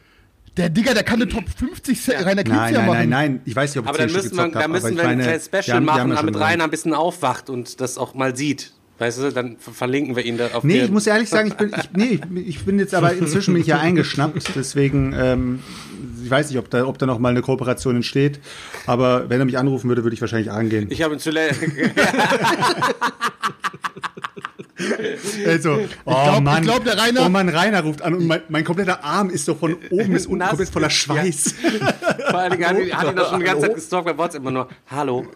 Der 0.56 0.68
Digga, 0.68 0.94
der 0.94 1.02
kann 1.02 1.20
eine 1.20 1.28
Top 1.28 1.44
50 1.48 2.06
ja. 2.06 2.20
Rainer 2.20 2.44
Knizia 2.44 2.60
nein, 2.60 2.74
nein, 2.74 2.86
machen. 2.86 2.98
Nein, 2.98 3.08
nein, 3.08 3.32
nein, 3.32 3.40
ich 3.46 3.56
weiß 3.56 3.74
nicht, 3.74 3.80
ob 3.80 3.88
Aber 3.88 3.98
dann 3.98 4.12
müssen 4.12 4.36
wir, 4.36 4.48
da 4.48 4.68
müssen 4.68 4.96
wir 4.96 5.04
ein 5.08 5.18
kleines 5.18 5.46
Special 5.46 5.80
machen, 5.80 6.10
damit 6.10 6.36
Rainer 6.38 6.64
ein 6.64 6.70
bisschen 6.70 6.94
aufwacht 6.94 7.50
und 7.50 7.80
das 7.80 7.98
auch 7.98 8.14
mal 8.14 8.36
sieht. 8.36 8.72
Weißt 9.02 9.18
du, 9.18 9.32
dann 9.32 9.56
verlinken 9.58 10.14
wir 10.14 10.24
ihn 10.24 10.38
da 10.38 10.46
auf 10.52 10.62
Nee, 10.62 10.82
ich 10.82 10.90
muss 10.92 11.08
ehrlich 11.08 11.28
sagen, 11.28 11.48
ich 11.48 11.54
bin, 11.54 11.72
ich, 11.76 11.90
nee, 11.92 12.20
ich 12.46 12.64
bin 12.64 12.78
jetzt 12.78 12.94
aber 12.94 13.12
inzwischen 13.12 13.52
bin 13.52 13.62
ich 13.62 13.66
ja 13.66 13.80
eingeschnappt, 13.80 14.54
deswegen, 14.54 15.12
ähm, 15.12 15.58
ich 16.22 16.30
weiß 16.30 16.50
nicht, 16.50 16.58
ob 16.60 16.70
da, 16.70 16.86
ob 16.86 16.98
da 16.98 17.06
noch 17.06 17.18
mal 17.18 17.30
eine 17.30 17.42
Kooperation 17.42 17.96
entsteht, 17.96 18.38
aber 18.86 19.28
wenn 19.28 19.40
er 19.40 19.44
mich 19.44 19.58
anrufen 19.58 19.88
würde, 19.88 20.04
würde 20.04 20.14
ich 20.14 20.20
wahrscheinlich 20.20 20.52
angehen. 20.52 20.86
Ich 20.90 21.02
habe 21.02 21.14
ihn 21.14 21.18
zu 21.18 21.30
Also, 25.46 25.72
oh 25.72 25.78
ich 25.78 26.04
glaub, 26.04 26.42
Mann, 26.42 26.62
ich 26.62 26.68
glaub, 26.68 26.84
der 26.84 26.98
Rainer, 26.98 27.26
oh 27.26 27.28
Mann, 27.28 27.48
Rainer 27.48 27.82
ruft 27.82 28.02
an 28.02 28.14
und 28.14 28.26
mein, 28.26 28.42
mein 28.48 28.64
kompletter 28.64 29.04
Arm 29.04 29.30
ist 29.30 29.48
doch 29.48 29.58
von 29.58 29.76
oben 29.90 30.12
bis 30.12 30.26
unten 30.26 30.46
komplett 30.46 30.68
voller 30.68 30.90
Schweiß. 30.90 31.54
Ja. 31.62 32.30
Vor 32.30 32.40
allen 32.40 32.52
Dingen 32.52 32.64
hat, 32.64 32.76
hat 32.76 33.10
ihn 33.10 33.16
doch 33.16 33.30
schon 33.30 33.40
die 33.40 33.46
ganze 33.46 33.66
Zeit 33.66 33.74
gestalkt 33.74 34.06
bei 34.06 34.18
WhatsApp 34.18 34.42
immer 34.42 34.50
nur, 34.50 34.68
hallo, 34.90 35.26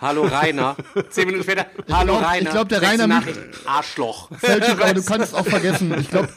Hallo 0.00 0.22
Rainer. 0.22 0.76
Zehn 1.10 1.26
Minuten 1.26 1.42
später. 1.42 1.66
Hallo 1.90 2.18
glaub, 2.18 2.30
Rainer. 2.30 2.46
Ich 2.46 2.50
glaube, 2.50 2.68
der 2.68 2.82
Rainer 2.82 3.06
Nachricht, 3.06 3.40
Arschloch. 3.66 4.30
Selchuk, 4.40 4.80
aber 4.80 4.94
du 4.94 5.02
kannst 5.02 5.28
es 5.28 5.34
auch 5.34 5.46
vergessen. 5.46 5.94
Ich 5.98 6.08
glaube, 6.08 6.28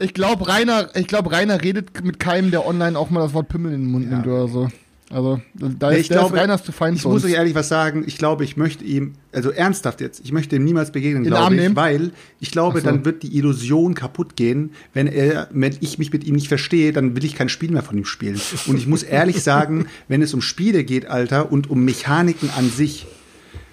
ich 0.00 0.14
glaub, 0.14 0.48
Rainer, 0.48 0.88
ich 0.96 1.06
glaub, 1.06 1.30
Rainer 1.30 1.62
redet 1.62 2.02
mit 2.04 2.18
keinem, 2.18 2.50
der 2.50 2.66
online 2.66 2.98
auch 2.98 3.10
mal 3.10 3.20
das 3.20 3.34
Wort 3.34 3.48
Pimmel 3.48 3.72
in 3.72 3.82
den 3.82 3.90
Mund 3.90 4.06
ja. 4.06 4.10
nimmt 4.12 4.26
oder 4.26 4.48
so. 4.48 4.68
Also, 5.12 5.42
da 5.54 5.90
ist, 5.90 6.00
ich 6.00 6.08
glaube, 6.08 6.38
Reiners 6.38 6.64
zu 6.64 6.72
fein 6.72 6.94
Ich 6.94 7.04
muss 7.04 7.22
euch 7.24 7.34
ehrlich 7.34 7.54
was 7.54 7.68
sagen. 7.68 8.02
Ich 8.06 8.16
glaube, 8.16 8.44
ich 8.44 8.56
möchte 8.56 8.82
ihm, 8.82 9.12
also 9.30 9.50
ernsthaft 9.50 10.00
jetzt, 10.00 10.22
ich 10.24 10.32
möchte 10.32 10.56
ihm 10.56 10.64
niemals 10.64 10.90
begegnen, 10.90 11.24
glaube 11.24 11.54
ich, 11.54 11.76
weil 11.76 12.12
ich 12.40 12.50
glaube, 12.50 12.80
so. 12.80 12.86
dann 12.86 13.04
wird 13.04 13.22
die 13.22 13.36
Illusion 13.36 13.94
kaputt 13.94 14.36
gehen. 14.36 14.70
Wenn 14.94 15.06
er, 15.06 15.48
wenn 15.50 15.76
ich 15.80 15.98
mich 15.98 16.12
mit 16.14 16.24
ihm 16.24 16.34
nicht 16.34 16.48
verstehe, 16.48 16.94
dann 16.94 17.14
will 17.14 17.24
ich 17.24 17.34
kein 17.34 17.50
Spiel 17.50 17.70
mehr 17.70 17.82
von 17.82 17.98
ihm 17.98 18.06
spielen. 18.06 18.40
Und 18.66 18.78
ich 18.78 18.86
muss 18.86 19.02
ehrlich 19.02 19.42
sagen, 19.42 19.86
wenn 20.08 20.22
es 20.22 20.32
um 20.32 20.40
Spiele 20.40 20.82
geht, 20.82 21.06
Alter, 21.06 21.52
und 21.52 21.68
um 21.68 21.84
Mechaniken 21.84 22.48
an 22.56 22.70
sich, 22.70 23.06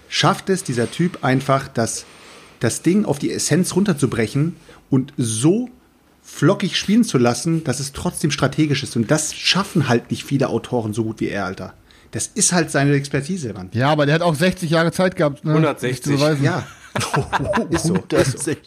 schafft 0.09 0.49
es 0.49 0.65
dieser 0.65 0.91
Typ 0.91 1.23
einfach, 1.23 1.69
das, 1.69 2.05
das 2.59 2.81
Ding 2.81 3.05
auf 3.05 3.17
die 3.17 3.31
Essenz 3.31 3.77
runterzubrechen 3.77 4.57
und 4.89 5.13
so 5.15 5.69
flockig 6.29 6.77
spielen 6.77 7.03
zu 7.03 7.17
lassen, 7.17 7.63
dass 7.63 7.79
es 7.79 7.91
trotzdem 7.91 8.31
strategisch 8.31 8.83
ist. 8.83 8.95
Und 8.95 9.11
das 9.11 9.33
schaffen 9.33 9.89
halt 9.89 10.11
nicht 10.11 10.23
viele 10.23 10.49
Autoren 10.49 10.93
so 10.93 11.03
gut 11.03 11.19
wie 11.19 11.29
er, 11.29 11.45
Alter. 11.45 11.73
Das 12.11 12.27
ist 12.27 12.53
halt 12.53 12.71
seine 12.71 12.93
Expertise, 12.93 13.53
Mann. 13.53 13.69
Ja, 13.73 13.89
aber 13.89 14.05
der 14.05 14.15
hat 14.15 14.21
auch 14.21 14.35
60 14.35 14.69
Jahre 14.69 14.91
Zeit 14.91 15.15
gehabt. 15.15 15.43
Ne? 15.45 15.51
160. 15.51 16.19
Ja. 16.41 16.65
ist 17.69 17.83
so. 17.83 17.93
160. 17.93 18.57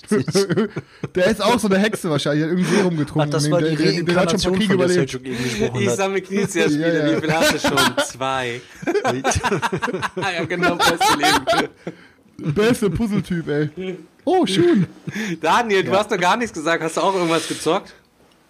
der 1.14 1.26
ist 1.26 1.42
auch 1.42 1.58
so 1.58 1.68
eine 1.68 1.78
Hexe 1.78 2.08
wahrscheinlich. 2.08 2.44
Der 2.44 2.52
hat 2.52 2.58
irgendwie 2.58 2.80
rumgetrunken. 2.80 3.28
Ach, 3.28 3.32
das 3.32 3.50
war 3.50 3.60
die 3.60 3.74
der, 3.74 4.02
der, 4.02 4.16
hat 4.16 4.30
schon 4.30 4.54
von 4.54 4.60
überlebt. 4.62 5.20
Ich 5.80 5.90
sammle 5.90 6.20
Knizia-Spiele. 6.20 6.98
Ja, 6.98 7.06
ja. 7.08 7.16
Wie 7.16 7.20
viel 7.20 7.32
hast 7.32 7.54
du 7.54 7.58
schon? 7.58 7.78
Zwei. 8.06 8.60
ja, 10.16 10.44
genau, 10.44 10.76
beste 10.76 11.18
Leben. 11.18 12.54
Beste 12.54 12.90
Puzzletyp, 12.90 13.48
ey. 13.48 13.98
Oh, 14.24 14.46
schön. 14.46 14.86
Daniel, 15.40 15.84
du 15.84 15.92
ja. 15.92 15.98
hast 15.98 16.10
noch 16.10 16.18
gar 16.18 16.36
nichts 16.36 16.52
gesagt. 16.52 16.82
Hast 16.82 16.96
du 16.96 17.00
auch 17.00 17.14
irgendwas 17.14 17.48
gezockt? 17.48 17.94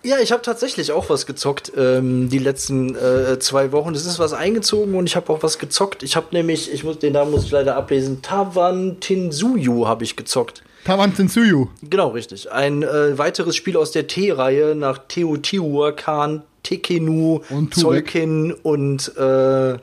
Ja, 0.04 0.18
ich 0.18 0.32
habe 0.32 0.42
tatsächlich 0.42 0.90
auch 0.90 1.08
was 1.10 1.26
gezockt 1.26 1.72
ähm, 1.76 2.28
die 2.28 2.38
letzten 2.38 2.96
äh, 2.96 3.38
zwei 3.38 3.70
Wochen. 3.70 3.94
Es 3.94 4.04
ist 4.04 4.18
was 4.18 4.32
eingezogen 4.32 4.96
und 4.96 5.06
ich 5.06 5.14
habe 5.14 5.32
auch 5.32 5.44
was 5.44 5.60
gezockt. 5.60 6.02
Ich 6.02 6.16
habe 6.16 6.26
nämlich, 6.32 6.72
ich 6.72 6.82
muss 6.82 6.98
den 6.98 7.12
Namen 7.12 7.30
muss 7.30 7.44
ich 7.44 7.52
leider 7.52 7.76
ablesen, 7.76 8.20
Tawan 8.20 8.98
Tinsuyu 8.98 9.86
habe 9.86 10.02
ich 10.02 10.16
gezockt. 10.16 10.64
Tawan 10.84 11.14
Tinsuyu. 11.14 11.68
Genau, 11.88 12.08
richtig. 12.08 12.50
Ein 12.50 12.82
äh, 12.82 13.16
weiteres 13.16 13.54
Spiel 13.54 13.76
aus 13.76 13.92
der 13.92 14.08
T-Reihe 14.08 14.74
nach 14.74 14.98
Teotihuacan, 15.06 16.42
Tekenu, 16.64 17.42
Zolkin 17.70 18.52
und 18.52 19.16
äh, 19.16 19.78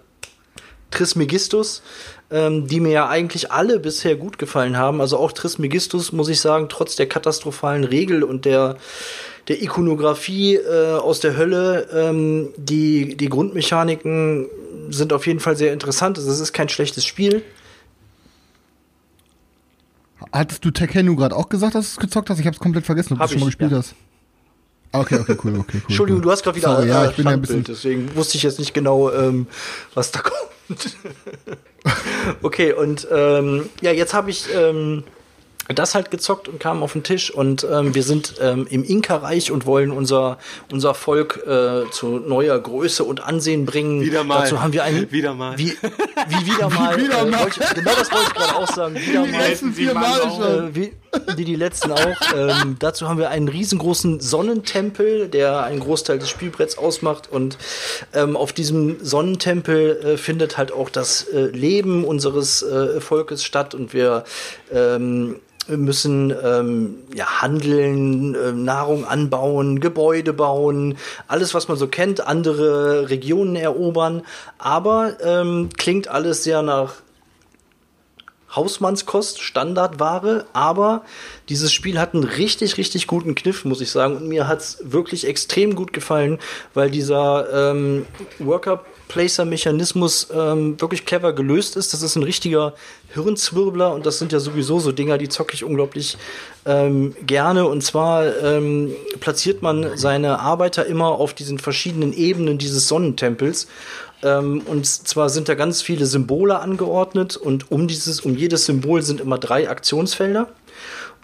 Trismegistus 0.91 1.81
ähm, 2.31 2.67
die 2.67 2.79
mir 2.79 2.91
ja 2.91 3.09
eigentlich 3.09 3.51
alle 3.51 3.79
bisher 3.79 4.15
gut 4.15 4.37
gefallen 4.37 4.77
haben. 4.77 5.01
Also 5.01 5.17
auch 5.17 5.31
Trismegistus, 5.31 6.11
muss 6.11 6.29
ich 6.29 6.39
sagen, 6.39 6.67
trotz 6.69 6.95
der 6.95 7.07
katastrophalen 7.07 7.83
Regel 7.83 8.23
und 8.23 8.45
der, 8.45 8.77
der 9.47 9.61
Ikonografie 9.61 10.55
äh, 10.55 10.93
aus 10.93 11.19
der 11.19 11.37
Hölle, 11.37 11.87
ähm, 11.93 12.49
die, 12.57 13.17
die 13.17 13.29
Grundmechaniken 13.29 14.47
sind 14.89 15.13
auf 15.13 15.27
jeden 15.27 15.39
Fall 15.39 15.57
sehr 15.57 15.73
interessant. 15.73 16.17
Also 16.17 16.29
es 16.31 16.39
ist 16.39 16.53
kein 16.53 16.69
schlechtes 16.69 17.05
Spiel. 17.05 17.43
Hattest 20.31 20.63
du 20.65 20.71
Tekenu 20.71 21.15
gerade 21.15 21.35
auch 21.35 21.49
gesagt, 21.49 21.75
dass 21.75 21.85
du 21.85 21.91
es 21.93 21.99
gezockt 21.99 22.29
hast? 22.29 22.39
Ich 22.39 22.45
habe 22.45 22.53
es 22.53 22.59
komplett 22.59 22.85
vergessen, 22.85 23.13
ob 23.13 23.21
du 23.21 23.27
schon 23.29 23.39
mal 23.39 23.45
gespielt 23.47 23.71
ja. 23.71 23.77
hast. 23.77 23.95
Ah, 24.91 25.01
okay, 25.01 25.19
okay, 25.19 25.35
cool, 25.43 25.59
okay, 25.59 25.65
cool. 25.73 25.81
Entschuldigung, 25.87 26.19
cool. 26.19 26.25
du 26.25 26.31
hast 26.31 26.43
gerade 26.43 26.57
wieder 26.57 26.75
Sorry, 26.75 26.89
ja, 26.89 27.09
ich 27.09 27.15
bin 27.15 27.25
ja 27.25 27.31
ein 27.31 27.41
bisschen 27.41 27.63
deswegen 27.63 28.15
wusste 28.15 28.37
ich 28.37 28.43
jetzt 28.43 28.59
nicht 28.59 28.73
genau, 28.73 29.11
ähm, 29.11 29.47
was 29.93 30.11
da 30.11 30.19
kommt. 30.23 30.49
okay, 32.41 32.73
und 32.73 33.07
ähm, 33.11 33.69
ja, 33.81 33.91
jetzt 33.91 34.13
habe 34.13 34.29
ich 34.29 34.45
ähm, 34.53 35.03
das 35.75 35.93
halt 35.93 36.09
gezockt 36.09 36.47
und 36.47 36.59
kam 36.59 36.81
auf 36.81 36.93
den 36.93 37.03
Tisch 37.03 37.31
und 37.31 37.65
ähm, 37.69 37.93
wir 37.93 38.01
sind 38.01 38.35
ähm, 38.41 38.65
im 38.69 38.83
Inka-Reich 38.83 39.51
und 39.51 39.65
wollen 39.67 39.91
unser, 39.91 40.39
unser 40.71 40.95
Volk 40.95 41.43
äh, 41.45 41.89
zu 41.91 42.19
neuer 42.19 42.59
Größe 42.59 43.03
und 43.03 43.23
Ansehen 43.23 43.65
bringen. 43.65 44.01
Wieder 44.01 44.23
mal. 44.23 44.41
Dazu 44.41 44.61
haben 44.61 44.73
wir 44.73 44.83
einen. 44.83 45.11
Wieder 45.11 45.35
mal. 45.35 45.57
Wie, 45.57 45.77
wie 46.27 46.45
wieder 46.45 46.69
mal. 46.69 46.97
Wie 46.97 47.03
wieder 47.03 47.21
äh, 47.21 47.25
mal. 47.29 47.47
Ich, 47.47 47.55
genau 47.55 47.91
das 47.95 48.11
wollte 48.11 48.25
ich 48.27 48.33
gerade 48.33 48.55
auch 48.55 48.67
sagen. 48.67 48.95
Wieder 48.95 49.23
die 49.23 49.31
mal. 49.31 49.47
letzten 49.47 49.73
vier 49.73 49.93
Mal 49.93 50.21
schon. 50.21 50.69
Äh, 50.69 50.75
wie, 50.75 50.93
wie 51.35 51.45
die 51.45 51.55
letzten 51.55 51.91
auch. 51.91 52.17
Ähm, 52.35 52.77
dazu 52.79 53.07
haben 53.07 53.17
wir 53.17 53.29
einen 53.29 53.47
riesengroßen 53.47 54.19
Sonnentempel, 54.19 55.27
der 55.27 55.63
einen 55.63 55.79
Großteil 55.79 56.19
des 56.19 56.29
Spielbretts 56.29 56.77
ausmacht. 56.77 57.31
Und 57.31 57.57
ähm, 58.13 58.35
auf 58.35 58.53
diesem 58.53 59.03
Sonnentempel 59.03 59.97
äh, 59.97 60.17
findet 60.17 60.57
halt 60.57 60.71
auch 60.71 60.89
das 60.89 61.23
äh, 61.23 61.45
Leben 61.47 62.03
unseres 62.03 62.61
äh, 62.63 63.01
Volkes 63.01 63.43
statt. 63.43 63.73
Und 63.73 63.93
wir 63.93 64.23
ähm, 64.71 65.37
müssen 65.67 66.33
ähm, 66.43 66.95
ja, 67.13 67.41
handeln, 67.41 68.35
äh, 68.35 68.51
Nahrung 68.51 69.05
anbauen, 69.05 69.79
Gebäude 69.79 70.33
bauen, 70.33 70.97
alles, 71.27 71.53
was 71.53 71.67
man 71.67 71.77
so 71.77 71.87
kennt, 71.87 72.25
andere 72.25 73.09
Regionen 73.09 73.55
erobern. 73.55 74.23
Aber 74.57 75.17
ähm, 75.23 75.69
klingt 75.77 76.07
alles 76.07 76.43
sehr 76.43 76.61
nach 76.61 76.95
Hausmannskost, 78.55 79.41
Standardware, 79.41 80.45
aber 80.53 81.03
dieses 81.49 81.71
Spiel 81.71 81.99
hat 81.99 82.13
einen 82.13 82.23
richtig, 82.23 82.77
richtig 82.77 83.07
guten 83.07 83.35
Kniff, 83.35 83.65
muss 83.65 83.81
ich 83.81 83.91
sagen. 83.91 84.17
Und 84.17 84.27
mir 84.27 84.47
hat's 84.47 84.79
wirklich 84.81 85.27
extrem 85.27 85.75
gut 85.75 85.93
gefallen, 85.93 86.39
weil 86.73 86.89
dieser 86.89 87.71
ähm, 87.71 88.05
Worker 88.39 88.83
Placer-Mechanismus 89.09 90.27
ähm, 90.31 90.79
wirklich 90.79 91.05
clever 91.05 91.33
gelöst 91.33 91.75
ist. 91.75 91.93
Das 91.93 92.01
ist 92.01 92.15
ein 92.15 92.23
richtiger 92.23 92.73
Hirnzwirbler 93.13 93.93
und 93.93 94.05
das 94.05 94.19
sind 94.19 94.31
ja 94.31 94.39
sowieso 94.39 94.79
so 94.79 94.91
Dinger, 94.91 95.17
die 95.17 95.27
zocke 95.29 95.55
ich 95.55 95.63
unglaublich 95.63 96.17
ähm, 96.65 97.15
gerne. 97.25 97.67
Und 97.67 97.81
zwar 97.81 98.37
ähm, 98.43 98.91
platziert 99.19 99.61
man 99.61 99.97
seine 99.97 100.39
Arbeiter 100.39 100.85
immer 100.85 101.07
auf 101.07 101.33
diesen 101.33 101.57
verschiedenen 101.57 102.13
Ebenen 102.13 102.59
dieses 102.59 102.87
Sonnentempels. 102.87 103.67
Ähm, 104.23 104.61
und 104.65 104.85
zwar 104.85 105.29
sind 105.29 105.49
da 105.49 105.55
ganz 105.55 105.81
viele 105.81 106.05
Symbole 106.05 106.59
angeordnet 106.59 107.37
und 107.37 107.71
um 107.71 107.87
dieses, 107.87 108.21
um 108.21 108.35
jedes 108.35 108.65
Symbol 108.65 109.01
sind 109.01 109.21
immer 109.21 109.37
drei 109.37 109.69
Aktionsfelder. 109.69 110.47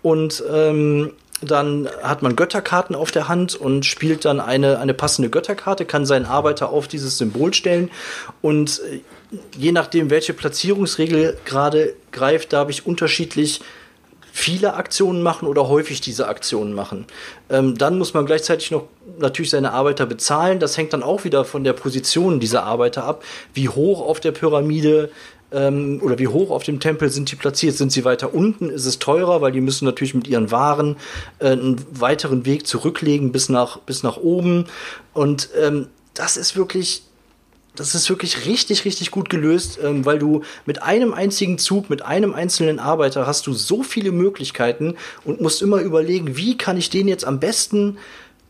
Und 0.01 0.43
ähm, 0.51 1.11
dann 1.41 1.89
hat 2.01 2.21
man 2.21 2.35
Götterkarten 2.35 2.95
auf 2.95 3.11
der 3.11 3.27
Hand 3.27 3.55
und 3.55 3.85
spielt 3.85 4.25
dann 4.25 4.39
eine, 4.39 4.79
eine 4.79 4.93
passende 4.93 5.29
Götterkarte, 5.29 5.85
kann 5.85 6.05
seinen 6.05 6.25
Arbeiter 6.25 6.69
auf 6.69 6.87
dieses 6.87 7.17
Symbol 7.17 7.53
stellen 7.53 7.91
und 8.41 8.81
äh, 8.91 9.01
je 9.57 9.71
nachdem, 9.71 10.09
welche 10.09 10.33
Platzierungsregel 10.33 11.37
gerade 11.45 11.93
greift, 12.11 12.53
darf 12.53 12.69
ich 12.69 12.85
unterschiedlich 12.85 13.61
viele 14.37 14.73
Aktionen 14.73 15.23
machen 15.23 15.47
oder 15.47 15.69
häufig 15.69 16.01
diese 16.01 16.27
Aktionen 16.27 16.73
machen. 16.73 17.05
Ähm, 17.49 17.77
dann 17.77 17.97
muss 17.97 18.13
man 18.13 18.25
gleichzeitig 18.25 18.69
noch 18.69 18.83
natürlich 19.17 19.49
seine 19.49 19.71
Arbeiter 19.71 20.05
bezahlen. 20.05 20.59
Das 20.59 20.75
hängt 20.75 20.91
dann 20.91 21.03
auch 21.03 21.23
wieder 21.23 21.45
von 21.45 21.63
der 21.63 21.71
Position 21.71 22.41
dieser 22.41 22.63
Arbeiter 22.63 23.05
ab. 23.05 23.23
Wie 23.53 23.69
hoch 23.69 24.05
auf 24.05 24.19
der 24.19 24.33
Pyramide 24.33 25.09
ähm, 25.53 26.01
oder 26.03 26.19
wie 26.19 26.27
hoch 26.27 26.51
auf 26.51 26.63
dem 26.63 26.81
Tempel 26.81 27.09
sind 27.09 27.31
die 27.31 27.37
platziert? 27.37 27.77
Sind 27.77 27.93
sie 27.93 28.03
weiter 28.03 28.33
unten? 28.33 28.69
Ist 28.69 28.85
es 28.85 28.99
teurer, 28.99 29.39
weil 29.39 29.53
die 29.53 29.61
müssen 29.61 29.85
natürlich 29.85 30.13
mit 30.13 30.27
ihren 30.27 30.51
Waren 30.51 30.97
äh, 31.39 31.51
einen 31.51 31.81
weiteren 31.97 32.45
Weg 32.45 32.67
zurücklegen 32.67 33.31
bis 33.31 33.47
nach, 33.47 33.79
bis 33.79 34.03
nach 34.03 34.17
oben. 34.17 34.65
Und 35.13 35.47
ähm, 35.57 35.87
das 36.13 36.35
ist 36.35 36.57
wirklich 36.57 37.03
das 37.75 37.95
ist 37.95 38.09
wirklich 38.09 38.45
richtig, 38.45 38.85
richtig 38.85 39.11
gut 39.11 39.29
gelöst, 39.29 39.79
ähm, 39.83 40.05
weil 40.05 40.19
du 40.19 40.41
mit 40.65 40.81
einem 40.83 41.13
einzigen 41.13 41.57
Zug, 41.57 41.89
mit 41.89 42.01
einem 42.01 42.33
einzelnen 42.33 42.79
Arbeiter 42.79 43.27
hast 43.27 43.47
du 43.47 43.53
so 43.53 43.83
viele 43.83 44.11
Möglichkeiten 44.11 44.95
und 45.23 45.41
musst 45.41 45.61
immer 45.61 45.81
überlegen, 45.81 46.37
wie 46.37 46.57
kann 46.57 46.77
ich 46.77 46.89
den 46.89 47.07
jetzt 47.07 47.25
am 47.25 47.39
besten 47.39 47.97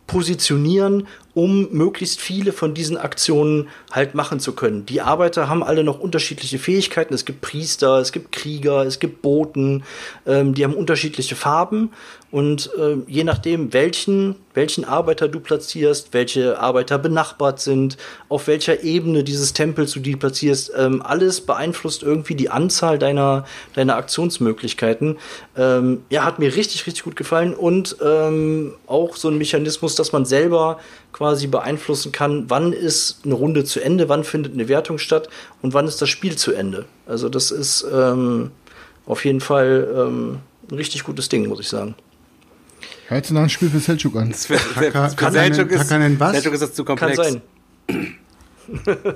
positionieren, 0.08 1.08
um 1.34 1.70
möglichst 1.72 2.22
viele 2.22 2.54
von 2.54 2.74
diesen 2.74 2.96
Aktionen 2.96 3.68
halt 3.92 4.14
machen 4.14 4.40
zu 4.40 4.54
können. 4.54 4.86
Die 4.86 5.02
Arbeiter 5.02 5.50
haben 5.50 5.64
alle 5.64 5.84
noch 5.84 6.00
unterschiedliche 6.00 6.60
Fähigkeiten. 6.60 7.14
Es 7.14 7.26
gibt 7.26 7.42
Priester, 7.42 8.00
es 8.00 8.12
gibt 8.12 8.32
Krieger, 8.32 8.86
es 8.86 9.00
gibt 9.00 9.22
Boten, 9.22 9.84
ähm, 10.26 10.54
die 10.54 10.64
haben 10.64 10.76
unterschiedliche 10.76 11.36
Farben 11.36 11.92
und 12.36 12.70
äh, 12.78 12.98
je 13.08 13.24
nachdem, 13.24 13.72
welchen, 13.72 14.36
welchen 14.54 14.84
Arbeiter 14.84 15.30
du 15.30 15.40
platzierst, 15.40 16.10
welche 16.12 16.60
Arbeiter 16.60 16.98
benachbart 16.98 17.62
sind, 17.62 17.96
auf 18.28 18.48
welcher 18.48 18.84
Ebene 18.84 19.24
dieses 19.24 19.54
Tempels 19.54 19.94
du 19.94 20.02
die 20.02 20.18
platzierst, 20.18 20.74
ähm, 20.78 21.02
alles 21.02 21.40
beeinflusst 21.40 22.04
irgendwie 22.04 22.36
die 22.36 22.50
Anzahl 22.50 23.00
deiner, 23.00 23.46
deiner 23.74 23.96
Aktionsmöglichkeiten. 23.96 25.16
Ähm, 25.56 26.04
ja, 26.10 26.26
hat 26.26 26.40
mir 26.40 26.54
richtig, 26.54 26.86
richtig 26.86 27.06
gut 27.06 27.16
gefallen 27.16 27.54
und 27.54 27.96
ähm, 28.04 28.74
auch 28.86 29.16
so 29.16 29.30
ein 29.30 29.38
Mechanismus, 29.38 29.96
dass 29.96 30.12
man 30.12 30.26
selber 30.26 30.82
quasi 31.14 31.48
beeinflussen 31.48 32.12
kann, 32.12 32.50
wann 32.50 32.74
ist 32.74 33.22
eine 33.24 33.36
Runde 33.36 33.64
zu 33.64 33.80
Ende, 33.80 34.10
wann 34.10 34.26
findet 34.26 34.56
eine 34.56 34.68
Wertung 34.68 34.98
statt 34.98 35.30
und 35.62 35.74
wann 35.74 35.88
ist 35.88 36.02
das 36.02 36.10
Spiel 36.10 36.36
zu 36.36 36.52
Ende. 36.52 36.84
Also 37.06 37.30
das 37.30 37.52
ist 37.52 37.88
ähm, 37.90 38.52
auf 39.06 39.24
jeden 39.24 39.40
Fall 39.40 39.88
ähm, 39.96 40.40
ein 40.70 40.76
richtig 40.76 41.06
gutes 41.06 41.30
Ding, 41.30 41.48
muss 41.48 41.62
ich 41.62 41.70
sagen. 41.70 41.96
Sich 43.10 43.32
nach 43.32 43.44
ein 43.44 43.50
Spiel 43.50 43.70
für 43.70 43.80
Selchuk 43.80 44.16
an. 44.16 44.34
Für, 44.34 44.58
für, 44.58 44.92
für, 44.92 45.32
Selchuk 45.32 45.72
ist, 45.72 45.88
Selchuk 45.90 46.54
ist 46.54 46.62
das 46.62 46.74
zu 46.74 46.84
komplex. 46.84 47.18
Kann 47.18 47.42
sein. 47.88 48.16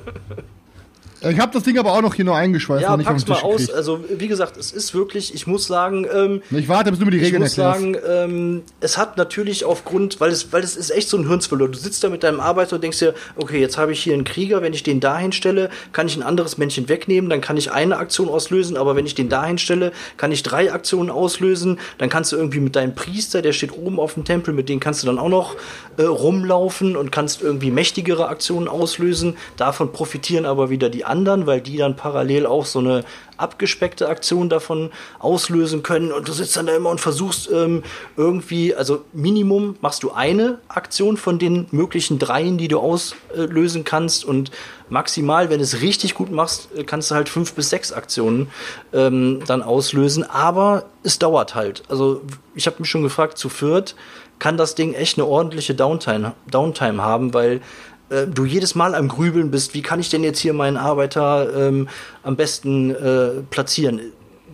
Ich 1.21 1.39
habe 1.39 1.51
das 1.53 1.63
Ding 1.63 1.77
aber 1.77 1.93
auch 1.93 2.01
noch 2.01 2.13
hier 2.13 2.25
nur 2.25 2.35
eingeschweißt. 2.35 2.83
Ja, 2.83 2.95
pack's 2.97 3.27
mal 3.27 3.41
aus. 3.41 3.57
Gekriegt. 3.61 3.73
Also, 3.73 4.03
wie 4.09 4.27
gesagt, 4.27 4.57
es 4.57 4.71
ist 4.71 4.93
wirklich, 4.93 5.33
ich 5.33 5.47
muss 5.47 5.67
sagen, 5.67 6.05
ähm, 6.13 6.41
ich 6.51 6.69
warte, 6.69 6.91
bis 6.91 6.99
du 6.99 7.05
mir 7.05 7.11
die 7.11 7.17
ich 7.17 7.25
Regeln 7.25 7.41
muss 7.41 7.57
erklärst. 7.57 7.81
sagen, 7.81 7.97
ähm, 8.07 8.61
es 8.79 8.97
hat 8.97 9.17
natürlich 9.17 9.65
aufgrund, 9.65 10.19
weil 10.21 10.31
es, 10.31 10.53
weil 10.53 10.63
es 10.63 10.75
ist 10.75 10.91
echt 10.91 11.09
so 11.09 11.17
ein 11.17 11.27
Hirnsfüller. 11.27 11.67
Du 11.67 11.77
sitzt 11.77 12.03
da 12.03 12.09
mit 12.09 12.23
deinem 12.23 12.39
Arbeiter 12.39 12.75
und 12.75 12.83
denkst 12.83 12.99
dir, 12.99 13.13
okay, 13.35 13.59
jetzt 13.59 13.77
habe 13.77 13.91
ich 13.91 14.01
hier 14.01 14.13
einen 14.13 14.23
Krieger, 14.23 14.61
wenn 14.61 14.73
ich 14.73 14.83
den 14.83 14.99
dahin 14.99 15.31
stelle, 15.31 15.69
kann 15.91 16.07
ich 16.07 16.15
ein 16.15 16.23
anderes 16.23 16.57
Männchen 16.57 16.87
wegnehmen, 16.87 17.29
dann 17.29 17.41
kann 17.41 17.57
ich 17.57 17.71
eine 17.71 17.97
Aktion 17.97 18.29
auslösen, 18.29 18.77
aber 18.77 18.95
wenn 18.95 19.05
ich 19.05 19.15
den 19.15 19.29
dahin 19.29 19.57
stelle, 19.57 19.91
kann 20.17 20.31
ich 20.31 20.43
drei 20.43 20.71
Aktionen 20.71 21.09
auslösen, 21.09 21.79
dann 21.97 22.09
kannst 22.09 22.31
du 22.31 22.37
irgendwie 22.37 22.59
mit 22.59 22.75
deinem 22.75 22.95
Priester, 22.95 23.41
der 23.41 23.53
steht 23.53 23.73
oben 23.73 23.99
auf 23.99 24.13
dem 24.13 24.23
Tempel, 24.23 24.53
mit 24.53 24.69
dem 24.69 24.79
kannst 24.79 25.03
du 25.03 25.07
dann 25.07 25.19
auch 25.19 25.29
noch 25.29 25.55
äh, 25.97 26.03
rumlaufen 26.03 26.95
und 26.95 27.11
kannst 27.11 27.41
irgendwie 27.41 27.71
mächtigere 27.71 28.29
Aktionen 28.29 28.67
auslösen. 28.67 29.35
Davon 29.57 29.91
profitieren 29.91 30.45
aber 30.45 30.69
wieder 30.69 30.89
die 30.89 31.05
anderen, 31.09 31.45
weil 31.47 31.61
die 31.61 31.77
dann 31.77 31.95
parallel 31.95 32.45
auch 32.45 32.65
so 32.65 32.79
eine 32.79 33.03
abgespeckte 33.37 34.07
Aktion 34.09 34.49
davon 34.49 34.91
auslösen 35.19 35.81
können. 35.83 36.11
Und 36.11 36.27
du 36.27 36.33
sitzt 36.33 36.57
dann 36.57 36.67
da 36.67 36.75
immer 36.75 36.89
und 36.89 37.01
versuchst 37.01 37.49
ähm, 37.51 37.83
irgendwie, 38.17 38.75
also 38.75 39.03
Minimum 39.13 39.77
machst 39.81 40.03
du 40.03 40.11
eine 40.11 40.59
Aktion 40.67 41.17
von 41.17 41.39
den 41.39 41.67
möglichen 41.71 42.19
dreien, 42.19 42.57
die 42.57 42.67
du 42.67 42.79
auslösen 42.79 43.83
kannst. 43.83 44.25
Und 44.25 44.51
maximal, 44.89 45.49
wenn 45.49 45.59
du 45.59 45.63
es 45.63 45.81
richtig 45.81 46.15
gut 46.15 46.31
machst, 46.31 46.69
äh, 46.75 46.83
kannst 46.83 47.11
du 47.11 47.15
halt 47.15 47.29
fünf 47.29 47.53
bis 47.53 47.69
sechs 47.69 47.91
Aktionen 47.91 48.49
ähm, 48.93 49.41
dann 49.47 49.61
auslösen, 49.61 50.23
aber 50.23 50.85
es 51.03 51.19
dauert 51.19 51.55
halt. 51.55 51.83
Also 51.89 52.21
ich 52.55 52.67
habe 52.67 52.77
mich 52.79 52.89
schon 52.89 53.03
gefragt, 53.03 53.37
zu 53.37 53.49
viert 53.49 53.95
kann 54.39 54.57
das 54.57 54.73
Ding 54.73 54.93
echt 54.93 55.17
eine 55.17 55.27
ordentliche 55.27 55.75
Downtime, 55.75 56.33
Downtime 56.49 57.03
haben, 57.03 57.33
weil 57.33 57.61
äh, 58.09 58.27
du 58.27 58.45
jedes 58.45 58.75
Mal 58.75 58.95
am 58.95 59.07
Grübeln 59.07 59.51
bist, 59.51 59.73
wie 59.73 59.81
kann 59.81 59.99
ich 59.99 60.09
denn 60.09 60.23
jetzt 60.23 60.39
hier 60.39 60.53
meinen 60.53 60.77
Arbeiter 60.77 61.67
ähm, 61.67 61.87
am 62.23 62.35
besten 62.35 62.91
äh, 62.91 63.41
platzieren? 63.49 63.99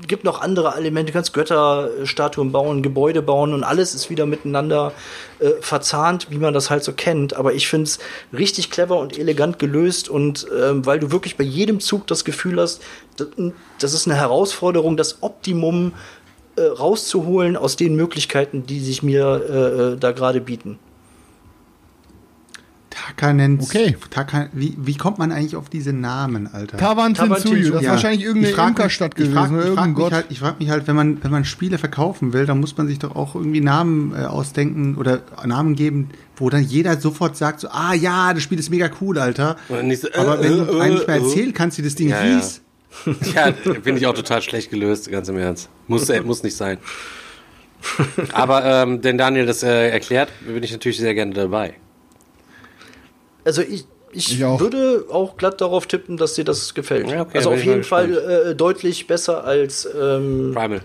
Gibt 0.08 0.24
noch 0.24 0.42
andere 0.42 0.76
Elemente, 0.76 1.12
du 1.12 1.14
kannst 1.14 1.34
Götterstatuen 1.34 2.52
bauen, 2.52 2.84
Gebäude 2.84 3.22
bauen 3.22 3.54
und 3.54 3.64
alles 3.64 3.96
ist 3.96 4.10
wieder 4.10 4.26
miteinander 4.26 4.92
äh, 5.40 5.52
verzahnt, 5.62 6.28
wie 6.30 6.38
man 6.38 6.54
das 6.54 6.70
halt 6.70 6.84
so 6.84 6.92
kennt. 6.92 7.36
Aber 7.36 7.54
ich 7.54 7.68
finde 7.68 7.86
es 7.86 8.00
richtig 8.34 8.70
clever 8.70 9.00
und 9.00 9.18
elegant 9.18 9.58
gelöst 9.58 10.10
und 10.10 10.46
ähm, 10.56 10.86
weil 10.86 11.00
du 11.00 11.12
wirklich 11.12 11.38
bei 11.38 11.46
jedem 11.46 11.80
Zug 11.80 12.08
das 12.08 12.26
Gefühl 12.26 12.60
hast, 12.60 12.84
das, 13.80 13.94
ist 13.94 14.06
eine 14.06 14.18
Herausforderung, 14.18 14.98
das 14.98 15.24
Optimum 15.24 15.94
äh, 16.58 16.62
rauszuholen 16.62 17.56
aus 17.56 17.78
den 17.78 17.96
Möglichkeiten, 17.96 18.66
die 18.66 18.82
sich 18.82 19.02
mir 19.02 19.42
äh, 19.50 19.94
äh 19.94 19.98
da 19.98 20.12
gerade 20.12 20.42
bieten. 20.42 20.78
Taka 23.18 23.34
nennt. 23.34 23.62
Okay. 23.62 23.96
Taka, 24.10 24.48
wie, 24.54 24.76
wie 24.78 24.96
kommt 24.96 25.18
man 25.20 25.32
eigentlich 25.32 25.56
auf 25.56 25.70
diese 25.70 25.94
Namen, 25.94 26.48
Alter? 26.52 26.78
Tavan 26.78 27.14
Tensuyu, 27.14 27.72
das 27.72 27.82
ist 27.82 27.86
Ja. 27.86 27.92
wahrscheinlich 27.92 28.22
irgendeine 28.24 28.50
Ich 28.50 28.56
frag 28.56 28.68
Imkerstadt 28.70 29.12
ich 29.14 29.18
gewesen 29.26 29.34
frag- 29.36 29.52
oder 29.52 29.60
ich 29.60 29.66
frag 29.66 29.68
irgendein 29.68 29.90
mich 29.92 29.98
Gott. 29.98 30.12
Halt, 30.14 30.26
ich 30.30 30.40
frage 30.40 30.56
mich 30.60 30.70
halt, 30.70 30.88
wenn 30.88 30.96
man, 30.96 31.24
wenn 31.24 31.32
man 31.32 31.46
Spiele 31.46 31.78
verkaufen 31.78 32.34
will, 32.34 32.46
dann 32.46 32.60
muss 32.60 32.76
man 32.78 32.88
sich 32.88 33.00
doch 33.00 33.16
auch 33.16 33.36
irgendwie 33.36 33.62
Namen 33.62 34.14
äh, 34.14 34.26
ausdenken 34.26 34.96
oder 34.96 35.22
Namen 35.46 35.76
geben, 35.76 36.10
wo 36.36 36.50
dann 36.50 36.64
jeder 36.64 37.00
sofort 37.00 37.38
sagt 37.38 37.62
so, 37.62 37.70
ah 37.70 37.94
ja, 37.94 38.34
das 38.34 38.44
Spiel 38.44 38.60
ist 38.60 38.70
mega 38.70 38.90
cool, 39.02 39.18
Alter. 39.18 39.56
Nicht 39.84 40.02
so, 40.02 40.10
äh, 40.10 40.18
Aber 40.18 40.42
wenn 40.44 40.54
äh, 40.54 40.66
du 40.66 40.80
eigentlich 40.80 41.08
mal 41.08 41.14
äh, 41.18 41.22
erzählen 41.24 41.54
kannst, 41.54 41.78
wie 41.78 41.84
das 41.84 41.96
Ding 41.96 42.10
Ja, 42.10 42.24
ja. 42.26 42.36
hieß, 42.36 42.62
Ja, 43.36 43.52
finde 43.54 43.98
ich 43.98 44.08
auch 44.08 44.14
total 44.14 44.42
schlecht 44.42 44.72
gelöst, 44.72 45.10
ganz 45.12 45.28
im 45.30 45.38
Ernst. 45.38 45.70
Muss, 45.88 46.10
äh, 46.10 46.22
muss 46.22 46.44
nicht 46.44 46.56
sein. 46.56 46.78
Aber 48.34 48.66
ähm, 48.66 49.02
denn 49.02 49.18
Daniel 49.18 49.46
das 49.46 49.64
äh, 49.64 49.90
erklärt, 49.90 50.30
bin 50.46 50.64
ich 50.64 50.72
natürlich 50.72 50.98
sehr 50.98 51.14
gerne 51.14 51.34
dabei. 51.34 51.76
Also 53.46 53.62
ich, 53.62 53.86
ich, 54.12 54.34
Ich 54.34 54.44
auch. 54.44 54.60
würde 54.60 55.06
auch 55.12 55.38
glatt 55.38 55.62
darauf 55.62 55.88
tippen, 55.88 56.18
dass 56.18 56.34
dir 56.34 56.44
das 56.44 56.74
gefällt. 56.74 57.10
Ja, 57.10 57.22
okay, 57.22 57.38
also 57.38 57.52
auf 57.52 57.64
jeden 57.64 57.84
Fall 57.84 58.18
äh, 58.18 58.56
deutlich 58.56 59.08
besser 59.08 59.44
als 59.46 59.86
ähm, 59.86 60.52
Primal. 60.54 60.82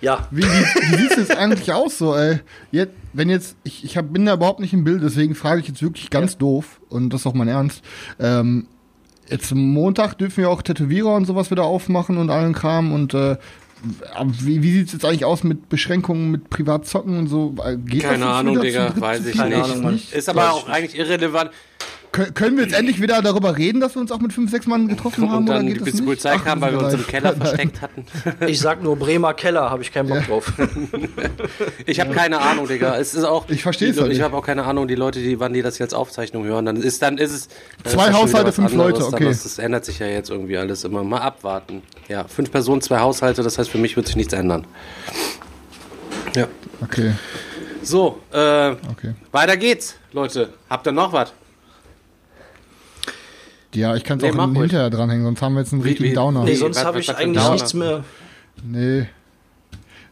ja. 0.00 0.28
Wie, 0.30 0.42
wie, 0.42 0.46
wie 0.46 0.96
sieht 1.02 1.10
es 1.12 1.16
jetzt 1.16 1.36
eigentlich 1.36 1.72
aus 1.72 1.98
so, 1.98 2.14
ey? 2.14 2.40
Jetzt, 2.70 2.94
wenn 3.12 3.28
jetzt, 3.28 3.56
ich, 3.64 3.84
ich 3.84 3.96
hab, 3.96 4.12
bin 4.12 4.24
da 4.26 4.34
überhaupt 4.34 4.60
nicht 4.60 4.72
im 4.72 4.84
Bild, 4.84 5.02
deswegen 5.02 5.34
frage 5.34 5.60
ich 5.60 5.68
jetzt 5.68 5.82
wirklich 5.82 6.10
ganz 6.10 6.38
doof, 6.38 6.80
und 6.88 7.10
das 7.10 7.22
ist 7.22 7.26
auch 7.26 7.34
mein 7.34 7.48
Ernst. 7.48 7.82
Ähm, 8.18 8.66
jetzt 9.28 9.52
Montag 9.54 10.14
dürfen 10.14 10.38
wir 10.38 10.50
auch 10.50 10.62
Tätowierer 10.62 11.14
und 11.14 11.24
sowas 11.24 11.50
wieder 11.50 11.64
aufmachen 11.64 12.18
und 12.18 12.30
allen 12.30 12.52
Kram 12.54 12.92
und 12.92 13.14
äh, 13.14 13.36
wie, 14.40 14.62
wie 14.62 14.72
sieht 14.72 14.86
es 14.88 14.92
jetzt 14.92 15.04
eigentlich 15.04 15.24
aus 15.24 15.42
mit 15.44 15.68
Beschränkungen, 15.68 16.30
mit 16.30 16.50
Privatzocken 16.50 17.18
und 17.18 17.26
so? 17.28 17.54
Äh, 17.64 17.76
Geht 17.76 18.02
Keine 18.02 18.26
Ahnung, 18.26 18.60
Digga, 18.60 18.92
weiß 18.96 19.26
ich? 19.26 19.36
Keine 19.36 19.56
nicht. 19.56 19.64
Ahnung, 19.64 19.82
Mann. 19.82 20.02
Ist 20.12 20.28
aber 20.28 20.52
auch 20.52 20.68
eigentlich 20.68 20.98
irrelevant. 20.98 21.50
Kön 22.12 22.34
können 22.34 22.56
wir 22.56 22.64
jetzt 22.64 22.74
endlich 22.76 23.00
wieder 23.00 23.22
darüber 23.22 23.56
reden, 23.56 23.80
dass 23.80 23.94
wir 23.94 24.00
uns 24.02 24.10
auch 24.10 24.18
mit 24.18 24.32
fünf, 24.32 24.50
sechs 24.50 24.66
Mann 24.66 24.88
getroffen 24.88 25.30
haben? 25.30 25.38
Und 25.38 25.46
dann 25.46 25.56
oder 25.66 25.66
die 25.68 25.74
geht 25.74 25.94
nicht? 25.94 26.04
Polizei 26.04 26.34
Ach, 26.36 26.44
kam, 26.44 26.60
weil 26.60 26.72
wir 26.72 26.80
uns 26.84 26.94
im. 26.94 27.06
Keller 27.06 27.32
Nein. 27.32 27.40
versteckt 27.46 27.80
hatten. 27.82 28.04
Ich 28.46 28.58
sag 28.60 28.82
nur 28.82 28.96
Bremer 28.96 29.32
Keller, 29.34 29.70
habe 29.70 29.82
ich 29.82 29.92
keinen 29.92 30.08
Bock 30.08 30.26
drauf. 30.26 30.52
Ich 31.86 32.00
habe 32.00 32.12
keine 32.14 32.40
Ahnung, 32.40 32.66
Digga. 32.68 32.96
Es 32.96 33.14
ist 33.14 33.24
auch. 33.24 33.48
Ich 33.48 33.62
versteh's 33.62 33.96
die- 33.96 34.02
halt 34.02 34.12
Ich 34.12 34.20
habe 34.20 34.36
auch 34.36 34.44
keine 34.44 34.64
Ahnung, 34.64 34.88
die 34.88 34.94
Leute, 34.94 35.20
die, 35.20 35.38
wann 35.40 35.52
die 35.52 35.62
das 35.62 35.78
jetzt 35.78 35.94
Aufzeichnung 35.94 36.44
hören, 36.44 36.66
dann 36.66 36.76
ist 36.76 37.02
dann 37.02 37.18
ist 37.18 37.32
es. 37.32 37.48
dann 37.82 37.92
Zwei 37.92 38.08
ist 38.08 38.14
Haushalte, 38.14 38.52
fünf 38.52 38.72
anderes, 38.72 38.92
Leute, 39.00 39.06
okay. 39.06 39.24
Das, 39.26 39.42
das 39.42 39.58
ändert 39.58 39.84
sich 39.84 39.98
ja 39.98 40.06
jetzt 40.06 40.30
irgendwie 40.30 40.56
alles 40.58 40.84
immer. 40.84 41.02
Mal 41.04 41.20
abwarten. 41.20 41.82
Ja, 42.08 42.24
fünf 42.28 42.50
Personen, 42.50 42.80
zwei 42.80 42.98
Haushalte. 43.00 43.42
Das 43.42 43.58
heißt, 43.58 43.70
für 43.70 43.78
mich 43.78 43.96
wird 43.96 44.06
sich 44.06 44.16
nichts 44.16 44.32
ändern. 44.32 44.66
Ja. 46.36 46.46
Okay, 46.82 47.12
So, 47.82 48.20
äh, 48.32 48.70
okay. 48.90 49.14
weiter 49.32 49.56
geht's, 49.56 49.96
Leute. 50.12 50.50
Habt 50.68 50.86
ihr 50.86 50.92
noch 50.92 51.12
was? 51.12 51.32
Ja, 53.74 53.94
ich 53.94 54.04
kann 54.04 54.18
es 54.18 54.24
Nee, 54.24 54.30
auch 54.30 54.34
mach 54.34 54.48
ruhig. 54.48 54.58
hinterher 54.62 54.90
dranhängen, 54.90 55.24
sonst 55.24 55.42
haben 55.42 55.54
wir 55.54 55.60
jetzt 55.60 55.72
einen 55.72 55.84
Wie- 55.84 55.88
richtigen 55.90 56.10
wie- 56.10 56.14
Downer. 56.14 56.40
Nee, 56.44 56.50
Nee, 56.50 56.56
sonst 56.56 56.76
was- 56.78 56.84
habe 56.84 57.00
ich 57.00 57.08
was- 57.08 57.16
eigentlich 57.16 57.42
Downer. 57.42 57.54
nichts 57.54 57.74
mehr. 57.74 58.04
Nee. 58.64 59.06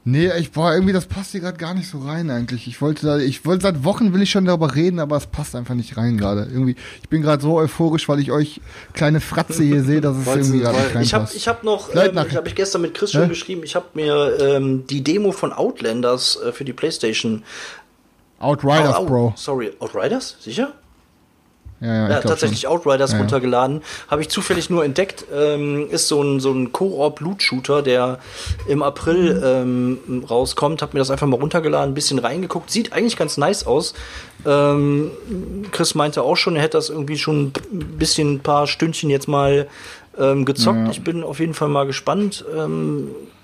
Nee, 0.04 0.30
ich 0.38 0.52
boah, 0.52 0.72
irgendwie 0.72 0.94
das 0.94 1.04
passt 1.04 1.32
hier 1.32 1.40
gerade 1.40 1.58
gar 1.58 1.74
nicht 1.74 1.86
so 1.90 1.98
rein 1.98 2.30
eigentlich. 2.30 2.66
Ich 2.66 2.80
wollte 2.80 3.04
da, 3.04 3.18
ich 3.18 3.44
wollte 3.44 3.64
seit 3.64 3.84
Wochen 3.84 4.14
will 4.14 4.22
ich 4.22 4.30
schon 4.30 4.46
darüber 4.46 4.74
reden, 4.74 5.00
aber 5.00 5.16
es 5.18 5.26
passt 5.26 5.54
einfach 5.54 5.74
nicht 5.74 5.98
rein 5.98 6.16
gerade. 6.16 6.48
Irgendwie, 6.50 6.76
ich 7.02 7.08
bin 7.10 7.20
gerade 7.20 7.42
so 7.42 7.56
euphorisch, 7.58 8.08
weil 8.08 8.18
ich 8.20 8.30
euch 8.32 8.62
kleine 8.94 9.20
Fratze 9.20 9.62
hier 9.64 9.82
sehe, 9.84 10.00
dass 10.00 10.16
es 10.16 10.26
irgendwie 10.26 10.60
gerade 10.60 10.78
nicht 10.78 10.94
woll- 10.94 11.02
Ich 11.02 11.12
habe 11.12 11.22
reinpasst. 11.24 11.36
ich 11.36 11.48
hab 11.48 11.62
noch, 11.64 11.94
ähm, 11.94 12.16
ich 12.26 12.36
habe 12.36 12.48
ich 12.48 12.54
gestern 12.54 12.80
mit 12.82 12.94
Chris 12.94 13.12
schon 13.12 13.22
Hä? 13.24 13.28
geschrieben, 13.28 13.62
ich 13.64 13.74
habe 13.74 13.86
mir 13.94 14.38
ähm, 14.40 14.86
die 14.86 15.04
Demo 15.04 15.30
von 15.32 15.52
Outlanders 15.52 16.38
äh, 16.42 16.52
für 16.52 16.64
die 16.64 16.72
Playstation. 16.72 17.42
Outriders, 18.38 18.94
Au, 18.94 19.02
au, 19.02 19.04
Bro. 19.06 19.32
Sorry, 19.36 19.72
Outriders? 19.80 20.36
Sicher? 20.40 20.72
Ja, 21.80 21.94
ja, 21.94 22.10
ja 22.10 22.20
tatsächlich 22.20 22.62
schon. 22.62 22.70
Outriders 22.70 23.12
ja, 23.12 23.18
runtergeladen. 23.18 23.82
Habe 24.08 24.22
ich 24.22 24.28
zufällig 24.28 24.68
nur 24.68 24.84
entdeckt. 24.84 25.26
Ähm, 25.32 25.88
ist 25.90 26.08
so 26.08 26.22
ein, 26.22 26.40
so 26.40 26.52
ein 26.52 26.72
Koop-Loot-Shooter, 26.72 27.82
der 27.82 28.18
im 28.66 28.82
April 28.82 29.40
ähm, 29.44 30.24
rauskommt. 30.28 30.82
Habe 30.82 30.94
mir 30.94 30.98
das 31.00 31.10
einfach 31.10 31.26
mal 31.26 31.38
runtergeladen, 31.38 31.92
ein 31.92 31.94
bisschen 31.94 32.18
reingeguckt. 32.18 32.70
Sieht 32.70 32.92
eigentlich 32.92 33.16
ganz 33.16 33.36
nice 33.36 33.66
aus. 33.66 33.94
Ähm, 34.44 35.10
Chris 35.70 35.94
meinte 35.94 36.22
auch 36.22 36.36
schon, 36.36 36.56
er 36.56 36.62
hätte 36.62 36.76
das 36.78 36.90
irgendwie 36.90 37.18
schon 37.18 37.52
ein 37.72 37.98
bisschen, 37.98 38.34
ein 38.34 38.40
paar 38.40 38.66
Stündchen 38.66 39.10
jetzt 39.10 39.28
mal 39.28 39.68
ähm, 40.18 40.44
gezockt. 40.44 40.88
Ich 40.90 41.02
bin 41.02 41.22
auf 41.22 41.38
jeden 41.40 41.54
Fall 41.54 41.68
mal 41.68 41.86
gespannt. 41.86 42.44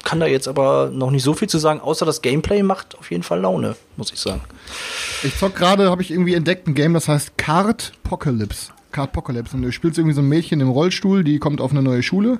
Kann 0.04 0.20
da 0.20 0.26
jetzt 0.26 0.48
aber 0.48 0.90
noch 0.92 1.10
nicht 1.10 1.22
so 1.22 1.32
viel 1.34 1.48
zu 1.48 1.58
sagen, 1.58 1.80
außer 1.80 2.04
das 2.04 2.22
Gameplay 2.22 2.62
macht 2.62 2.96
auf 2.98 3.10
jeden 3.10 3.22
Fall 3.22 3.40
Laune, 3.40 3.74
muss 3.96 4.12
ich 4.12 4.20
sagen. 4.20 4.42
Ich 5.22 5.36
zock 5.38 5.56
gerade, 5.56 5.90
habe 5.90 6.02
ich 6.02 6.10
irgendwie 6.10 6.34
entdeckt, 6.34 6.68
ein 6.68 6.74
Game, 6.74 6.94
das 6.94 7.08
heißt 7.08 7.38
Card 7.38 7.92
Apocalypse. 8.04 8.72
Card 8.92 9.10
Apocalypse. 9.10 9.56
Und 9.56 9.62
du 9.62 9.72
spielst 9.72 9.98
irgendwie 9.98 10.14
so 10.14 10.20
ein 10.20 10.28
Mädchen 10.28 10.60
im 10.60 10.68
Rollstuhl, 10.68 11.24
die 11.24 11.38
kommt 11.38 11.60
auf 11.60 11.70
eine 11.70 11.82
neue 11.82 12.02
Schule. 12.02 12.38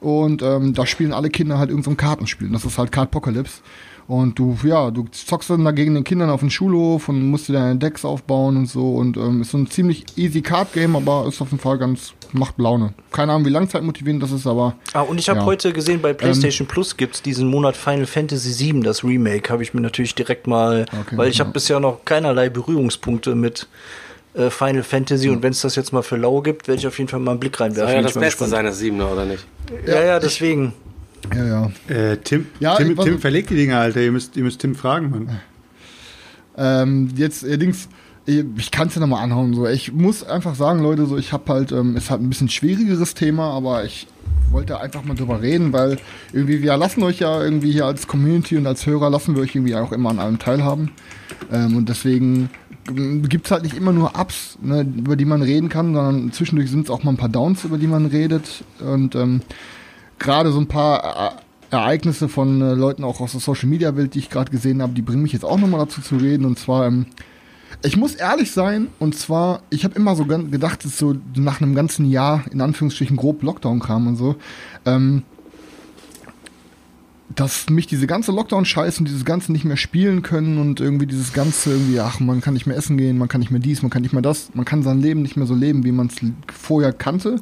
Und 0.00 0.42
ähm, 0.42 0.74
da 0.74 0.86
spielen 0.86 1.12
alle 1.12 1.30
Kinder 1.30 1.58
halt 1.58 1.70
irgendein 1.70 1.92
so 1.92 1.96
Kartenspiel. 1.96 2.50
Das 2.50 2.64
ist 2.64 2.78
halt 2.78 2.92
Card 2.92 3.08
Apocalypse. 3.08 3.62
Und 4.08 4.38
du, 4.38 4.56
ja, 4.64 4.90
du 4.90 5.04
zockst 5.10 5.50
dann 5.50 5.66
da 5.66 5.70
gegen 5.70 5.94
den 5.94 6.02
Kindern 6.02 6.30
auf 6.30 6.40
dem 6.40 6.48
Schulhof 6.48 7.10
und 7.10 7.28
musst 7.28 7.50
dir 7.50 7.52
deine 7.52 7.76
Decks 7.76 8.06
aufbauen 8.06 8.56
und 8.56 8.66
so. 8.66 8.94
Und 8.94 9.18
ähm, 9.18 9.42
ist 9.42 9.50
so 9.50 9.58
ein 9.58 9.70
ziemlich 9.70 10.06
easy 10.16 10.40
Card-Game, 10.40 10.96
aber 10.96 11.26
ist 11.28 11.42
auf 11.42 11.50
jeden 11.50 11.60
Fall 11.60 11.76
ganz, 11.76 12.14
macht 12.32 12.58
Laune. 12.58 12.94
Keine 13.12 13.32
Ahnung, 13.32 13.44
wie 13.44 13.50
langzeitmotivierend 13.50 14.22
das 14.22 14.32
ist, 14.32 14.46
aber. 14.46 14.76
Ah, 14.94 15.02
und 15.02 15.20
ich 15.20 15.28
habe 15.28 15.40
ja. 15.40 15.44
heute 15.44 15.74
gesehen, 15.74 16.00
bei 16.00 16.14
PlayStation 16.14 16.66
ähm, 16.66 16.72
Plus 16.72 16.96
gibt's 16.96 17.20
diesen 17.20 17.48
Monat 17.48 17.76
Final 17.76 18.06
Fantasy 18.06 18.72
VII, 18.72 18.80
das 18.80 19.04
Remake, 19.04 19.52
habe 19.52 19.62
ich 19.62 19.74
mir 19.74 19.82
natürlich 19.82 20.14
direkt 20.14 20.46
mal, 20.46 20.86
okay, 20.90 21.18
weil 21.18 21.28
ich 21.28 21.36
ja. 21.36 21.44
habe 21.44 21.52
bisher 21.52 21.78
noch 21.78 22.06
keinerlei 22.06 22.48
Berührungspunkte 22.48 23.34
mit 23.34 23.68
äh, 24.32 24.48
Final 24.48 24.84
Fantasy 24.84 25.28
und 25.28 25.42
wenn 25.42 25.52
es 25.52 25.60
das 25.60 25.76
jetzt 25.76 25.92
mal 25.92 26.02
für 26.02 26.16
lau 26.16 26.40
gibt, 26.40 26.66
werde 26.66 26.78
ich 26.78 26.86
auf 26.86 26.96
jeden 26.96 27.08
Fall 27.08 27.20
mal 27.20 27.32
einen 27.32 27.40
Blick 27.40 27.60
reinwerfen. 27.60 27.88
Soll 27.88 27.96
ja 27.96 28.02
das 28.02 28.14
Beste 28.14 28.46
sein, 28.46 28.64
das 28.64 28.78
Siebener, 28.78 29.12
oder 29.12 29.26
nicht? 29.26 29.44
Ja, 29.86 30.02
ja, 30.02 30.18
deswegen. 30.18 30.68
Ich, 30.68 30.88
ja, 31.34 31.46
ja. 31.46 31.94
Äh, 31.94 32.16
Tim, 32.18 32.46
ja, 32.60 32.76
Tim, 32.76 32.96
Tim 32.96 33.18
verlegt 33.18 33.50
die 33.50 33.56
Dinge, 33.56 33.76
Alter. 33.76 34.00
Ihr 34.00 34.12
müsst, 34.12 34.36
ihr 34.36 34.44
müsst 34.44 34.60
Tim 34.60 34.74
fragen, 34.74 35.10
Mann. 35.10 35.40
Ähm, 36.56 37.10
jetzt 37.16 37.44
allerdings, 37.44 37.88
ich, 38.26 38.44
ich 38.56 38.70
kann 38.70 38.88
es 38.88 38.94
ja 38.94 39.00
nochmal 39.00 39.22
anhauen. 39.22 39.54
So. 39.54 39.66
Ich 39.66 39.92
muss 39.92 40.24
einfach 40.24 40.54
sagen, 40.54 40.82
Leute, 40.82 41.06
so 41.06 41.16
ich 41.16 41.32
habe 41.32 41.52
halt, 41.52 41.72
ähm, 41.72 41.96
es 41.96 42.10
hat 42.10 42.20
ein 42.20 42.28
bisschen 42.28 42.48
schwierigeres 42.48 43.14
Thema, 43.14 43.52
aber 43.52 43.84
ich 43.84 44.06
wollte 44.50 44.80
einfach 44.80 45.04
mal 45.04 45.14
drüber 45.14 45.42
reden, 45.42 45.72
weil 45.72 45.98
irgendwie 46.32 46.62
wir 46.62 46.76
lassen 46.76 47.02
euch 47.02 47.20
ja 47.20 47.42
irgendwie 47.42 47.72
hier 47.72 47.86
als 47.86 48.06
Community 48.06 48.56
und 48.56 48.66
als 48.66 48.86
Hörer 48.86 49.10
lassen 49.10 49.34
wir 49.34 49.42
euch 49.42 49.54
irgendwie 49.54 49.74
auch 49.74 49.92
immer 49.92 50.10
an 50.10 50.18
allem 50.18 50.38
teilhaben. 50.38 50.90
Ähm, 51.52 51.76
und 51.76 51.88
deswegen 51.88 52.50
gibt 53.28 53.46
es 53.46 53.52
halt 53.52 53.64
nicht 53.64 53.76
immer 53.76 53.92
nur 53.92 54.18
Ups, 54.18 54.58
ne, 54.62 54.80
über 54.80 55.16
die 55.16 55.26
man 55.26 55.42
reden 55.42 55.68
kann, 55.68 55.94
sondern 55.94 56.32
zwischendurch 56.32 56.70
sind 56.70 56.86
es 56.86 56.90
auch 56.90 57.04
mal 57.04 57.10
ein 57.10 57.16
paar 57.18 57.28
Downs, 57.28 57.64
über 57.64 57.78
die 57.78 57.86
man 57.86 58.06
redet. 58.06 58.64
Und 58.80 59.14
ähm, 59.14 59.42
gerade 60.18 60.52
so 60.52 60.60
ein 60.60 60.66
paar 60.66 61.38
äh, 61.70 61.74
Ereignisse 61.74 62.28
von 62.28 62.60
äh, 62.60 62.74
Leuten 62.74 63.04
auch 63.04 63.20
aus 63.20 63.32
der 63.32 63.40
Social 63.40 63.68
Media 63.68 63.96
Welt, 63.96 64.14
die 64.14 64.20
ich 64.20 64.30
gerade 64.30 64.50
gesehen 64.50 64.82
habe, 64.82 64.94
die 64.94 65.02
bringen 65.02 65.22
mich 65.22 65.32
jetzt 65.32 65.44
auch 65.44 65.58
nochmal 65.58 65.80
dazu 65.80 66.00
zu 66.00 66.16
reden. 66.16 66.44
Und 66.44 66.58
zwar, 66.58 66.86
ähm, 66.86 67.06
ich 67.82 67.96
muss 67.96 68.14
ehrlich 68.14 68.50
sein, 68.52 68.88
und 68.98 69.14
zwar, 69.14 69.62
ich 69.70 69.84
habe 69.84 69.94
immer 69.94 70.16
so 70.16 70.24
gedacht, 70.24 70.84
dass 70.84 70.98
so 70.98 71.14
nach 71.36 71.60
einem 71.60 71.74
ganzen 71.74 72.10
Jahr, 72.10 72.44
in 72.50 72.60
Anführungsstrichen, 72.60 73.16
grob 73.16 73.42
Lockdown 73.42 73.80
kam 73.80 74.06
und 74.06 74.16
so, 74.16 74.36
ähm, 74.86 75.22
dass 77.34 77.68
mich 77.68 77.86
diese 77.86 78.06
ganze 78.06 78.32
Lockdown-Scheiße 78.32 79.00
und 79.00 79.04
dieses 79.04 79.24
ganze 79.24 79.52
nicht 79.52 79.64
mehr 79.64 79.76
spielen 79.76 80.22
können 80.22 80.58
und 80.58 80.80
irgendwie 80.80 81.06
dieses 81.06 81.32
ganze 81.32 81.72
irgendwie, 81.72 82.00
ach, 82.00 82.18
man 82.18 82.40
kann 82.40 82.54
nicht 82.54 82.66
mehr 82.66 82.76
essen 82.76 82.96
gehen, 82.96 83.18
man 83.18 83.28
kann 83.28 83.40
nicht 83.40 83.50
mehr 83.50 83.60
dies, 83.60 83.82
man 83.82 83.90
kann 83.90 84.02
nicht 84.02 84.12
mehr 84.12 84.22
das, 84.22 84.50
man 84.54 84.64
kann 84.64 84.82
sein 84.82 85.00
Leben 85.00 85.22
nicht 85.22 85.36
mehr 85.36 85.46
so 85.46 85.54
leben, 85.54 85.84
wie 85.84 85.92
man 85.92 86.08
es 86.08 86.16
vorher 86.52 86.92
kannte. 86.92 87.40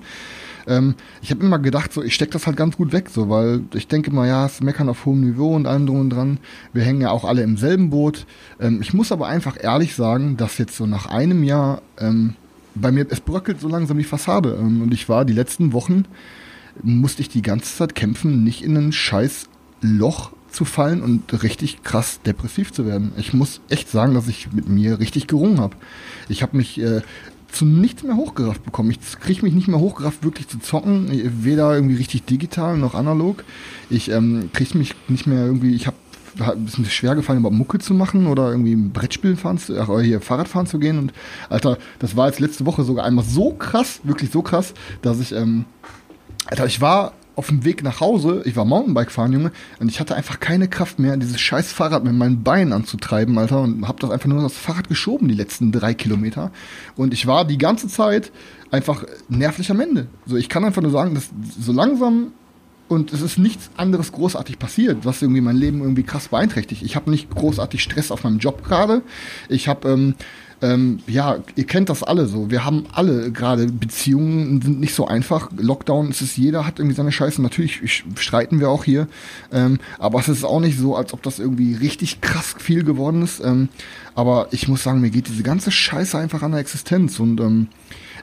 Ähm, 0.66 0.94
ich 1.22 1.30
habe 1.30 1.44
immer 1.44 1.59
gedacht, 1.59 1.93
so 1.93 2.02
ich 2.02 2.14
stecke 2.14 2.32
das 2.32 2.47
halt 2.47 2.56
ganz 2.56 2.76
gut 2.76 2.93
weg, 2.93 3.09
so, 3.10 3.28
weil 3.28 3.62
ich 3.74 3.88
denke 3.88 4.10
mal, 4.10 4.26
ja, 4.26 4.47
es 4.47 4.60
meckern 4.60 4.88
auf 4.88 5.05
hohem 5.05 5.20
Niveau 5.20 5.55
und 5.55 5.66
allem 5.66 5.86
drum 5.86 6.01
und 6.01 6.10
dran. 6.10 6.38
Wir 6.72 6.82
hängen 6.82 7.01
ja 7.01 7.10
auch 7.10 7.24
alle 7.24 7.43
im 7.43 7.56
selben 7.56 7.90
Boot. 7.90 8.26
Ähm, 8.60 8.80
ich 8.80 8.94
muss 8.94 9.12
aber 9.12 9.26
einfach 9.26 9.56
ehrlich 9.60 9.94
sagen, 9.94 10.36
dass 10.36 10.59
jetzt 10.59 10.76
so 10.76 10.86
nach 10.86 11.06
einem 11.06 11.44
Jahr 11.44 11.82
ähm, 11.98 12.34
bei 12.74 12.93
mir, 12.93 13.06
es 13.09 13.20
bröckelt 13.20 13.60
so 13.60 13.68
langsam 13.68 13.98
die 13.98 14.05
Fassade. 14.05 14.56
Ähm, 14.60 14.82
und 14.82 14.93
ich 14.93 15.09
war 15.09 15.24
die 15.24 15.32
letzten 15.32 15.72
Wochen, 15.72 16.05
musste 16.82 17.22
ich 17.22 17.28
die 17.28 17.43
ganze 17.43 17.74
Zeit 17.74 17.94
kämpfen, 17.94 18.44
nicht 18.44 18.62
in 18.62 18.76
ein 18.76 18.93
scheiß 18.93 19.48
Loch 19.80 20.32
zu 20.51 20.64
fallen 20.64 21.02
und 21.02 21.43
richtig 21.43 21.82
krass 21.82 22.20
depressiv 22.24 22.72
zu 22.72 22.86
werden. 22.86 23.12
Ich 23.18 23.34
muss 23.34 23.60
echt 23.68 23.90
sagen, 23.90 24.14
dass 24.14 24.28
ich 24.28 24.52
mit 24.52 24.68
mir 24.68 24.98
richtig 24.98 25.26
gerungen 25.26 25.60
habe. 25.60 25.76
Ich 26.28 26.43
habe 26.43 26.56
mich 26.56 26.80
äh, 26.80 27.02
zu 27.56 27.64
nichts 27.64 28.02
mehr 28.02 28.16
hochgerafft 28.16 28.64
bekommen. 28.64 28.90
Ich 28.90 29.00
kriege 29.20 29.42
mich 29.42 29.54
nicht 29.54 29.68
mehr 29.68 29.80
hochgerafft, 29.80 30.24
wirklich 30.24 30.48
zu 30.48 30.58
zocken. 30.58 31.10
Weder 31.42 31.74
irgendwie 31.74 31.96
richtig 31.96 32.24
digital 32.24 32.76
noch 32.76 32.94
analog. 32.94 33.44
Ich 33.90 34.10
ähm, 34.10 34.50
kriege 34.52 34.76
mich 34.78 34.94
nicht 35.08 35.26
mehr 35.26 35.44
irgendwie, 35.46 35.74
ich 35.74 35.86
habe 35.86 35.96
ein 36.38 36.64
bisschen 36.64 36.84
schwer 36.84 37.14
gefallen, 37.14 37.38
überhaupt 37.38 37.56
Mucke 37.56 37.78
zu 37.78 37.94
machen 37.94 38.26
oder 38.26 38.50
irgendwie 38.50 38.74
ein 38.74 38.92
Brettspiel 38.92 39.36
fahren 39.36 39.58
zu, 39.58 39.78
ach, 39.80 39.88
hier 40.00 40.20
Fahrrad 40.20 40.48
fahren 40.48 40.66
zu 40.66 40.78
gehen. 40.78 40.98
Und 40.98 41.12
Alter, 41.48 41.78
das 41.98 42.16
war 42.16 42.28
jetzt 42.28 42.40
letzte 42.40 42.66
Woche 42.66 42.84
sogar 42.84 43.04
einmal 43.04 43.24
so 43.24 43.52
krass, 43.52 44.00
wirklich 44.04 44.30
so 44.30 44.42
krass, 44.42 44.74
dass 45.02 45.20
ich, 45.20 45.32
ähm, 45.32 45.64
Alter, 46.46 46.66
ich 46.66 46.80
war 46.80 47.12
auf 47.36 47.48
dem 47.48 47.64
Weg 47.64 47.82
nach 47.82 48.00
Hause, 48.00 48.42
ich 48.46 48.56
war 48.56 48.64
Mountainbike 48.64 49.10
fahren, 49.10 49.32
Junge, 49.32 49.52
und 49.78 49.88
ich 49.88 50.00
hatte 50.00 50.16
einfach 50.16 50.40
keine 50.40 50.68
Kraft 50.68 50.98
mehr, 50.98 51.16
dieses 51.18 51.38
scheiß 51.38 51.70
Fahrrad 51.70 52.02
mit 52.02 52.14
meinen 52.14 52.42
Beinen 52.42 52.72
anzutreiben, 52.72 53.36
Alter, 53.38 53.60
und 53.60 53.86
hab 53.86 54.00
das 54.00 54.10
einfach 54.10 54.28
nur 54.28 54.42
das 54.42 54.56
Fahrrad 54.56 54.88
geschoben, 54.88 55.28
die 55.28 55.34
letzten 55.34 55.70
drei 55.70 55.92
Kilometer. 55.92 56.50
Und 56.96 57.12
ich 57.12 57.26
war 57.26 57.44
die 57.44 57.58
ganze 57.58 57.88
Zeit 57.88 58.32
einfach 58.70 59.04
nervlich 59.28 59.70
am 59.70 59.80
Ende. 59.80 60.08
So, 60.24 60.36
ich 60.36 60.48
kann 60.48 60.64
einfach 60.64 60.82
nur 60.82 60.90
sagen, 60.90 61.14
dass 61.14 61.30
so 61.60 61.72
langsam 61.72 62.32
und 62.88 63.12
es 63.12 63.20
ist 63.20 63.36
nichts 63.36 63.70
anderes 63.76 64.12
großartig 64.12 64.58
passiert, 64.58 65.04
was 65.04 65.20
irgendwie 65.20 65.40
mein 65.40 65.56
Leben 65.56 65.80
irgendwie 65.80 66.04
krass 66.04 66.28
beeinträchtigt. 66.28 66.82
Ich 66.82 66.94
habe 66.94 67.10
nicht 67.10 67.28
großartig 67.30 67.82
Stress 67.82 68.12
auf 68.12 68.22
meinem 68.22 68.38
Job 68.38 68.62
gerade. 68.64 69.02
Ich 69.48 69.66
habe 69.66 69.88
ähm, 69.88 70.14
ähm, 70.62 71.00
ja, 71.06 71.38
ihr 71.54 71.66
kennt 71.66 71.88
das 71.90 72.02
alle 72.02 72.26
so. 72.26 72.50
Wir 72.50 72.64
haben 72.64 72.84
alle 72.92 73.30
gerade 73.30 73.66
Beziehungen 73.66 74.62
sind 74.62 74.80
nicht 74.80 74.94
so 74.94 75.06
einfach. 75.06 75.50
Lockdown 75.56 76.10
ist 76.10 76.22
es, 76.22 76.36
jeder 76.36 76.66
hat 76.66 76.78
irgendwie 76.78 76.96
seine 76.96 77.12
Scheiße. 77.12 77.42
Natürlich 77.42 78.04
streiten 78.16 78.58
wir 78.60 78.70
auch 78.70 78.84
hier, 78.84 79.06
ähm, 79.52 79.78
aber 79.98 80.18
es 80.18 80.28
ist 80.28 80.44
auch 80.44 80.60
nicht 80.60 80.78
so, 80.78 80.96
als 80.96 81.12
ob 81.12 81.22
das 81.22 81.38
irgendwie 81.38 81.74
richtig 81.74 82.20
krass 82.20 82.54
viel 82.58 82.84
geworden 82.84 83.22
ist. 83.22 83.40
Ähm, 83.44 83.68
aber 84.14 84.48
ich 84.50 84.66
muss 84.66 84.82
sagen, 84.82 85.00
mir 85.00 85.10
geht 85.10 85.28
diese 85.28 85.42
ganze 85.42 85.70
Scheiße 85.70 86.16
einfach 86.16 86.42
an 86.42 86.52
der 86.52 86.60
Existenz 86.60 87.20
und 87.20 87.38
ähm, 87.40 87.68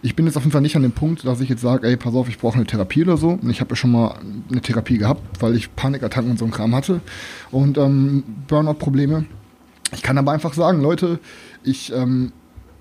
ich 0.01 0.15
bin 0.15 0.25
jetzt 0.25 0.35
auf 0.35 0.43
jeden 0.43 0.51
Fall 0.51 0.61
nicht 0.61 0.75
an 0.75 0.81
dem 0.81 0.91
Punkt, 0.91 1.25
dass 1.25 1.39
ich 1.39 1.47
jetzt 1.47 1.61
sage, 1.61 1.87
ey, 1.87 1.95
pass 1.95 2.13
auf, 2.13 2.27
ich 2.27 2.37
brauche 2.37 2.55
eine 2.55 2.65
Therapie 2.65 3.03
oder 3.03 3.15
so. 3.15 3.39
Und 3.41 3.49
ich 3.49 3.61
habe 3.61 3.69
ja 3.69 3.75
schon 3.77 3.91
mal 3.91 4.15
eine 4.51 4.59
Therapie 4.59 4.97
gehabt, 4.97 5.21
weil 5.39 5.55
ich 5.55 5.73
Panikattacken 5.77 6.29
und 6.29 6.37
so 6.37 6.43
ein 6.43 6.51
Kram 6.51 6.75
hatte 6.75 6.99
und 7.51 7.77
ähm, 7.77 8.23
Burnout-Probleme. 8.47 9.25
Ich 9.93 10.01
kann 10.01 10.17
aber 10.17 10.33
einfach 10.33 10.53
sagen, 10.53 10.81
Leute, 10.81 11.19
ich 11.63 11.91
ähm, 11.93 12.31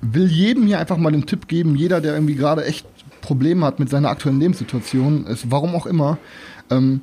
will 0.01 0.27
jedem 0.27 0.67
hier 0.67 0.79
einfach 0.79 0.97
mal 0.97 1.13
den 1.13 1.27
Tipp 1.27 1.49
geben, 1.49 1.77
jeder, 1.77 2.01
der 2.01 2.15
irgendwie 2.15 2.35
gerade 2.35 2.65
echt 2.65 2.87
Probleme 3.21 3.65
hat 3.65 3.79
mit 3.79 3.89
seiner 3.89 4.11
aktuellen 4.11 4.41
Lebenssituation, 4.41 5.27
ist 5.27 5.51
warum 5.51 5.75
auch 5.75 5.87
immer. 5.87 6.19
Ähm, 6.71 7.01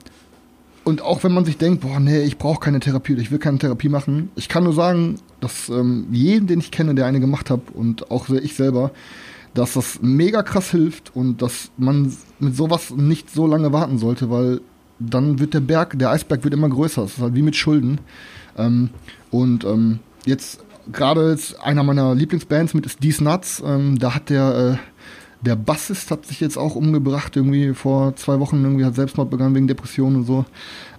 und 0.83 1.01
auch 1.01 1.23
wenn 1.23 1.33
man 1.33 1.45
sich 1.45 1.57
denkt, 1.57 1.81
boah, 1.81 1.99
nee, 1.99 2.21
ich 2.21 2.37
brauche 2.37 2.59
keine 2.59 2.79
Therapie 2.79 3.13
oder 3.13 3.21
ich 3.21 3.31
will 3.31 3.39
keine 3.39 3.59
Therapie 3.59 3.89
machen, 3.89 4.31
ich 4.35 4.49
kann 4.49 4.63
nur 4.63 4.73
sagen, 4.73 5.19
dass 5.39 5.69
ähm, 5.69 6.07
jeden, 6.11 6.47
den 6.47 6.59
ich 6.59 6.71
kenne, 6.71 6.95
der 6.95 7.05
eine 7.05 7.19
gemacht 7.19 7.49
hat 7.49 7.61
und 7.73 8.11
auch 8.11 8.29
ich 8.29 8.55
selber, 8.55 8.91
dass 9.53 9.73
das 9.73 9.99
mega 10.01 10.43
krass 10.43 10.71
hilft 10.71 11.15
und 11.15 11.41
dass 11.41 11.71
man 11.77 12.15
mit 12.39 12.55
sowas 12.55 12.91
nicht 12.91 13.29
so 13.29 13.47
lange 13.47 13.73
warten 13.73 13.97
sollte, 13.97 14.29
weil 14.29 14.61
dann 14.99 15.39
wird 15.39 15.53
der 15.53 15.61
Berg, 15.61 15.97
der 15.97 16.11
Eisberg 16.11 16.43
wird 16.43 16.53
immer 16.53 16.69
größer. 16.69 17.03
Das 17.03 17.13
ist 17.13 17.21
halt 17.21 17.35
wie 17.35 17.41
mit 17.41 17.55
Schulden. 17.55 17.99
Ähm, 18.57 18.89
und 19.31 19.63
ähm, 19.63 19.99
jetzt 20.25 20.61
gerade 20.91 21.37
einer 21.61 21.83
meiner 21.83 22.15
Lieblingsbands 22.15 22.73
mit 22.73 22.85
ist 22.85 23.01
These 23.01 23.23
Nuts. 23.23 23.61
Ähm, 23.65 23.97
da 23.99 24.15
hat 24.15 24.29
der, 24.29 24.79
äh, 24.79 25.45
der 25.45 25.55
Bassist 25.55 26.11
hat 26.11 26.25
sich 26.25 26.39
jetzt 26.39 26.57
auch 26.57 26.75
umgebracht, 26.75 27.35
irgendwie 27.35 27.73
vor 27.73 28.15
zwei 28.15 28.39
Wochen, 28.39 28.63
irgendwie 28.63 28.85
hat 28.85 28.95
Selbstmord 28.95 29.29
begangen 29.29 29.55
wegen 29.55 29.67
Depressionen 29.67 30.17
und 30.17 30.25
so. 30.25 30.45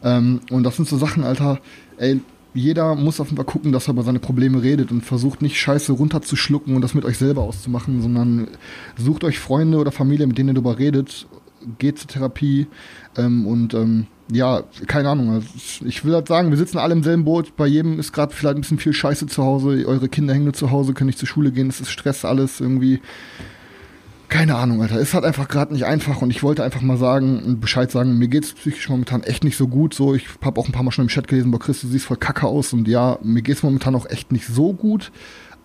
Ähm, 0.02 0.40
und 0.50 0.64
das 0.64 0.76
sind 0.76 0.88
so 0.88 0.96
Sachen, 0.96 1.24
Alter, 1.24 1.58
ey, 1.98 2.20
jeder 2.52 2.94
muss 2.96 3.20
auf 3.20 3.28
jeden 3.28 3.36
Fall 3.36 3.44
gucken, 3.46 3.72
dass 3.72 3.86
er 3.88 3.94
über 3.94 4.02
seine 4.02 4.18
Probleme 4.18 4.62
redet 4.62 4.90
und 4.90 5.04
versucht 5.04 5.40
nicht 5.40 5.58
Scheiße 5.58 5.92
runterzuschlucken 5.92 6.74
und 6.74 6.82
das 6.82 6.94
mit 6.94 7.04
euch 7.04 7.16
selber 7.16 7.42
auszumachen, 7.42 8.02
sondern 8.02 8.48
sucht 8.96 9.24
euch 9.24 9.38
Freunde 9.38 9.78
oder 9.78 9.92
Familie, 9.92 10.26
mit 10.26 10.36
denen 10.36 10.50
ihr 10.50 10.54
darüber 10.54 10.78
redet, 10.78 11.26
geht 11.78 11.98
zur 11.98 12.08
Therapie 12.08 12.66
ähm, 13.16 13.46
und 13.46 13.74
ähm, 13.74 14.06
ja, 14.32 14.62
keine 14.86 15.08
Ahnung. 15.08 15.30
Also 15.30 15.48
ich 15.84 16.04
will 16.04 16.14
halt 16.14 16.28
sagen, 16.28 16.50
wir 16.50 16.56
sitzen 16.56 16.78
alle 16.78 16.92
im 16.92 17.02
selben 17.02 17.24
Boot. 17.24 17.56
Bei 17.56 17.66
jedem 17.66 17.98
ist 17.98 18.12
gerade 18.12 18.34
vielleicht 18.34 18.56
ein 18.56 18.60
bisschen 18.60 18.78
viel 18.78 18.92
Scheiße 18.92 19.26
zu 19.26 19.44
Hause. 19.44 19.84
Eure 19.86 20.08
Kinder 20.08 20.34
hängen 20.34 20.44
nur 20.44 20.54
zu 20.54 20.70
Hause, 20.70 20.94
können 20.94 21.08
nicht 21.08 21.18
zur 21.18 21.28
Schule 21.28 21.50
gehen. 21.50 21.68
Es 21.68 21.80
ist 21.80 21.90
Stress, 21.90 22.24
alles 22.24 22.60
irgendwie. 22.60 23.00
Keine 24.28 24.54
Ahnung, 24.54 24.80
Alter. 24.80 25.00
Es 25.00 25.12
hat 25.12 25.24
einfach 25.24 25.48
gerade 25.48 25.72
nicht 25.72 25.86
einfach 25.86 26.22
und 26.22 26.30
ich 26.30 26.44
wollte 26.44 26.62
einfach 26.62 26.82
mal 26.82 26.96
sagen 26.96 27.42
und 27.42 27.60
Bescheid 27.60 27.90
sagen, 27.90 28.16
mir 28.16 28.28
geht's 28.28 28.52
psychisch 28.52 28.88
momentan 28.88 29.24
echt 29.24 29.42
nicht 29.42 29.56
so 29.56 29.66
gut. 29.66 29.92
So, 29.92 30.14
ich 30.14 30.26
habe 30.40 30.60
auch 30.60 30.66
ein 30.66 30.72
paar 30.72 30.84
Mal 30.84 30.92
schon 30.92 31.06
im 31.06 31.08
Chat 31.08 31.26
gelesen, 31.26 31.50
boah, 31.50 31.58
Chris, 31.58 31.80
du 31.80 31.88
siehst 31.88 32.06
voll 32.06 32.16
kacke 32.16 32.46
aus 32.46 32.72
und 32.72 32.86
ja, 32.86 33.18
mir 33.24 33.42
geht's 33.42 33.64
momentan 33.64 33.96
auch 33.96 34.08
echt 34.08 34.30
nicht 34.30 34.46
so 34.46 34.72
gut. 34.72 35.10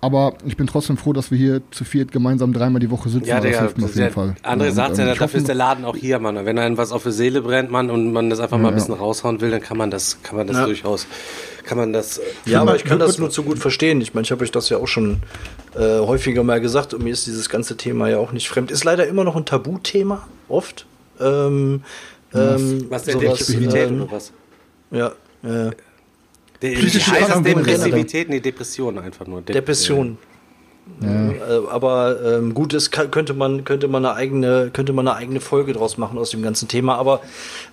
Aber 0.06 0.36
ich 0.46 0.56
bin 0.56 0.68
trotzdem 0.68 0.98
froh, 0.98 1.14
dass 1.14 1.32
wir 1.32 1.38
hier 1.40 1.62
zu 1.72 1.84
viert 1.84 2.12
gemeinsam 2.12 2.54
dreimal 2.54 2.80
die 2.80 2.92
Woche 2.92 3.10
sitzen. 3.10 3.26
Ja, 3.26 3.38
das 3.38 3.50
der, 3.50 3.60
hilft 3.62 3.78
mir 3.80 3.86
auf 3.86 3.90
jeden 3.96 4.02
der, 4.02 4.12
Fall. 4.12 4.36
André 4.44 4.66
Ja, 4.66 4.72
sagt 4.72 4.98
ja, 5.00 5.04
ähm, 5.04 5.10
dafür 5.10 5.26
hoffe 5.26 5.38
ist 5.38 5.48
der 5.48 5.56
Laden 5.56 5.84
auch 5.84 5.96
hier, 5.96 6.20
Mann. 6.20 6.46
Wenn 6.46 6.60
einem 6.60 6.78
was 6.78 6.92
auf 6.92 7.02
der 7.02 7.12
Seele 7.12 7.42
brennt, 7.42 7.72
Mann, 7.72 7.90
und 7.90 8.14
man 8.14 8.30
das 8.30 8.40
einfach 8.40 8.60
mal 8.60 8.68
ein 8.68 8.74
Ja, 8.78 8.84
bisschen 8.84 8.94
raushauen 8.94 9.42
will, 9.42 9.50
dann 9.50 9.62
kann 9.62 9.78
man 9.78 9.90
das, 9.90 10.20
kann 10.22 10.36
man 10.36 10.46
das 10.46 10.58
Ja. 10.58 10.66
durchaus, 10.66 11.08
kann 11.64 11.80
man 11.80 11.92
das. 11.92 12.22
Ja, 12.46 12.62
aber 12.62 12.76
ich 12.76 12.84
kann 12.84 13.00
das 13.00 13.18
nur 13.18 13.32
zu 13.32 13.42
gut 13.42 13.58
verstehen. 13.58 14.00
Ich 14.00 14.14
meine, 14.14 14.26
ich 14.26 14.32
habe 14.32 14.44
euch 14.44 14.52
das 14.52 14.70
ja 14.70 14.78
auch 14.78 14.88
schon 14.88 15.24
äh, 15.76 15.80
häufiger 15.80 16.44
mal 16.44 16.62
gesagt 16.62 16.94
und 16.94 17.04
mir 17.04 17.10
ist 17.10 17.26
dieses 17.26 17.50
ganze 17.50 17.76
Thema 17.76 18.08
ja 18.08 18.20
auch 18.20 18.32
nicht 18.32 18.48
fremd. 18.48 18.70
Ist 18.70 18.84
leider 18.84 19.08
immer 19.08 19.24
noch 19.24 19.36
ein 19.36 19.46
Tabuthema, 19.46 20.28
oft. 20.50 20.86
Ähm, 21.20 21.82
ähm, 22.32 22.86
Was 22.90 23.06
der 23.06 23.14
sowas, 23.14 23.40
Depressivität 23.40 23.90
ähm, 23.90 24.02
oder 24.04 24.12
was? 24.12 24.32
Ja, 24.92 25.14
äh, 25.44 25.72
Psychische 26.74 27.12
heißt 27.12 27.30
das 27.30 27.44
Depressivität? 27.44 28.30
Nee, 28.30 28.40
Depression 28.40 28.98
einfach 28.98 29.28
nur. 29.28 29.40
Dep- 29.42 29.54
Depression. 29.54 30.18
Äh, 31.02 31.68
aber 31.72 32.20
ähm, 32.24 32.54
gut, 32.54 32.78
kann, 32.92 33.10
könnte 33.10 33.34
man 33.34 33.64
könnte 33.64 33.88
man 33.88 34.06
eine 34.06 34.14
eigene 34.16 34.70
könnte 34.72 34.94
man 34.94 35.08
eine 35.08 35.18
eigene 35.18 35.42
Folge 35.42 35.74
draus 35.74 35.98
machen 35.98 36.20
aus 36.20 36.30
dem 36.30 36.44
ganzen 36.44 36.68
Thema. 36.68 36.96
Aber 36.98 37.22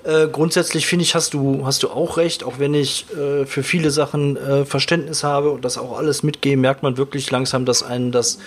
äh, 0.05 0.29
grundsätzlich 0.29 0.87
finde 0.87 1.03
ich 1.03 1.15
hast 1.15 1.35
du 1.35 1.67
hast 1.67 1.83
du 1.83 1.91
auch 1.91 2.17
recht. 2.17 2.43
Auch 2.43 2.59
wenn 2.59 2.73
ich 2.73 3.05
äh, 3.15 3.45
für 3.45 3.63
viele 3.63 3.91
Sachen 3.91 4.39
äh, 4.39 4.65
Verständnis 4.65 5.25
habe 5.25 5.51
und 5.51 5.63
das 5.63 5.77
auch 5.77 5.99
alles 5.99 6.23
mitgehe, 6.23 6.57
merkt 6.57 6.83
man 6.83 6.97
wirklich 6.97 7.31
langsam, 7.31 7.67
dass 7.67 7.83
einen 7.83 8.13
das 8.13 8.39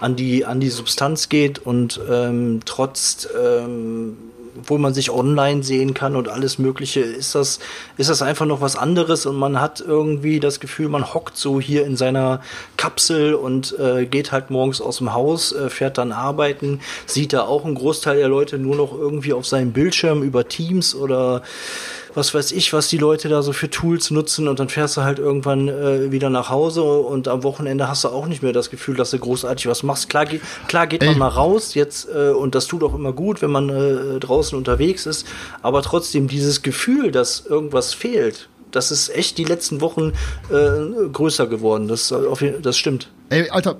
an 0.00 0.16
die 0.16 0.46
an 0.46 0.58
die 0.58 0.70
Substanz 0.70 1.28
geht 1.28 1.58
und 1.58 2.00
ähm, 2.10 2.60
trotz 2.64 3.28
ähm, 3.38 4.16
wo 4.66 4.78
man 4.78 4.94
sich 4.94 5.10
online 5.10 5.62
sehen 5.62 5.94
kann 5.94 6.16
und 6.16 6.28
alles 6.28 6.58
Mögliche, 6.58 7.00
ist 7.00 7.34
das, 7.34 7.58
ist 7.96 8.10
das 8.10 8.22
einfach 8.22 8.46
noch 8.46 8.60
was 8.60 8.76
anderes? 8.76 9.26
Und 9.26 9.36
man 9.36 9.60
hat 9.60 9.80
irgendwie 9.80 10.40
das 10.40 10.60
Gefühl, 10.60 10.88
man 10.88 11.14
hockt 11.14 11.36
so 11.36 11.60
hier 11.60 11.84
in 11.84 11.96
seiner 11.96 12.40
Kapsel 12.76 13.34
und 13.34 13.78
äh, 13.78 14.06
geht 14.06 14.32
halt 14.32 14.50
morgens 14.50 14.80
aus 14.80 14.98
dem 14.98 15.12
Haus, 15.12 15.52
äh, 15.52 15.70
fährt 15.70 15.98
dann 15.98 16.12
arbeiten, 16.12 16.80
sieht 17.06 17.32
da 17.32 17.42
auch 17.42 17.64
einen 17.64 17.74
Großteil 17.74 18.16
der 18.16 18.28
Leute 18.28 18.58
nur 18.58 18.76
noch 18.76 18.92
irgendwie 18.92 19.32
auf 19.32 19.46
seinem 19.46 19.72
Bildschirm 19.72 20.22
über 20.22 20.48
Teams 20.48 20.94
oder 20.94 21.42
was 22.14 22.34
weiß 22.34 22.52
ich, 22.52 22.72
was 22.72 22.88
die 22.88 22.98
Leute 22.98 23.28
da 23.28 23.42
so 23.42 23.52
für 23.52 23.70
Tools 23.70 24.10
nutzen 24.10 24.48
und 24.48 24.58
dann 24.58 24.68
fährst 24.68 24.96
du 24.96 25.02
halt 25.02 25.18
irgendwann 25.18 25.68
äh, 25.68 26.12
wieder 26.12 26.30
nach 26.30 26.50
Hause 26.50 26.82
und 26.82 27.28
am 27.28 27.42
Wochenende 27.42 27.88
hast 27.88 28.04
du 28.04 28.08
auch 28.08 28.26
nicht 28.26 28.42
mehr 28.42 28.52
das 28.52 28.70
Gefühl, 28.70 28.96
dass 28.96 29.10
du 29.10 29.18
großartig 29.18 29.66
was 29.66 29.82
machst. 29.82 30.08
Klar, 30.08 30.26
ge 30.26 30.40
klar 30.68 30.86
geht 30.86 31.02
man 31.02 31.14
Ey. 31.14 31.18
mal 31.18 31.28
raus 31.28 31.74
jetzt 31.74 32.08
äh, 32.08 32.30
und 32.30 32.54
das 32.54 32.66
tut 32.66 32.82
auch 32.82 32.94
immer 32.94 33.12
gut, 33.12 33.42
wenn 33.42 33.50
man 33.50 33.68
äh, 33.68 34.20
draußen 34.20 34.56
unterwegs 34.56 35.06
ist, 35.06 35.26
aber 35.62 35.82
trotzdem 35.82 36.28
dieses 36.28 36.62
Gefühl, 36.62 37.10
dass 37.10 37.44
irgendwas 37.46 37.94
fehlt, 37.94 38.48
das 38.70 38.90
ist 38.90 39.14
echt 39.14 39.38
die 39.38 39.44
letzten 39.44 39.80
Wochen 39.80 40.12
äh, 40.50 41.08
größer 41.12 41.46
geworden. 41.46 41.88
Das, 41.88 42.10
äh, 42.10 42.60
das 42.60 42.76
stimmt. 42.76 43.10
Ey, 43.30 43.48
Alter, 43.50 43.76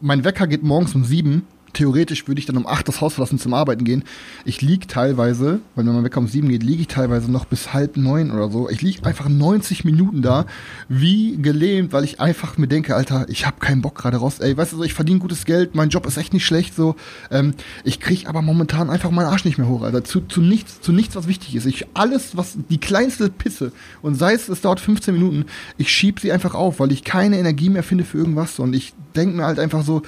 mein 0.00 0.24
Wecker 0.24 0.46
geht 0.46 0.62
morgens 0.62 0.94
um 0.94 1.04
sieben. 1.04 1.46
Theoretisch 1.72 2.26
würde 2.26 2.38
ich 2.38 2.46
dann 2.46 2.56
um 2.56 2.66
acht 2.66 2.88
das 2.88 3.00
Haus 3.00 3.14
verlassen 3.14 3.38
zum 3.38 3.54
Arbeiten 3.54 3.84
gehen. 3.84 4.04
Ich 4.44 4.62
lieg 4.62 4.88
teilweise, 4.88 5.60
weil 5.74 5.86
wenn 5.86 5.94
mein 5.94 6.04
Wecker 6.04 6.20
um 6.20 6.28
sieben 6.28 6.48
geht, 6.48 6.62
liege 6.62 6.82
ich 6.82 6.88
teilweise 6.88 7.30
noch 7.30 7.44
bis 7.44 7.72
halb 7.72 7.96
neun 7.96 8.30
oder 8.30 8.50
so. 8.50 8.68
Ich 8.68 8.82
lieg 8.82 9.04
einfach 9.06 9.28
90 9.28 9.84
Minuten 9.84 10.22
da, 10.22 10.46
wie 10.88 11.36
gelähmt, 11.36 11.92
weil 11.92 12.04
ich 12.04 12.20
einfach 12.20 12.58
mir 12.58 12.68
denke, 12.68 12.96
Alter, 12.96 13.26
ich 13.28 13.46
habe 13.46 13.60
keinen 13.60 13.82
Bock 13.82 13.96
gerade 13.96 14.18
raus. 14.18 14.38
Ey, 14.40 14.56
weißt 14.56 14.72
du, 14.72 14.82
ich 14.82 14.94
verdiene 14.94 15.18
gutes 15.18 15.44
Geld, 15.44 15.74
mein 15.74 15.90
Job 15.90 16.06
ist 16.06 16.16
echt 16.16 16.32
nicht 16.32 16.46
schlecht, 16.46 16.74
so. 16.74 16.96
Ähm, 17.30 17.54
ich 17.84 18.00
krieg 18.00 18.28
aber 18.28 18.42
momentan 18.42 18.90
einfach 18.90 19.10
meinen 19.10 19.26
Arsch 19.26 19.44
nicht 19.44 19.58
mehr 19.58 19.68
hoch, 19.68 19.82
Alter. 19.82 20.04
Zu, 20.04 20.20
zu 20.22 20.40
nichts, 20.40 20.80
zu 20.80 20.92
nichts, 20.92 21.16
was 21.16 21.28
wichtig 21.28 21.54
ist. 21.54 21.66
Ich 21.66 21.86
alles, 21.94 22.36
was 22.36 22.56
die 22.70 22.78
kleinste 22.78 23.30
Pisse 23.30 23.72
und 24.02 24.14
sei 24.14 24.32
es, 24.34 24.48
es 24.48 24.60
dauert 24.60 24.80
15 24.80 25.14
Minuten, 25.14 25.44
ich 25.76 25.90
schieb 25.90 26.20
sie 26.20 26.32
einfach 26.32 26.54
auf, 26.54 26.80
weil 26.80 26.92
ich 26.92 27.04
keine 27.04 27.38
Energie 27.38 27.68
mehr 27.68 27.82
finde 27.82 28.04
für 28.04 28.18
irgendwas 28.18 28.58
und 28.58 28.74
ich 28.74 28.94
denk 29.14 29.34
mir 29.34 29.44
halt 29.44 29.58
einfach 29.58 29.84
so, 29.84 30.02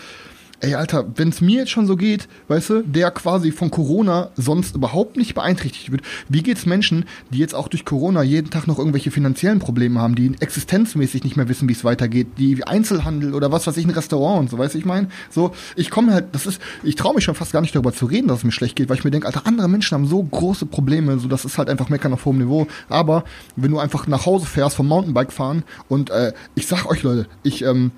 Ey, 0.62 0.74
Alter, 0.74 1.06
wenn 1.16 1.30
es 1.30 1.40
mir 1.40 1.60
jetzt 1.60 1.70
schon 1.70 1.86
so 1.86 1.96
geht, 1.96 2.28
weißt 2.48 2.68
du, 2.68 2.82
der 2.82 3.10
quasi 3.12 3.50
von 3.50 3.70
Corona 3.70 4.28
sonst 4.36 4.76
überhaupt 4.76 5.16
nicht 5.16 5.34
beeinträchtigt 5.34 5.90
wird, 5.90 6.02
wie 6.28 6.42
geht's 6.42 6.66
Menschen, 6.66 7.06
die 7.30 7.38
jetzt 7.38 7.54
auch 7.54 7.68
durch 7.68 7.86
Corona 7.86 8.22
jeden 8.22 8.50
Tag 8.50 8.66
noch 8.66 8.78
irgendwelche 8.78 9.10
finanziellen 9.10 9.58
Probleme 9.58 9.98
haben, 10.00 10.14
die 10.16 10.32
existenzmäßig 10.38 11.24
nicht 11.24 11.38
mehr 11.38 11.48
wissen, 11.48 11.66
wie 11.66 11.72
es 11.72 11.82
weitergeht, 11.82 12.26
die 12.36 12.62
Einzelhandel 12.62 13.32
oder 13.32 13.50
was 13.50 13.66
weiß 13.66 13.78
ich, 13.78 13.86
ein 13.86 13.90
Restaurant 13.90 14.40
und 14.40 14.50
so, 14.50 14.58
weißt 14.58 14.74
du, 14.74 14.78
ich 14.78 14.84
meine, 14.84 15.08
so, 15.30 15.52
ich 15.76 15.88
komme 15.88 16.12
halt, 16.12 16.26
das 16.32 16.44
ist, 16.44 16.60
ich 16.82 16.94
traue 16.94 17.14
mich 17.14 17.24
schon 17.24 17.34
fast 17.34 17.54
gar 17.54 17.62
nicht 17.62 17.74
darüber 17.74 17.94
zu 17.94 18.04
reden, 18.04 18.28
dass 18.28 18.40
es 18.40 18.44
mir 18.44 18.52
schlecht 18.52 18.76
geht, 18.76 18.90
weil 18.90 18.98
ich 18.98 19.04
mir 19.04 19.10
denke, 19.10 19.28
Alter, 19.28 19.46
andere 19.46 19.66
Menschen 19.66 19.94
haben 19.94 20.06
so 20.06 20.22
große 20.22 20.66
Probleme, 20.66 21.18
so, 21.18 21.28
das 21.28 21.46
ist 21.46 21.56
halt 21.56 21.70
einfach 21.70 21.88
Meckern 21.88 22.12
auf 22.12 22.26
hohem 22.26 22.36
Niveau, 22.36 22.66
aber 22.90 23.24
wenn 23.56 23.70
du 23.70 23.78
einfach 23.78 24.06
nach 24.08 24.26
Hause 24.26 24.44
fährst 24.44 24.76
vom 24.76 24.88
Mountainbike 24.88 25.32
fahren 25.32 25.62
und 25.88 26.10
äh, 26.10 26.34
ich 26.54 26.66
sag 26.66 26.84
euch, 26.84 27.02
Leute, 27.02 27.28
ich, 27.42 27.62
ähm, 27.62 27.92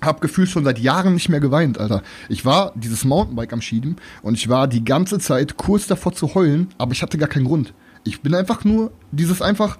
hab 0.00 0.20
gefühlt 0.20 0.48
schon 0.48 0.64
seit 0.64 0.78
Jahren 0.78 1.14
nicht 1.14 1.28
mehr 1.28 1.40
geweint, 1.40 1.78
Alter. 1.78 2.02
Ich 2.28 2.44
war 2.44 2.72
dieses 2.74 3.04
Mountainbike 3.04 3.52
am 3.52 3.60
Schieben 3.60 3.96
und 4.22 4.34
ich 4.34 4.48
war 4.48 4.68
die 4.68 4.84
ganze 4.84 5.18
Zeit 5.18 5.56
kurz 5.56 5.86
davor 5.86 6.12
zu 6.12 6.34
heulen, 6.34 6.68
aber 6.78 6.92
ich 6.92 7.02
hatte 7.02 7.18
gar 7.18 7.28
keinen 7.28 7.46
Grund. 7.46 7.72
Ich 8.04 8.20
bin 8.20 8.34
einfach 8.34 8.64
nur 8.64 8.92
dieses 9.12 9.40
einfach 9.40 9.78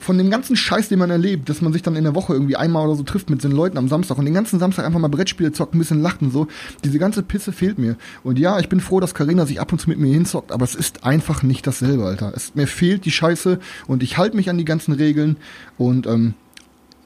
von 0.00 0.16
dem 0.16 0.30
ganzen 0.30 0.56
Scheiß, 0.56 0.88
den 0.88 0.98
man 0.98 1.10
erlebt, 1.10 1.48
dass 1.48 1.60
man 1.60 1.72
sich 1.72 1.82
dann 1.82 1.94
in 1.94 2.04
der 2.04 2.14
Woche 2.14 2.32
irgendwie 2.32 2.56
einmal 2.56 2.86
oder 2.86 2.96
so 2.96 3.02
trifft 3.02 3.28
mit 3.28 3.44
den 3.44 3.52
Leuten 3.52 3.76
am 3.76 3.88
Samstag 3.88 4.16
und 4.16 4.24
den 4.24 4.34
ganzen 4.34 4.58
Samstag 4.58 4.86
einfach 4.86 4.98
mal 4.98 5.08
Brettspiele 5.08 5.52
zockt, 5.52 5.74
ein 5.74 5.78
bisschen 5.78 6.00
lacht 6.00 6.22
und 6.22 6.32
so. 6.32 6.48
Diese 6.82 6.98
ganze 6.98 7.22
Pisse 7.22 7.52
fehlt 7.52 7.78
mir. 7.78 7.96
Und 8.24 8.38
ja, 8.38 8.58
ich 8.58 8.70
bin 8.70 8.80
froh, 8.80 8.98
dass 8.98 9.14
Karina 9.14 9.44
sich 9.44 9.60
ab 9.60 9.72
und 9.72 9.78
zu 9.78 9.90
mit 9.90 9.98
mir 9.98 10.12
hinzockt, 10.12 10.52
aber 10.52 10.64
es 10.64 10.74
ist 10.74 11.04
einfach 11.04 11.42
nicht 11.42 11.66
dasselbe, 11.66 12.06
Alter. 12.06 12.32
Es, 12.34 12.54
mir 12.54 12.66
fehlt 12.66 13.04
die 13.04 13.10
Scheiße 13.10 13.60
und 13.86 14.02
ich 14.02 14.16
halte 14.16 14.36
mich 14.36 14.48
an 14.48 14.56
die 14.56 14.64
ganzen 14.64 14.92
Regeln 14.92 15.36
und 15.76 16.06
ähm, 16.06 16.34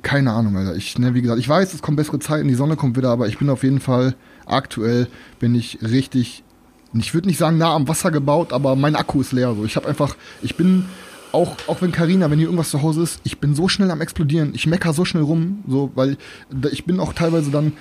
keine 0.05 0.33
Ahnung, 0.33 0.57
Alter. 0.57 0.77
Ich, 0.77 0.97
ne, 0.99 1.15
wie 1.15 1.23
gesagt, 1.23 1.41
ich 1.41 1.49
weiß, 1.49 1.75
es 1.75 1.83
kommen 1.83 1.97
bessere 1.97 2.21
Zeiten, 2.21 2.47
die 2.47 2.55
Sonne 2.55 2.77
kommt 2.77 2.97
wieder, 2.97 3.11
aber 3.11 3.27
ich 3.27 3.39
bin 3.39 3.51
auf 3.51 3.65
jeden 3.65 3.81
Fall 3.81 4.15
aktuell 4.47 5.09
bin 5.41 5.55
ich 5.55 5.79
richtig, 5.83 6.45
ich 6.93 7.15
würde 7.15 7.27
nicht 7.27 7.39
sagen 7.39 7.59
nah 7.59 7.75
am 7.75 7.89
Wasser 7.89 8.11
gebaut, 8.11 8.53
aber 8.53 8.77
mein 8.77 8.95
Akku 8.95 9.21
ist 9.21 9.33
leer. 9.33 9.55
So, 9.55 9.65
ich 9.65 9.75
habe 9.75 9.89
einfach, 9.89 10.17
ich 10.43 10.57
bin 10.57 10.85
auch, 11.33 11.57
auch 11.67 11.83
wenn 11.83 11.91
Karina, 11.91 12.31
wenn 12.31 12.39
hier 12.39 12.47
irgendwas 12.47 12.71
zu 12.71 12.83
Hause 12.83 13.03
ist, 13.03 13.21
ich 13.25 13.39
bin 13.41 13.55
so 13.55 13.67
schnell 13.67 13.91
am 13.91 14.01
explodieren, 14.01 14.53
ich 14.55 14.67
mecker 14.67 14.93
so 14.93 15.05
schnell 15.05 15.25
rum, 15.25 15.65
so, 15.67 15.91
weil 15.95 16.17
ich 16.71 16.85
bin 16.85 17.01
auch 17.01 17.13
teilweise 17.13 17.51
dann 17.51 17.73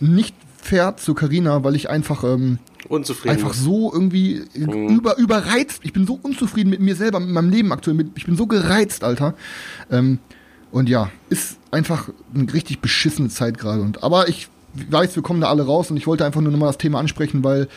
nicht 0.00 0.34
fair 0.60 0.96
zu 0.96 1.14
Karina, 1.14 1.62
weil 1.62 1.76
ich 1.76 1.88
einfach 1.88 2.24
ähm, 2.24 2.58
Unzufrieden. 2.88 3.36
einfach 3.36 3.54
so 3.54 3.92
irgendwie 3.92 4.42
über, 4.54 5.16
überreizt. 5.18 5.80
Ich 5.84 5.92
bin 5.92 6.06
so 6.06 6.18
unzufrieden 6.20 6.70
mit 6.70 6.80
mir 6.80 6.96
selber, 6.96 7.20
mit 7.20 7.30
meinem 7.30 7.50
Leben 7.50 7.72
aktuell. 7.72 7.96
Mit, 7.96 8.08
ich 8.16 8.26
bin 8.26 8.36
so 8.36 8.46
gereizt, 8.46 9.04
Alter. 9.04 9.34
Ähm, 9.90 10.18
und 10.72 10.88
ja, 10.88 11.10
ist 11.30 11.58
einfach 11.76 12.08
eine 12.34 12.52
richtig 12.52 12.80
beschissene 12.80 13.28
Zeit 13.28 13.58
gerade. 13.58 13.82
Und 13.82 14.02
aber 14.02 14.28
ich 14.28 14.48
weiß, 14.90 15.14
wir 15.16 15.22
kommen 15.22 15.40
da 15.40 15.48
alle 15.48 15.64
raus 15.64 15.90
und 15.90 15.96
ich 15.96 16.06
wollte 16.06 16.24
einfach 16.24 16.40
nur 16.40 16.50
nochmal 16.50 16.68
das 16.68 16.78
Thema 16.78 16.98
ansprechen, 16.98 17.44
weil 17.44 17.68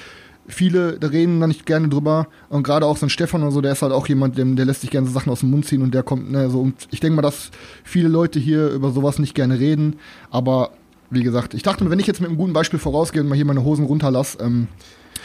viele 0.48 0.98
da 1.00 1.08
reden 1.08 1.40
da 1.40 1.48
nicht 1.48 1.66
gerne 1.66 1.90
drüber. 1.90 2.28
Und 2.50 2.64
gerade 2.64 2.86
auch 2.86 2.98
so 2.98 3.06
ein 3.06 3.10
Stefan 3.10 3.44
oder 3.44 3.52
so, 3.52 3.62
der 3.62 3.74
ist 3.74 3.82
halt 3.82 3.94
auch 3.94 4.08
jemand, 4.08 4.38
dem, 4.38 4.56
der 4.56 4.66
lässt 4.66 4.82
sich 4.82 4.90
gerne 4.90 5.08
so 5.08 5.14
Sachen 5.14 5.32
aus 5.32 5.42
dem 5.42 5.52
Mund 5.52 5.66
ziehen 5.66 5.82
und 5.82 5.94
der 5.94 6.04
kommt, 6.04 6.32
ne, 6.32 6.50
so. 6.50 6.62
Und 6.62 6.88
ich 6.92 7.00
denke 7.00 7.16
mal, 7.16 7.22
dass 7.22 7.52
viele 7.84 8.10
Leute 8.10 8.40
hier 8.40 8.70
über 8.70 8.92
sowas 8.92 9.20
nicht 9.20 9.36
gerne 9.36 9.60
reden, 9.60 9.98
aber 10.32 10.72
wie 11.12 11.24
gesagt, 11.24 11.54
ich 11.54 11.64
dachte 11.64 11.84
mir, 11.84 11.90
wenn 11.90 12.00
ich 12.00 12.08
jetzt 12.08 12.22
mit 12.22 12.30
einem 12.30 12.38
guten 12.38 12.54
Beispiel 12.54 12.80
vorausgehe 12.80 13.22
und 13.22 13.30
mal 13.30 13.36
hier 13.36 13.46
meine 13.46 13.64
Hosen 13.64 13.86
runterlasse, 13.86 14.38
ähm, 14.42 14.68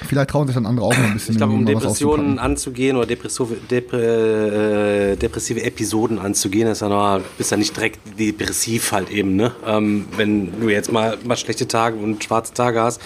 vielleicht 0.06 0.30
trauen 0.30 0.46
sich 0.46 0.54
dann 0.54 0.66
andere 0.66 0.86
auch 0.86 0.96
noch 0.96 1.04
ein 1.04 1.14
bisschen. 1.14 1.32
Ich 1.32 1.38
glaube, 1.38 1.52
um 1.52 1.66
Depressionen 1.66 2.38
anzugehen 2.38 2.96
oder 2.96 3.06
depressive, 3.06 3.56
depre, 3.70 5.12
äh, 5.12 5.16
depressive 5.16 5.62
Episoden 5.62 6.18
anzugehen, 6.18 6.68
ist 6.68 6.80
ja 6.80 6.88
noch, 6.88 7.20
bist 7.38 7.50
ja 7.50 7.56
nicht 7.56 7.76
direkt 7.76 8.00
depressiv 8.18 8.92
halt 8.92 9.10
eben, 9.10 9.36
ne? 9.36 9.52
Ähm, 9.66 10.06
wenn 10.16 10.60
du 10.60 10.68
jetzt 10.68 10.92
mal, 10.92 11.18
mal 11.24 11.36
schlechte 11.36 11.68
Tage 11.68 11.96
und 11.96 12.22
schwarze 12.24 12.54
Tage 12.54 12.80
hast. 12.80 13.00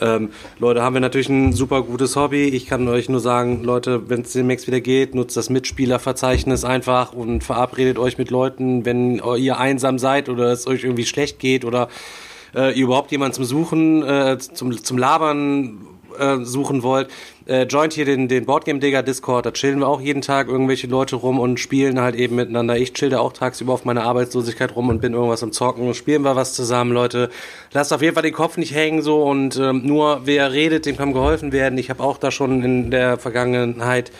Ähm, 0.00 0.30
Leute, 0.58 0.82
haben 0.82 0.94
wir 0.94 1.00
natürlich 1.00 1.28
ein 1.28 1.52
super 1.52 1.82
gutes 1.82 2.16
Hobby. 2.16 2.44
Ich 2.44 2.66
kann 2.66 2.86
euch 2.88 3.08
nur 3.08 3.20
sagen, 3.20 3.62
Leute, 3.64 4.08
wenn 4.08 4.22
es 4.22 4.32
demnächst 4.32 4.66
wieder 4.66 4.80
geht, 4.80 5.14
nutzt 5.14 5.36
das 5.36 5.50
Mitspielerverzeichnis 5.50 6.64
einfach 6.64 7.12
und 7.12 7.44
verabredet 7.44 7.98
euch 7.98 8.18
mit 8.18 8.30
Leuten, 8.30 8.84
wenn 8.84 9.20
ihr 9.36 9.58
einsam 9.58 9.98
seid 9.98 10.28
oder 10.28 10.52
es 10.52 10.66
euch 10.66 10.84
irgendwie 10.84 11.06
schlecht 11.06 11.38
geht 11.38 11.64
oder 11.64 11.88
äh, 12.54 12.76
ihr 12.78 12.84
überhaupt 12.84 13.10
jemanden 13.10 13.34
zum 13.34 13.44
Suchen, 13.44 14.02
äh, 14.02 14.38
zum, 14.38 14.72
zum 14.82 14.98
Labern 14.98 15.78
äh, 16.18 16.44
suchen 16.44 16.82
wollt, 16.82 17.08
äh, 17.46 17.64
joint 17.64 17.92
hier 17.92 18.04
den, 18.04 18.28
den 18.28 18.46
Boardgame 18.46 18.78
Digger 18.78 19.02
Discord, 19.02 19.46
da 19.46 19.50
chillen 19.50 19.80
wir 19.80 19.88
auch 19.88 20.00
jeden 20.00 20.22
Tag 20.22 20.48
irgendwelche 20.48 20.86
Leute 20.86 21.16
rum 21.16 21.38
und 21.38 21.58
spielen 21.58 22.00
halt 22.00 22.14
eben 22.14 22.36
miteinander. 22.36 22.76
Ich 22.76 22.92
chill 22.92 23.10
da 23.10 23.18
auch 23.18 23.32
tagsüber 23.32 23.72
auf 23.72 23.84
meine 23.84 24.02
Arbeitslosigkeit 24.02 24.74
rum 24.76 24.88
und 24.88 25.00
bin 25.00 25.14
irgendwas 25.14 25.42
am 25.42 25.52
Zocken 25.52 25.86
und 25.86 25.94
spielen 25.94 26.22
wir 26.22 26.36
was 26.36 26.54
zusammen, 26.54 26.92
Leute. 26.92 27.30
Lasst 27.72 27.92
auf 27.92 28.02
jeden 28.02 28.14
Fall 28.14 28.22
den 28.22 28.34
Kopf 28.34 28.56
nicht 28.56 28.74
hängen 28.74 29.02
so 29.02 29.22
und 29.22 29.56
ähm, 29.56 29.82
nur 29.84 30.22
wer 30.24 30.52
redet, 30.52 30.86
dem 30.86 30.96
kann 30.96 31.12
geholfen 31.12 31.52
werden. 31.52 31.78
Ich 31.78 31.90
habe 31.90 32.02
auch 32.02 32.18
da 32.18 32.30
schon 32.30 32.62
in 32.62 32.90
der 32.90 33.18
Vergangenheit 33.18 34.12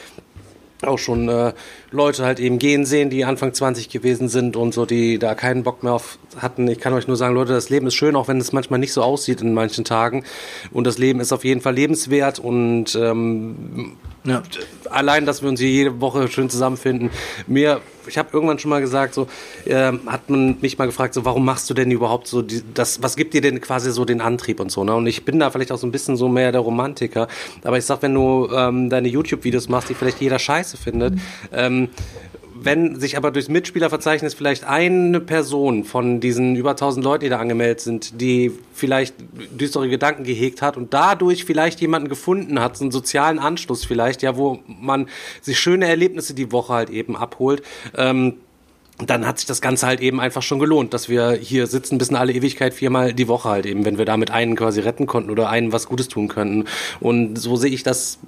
auch 0.87 0.99
schon 0.99 1.29
äh, 1.29 1.53
Leute 1.91 2.25
halt 2.25 2.41
eben 2.41 2.59
gehen 2.59 2.85
sehen, 2.85 3.11
die 3.11 3.25
Anfang 3.25 3.55
20 3.55 3.89
gewesen 3.89 4.29
sind 4.29 4.57
und 4.57 4.75
so, 4.75 4.87
die 4.87 5.19
da 5.19 5.35
keinen 5.35 5.63
Bock 5.63 5.83
mehr 5.83 5.93
auf 5.93 6.19
hatten. 6.37 6.69
Ich 6.69 6.79
kann 6.79 6.93
euch 6.93 7.09
nur 7.09 7.17
sagen, 7.17 7.35
Leute, 7.35 7.53
das 7.53 7.71
Leben 7.71 7.87
ist 7.87 7.95
schön, 7.95 8.17
auch 8.17 8.29
wenn 8.29 8.39
es 8.39 8.53
manchmal 8.53 8.81
nicht 8.81 8.93
so 8.93 9.03
aussieht 9.03 9.41
in 9.41 9.55
manchen 9.55 9.85
Tagen. 9.85 10.25
Und 10.71 10.87
das 10.87 10.99
Leben 10.99 11.21
ist 11.21 11.33
auf 11.33 11.45
jeden 11.45 11.61
Fall 11.61 11.75
lebenswert 11.75 12.39
und 12.39 12.95
ähm, 12.95 13.97
ja. 14.25 14.43
allein, 14.91 15.27
dass 15.27 15.43
wir 15.43 15.49
uns 15.49 15.61
hier 15.61 15.71
jede 15.71 16.01
Woche 16.01 16.29
schön 16.29 16.49
zusammenfinden. 16.49 17.11
Mir, 17.47 17.81
ich 18.07 18.19
habe 18.19 18.29
irgendwann 18.33 18.59
schon 18.59 18.71
mal 18.71 18.81
gesagt, 18.81 19.15
so 19.15 19.27
äh, 19.65 19.93
hat 20.07 20.31
man 20.31 20.59
mich 20.61 20.79
mal 20.79 20.87
gefragt, 20.87 21.15
so 21.15 21.25
warum 21.25 21.45
machst 21.45 21.69
du 21.71 21.75
denn 21.75 21.91
überhaupt 21.91 22.27
so 22.27 22.43
die, 22.43 22.63
das? 22.75 23.03
Was 23.03 23.17
gibt 23.17 23.35
dir 23.35 23.41
denn 23.41 23.61
quasi 23.61 23.91
so 23.91 24.05
den 24.05 24.21
Antrieb 24.21 24.61
und 24.61 24.71
so? 24.71 24.85
Ne? 24.85 24.95
Und 24.95 25.07
ich 25.07 25.25
bin 25.25 25.39
da 25.39 25.51
vielleicht 25.51 25.73
auch 25.73 25.79
so 25.79 25.87
ein 25.87 25.93
bisschen 25.93 26.17
so 26.17 26.29
mehr 26.29 26.53
der 26.53 26.61
Romantiker. 26.61 27.29
Aber 27.65 27.79
ich 27.79 27.85
sag, 27.85 28.03
wenn 28.03 28.15
du 28.15 28.49
ähm, 28.55 28.91
deine 28.91 29.09
YouTube-Videos 29.09 29.69
machst, 29.69 29.89
die 29.89 29.95
vielleicht 29.95 30.21
jeder 30.21 30.39
Scheiße 30.39 30.77
findet, 30.77 31.15
mhm. 31.15 31.21
ähm, 31.53 31.89
wenn 32.65 32.99
sich 32.99 33.17
aber 33.17 33.31
durchs 33.31 33.49
Mitspielerverzeichnis 33.49 34.35
vielleicht 34.35 34.65
eine 34.65 35.21
Person 35.21 35.85
von 35.85 36.21
diesen 36.21 36.57
über 36.57 36.71
1000 36.71 37.05
Leuten, 37.05 37.25
die 37.25 37.31
da 37.31 37.39
angemeldet 37.39 37.81
sind, 37.81 38.21
die 38.21 38.53
vielleicht 38.75 39.15
düstere 39.51 39.89
Gedanken 39.89 40.25
gehegt 40.25 40.63
hat 40.63 40.77
und 40.77 40.95
dadurch 40.95 41.45
vielleicht 41.45 41.81
jemanden 41.81 42.09
gefunden 42.09 42.61
hat, 42.61 42.77
so 42.77 42.85
einen 42.85 42.93
sozialen 42.93 43.39
Anschluss 43.39 43.85
vielleicht, 43.85 44.23
ja, 44.23 44.37
wo 44.37 44.61
man 44.67 45.09
sich 45.41 45.59
schöne 45.59 45.87
Erlebnisse 45.87 46.35
die 46.35 46.53
Woche 46.53 46.73
halt 46.73 46.91
eben 46.91 47.17
abholt, 47.17 47.63
ähm, 47.97 48.35
dann 49.07 49.27
hat 49.27 49.39
sich 49.39 49.47
das 49.47 49.61
Ganze 49.61 49.87
halt 49.87 50.01
eben 50.01 50.21
einfach 50.21 50.43
schon 50.43 50.59
gelohnt, 50.59 50.95
dass 50.95 51.09
wir 51.09 51.33
hier 51.33 51.67
sitzen 51.67 51.99
bis 51.99 52.09
in 52.09 52.17
alle 52.17 52.33
Ewigkeit 52.33 52.75
viermal 52.75 53.13
die 53.13 53.29
Woche 53.29 53.49
halt 53.49 53.67
eben, 53.67 53.85
wenn 53.85 53.99
wir 53.99 54.05
damit 54.05 54.31
einen 54.31 54.55
quasi 54.55 54.81
retten 54.81 55.07
konnten 55.07 55.31
oder 55.31 55.49
einen 55.49 55.73
was 55.73 55.87
Gutes 55.87 56.09
tun 56.09 56.29
könnten. 56.29 56.67
Und 57.01 57.37
so 57.37 57.57
sehe 57.57 57.71
ich 57.71 57.83
das 57.83 58.19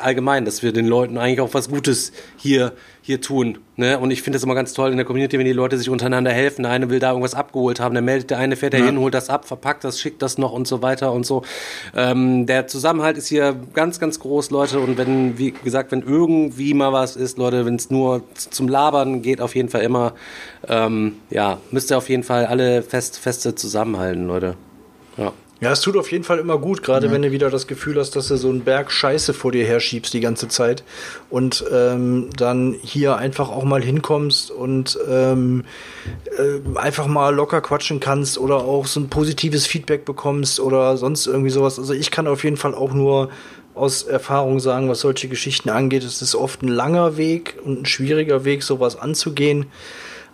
allgemein, 0.00 0.44
dass 0.44 0.62
wir 0.62 0.72
den 0.72 0.86
Leuten 0.86 1.18
eigentlich 1.18 1.40
auch 1.40 1.54
was 1.54 1.68
Gutes 1.68 2.12
hier, 2.36 2.72
hier 3.02 3.20
tun. 3.20 3.58
Ne? 3.76 3.98
Und 3.98 4.10
ich 4.10 4.22
finde 4.22 4.36
es 4.36 4.44
immer 4.44 4.54
ganz 4.54 4.72
toll 4.72 4.90
in 4.90 4.96
der 4.96 5.04
Community, 5.06 5.38
wenn 5.38 5.44
die 5.44 5.52
Leute 5.52 5.76
sich 5.78 5.90
untereinander 5.90 6.30
helfen. 6.30 6.62
Der 6.62 6.72
eine 6.72 6.90
will 6.90 6.98
da 6.98 7.10
irgendwas 7.10 7.34
abgeholt 7.34 7.80
haben, 7.80 7.94
dann 7.94 8.04
meldet 8.04 8.30
der 8.30 8.38
eine, 8.38 8.56
fährt 8.56 8.74
ja. 8.74 8.84
hin, 8.84 8.98
holt 8.98 9.14
das 9.14 9.30
ab, 9.30 9.46
verpackt 9.46 9.84
das, 9.84 10.00
schickt 10.00 10.22
das 10.22 10.38
noch 10.38 10.52
und 10.52 10.68
so 10.68 10.82
weiter 10.82 11.12
und 11.12 11.26
so. 11.26 11.42
Ähm, 11.96 12.46
der 12.46 12.66
Zusammenhalt 12.66 13.16
ist 13.16 13.28
hier 13.28 13.56
ganz, 13.74 13.98
ganz 13.98 14.20
groß, 14.20 14.50
Leute. 14.50 14.80
Und 14.80 14.98
wenn, 14.98 15.38
wie 15.38 15.50
gesagt, 15.50 15.92
wenn 15.92 16.02
irgendwie 16.02 16.74
mal 16.74 16.92
was 16.92 17.16
ist, 17.16 17.38
Leute, 17.38 17.66
wenn 17.66 17.76
es 17.76 17.90
nur 17.90 18.22
zum 18.34 18.68
Labern 18.68 19.22
geht, 19.22 19.40
auf 19.40 19.54
jeden 19.54 19.68
Fall 19.68 19.82
immer, 19.82 20.14
ähm, 20.68 21.16
ja, 21.30 21.58
müsst 21.70 21.90
ihr 21.90 21.98
auf 21.98 22.08
jeden 22.08 22.22
Fall 22.22 22.46
alle 22.46 22.82
fest, 22.82 23.18
feste 23.18 23.54
zusammenhalten, 23.54 24.26
Leute. 24.26 24.56
Ja. 25.62 25.70
Es 25.70 25.80
tut 25.80 25.96
auf 25.96 26.10
jeden 26.10 26.24
Fall 26.24 26.40
immer 26.40 26.58
gut, 26.58 26.82
gerade 26.82 27.06
ja. 27.06 27.12
wenn 27.12 27.22
du 27.22 27.30
wieder 27.30 27.48
das 27.48 27.68
Gefühl 27.68 27.96
hast, 27.96 28.16
dass 28.16 28.26
du 28.26 28.36
so 28.36 28.48
einen 28.48 28.62
Berg 28.62 28.90
Scheiße 28.90 29.32
vor 29.32 29.52
dir 29.52 29.64
herschiebst 29.64 30.12
die 30.12 30.18
ganze 30.18 30.48
Zeit 30.48 30.82
und 31.30 31.64
ähm, 31.72 32.30
dann 32.36 32.74
hier 32.82 33.16
einfach 33.16 33.48
auch 33.48 33.62
mal 33.62 33.80
hinkommst 33.80 34.50
und 34.50 34.98
ähm, 35.08 35.64
äh, 36.36 36.76
einfach 36.76 37.06
mal 37.06 37.32
locker 37.32 37.60
quatschen 37.60 38.00
kannst 38.00 38.38
oder 38.38 38.56
auch 38.56 38.86
so 38.86 38.98
ein 38.98 39.08
positives 39.08 39.68
Feedback 39.68 40.04
bekommst 40.04 40.58
oder 40.58 40.96
sonst 40.96 41.28
irgendwie 41.28 41.50
sowas. 41.50 41.78
Also 41.78 41.94
ich 41.94 42.10
kann 42.10 42.26
auf 42.26 42.42
jeden 42.42 42.56
Fall 42.56 42.74
auch 42.74 42.92
nur 42.92 43.30
aus 43.76 44.02
Erfahrung 44.02 44.58
sagen, 44.58 44.88
was 44.88 44.98
solche 44.98 45.28
Geschichten 45.28 45.70
angeht. 45.70 46.02
Es 46.02 46.22
ist 46.22 46.34
oft 46.34 46.62
ein 46.62 46.68
langer 46.68 47.16
Weg 47.16 47.56
und 47.64 47.82
ein 47.82 47.86
schwieriger 47.86 48.44
Weg, 48.44 48.64
sowas 48.64 48.98
anzugehen. 48.98 49.66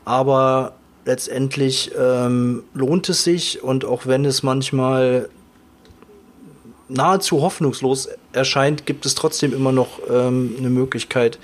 Aber 0.07 0.78
letztendlich 1.09 1.91
ähm, 1.99 2.65
lohnt 2.75 3.09
es 3.09 3.25
sich 3.25 3.63
und 3.63 3.87
auch 3.87 4.07
wenn 4.07 4.27
es 4.27 4.43
manchmal 4.43 5.31
nahezu 6.89 7.41
hoffnungslos 7.41 8.11
erscheint, 8.33 8.85
gibt 8.85 9.07
es 9.07 9.15
trotzdem 9.15 9.55
immer 9.55 9.73
noch 9.73 10.01
ähm, 10.11 10.55
eine 10.59 10.69
Möglichkeit, 10.69 11.39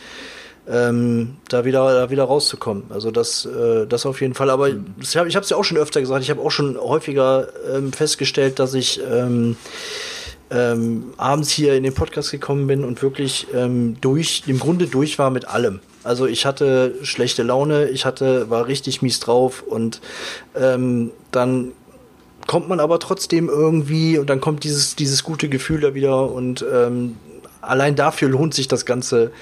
ähm, 0.69 1.37
da 1.49 1.65
wieder 1.65 1.95
da 1.95 2.11
wieder 2.11 2.25
rauszukommen. 2.25 2.85
Also 2.91 3.11
das 3.11 3.47
äh, 3.47 3.87
das 3.87 4.05
auf 4.05 4.21
jeden 4.21 4.35
Fall. 4.35 4.51
Aber 4.51 4.69
hab, 4.69 5.27
ich 5.27 5.37
habe 5.37 5.45
es 5.45 5.51
ja 5.51 5.57
auch 5.57 5.65
schon 5.65 5.79
öfter 5.79 6.01
gesagt. 6.01 6.23
Ich 6.23 6.31
habe 6.31 6.43
auch 6.43 6.51
schon 6.51 6.79
häufiger 6.79 7.49
ähm, 7.75 7.91
festgestellt, 7.91 8.59
dass 8.59 8.75
ich 8.75 9.01
ähm, 9.11 9.57
ähm, 10.51 11.15
abends 11.17 11.51
hier 11.51 11.75
in 11.75 11.85
den 11.85 11.95
Podcast 11.95 12.31
gekommen 12.31 12.67
bin 12.67 12.85
und 12.85 13.03
wirklich 13.03 13.47
ähm, 13.55 13.97
durch 14.03 14.43
im 14.47 14.59
Grunde 14.59 14.89
durch 14.89 15.19
war 15.19 15.31
mit 15.31 15.49
allem. 15.49 15.81
Also 16.05 16.27
ich 16.27 16.45
hatte 16.47 16.95
schlechte 17.03 17.43
Laune, 17.43 17.89
ich 17.89 18.05
hatte, 18.05 18.51
war 18.51 18.67
richtig 18.67 19.03
mies 19.03 19.21
drauf 19.21 19.63
und 19.67 20.01
ähm, 20.55 21.11
dann 21.31 21.73
kommt 22.47 22.69
man 22.69 22.79
aber 22.79 22.99
trotzdem 22.99 23.49
irgendwie 23.49 24.19
und 24.19 24.29
dann 24.29 24.41
kommt 24.41 24.65
dieses, 24.65 24.97
dieses 24.97 25.25
gute 25.25 25.49
Gefühl 25.49 25.81
da 25.81 25.95
wieder 25.95 26.31
und 26.31 26.65
ähm, 26.71 27.17
allein 27.63 27.97
dafür 27.97 28.29
lohnt 28.29 28.53
sich 28.53 28.69
das 28.69 28.85
Ganze, 28.85 29.33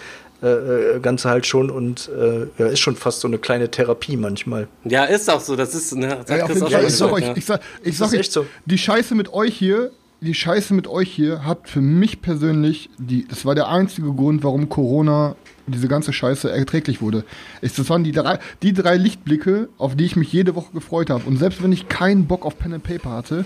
äh, 0.40 0.47
äh 0.47 1.01
Ganze 1.01 1.28
halt 1.28 1.47
schon 1.47 1.68
und 1.68 2.09
äh, 2.09 2.47
ja, 2.59 2.66
ist 2.68 2.78
schon 2.78 2.94
fast 2.94 3.20
so 3.20 3.28
eine 3.28 3.39
kleine 3.39 3.68
Therapie 3.68 4.16
manchmal. 4.16 4.68
Ja, 4.84 5.05
ist 5.05 5.28
auch 5.28 5.40
so, 5.40 5.56
das 5.56 5.74
ist, 5.74 5.94
ne, 5.97 6.18
ja, 6.28 6.47
Chris 6.47 6.62
auch 6.62 6.70
ja, 6.70 6.80
ich 6.82 6.94
sag 6.94 7.12
euch, 7.12 7.36
ich 7.36 7.44
sag, 7.44 7.60
ich 7.82 7.98
sag 7.98 8.12
echt 8.12 8.30
so. 8.30 8.47
die 8.66 8.78
Scheiße 8.78 9.16
mit 9.16 9.32
euch 9.32 9.56
hier, 9.56 9.90
die 10.20 10.34
Scheiße 10.34 10.72
mit 10.74 10.86
euch 10.86 11.10
hier 11.10 11.44
hat 11.44 11.68
für 11.68 11.80
mich 11.80 12.22
persönlich, 12.22 12.90
die, 12.98 13.26
das 13.26 13.44
war 13.44 13.56
der 13.56 13.68
einzige 13.68 14.12
Grund, 14.12 14.44
warum 14.44 14.68
Corona 14.68 15.34
diese 15.66 15.89
ganze 15.89 16.12
Scheiße 16.12 16.51
erträglich 16.51 17.01
wurde. 17.01 17.24
das 17.60 17.89
waren 17.89 18.05
die 18.05 18.12
drei, 18.12 18.39
die 18.62 18.72
drei 18.72 18.97
Lichtblicke, 18.97 19.68
auf 19.78 19.97
die 19.97 20.05
ich 20.05 20.16
mich 20.16 20.32
jede 20.32 20.55
Woche 20.55 20.72
gefreut 20.72 21.10
habe. 21.10 21.24
Und 21.24 21.36
selbst 21.36 21.62
wenn 21.62 21.72
ich 21.72 21.89
keinen 21.89 22.26
Bock 22.26 22.44
auf 22.44 22.59
Pen 22.59 22.74
and 22.74 22.82
Paper 22.82 23.10
hatte, 23.10 23.44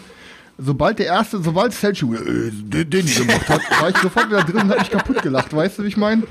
sobald 0.59 0.99
der 0.99 1.07
erste, 1.07 1.43
sobald 1.43 1.73
Selchuk 1.73 2.15
äh, 2.15 2.51
den, 2.51 2.91
den 2.91 3.07
gemacht 3.07 3.49
hat, 3.49 3.61
war 3.81 3.91
ich 3.91 3.97
sofort 3.99 4.29
wieder 4.29 4.43
drin 4.45 4.63
und 4.63 4.71
hab 4.71 4.79
mich 4.79 4.91
kaputt 4.91 5.23
gelacht. 5.23 5.55
Weißt 5.55 5.79
du, 5.79 5.85
wie 5.85 5.89
ich 5.89 5.97
meine? 5.97 6.23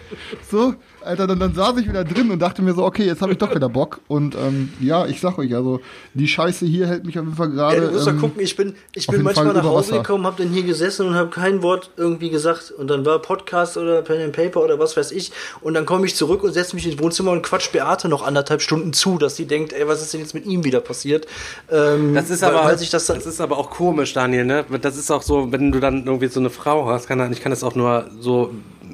So, 0.50 0.76
Alter, 1.06 1.28
dann, 1.28 1.40
dann 1.40 1.54
saß 1.54 1.78
ich 1.78 1.88
wieder 1.88 2.04
drin 2.04 2.32
und 2.32 2.40
dachte 2.40 2.62
mir 2.62 2.74
so, 2.74 2.84
okay, 2.84 3.06
jetzt 3.06 3.22
habe 3.22 3.32
ich 3.32 3.38
doch 3.38 3.54
wieder 3.54 3.70
Bock. 3.70 4.02
Und 4.08 4.36
ähm, 4.36 4.74
ja, 4.80 5.06
ich 5.06 5.22
sag 5.22 5.38
euch, 5.38 5.54
also 5.56 5.80
die 6.14 6.28
Scheiße 6.28 6.66
hier 6.66 6.88
hält 6.88 7.06
mich 7.06 7.18
auf 7.20 7.26
jeden 7.26 7.38
Fall 7.38 7.50
gerade. 7.50 7.76
Ja, 7.76 7.88
du 7.88 7.92
musst 7.92 8.08
ähm, 8.08 8.20
gucken, 8.20 8.42
ich 8.42 8.56
bin, 8.56 8.76
ich 8.94 9.08
bin 9.08 9.22
manchmal 9.22 9.54
nach 9.54 9.64
Hause 9.64 9.94
gekommen, 9.94 10.26
habe 10.26 10.42
dann 10.44 10.52
hier 10.52 10.64
gesessen 10.64 11.08
und 11.08 11.16
habe 11.16 11.30
kein 11.30 11.62
Wort 11.62 11.92
irgendwie 11.98 12.30
gesagt. 12.30 12.72
Und 12.72 12.90
dann 12.90 13.06
war 13.06 13.20
Podcast 13.20 13.78
oder 13.78 14.02
Pen 14.02 14.22
and 14.22 14.34
Paper 14.34 14.64
oder 14.64 14.80
was 14.80 14.98
weiß 14.98 15.12
ich. 15.12 15.32
Und 15.62 15.76
dann 15.76 15.86
komme 15.86 16.06
ich 16.06 16.16
zurück 16.16 16.44
und 16.44 16.54
setze 16.54 16.76
mich 16.76 16.88
ins 16.88 17.00
Wohnzimmer 17.00 17.32
und 17.32 17.44
quatsch 17.44 17.72
Beate 17.72 18.10
noch 18.10 18.26
anderthalb 18.26 18.62
Stunden 18.62 18.94
zu, 18.94 19.18
dass 19.18 19.36
sie 19.36 19.46
denkt, 19.46 19.74
ey, 19.74 19.88
was 19.88 20.02
ist 20.02 20.14
denn 20.14 20.22
jetzt 20.22 20.34
mit 20.34 20.46
ihm 20.46 20.64
wieder 20.64 20.80
passiert? 20.80 21.28
Ähm, 21.72 22.16
das 22.16 22.30
ist 22.30 22.44
aber, 22.44 22.64
weil, 22.64 22.76
das, 22.78 22.90
das 22.90 23.26
ist 23.26 23.42
aber 23.42 23.58
auch 23.58 23.70
komisch, 23.70 24.14
Daniel, 24.14 24.46
ne? 24.46 24.66
Das 24.82 24.98
ist 24.98 25.12
auch 25.12 25.22
so, 25.22 25.52
wenn 25.52 25.72
du 25.72 25.80
dann 25.80 26.06
irgendwie 26.06 26.28
so 26.28 26.40
eine 26.40 26.50
Frau 26.50 26.88
hast, 26.88 27.08
kann, 27.08 27.32
ich 27.32 27.42
kann 27.42 27.52
das 27.52 27.64
auch 27.64 27.76
nur 27.76 28.10
so 28.20 28.52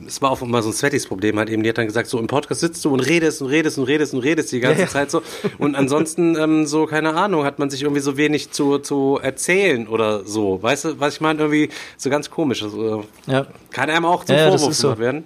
es 0.07 0.21
war 0.21 0.31
auch 0.31 0.41
immer 0.41 0.61
so 0.61 0.69
ein 0.69 0.73
Svettis-Problem 0.73 1.37
halt 1.37 1.49
eben. 1.49 1.63
Die 1.63 1.69
hat 1.69 1.77
dann 1.77 1.87
gesagt, 1.87 2.07
so 2.07 2.19
im 2.19 2.27
Podcast 2.27 2.61
sitzt 2.61 2.83
du 2.85 2.93
und 2.93 2.99
redest 2.99 3.41
und 3.41 3.47
redest 3.49 3.77
und 3.77 3.85
redest 3.85 4.13
und 4.13 4.19
redest 4.19 4.51
die 4.51 4.59
ganze 4.59 4.81
ja, 4.83 4.87
Zeit 4.87 5.11
so. 5.11 5.21
Und 5.57 5.75
ansonsten 5.75 6.35
ähm, 6.39 6.65
so, 6.65 6.85
keine 6.85 7.13
Ahnung, 7.13 7.43
hat 7.45 7.59
man 7.59 7.69
sich 7.69 7.83
irgendwie 7.83 8.01
so 8.01 8.17
wenig 8.17 8.51
zu, 8.51 8.79
zu 8.79 9.19
erzählen 9.21 9.87
oder 9.87 10.25
so. 10.25 10.61
Weißt 10.61 10.85
du, 10.85 10.99
was 10.99 11.15
ich 11.15 11.21
meine? 11.21 11.39
Irgendwie 11.39 11.69
so 11.97 12.09
ganz 12.09 12.29
komisch. 12.29 12.63
Also, 12.63 13.05
ja. 13.27 13.47
Kann 13.71 13.89
einem 13.89 14.05
auch 14.05 14.23
zum 14.23 14.35
ja, 14.35 14.49
Vorwurf 14.49 14.73
so. 14.73 14.97
werden. 14.97 15.25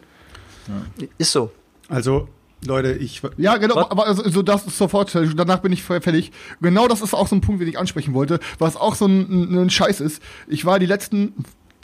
Ist 1.18 1.32
so. 1.32 1.52
Also, 1.90 2.28
Leute, 2.66 2.94
ich. 2.94 3.22
Ja, 3.38 3.58
genau, 3.58 3.76
was? 3.76 3.92
aber 3.92 4.08
also, 4.08 4.28
so 4.30 4.42
das 4.42 4.66
ist 4.66 4.78
sofort, 4.78 5.16
danach 5.36 5.60
bin 5.60 5.72
ich 5.72 5.84
fertig. 5.84 6.32
Genau 6.62 6.88
das 6.88 7.02
ist 7.02 7.14
auch 7.14 7.28
so 7.28 7.36
ein 7.36 7.42
Punkt, 7.42 7.62
den 7.62 7.68
ich 7.68 7.78
ansprechen 7.78 8.14
wollte, 8.14 8.40
was 8.60 8.76
auch 8.76 8.96
so 8.96 9.06
ein, 9.06 9.66
ein 9.66 9.70
Scheiß 9.70 10.02
ist. 10.02 10.22
Ich 10.48 10.66
war 10.66 10.80
die 10.80 10.86
letzten 10.86 11.34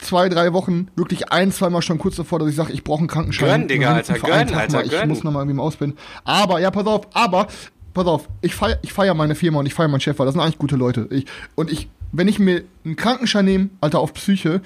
zwei, 0.02 0.28
drei 0.28 0.52
Wochen 0.52 0.88
wirklich 0.96 1.32
ein, 1.32 1.52
zwei 1.52 1.70
Mal 1.70 1.82
schon 1.82 1.98
kurz 1.98 2.16
davor, 2.16 2.38
dass 2.38 2.48
ich 2.48 2.56
sage, 2.56 2.72
ich 2.72 2.84
brauche 2.84 3.00
einen 3.00 3.08
Krankenschein. 3.08 3.60
Gönn, 3.60 3.68
Digga, 3.68 3.94
Alter, 3.94 4.14
gönn, 4.14 4.54
Alter, 4.54 4.78
mal. 4.78 4.86
Ich 4.86 5.06
muss 5.06 5.24
nochmal 5.24 5.42
irgendwie 5.44 5.60
ausbilden. 5.60 5.96
Aber, 6.24 6.60
ja, 6.60 6.70
pass 6.70 6.86
auf, 6.86 7.08
aber, 7.14 7.46
pass 7.94 8.06
auf, 8.06 8.28
ich 8.40 8.54
feiere 8.54 8.78
ich 8.82 8.92
feier 8.92 9.14
meine 9.14 9.34
Firma 9.34 9.60
und 9.60 9.66
ich 9.66 9.74
feiere 9.74 9.88
meinen 9.88 10.00
Chef, 10.00 10.18
weil 10.18 10.26
das 10.26 10.34
sind 10.34 10.42
eigentlich 10.42 10.58
gute 10.58 10.76
Leute. 10.76 11.08
Ich, 11.10 11.26
und 11.54 11.70
ich, 11.70 11.88
wenn 12.12 12.28
ich 12.28 12.38
mir 12.38 12.64
einen 12.84 12.96
Krankenschein 12.96 13.44
nehme, 13.44 13.70
Alter, 13.80 14.00
auf 14.00 14.14
Psyche, 14.14 14.60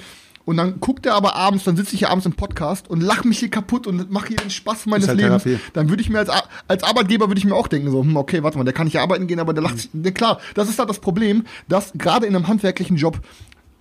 und 0.47 0.57
dann 0.59 0.79
guckt 0.79 1.05
er 1.07 1.15
aber 1.15 1.35
abends, 1.35 1.65
dann 1.65 1.77
sitze 1.77 1.95
ich 1.95 1.99
hier 1.99 2.11
abends 2.11 2.25
im 2.25 2.33
Podcast 2.33 2.89
und 2.89 3.03
lach 3.03 3.25
mich 3.25 3.41
hier 3.41 3.51
kaputt 3.51 3.89
und 3.89 4.13
mache 4.13 4.29
hier 4.29 4.37
den 4.37 4.51
Spaß 4.51 4.87
meines 4.87 5.09
halt 5.09 5.19
Lebens. 5.19 5.43
Therapie. 5.43 5.63
Dann 5.73 5.89
würde 5.91 6.01
ich 6.03 6.09
mir 6.09 6.21
als, 6.21 6.31
als 6.69 6.85
Arbeitgeber 6.85 7.27
würde 7.29 7.39
ich 7.39 7.45
mir 7.45 7.57
auch 7.57 7.67
denken, 7.67 7.91
so, 7.91 8.03
hm, 8.03 8.17
okay, 8.17 8.45
warte 8.45 8.57
mal, 8.57 8.63
der 8.63 8.73
kann 8.73 8.87
nicht 8.87 9.01
arbeiten 9.01 9.27
gehen, 9.27 9.41
aber 9.41 9.53
der 9.53 9.65
lacht 9.65 9.93
mhm. 9.93 10.05
sich. 10.05 10.15
Klar, 10.15 10.39
das 10.55 10.69
ist 10.69 10.79
halt 10.79 10.89
das 10.89 11.01
Problem, 11.01 11.45
dass 11.69 11.93
gerade 11.95 12.27
in 12.27 12.37
einem 12.37 12.47
handwerklichen 12.47 12.97
Job 12.97 13.19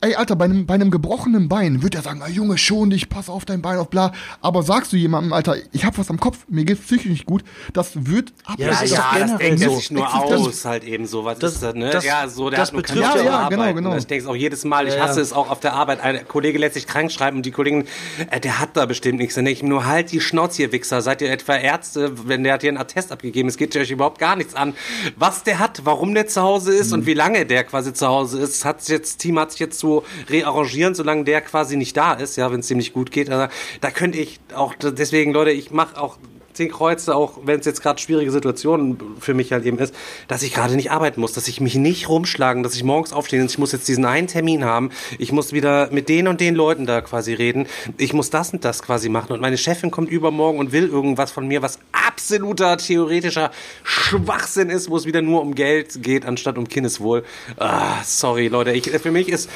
ey, 0.01 0.15
Alter, 0.15 0.35
bei 0.35 0.45
einem, 0.45 0.65
bei 0.65 0.75
einem 0.75 0.91
gebrochenen 0.91 1.49
Bein 1.49 1.81
wird 1.81 1.95
er 1.95 2.01
sagen, 2.01 2.21
ah, 2.23 2.27
Junge, 2.27 2.57
schon 2.57 2.89
dich, 2.89 3.09
pass 3.09 3.29
auf 3.29 3.45
dein 3.45 3.61
Bein 3.61 3.77
auf, 3.77 3.89
bla. 3.89 4.11
Aber 4.41 4.63
sagst 4.63 4.93
du 4.93 4.97
jemandem, 4.97 5.33
Alter, 5.33 5.55
ich 5.71 5.85
hab 5.85 5.97
was 5.97 6.09
am 6.09 6.19
Kopf, 6.19 6.45
mir 6.47 6.65
geht's 6.65 6.81
psychisch 6.81 7.07
nicht 7.07 7.25
gut, 7.25 7.43
das 7.73 8.05
wird 8.05 8.33
ab. 8.45 8.55
Ja, 8.57 8.69
das, 8.69 8.91
ja, 8.91 9.15
das 9.17 9.37
denkt 9.37 9.59
so. 9.61 9.75
sich 9.75 9.91
nur 9.91 10.13
aus, 10.13 10.45
das, 10.45 10.65
halt 10.65 10.83
eben 10.83 11.05
so. 11.05 11.25
Was 11.25 11.39
das, 11.39 11.53
ist 11.53 11.63
das, 11.63 11.75
ne? 11.75 11.89
Das, 11.89 12.05
ja, 12.05 12.27
so, 12.27 12.49
der 12.49 12.59
das 12.59 12.69
hat 12.69 12.75
betrifft 12.75 13.15
ja, 13.15 13.21
ja, 13.21 13.49
genau, 13.49 13.73
genau. 13.73 13.95
Ich 13.95 14.07
denke 14.07 14.29
auch 14.29 14.35
jedes 14.35 14.63
Mal, 14.65 14.87
ich 14.87 14.99
hasse 14.99 15.21
es 15.21 15.33
auch 15.33 15.49
auf 15.49 15.59
der 15.59 15.73
Arbeit. 15.73 16.01
Ein 16.01 16.27
Kollege 16.27 16.59
lässt 16.59 16.75
sich 16.75 16.87
krank 16.87 17.11
schreiben 17.11 17.37
und 17.37 17.45
die 17.45 17.51
Kollegen, 17.51 17.85
äh, 18.29 18.39
der 18.39 18.59
hat 18.59 18.77
da 18.77 18.85
bestimmt 18.85 19.19
nichts. 19.19 19.35
Dann 19.35 19.45
denke 19.45 19.59
ich 19.59 19.63
nur, 19.63 19.85
halt 19.85 20.11
die 20.11 20.21
Schnauze, 20.21 20.61
ihr 20.61 20.71
Wichser. 20.71 21.01
Seid 21.01 21.21
ihr 21.21 21.31
etwa 21.31 21.55
Ärzte, 21.55 22.27
wenn 22.27 22.43
der 22.43 22.53
hat 22.53 22.61
hier 22.61 22.69
einen 22.69 22.77
Attest 22.77 23.11
abgegeben, 23.11 23.49
es 23.49 23.57
geht 23.57 23.75
euch 23.75 23.91
überhaupt 23.91 24.19
gar 24.19 24.35
nichts 24.35 24.55
an. 24.55 24.73
Was 25.15 25.43
der 25.43 25.59
hat, 25.59 25.81
warum 25.85 26.13
der 26.13 26.27
zu 26.27 26.41
Hause 26.41 26.73
ist 26.73 26.87
mhm. 26.87 26.99
und 26.99 27.05
wie 27.05 27.13
lange 27.13 27.45
der 27.45 27.63
quasi 27.63 27.93
zu 27.93 28.07
Hause 28.07 28.39
ist, 28.39 28.65
hat 28.65 28.87
jetzt, 28.87 29.17
Team 29.19 29.39
hat 29.39 29.51
sich 29.51 29.59
jetzt 29.59 29.79
so 29.85 30.03
rearrangiert 30.29 30.65
arrangieren, 30.65 30.95
solange 30.95 31.23
der 31.23 31.41
quasi 31.41 31.77
nicht 31.77 31.95
da 31.97 32.13
ist, 32.13 32.35
ja, 32.35 32.51
wenn 32.51 32.59
es 32.59 32.67
dem 32.67 32.77
nicht 32.77 32.93
gut 32.93 33.11
geht. 33.11 33.29
Also, 33.29 33.51
da 33.81 33.91
könnte 33.91 34.17
ich 34.17 34.39
auch, 34.53 34.73
deswegen, 34.75 35.33
Leute, 35.33 35.51
ich 35.51 35.71
mache 35.71 35.99
auch 35.99 36.17
zehn 36.55 36.71
Kreuze, 36.71 37.15
auch 37.15 37.39
wenn 37.43 37.59
es 37.59 37.65
jetzt 37.65 37.81
gerade 37.81 37.99
schwierige 37.99 38.31
Situationen 38.31 38.97
für 39.19 39.33
mich 39.33 39.51
halt 39.51 39.65
eben 39.65 39.77
ist, 39.77 39.93
dass 40.27 40.43
ich 40.43 40.53
gerade 40.53 40.75
nicht 40.75 40.91
arbeiten 40.91 41.21
muss, 41.21 41.33
dass 41.33 41.47
ich 41.47 41.61
mich 41.61 41.75
nicht 41.75 42.09
rumschlagen, 42.09 42.63
dass 42.63 42.75
ich 42.75 42.83
morgens 42.83 43.13
aufstehe 43.13 43.41
und 43.41 43.51
ich 43.51 43.57
muss 43.57 43.71
jetzt 43.71 43.87
diesen 43.87 44.05
einen 44.05 44.27
Termin 44.27 44.63
haben, 44.63 44.89
ich 45.19 45.31
muss 45.31 45.53
wieder 45.53 45.89
mit 45.91 46.09
den 46.09 46.27
und 46.27 46.41
den 46.41 46.55
Leuten 46.55 46.85
da 46.85 47.01
quasi 47.01 47.33
reden, 47.33 47.67
ich 47.97 48.13
muss 48.13 48.29
das 48.29 48.53
und 48.53 48.65
das 48.65 48.81
quasi 48.81 49.09
machen. 49.09 49.33
Und 49.33 49.41
meine 49.41 49.57
Chefin 49.57 49.91
kommt 49.91 50.09
übermorgen 50.09 50.59
und 50.59 50.71
will 50.71 50.87
irgendwas 50.87 51.31
von 51.31 51.47
mir, 51.47 51.61
was 51.61 51.79
absoluter 51.91 52.77
theoretischer 52.77 53.51
Schwachsinn 53.83 54.69
ist, 54.69 54.89
wo 54.89 54.97
es 54.97 55.05
wieder 55.05 55.21
nur 55.21 55.41
um 55.41 55.55
Geld 55.55 56.01
geht, 56.01 56.25
anstatt 56.25 56.57
um 56.57 56.67
Kindeswohl. 56.67 57.23
Ah, 57.57 58.03
sorry, 58.03 58.47
Leute, 58.47 58.71
ich, 58.71 58.89
für 58.89 59.11
mich 59.11 59.29
ist 59.29 59.49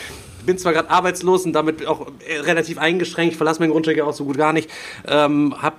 bin 0.45 0.57
zwar 0.57 0.73
gerade 0.73 0.89
arbeitslos 0.89 1.45
und 1.45 1.53
damit 1.53 1.85
auch 1.85 2.07
äh, 2.27 2.39
relativ 2.39 2.77
eingeschränkt, 2.77 3.35
verlasse 3.35 3.59
meinen 3.59 3.71
Grundstück 3.71 3.99
auch 4.01 4.13
so 4.13 4.25
gut 4.25 4.37
gar 4.37 4.53
nicht, 4.53 4.69
ähm, 5.07 5.55
habe 5.61 5.77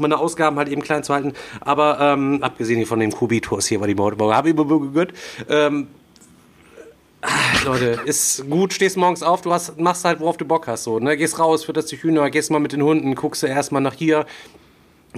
meine 0.00 0.18
Ausgaben 0.18 0.56
halt 0.56 0.68
eben 0.68 0.82
klein 0.82 1.04
zu 1.04 1.12
halten, 1.14 1.34
aber 1.60 1.98
ähm, 2.00 2.42
abgesehen 2.42 2.86
von 2.86 3.00
dem 3.00 3.12
Kubitus 3.12 3.66
hier 3.66 3.80
war 3.80 3.86
die 3.86 3.94
Mordbau, 3.94 4.32
habe 4.32 4.50
ich 4.50 4.56
gehört, 4.56 5.12
ähm, 5.48 5.88
Leute, 7.64 8.00
ist 8.04 8.48
gut, 8.48 8.72
stehst 8.72 8.96
morgens 8.96 9.22
auf, 9.22 9.42
du 9.42 9.52
hast, 9.52 9.78
machst 9.78 10.04
halt, 10.04 10.20
worauf 10.20 10.36
du 10.36 10.44
Bock 10.44 10.66
hast, 10.68 10.84
so, 10.84 10.98
ne? 10.98 11.16
Gehst 11.16 11.38
raus, 11.38 11.64
fütterst 11.64 11.90
die 11.90 11.96
Hühner, 11.96 12.30
gehst 12.30 12.50
mal 12.50 12.60
mit 12.60 12.72
den 12.72 12.82
Hunden, 12.82 13.14
guckst 13.14 13.42
du 13.42 13.46
erstmal 13.46 13.82
nach 13.82 13.94
hier, 13.94 14.26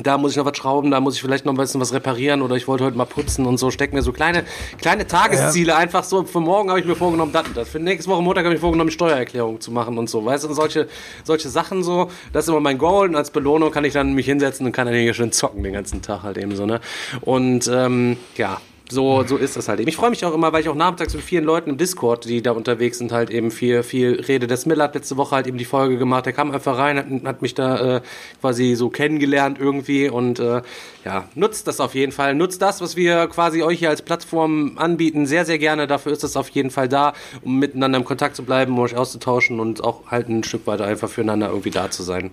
da 0.02 0.18
muss 0.18 0.32
ich 0.32 0.36
noch 0.36 0.44
was 0.44 0.56
schrauben, 0.56 0.90
da 0.90 1.00
muss 1.00 1.14
ich 1.16 1.22
vielleicht 1.22 1.44
noch 1.44 1.52
ein 1.52 1.56
bisschen 1.56 1.80
was 1.80 1.92
reparieren 1.92 2.42
oder 2.42 2.56
ich 2.56 2.68
wollte 2.68 2.84
heute 2.84 2.96
mal 2.96 3.06
putzen 3.06 3.46
und 3.46 3.58
so. 3.58 3.70
Steck 3.70 3.92
mir 3.92 4.02
so 4.02 4.12
kleine, 4.12 4.44
kleine 4.80 5.06
Tagesziele 5.06 5.72
ja. 5.72 5.78
einfach 5.78 6.04
so. 6.04 6.24
Für 6.24 6.40
morgen 6.40 6.70
habe 6.70 6.80
ich 6.80 6.86
mir 6.86 6.96
vorgenommen, 6.96 7.32
das 7.32 7.46
und 7.46 7.56
das. 7.56 7.68
Für 7.68 7.78
nächste 7.78 8.10
Woche 8.10 8.22
Montag 8.22 8.44
habe 8.44 8.54
ich 8.54 8.60
mir 8.60 8.64
vorgenommen, 8.64 8.90
Steuererklärung 8.90 9.60
zu 9.60 9.70
machen 9.70 9.98
und 9.98 10.08
so. 10.08 10.24
Weißt 10.24 10.44
du, 10.44 10.48
und 10.48 10.54
solche, 10.54 10.88
solche 11.24 11.48
Sachen 11.48 11.82
so. 11.82 12.10
Das 12.32 12.44
ist 12.44 12.48
immer 12.48 12.60
mein 12.60 12.78
Goal 12.78 13.08
und 13.08 13.16
als 13.16 13.30
Belohnung 13.30 13.70
kann 13.70 13.84
ich 13.84 13.92
dann 13.92 14.12
mich 14.14 14.26
hinsetzen 14.26 14.66
und 14.66 14.72
kann 14.72 14.86
dann 14.86 14.94
hier 14.94 15.14
schön 15.14 15.32
zocken 15.32 15.62
den 15.62 15.72
ganzen 15.72 16.02
Tag 16.02 16.22
halt 16.22 16.38
eben 16.38 16.54
so, 16.54 16.66
ne? 16.66 16.80
Und, 17.20 17.68
ähm, 17.72 18.16
ja, 18.36 18.60
so, 18.90 19.22
so 19.24 19.36
ist 19.36 19.56
das 19.56 19.68
halt 19.68 19.80
eben. 19.80 19.88
Ich 19.88 19.96
freue 19.96 20.10
mich 20.10 20.24
auch 20.24 20.34
immer, 20.34 20.52
weil 20.52 20.62
ich 20.62 20.68
auch 20.68 20.74
nachmittags 20.74 21.14
mit 21.14 21.22
vielen 21.22 21.44
Leuten 21.44 21.70
im 21.70 21.76
Discord, 21.76 22.24
die 22.24 22.42
da 22.42 22.52
unterwegs 22.52 22.98
sind, 22.98 23.12
halt 23.12 23.30
eben 23.30 23.50
viel, 23.50 23.82
viel 23.82 24.20
rede. 24.20 24.46
Der 24.46 24.58
Miller 24.66 24.84
hat 24.84 24.94
letzte 24.94 25.16
Woche 25.16 25.36
halt 25.36 25.46
eben 25.46 25.58
die 25.58 25.64
Folge 25.64 25.98
gemacht. 25.98 26.26
Der 26.26 26.32
kam 26.32 26.50
einfach 26.50 26.78
rein, 26.78 26.96
hat, 26.98 27.06
hat 27.24 27.42
mich 27.42 27.54
da 27.54 27.96
äh, 27.96 28.00
quasi 28.40 28.74
so 28.74 28.88
kennengelernt 28.90 29.58
irgendwie 29.60 30.08
und 30.08 30.38
äh, 30.38 30.62
ja, 31.04 31.24
nutzt 31.34 31.66
das 31.66 31.80
auf 31.80 31.94
jeden 31.94 32.12
Fall. 32.12 32.34
Nutzt 32.34 32.62
das, 32.62 32.80
was 32.80 32.96
wir 32.96 33.26
quasi 33.28 33.62
euch 33.62 33.78
hier 33.78 33.90
als 33.90 34.02
Plattform 34.02 34.76
anbieten, 34.76 35.26
sehr, 35.26 35.44
sehr 35.44 35.58
gerne. 35.58 35.86
Dafür 35.86 36.12
ist 36.12 36.24
das 36.24 36.36
auf 36.36 36.48
jeden 36.50 36.70
Fall 36.70 36.88
da, 36.88 37.12
um 37.42 37.58
miteinander 37.58 37.98
im 37.98 38.04
Kontakt 38.04 38.36
zu 38.36 38.44
bleiben, 38.44 38.72
um 38.72 38.80
euch 38.80 38.96
auszutauschen 38.96 39.60
und 39.60 39.82
auch 39.84 40.10
halt 40.10 40.28
ein 40.28 40.44
Stück 40.44 40.66
weiter 40.66 40.84
einfach 40.84 41.08
füreinander 41.08 41.48
irgendwie 41.48 41.70
da 41.70 41.90
zu 41.90 42.02
sein. 42.02 42.30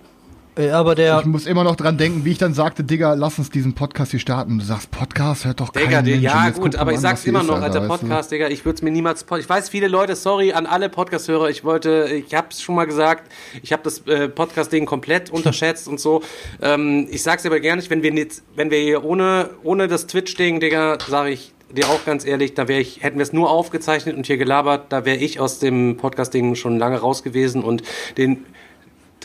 Ja, 0.57 0.79
aber 0.79 0.95
der. 0.95 1.19
Ich 1.19 1.25
muss 1.25 1.45
immer 1.45 1.63
noch 1.63 1.75
dran 1.75 1.97
denken, 1.97 2.23
wie 2.23 2.31
ich 2.31 2.37
dann 2.37 2.53
sagte, 2.53 2.83
Digga, 2.83 3.13
lass 3.13 3.37
uns 3.37 3.49
diesen 3.49 3.73
Podcast 3.73 4.11
hier 4.11 4.19
starten. 4.21 4.57
Du 4.57 4.63
sagst, 4.63 4.89
Podcast 4.89 5.45
hört 5.45 5.59
doch 5.59 5.69
Digga, 5.69 6.01
kein 6.01 6.05
Mensch. 6.05 6.23
Ja, 6.23 6.49
gut, 6.51 6.75
aber 6.77 6.93
ich 6.93 6.99
sag's 6.99 7.25
immer 7.25 7.43
noch, 7.43 7.61
alter 7.61 7.87
Podcast, 7.87 8.31
Digga, 8.31 8.47
ich 8.47 8.63
würde 8.63 8.77
es 8.77 8.81
mir 8.81 8.91
niemals. 8.91 9.25
Ich 9.37 9.49
weiß, 9.49 9.69
viele 9.69 9.87
Leute, 9.87 10.15
sorry 10.15 10.53
an 10.53 10.65
alle 10.65 10.87
Podcast-Hörer, 10.87 11.49
ich 11.49 11.63
wollte, 11.65 12.09
ich 12.09 12.33
hab's 12.33 12.61
schon 12.61 12.75
mal 12.75 12.85
gesagt, 12.85 13.29
ich 13.61 13.73
habe 13.73 13.83
das 13.83 13.99
äh, 14.07 14.29
Podcast-Ding 14.29 14.85
komplett 14.85 15.29
unterschätzt 15.31 15.87
und 15.87 15.99
so. 15.99 16.21
Ähm, 16.61 17.07
ich 17.09 17.21
sag's 17.21 17.45
aber 17.45 17.59
gerne 17.59 17.81
nicht, 17.81 17.89
wenn 17.89 18.01
wir 18.01 18.13
jetzt, 18.13 18.43
wenn 18.55 18.71
wir 18.71 18.79
hier 18.79 19.03
ohne, 19.03 19.49
ohne 19.63 19.87
das 19.89 20.07
Twitch-Ding, 20.07 20.61
Digga, 20.61 20.97
sage 21.05 21.31
ich, 21.31 21.53
dir 21.69 21.89
auch 21.89 22.05
ganz 22.05 22.25
ehrlich, 22.25 22.53
da 22.53 22.67
wäre 22.67 22.79
ich, 22.79 23.03
hätten 23.03 23.17
wir 23.17 23.23
es 23.23 23.33
nur 23.33 23.49
aufgezeichnet 23.49 24.15
und 24.15 24.25
hier 24.25 24.37
gelabert, 24.37 24.85
da 24.93 25.03
wäre 25.03 25.17
ich 25.17 25.39
aus 25.39 25.59
dem 25.59 25.97
Podcast-Ding 25.97 26.55
schon 26.55 26.77
lange 26.77 26.99
raus 26.99 27.23
gewesen 27.23 27.63
und 27.63 27.83
den 28.17 28.45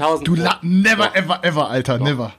Tausend. 0.00 0.26
Du 0.26 0.34
la 0.34 0.58
never, 0.62 1.06
Doch. 1.06 1.14
ever, 1.14 1.44
ever, 1.44 1.70
Alter, 1.70 1.98
Doch. 1.98 2.06
never. 2.06 2.32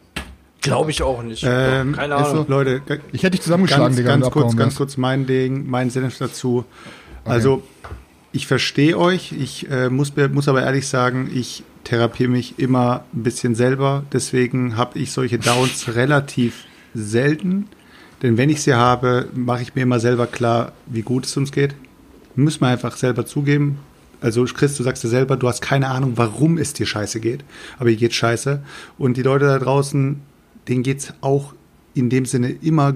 Glaube 0.61 0.91
ich 0.91 1.01
auch 1.03 1.21
nicht. 1.23 1.43
Ähm, 1.45 1.93
Keine 1.93 2.15
Ahnung. 2.15 2.45
So, 2.45 2.45
Leute, 2.47 2.81
ich 3.11 3.23
hätte 3.23 3.31
dich 3.31 3.41
zusammengeschlagen, 3.41 3.85
ganz, 3.85 3.95
Digga. 3.97 4.09
Ganz 4.09 4.29
kurz, 4.31 4.55
ganz 4.55 4.75
kurz 4.75 4.97
mein 4.97 5.25
Ding, 5.25 5.67
mein 5.69 5.89
Senf 5.89 6.17
dazu. 6.17 6.65
Okay. 7.23 7.33
Also, 7.33 7.63
ich 8.31 8.47
verstehe 8.47 8.97
euch. 8.97 9.31
Ich 9.31 9.69
äh, 9.69 9.89
muss, 9.89 10.13
muss 10.31 10.47
aber 10.47 10.63
ehrlich 10.63 10.87
sagen, 10.87 11.29
ich 11.33 11.63
therapiere 11.83 12.29
mich 12.29 12.59
immer 12.59 13.03
ein 13.13 13.23
bisschen 13.23 13.55
selber. 13.55 14.03
Deswegen 14.11 14.77
habe 14.77 14.99
ich 14.99 15.11
solche 15.11 15.39
Downs 15.39 15.95
relativ 15.95 16.65
selten. 16.93 17.67
Denn 18.21 18.37
wenn 18.37 18.49
ich 18.49 18.61
sie 18.61 18.73
habe, 18.73 19.29
mache 19.33 19.63
ich 19.63 19.73
mir 19.75 19.81
immer 19.81 19.99
selber 19.99 20.27
klar, 20.27 20.73
wie 20.85 21.01
gut 21.01 21.25
es 21.25 21.35
uns 21.37 21.51
geht. 21.51 21.75
Müssen 22.35 22.61
wir 22.61 22.67
einfach 22.67 22.97
selber 22.97 23.25
zugeben. 23.25 23.79
Also 24.21 24.45
Chris, 24.45 24.77
du 24.77 24.83
sagst 24.83 25.03
ja 25.03 25.09
selber, 25.09 25.35
du 25.35 25.47
hast 25.47 25.61
keine 25.61 25.89
Ahnung, 25.89 26.13
warum 26.15 26.57
es 26.57 26.73
dir 26.73 26.85
scheiße 26.85 27.19
geht, 27.19 27.43
aber 27.79 27.89
dir 27.89 27.97
geht 27.97 28.13
scheiße. 28.13 28.61
Und 28.97 29.17
die 29.17 29.23
Leute 29.23 29.45
da 29.45 29.59
draußen, 29.59 30.21
denen 30.67 30.83
geht's 30.83 31.13
auch 31.21 31.53
in 31.93 32.09
dem 32.09 32.25
Sinne 32.25 32.51
immer 32.61 32.95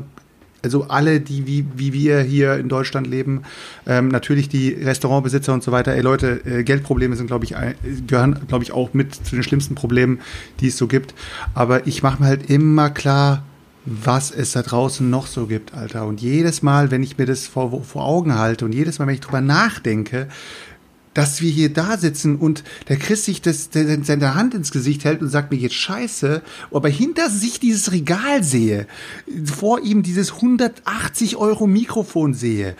also 0.65 0.85
alle, 0.85 1.21
die 1.21 1.45
wie, 1.45 1.63
wie 1.75 1.93
wir 1.93 2.21
hier 2.21 2.55
in 2.55 2.69
Deutschland 2.69 3.05
leben, 3.05 3.43
ähm, 3.85 4.07
natürlich 4.07 4.49
die 4.49 4.69
Restaurantbesitzer 4.69 5.53
und 5.53 5.61
so 5.61 5.71
weiter, 5.71 5.93
ey 5.93 6.01
Leute, 6.01 6.41
äh, 6.43 6.63
Geldprobleme 6.63 7.15
sind, 7.15 7.27
glaube 7.27 7.45
ich, 7.45 7.55
ein, 7.55 7.75
gehören, 8.07 8.39
glaube 8.47 8.63
ich, 8.63 8.71
auch 8.71 8.95
mit 8.95 9.13
zu 9.13 9.35
den 9.35 9.43
schlimmsten 9.43 9.75
Problemen, 9.75 10.19
die 10.61 10.69
es 10.69 10.77
so 10.77 10.87
gibt. 10.87 11.13
Aber 11.53 11.85
ich 11.85 12.01
mache 12.01 12.23
mir 12.23 12.29
halt 12.29 12.49
immer 12.49 12.89
klar, 12.89 13.43
was 13.85 14.31
es 14.31 14.53
da 14.53 14.63
draußen 14.63 15.07
noch 15.07 15.27
so 15.27 15.45
gibt, 15.45 15.75
Alter. 15.75 16.07
Und 16.07 16.19
jedes 16.19 16.63
Mal, 16.63 16.89
wenn 16.89 17.03
ich 17.03 17.19
mir 17.19 17.27
das 17.27 17.45
vor, 17.45 17.83
vor 17.83 18.03
Augen 18.03 18.35
halte 18.35 18.65
und 18.65 18.73
jedes 18.73 18.97
Mal, 18.97 19.05
wenn 19.05 19.13
ich 19.13 19.21
drüber 19.21 19.41
nachdenke, 19.41 20.27
dass 21.15 21.41
wir 21.41 21.49
hier 21.49 21.73
da 21.73 21.97
sitzen 21.97 22.35
und 22.35 22.63
der 22.87 22.97
Chris 22.97 23.25
sich 23.25 23.41
das, 23.41 23.71
der, 23.71 24.03
seine 24.03 24.35
Hand 24.35 24.53
ins 24.53 24.71
Gesicht 24.71 25.03
hält 25.03 25.21
und 25.21 25.29
sagt, 25.29 25.49
mir 25.49 25.57
jetzt 25.57 25.75
scheiße, 25.75 26.43
aber 26.71 26.89
hinter 26.89 27.31
sich 27.31 27.59
dieses 27.59 27.91
Regal 27.91 28.43
sehe, 28.43 28.85
vor 29.43 29.81
ihm 29.81 30.03
dieses 30.03 30.33
180 30.33 31.37
Euro 31.37 31.65
Mikrofon 31.65 32.35
sehe, 32.35 32.75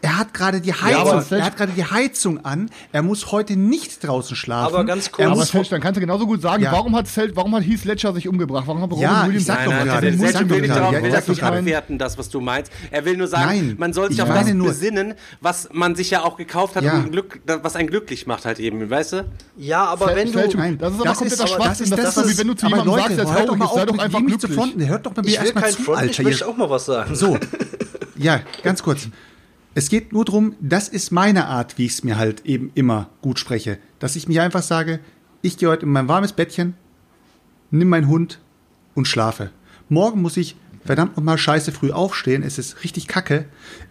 er 0.00 0.18
hat 0.18 0.32
gerade 0.32 0.60
die 0.60 0.72
Heizung, 0.72 1.24
ja, 1.30 1.36
er 1.38 1.44
hat 1.44 1.56
gerade 1.56 1.72
die 1.72 1.84
Heizung 1.84 2.44
an. 2.44 2.70
Er 2.92 3.02
muss 3.02 3.32
heute 3.32 3.56
nicht 3.56 4.06
draußen 4.06 4.36
schlafen. 4.36 4.74
Aber 4.74 4.84
ganz 4.84 5.10
kurz. 5.10 5.28
Aber 5.28 5.44
Selch, 5.44 5.68
dann 5.68 5.80
kannst 5.80 5.96
du 5.96 6.00
genauso 6.00 6.26
gut 6.26 6.40
sagen, 6.40 6.62
ja. 6.62 6.70
warum 6.70 6.94
hat 6.94 7.08
Selch, 7.08 7.32
warum 7.34 7.54
hat 7.56 7.64
Heath 7.64 7.84
Ledger 7.84 8.12
sich 8.12 8.28
umgebracht? 8.28 8.64
Warum 8.66 8.82
hat 8.82 8.90
Robin 8.90 9.02
ja, 9.02 9.26
Williams 9.26 9.46
sag 9.46 9.64
doch 9.64 9.72
gerade. 9.72 10.16
Selch 10.16 10.48
will, 10.48 10.68
darauf, 10.68 10.92
will 10.92 11.10
das 11.10 11.28
nicht 11.28 11.42
abwerten, 11.42 11.98
das, 11.98 12.16
was 12.16 12.28
du 12.28 12.40
meinst. 12.40 12.70
Er 12.90 13.04
will 13.04 13.16
nur 13.16 13.26
sagen, 13.26 13.46
Nein, 13.46 13.74
man 13.78 13.92
soll 13.92 14.10
sich 14.10 14.22
auf 14.22 14.28
das 14.28 14.52
nur. 14.52 14.68
besinnen, 14.68 15.14
was 15.40 15.68
man 15.72 15.96
sich 15.96 16.10
ja 16.10 16.22
auch 16.22 16.36
gekauft 16.36 16.76
hat, 16.76 16.84
um 16.84 17.10
Glück, 17.10 17.40
was 17.46 17.74
einen 17.74 17.88
glücklich 17.88 18.26
macht 18.26 18.44
halt 18.44 18.60
eben, 18.60 18.88
weißt 18.88 19.12
du? 19.14 19.24
Ja, 19.56 19.84
aber 19.84 20.14
wenn 20.14 20.30
du... 20.30 20.38
Nein, 20.56 20.78
das 20.78 20.92
ist 20.94 21.00
aber 21.00 21.14
kompletter 21.14 21.46
Schwachsinn. 21.46 21.90
Das 21.90 22.16
ist 22.16 22.28
wie 22.28 22.38
wenn 22.38 22.48
du 22.48 22.54
zu 22.54 22.66
jemandem 22.66 22.94
sagst, 22.94 23.18
der 23.18 23.24
traurig 23.24 23.60
ist, 23.60 23.74
sei 23.74 23.84
doch 23.84 23.98
einfach 23.98 24.24
glücklich. 24.24 24.88
Hört 24.88 25.06
doch 25.06 25.16
mal 25.16 25.22
mir 25.24 25.34
erstmal 25.34 25.70
zu, 25.70 25.92
Alter. 25.92 26.10
Ich 26.10 26.22
möchte 26.22 26.46
auch 26.46 26.56
mal 26.56 26.70
was 26.70 26.86
sagen. 26.86 27.14
So, 27.14 27.36
ja, 28.16 28.40
ganz 28.62 28.82
kurz. 28.82 29.08
Es 29.78 29.90
geht 29.90 30.12
nur 30.12 30.24
darum, 30.24 30.56
das 30.60 30.88
ist 30.88 31.12
meine 31.12 31.46
Art, 31.46 31.78
wie 31.78 31.86
ich 31.86 31.92
es 31.92 32.02
mir 32.02 32.18
halt 32.18 32.44
eben 32.44 32.72
immer 32.74 33.10
gut 33.22 33.38
spreche. 33.38 33.78
Dass 34.00 34.16
ich 34.16 34.26
mir 34.26 34.42
einfach 34.42 34.64
sage, 34.64 34.98
ich 35.40 35.56
gehe 35.56 35.68
heute 35.68 35.86
in 35.86 35.92
mein 35.92 36.08
warmes 36.08 36.32
Bettchen, 36.32 36.74
nimm 37.70 37.88
meinen 37.88 38.08
Hund 38.08 38.40
und 38.96 39.06
schlafe. 39.06 39.52
Morgen 39.88 40.20
muss 40.20 40.36
ich 40.36 40.56
verdammt 40.84 41.16
nochmal 41.16 41.38
scheiße 41.38 41.70
früh 41.70 41.92
aufstehen. 41.92 42.42
Es 42.42 42.58
ist 42.58 42.82
richtig 42.82 43.06
kacke. 43.06 43.44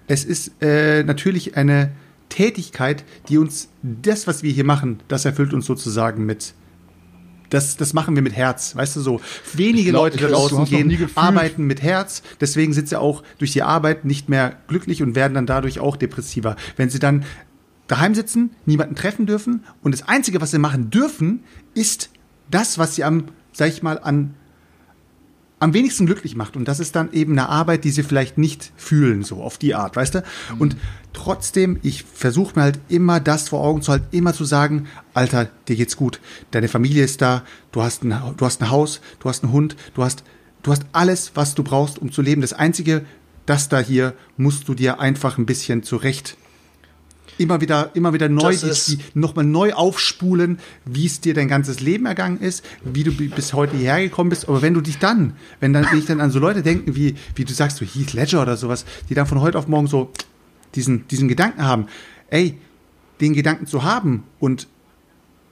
Es 0.07 0.25
ist 0.25 0.61
äh, 0.61 1.05
natürlich 1.05 1.55
eine 1.55 1.93
Tätigkeit, 2.27 3.05
die 3.29 3.37
uns 3.37 3.69
das, 3.81 4.27
was 4.27 4.43
wir 4.43 4.51
hier 4.51 4.65
machen, 4.65 4.99
das 5.07 5.23
erfüllt 5.23 5.53
uns 5.53 5.67
sozusagen 5.67 6.25
mit 6.25 6.53
das, 7.49 7.77
das 7.77 7.93
machen 7.93 8.15
wir 8.15 8.21
mit 8.21 8.33
Herz, 8.33 8.75
weißt 8.75 8.95
du 8.95 9.01
so. 9.01 9.21
Wenige 9.53 9.91
glaub, 9.91 10.05
Leute 10.05 10.17
da 10.17 10.27
draußen 10.27 10.65
gehen, 10.65 11.09
arbeiten 11.15 11.63
mit 11.63 11.81
Herz, 11.81 12.23
deswegen 12.41 12.73
sind 12.73 12.89
sie 12.89 12.99
auch 12.99 13.23
durch 13.37 13.51
die 13.51 13.63
Arbeit 13.63 14.05
nicht 14.05 14.29
mehr 14.29 14.57
glücklich 14.67 15.01
und 15.01 15.15
werden 15.15 15.33
dann 15.33 15.45
dadurch 15.45 15.79
auch 15.79 15.95
depressiver. 15.95 16.55
Wenn 16.75 16.89
sie 16.89 16.99
dann 16.99 17.25
daheim 17.87 18.15
sitzen, 18.15 18.51
niemanden 18.65 18.95
treffen 18.95 19.25
dürfen 19.25 19.63
und 19.81 19.93
das 19.93 20.07
Einzige, 20.07 20.41
was 20.41 20.51
sie 20.51 20.59
machen 20.59 20.89
dürfen, 20.89 21.43
ist 21.73 22.09
das, 22.51 22.77
was 22.77 22.95
sie 22.95 23.03
am, 23.03 23.25
sag 23.53 23.69
ich 23.69 23.81
mal, 23.83 23.99
an 23.99 24.33
am 25.59 25.73
wenigsten 25.73 26.05
glücklich 26.05 26.35
macht. 26.35 26.55
Und 26.55 26.67
das 26.67 26.79
ist 26.79 26.95
dann 26.95 27.11
eben 27.13 27.33
eine 27.33 27.49
Arbeit, 27.49 27.83
die 27.83 27.89
sie 27.89 28.03
vielleicht 28.03 28.37
nicht 28.37 28.71
fühlen, 28.75 29.23
so 29.23 29.41
auf 29.41 29.57
die 29.57 29.75
Art, 29.75 29.95
weißt 29.95 30.15
du? 30.15 30.19
Mhm. 30.19 30.61
Und 30.61 30.77
trotzdem, 31.13 31.79
ich 31.81 32.03
versuche 32.03 32.55
mir 32.55 32.63
halt 32.63 32.79
immer 32.89 33.19
das 33.19 33.49
vor 33.49 33.63
Augen 33.63 33.81
zu 33.81 33.91
halten, 33.91 34.07
immer 34.11 34.33
zu 34.33 34.45
sagen, 34.45 34.87
Alter, 35.13 35.49
dir 35.67 35.75
geht's 35.75 35.97
gut. 35.97 36.19
Deine 36.51 36.67
Familie 36.67 37.03
ist 37.03 37.21
da, 37.21 37.43
du 37.71 37.81
hast 37.81 38.03
ein, 38.03 38.15
du 38.37 38.45
hast 38.45 38.61
ein 38.61 38.69
Haus, 38.69 39.01
du 39.19 39.29
hast 39.29 39.43
einen 39.43 39.53
Hund, 39.53 39.75
du 39.95 40.03
hast, 40.03 40.23
du 40.61 40.71
hast 40.71 40.85
alles, 40.91 41.31
was 41.35 41.55
du 41.55 41.63
brauchst, 41.63 41.99
um 41.99 42.11
zu 42.11 42.21
leben. 42.21 42.41
Das 42.41 42.53
Einzige, 42.53 43.05
das 43.45 43.69
da 43.69 43.79
hier, 43.79 44.13
musst 44.35 44.67
du 44.67 44.75
dir 44.75 44.99
einfach 44.99 45.37
ein 45.37 45.45
bisschen 45.45 45.81
zurecht 45.81 46.37
immer 47.37 47.61
wieder, 47.61 47.91
immer 47.93 48.13
wieder 48.13 48.29
neu, 48.29 48.55
nochmal 49.13 49.45
neu 49.45 49.73
aufspulen, 49.73 50.59
wie 50.85 51.05
es 51.05 51.21
dir 51.21 51.33
dein 51.33 51.47
ganzes 51.47 51.79
Leben 51.79 52.05
ergangen 52.05 52.39
ist, 52.39 52.63
wie 52.83 53.03
du 53.03 53.11
bis 53.11 53.53
heute 53.53 53.77
hierher 53.77 54.01
gekommen 54.01 54.29
bist. 54.29 54.47
Aber 54.47 54.61
wenn 54.61 54.73
du 54.73 54.81
dich 54.81 54.99
dann, 54.99 55.33
wenn 55.59 55.73
dann, 55.73 55.85
wenn 55.89 55.99
ich 55.99 56.05
dann 56.05 56.21
an 56.21 56.31
so 56.31 56.39
Leute 56.39 56.61
denke, 56.61 56.95
wie, 56.95 57.15
wie 57.35 57.45
du 57.45 57.53
sagst, 57.53 57.77
so 57.77 57.85
Heath 57.85 58.13
Ledger 58.13 58.41
oder 58.41 58.57
sowas, 58.57 58.85
die 59.09 59.13
dann 59.13 59.27
von 59.27 59.41
heute 59.41 59.57
auf 59.57 59.67
morgen 59.67 59.87
so 59.87 60.11
diesen, 60.75 61.07
diesen 61.07 61.27
Gedanken 61.27 61.63
haben, 61.63 61.87
ey, 62.29 62.57
den 63.21 63.33
Gedanken 63.33 63.67
zu 63.67 63.83
haben 63.83 64.23
und 64.39 64.67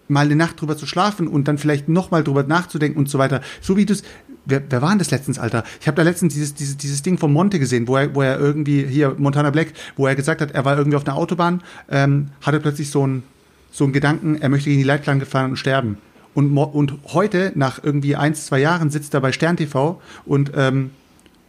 mal 0.07 0.25
eine 0.25 0.35
Nacht 0.35 0.61
drüber 0.61 0.77
zu 0.77 0.85
schlafen 0.85 1.27
und 1.27 1.47
dann 1.47 1.57
vielleicht 1.57 1.89
nochmal 1.89 2.23
drüber 2.23 2.43
nachzudenken 2.43 2.99
und 2.99 3.09
so 3.09 3.17
weiter. 3.17 3.41
So 3.61 3.75
wie 3.75 3.85
du 3.85 3.93
es, 3.93 4.03
wer, 4.45 4.61
wer 4.69 4.81
war 4.81 4.89
denn 4.89 4.99
das 4.99 5.11
letztens, 5.11 5.39
Alter? 5.39 5.63
Ich 5.81 5.87
habe 5.87 5.95
da 5.95 6.03
letztens 6.03 6.33
dieses, 6.33 6.53
dieses, 6.53 6.77
dieses 6.77 7.01
Ding 7.01 7.17
von 7.17 7.31
Monte 7.31 7.59
gesehen, 7.59 7.87
wo 7.87 7.97
er, 7.97 8.13
wo 8.15 8.21
er 8.21 8.39
irgendwie, 8.39 8.85
hier, 8.85 9.15
Montana 9.17 9.49
Black, 9.49 9.73
wo 9.95 10.07
er 10.07 10.15
gesagt 10.15 10.41
hat, 10.41 10.51
er 10.51 10.65
war 10.65 10.77
irgendwie 10.77 10.97
auf 10.97 11.07
einer 11.07 11.15
Autobahn, 11.15 11.61
ähm, 11.89 12.29
hatte 12.41 12.59
plötzlich 12.59 12.89
so 12.89 13.03
einen 13.03 13.23
so 13.71 13.87
Gedanken, 13.89 14.41
er 14.41 14.49
möchte 14.49 14.69
gegen 14.69 14.81
die 14.81 14.87
Leitplanke 14.87 15.25
fahren 15.25 15.51
und 15.51 15.57
sterben. 15.57 15.97
Und, 16.33 16.57
und 16.57 16.93
heute, 17.13 17.51
nach 17.55 17.83
irgendwie 17.83 18.15
ein, 18.15 18.35
zwei 18.35 18.59
Jahren, 18.59 18.89
sitzt 18.89 19.13
er 19.13 19.21
bei 19.21 19.31
Stern 19.31 19.57
TV 19.57 20.01
und 20.25 20.51
ähm, 20.55 20.91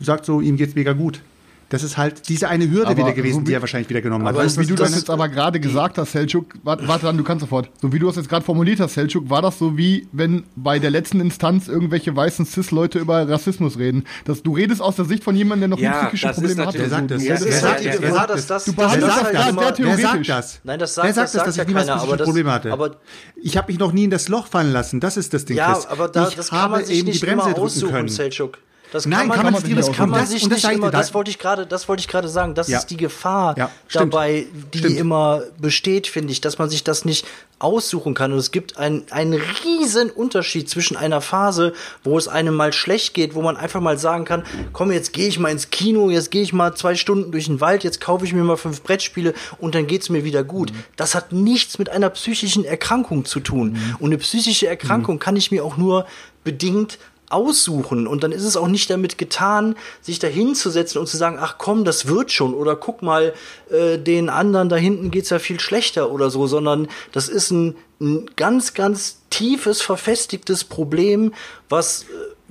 sagt 0.01 0.25
so, 0.25 0.41
ihm 0.41 0.57
geht's 0.57 0.75
mega 0.75 0.93
gut. 0.93 1.23
Das 1.69 1.83
ist 1.83 1.97
halt 1.97 2.29
diese 2.29 2.49
eine 2.49 2.71
Hürde 2.71 2.89
aber 2.89 2.97
wieder 2.97 3.13
gewesen, 3.13 3.41
so 3.41 3.45
die 3.45 3.53
er 3.53 3.61
wahrscheinlich 3.61 3.89
wieder 3.89 4.01
genommen 4.01 4.27
aber 4.27 4.39
hat. 4.39 4.53
Aber 4.53 4.63
wie 4.63 4.67
du 4.67 4.75
das, 4.77 4.91
das 4.91 5.01
jetzt 5.01 5.11
aber 5.11 5.29
gerade 5.29 5.59
gesagt 5.59 5.99
hast, 5.99 6.13
Selchuk, 6.13 6.55
warte, 6.63 6.87
warte 6.87 7.07
dann, 7.07 7.17
du 7.17 7.25
kannst 7.25 7.41
sofort. 7.41 7.71
So 7.83 7.93
wie 7.93 7.99
du 7.99 8.07
das 8.07 8.17
jetzt 8.17 8.29
gerade 8.29 8.45
formuliert 8.45 8.79
hast, 8.79 8.95
Selchuk, 8.95 9.29
war 9.29 9.43
das 9.43 9.59
so 9.59 9.77
wie, 9.77 10.07
wenn 10.13 10.45
bei 10.55 10.79
der 10.79 10.91
letzten 10.91 11.21
Instanz 11.21 11.67
irgendwelche 11.67 12.15
weißen 12.15 12.47
Cis-Leute 12.47 13.01
über 13.01 13.29
Rassismus 13.29 13.79
reden. 13.79 14.05
Das, 14.25 14.45
du 14.45 14.55
redest 14.55 14.81
aus 14.81 14.95
der 14.95 15.07
Sicht 15.07 15.25
von 15.25 15.35
jemandem, 15.35 15.71
der 15.71 15.77
noch 15.77 15.83
ja, 15.83 16.05
psychische 16.05 16.29
Probleme 16.29 16.67
hat. 16.67 16.75
Wer 16.75 16.89
sagt 16.89 17.11
das? 17.11 17.25
Wer 17.25 17.37
sagt 17.39 17.85
das? 17.85 18.01
Wer 18.01 18.13
sagt 18.13 18.51
das? 18.51 18.65
Du 18.65 18.73
behandelst 18.73 19.17
das 19.17 19.31
gerade 19.31 19.59
sehr 19.59 19.75
theoretisch. 19.75 19.87
Wer 19.87 19.99
sagt 19.99 20.29
das? 20.29 20.61
Nein, 20.63 20.79
das 20.79 20.95
sagt, 20.95 21.07
Wer 21.07 21.15
sagt 21.15 21.25
das, 21.27 21.33
das, 21.33 21.45
dass 21.57 21.59
ich 21.59 21.67
niemals 21.67 21.89
psychische 21.89 22.25
Probleme 22.25 22.53
hatte? 22.53 22.73
Aber 22.73 22.97
ich 23.43 23.57
habe 23.57 23.73
mich 23.73 23.81
noch 23.81 23.93
nie 23.93 24.05
in 24.05 24.11
das 24.11 24.29
Loch 24.29 24.47
fallen 24.47 24.73
lassen. 24.73 25.01
Das 25.01 25.17
ist 25.17 25.35
das 25.35 25.45
Ding, 25.45 25.57
Ja, 25.57 25.79
aber 25.89 26.09
da, 26.09 26.29
ich 26.29 26.37
das 26.37 26.51
kann 26.51 26.61
habe 26.61 26.73
man 26.77 26.85
sich 26.85 26.99
eben 26.99 27.09
nicht 27.09 27.21
die 27.21 27.27
Bremse 27.27 27.47
immer 27.47 27.55
drücken 27.55 27.67
aussuchen, 27.67 27.93
können. 27.93 28.09
Selchuk. 28.09 28.59
Das 28.93 29.05
Nein, 29.05 29.19
kann 29.21 29.29
man, 29.29 29.37
kann 29.39 29.53
man 29.53 29.63
sich 29.63 29.75
das 29.75 29.89
nicht 29.89 29.97
kann 29.97 30.09
man 30.11 30.21
aussuchen. 30.21 30.39
sich 30.39 30.49
das 30.49 30.63
nicht 30.63 30.73
immer, 30.73 30.91
das 30.91 31.09
da- 31.09 31.15
wollte 31.15 31.31
ich 31.31 31.39
gerade, 31.39 31.67
das 31.67 31.89
wollte 31.89 32.01
ich 32.01 32.09
gerade 32.09 32.29
sagen, 32.29 32.55
das 32.55 32.69
Ja. 32.69 32.79
ist 32.79 32.87
die 32.87 32.97
Gefahr 32.97 33.57
Ja, 33.59 33.71
dabei, 33.93 34.47
die 34.73 34.79
Stimmt. 34.79 34.97
immer 34.99 35.43
besteht, 35.59 36.07
finde 36.07 36.33
ich, 36.33 36.41
dass 36.41 36.59
man 36.59 36.71
sich 36.71 36.85
das 36.85 37.05
nicht 37.05 37.27
aussuchen 37.59 38.15
kann. 38.15 38.33
Und 38.33 38.39
es 38.39 38.51
gibt 38.53 38.77
einen, 38.77 39.05
einen 39.11 39.41
riesen 39.65 40.11
Unterschied 40.11 40.69
zwischen 40.71 40.97
einer 40.97 41.21
Phase, 41.21 41.73
wo 42.05 42.17
es 42.19 42.29
einem 42.29 42.55
mal 42.55 42.73
schlecht 42.73 43.15
geht, 43.15 43.35
wo 43.35 43.43
man 43.43 43.57
einfach 43.57 43.81
mal 43.81 43.99
sagen 43.99 44.25
kann, 44.27 44.45
komm, 44.73 44.93
jetzt 44.93 45.13
gehe 45.15 45.27
ich 45.29 45.39
mal 45.39 45.49
ins 45.51 45.71
Kino, 45.71 46.11
jetzt 46.11 46.31
gehe 46.31 46.43
ich 46.43 46.53
mal 46.53 46.75
zwei 46.75 46.95
Stunden 46.95 47.33
durch 47.33 47.47
den 47.47 47.61
Wald, 47.61 47.83
jetzt 47.83 48.01
kaufe 48.01 48.25
ich 48.27 48.33
mir 48.35 48.45
mal 48.45 48.57
fünf 48.59 48.83
Brettspiele 48.83 49.33
und 49.59 49.75
dann 49.75 49.87
geht's 49.87 50.11
mir 50.11 50.23
wieder 50.23 50.45
gut. 50.45 50.71
Das 50.97 51.15
hat 51.15 51.33
nichts 51.33 51.79
mit 51.79 51.89
einer 51.89 52.11
psychischen 52.11 52.65
Erkrankung 52.65 53.25
zu 53.25 53.41
tun. 53.41 53.79
Und 53.99 54.11
eine 54.11 54.19
psychische 54.19 54.67
Erkrankung 54.69 55.19
kann 55.19 55.35
ich 55.37 55.51
mir 55.51 55.65
auch 55.65 55.77
nur 55.79 56.07
bedingt 56.45 56.99
aussuchen 57.31 58.07
und 58.07 58.23
dann 58.23 58.33
ist 58.33 58.45
es 58.45 58.57
auch 58.57 58.69
nicht 58.69 58.89
damit 58.89 59.19
getan, 59.19 59.77
sich 60.01 60.19
da 60.19 60.29
hinzusetzen 60.29 61.01
und 61.01 61.07
zu 61.09 61.17
sagen, 61.17 61.39
ach 61.41 61.57
komm, 61.59 61.85
das 61.85 62.07
wird 62.07 62.31
schon 62.33 62.55
oder 62.55 62.77
guck 62.77 63.03
mal, 63.03 63.35
äh, 63.71 63.99
den 63.99 64.29
anderen 64.29 64.69
da 64.69 64.77
hinten 64.77 65.11
geht's 65.11 65.31
ja 65.31 65.39
viel 65.39 65.59
schlechter 65.61 66.11
oder 66.11 66.31
so, 66.31 66.47
sondern 66.47 66.89
das 67.13 67.29
ist 67.29 67.51
ein, 67.51 67.77
ein 68.01 68.31
ganz, 68.37 68.75
ganz 68.75 69.19
tiefes, 69.31 69.83
verfestigtes 69.83 70.65
Problem, 70.65 71.33
was 71.69 72.03
äh, 72.05 72.07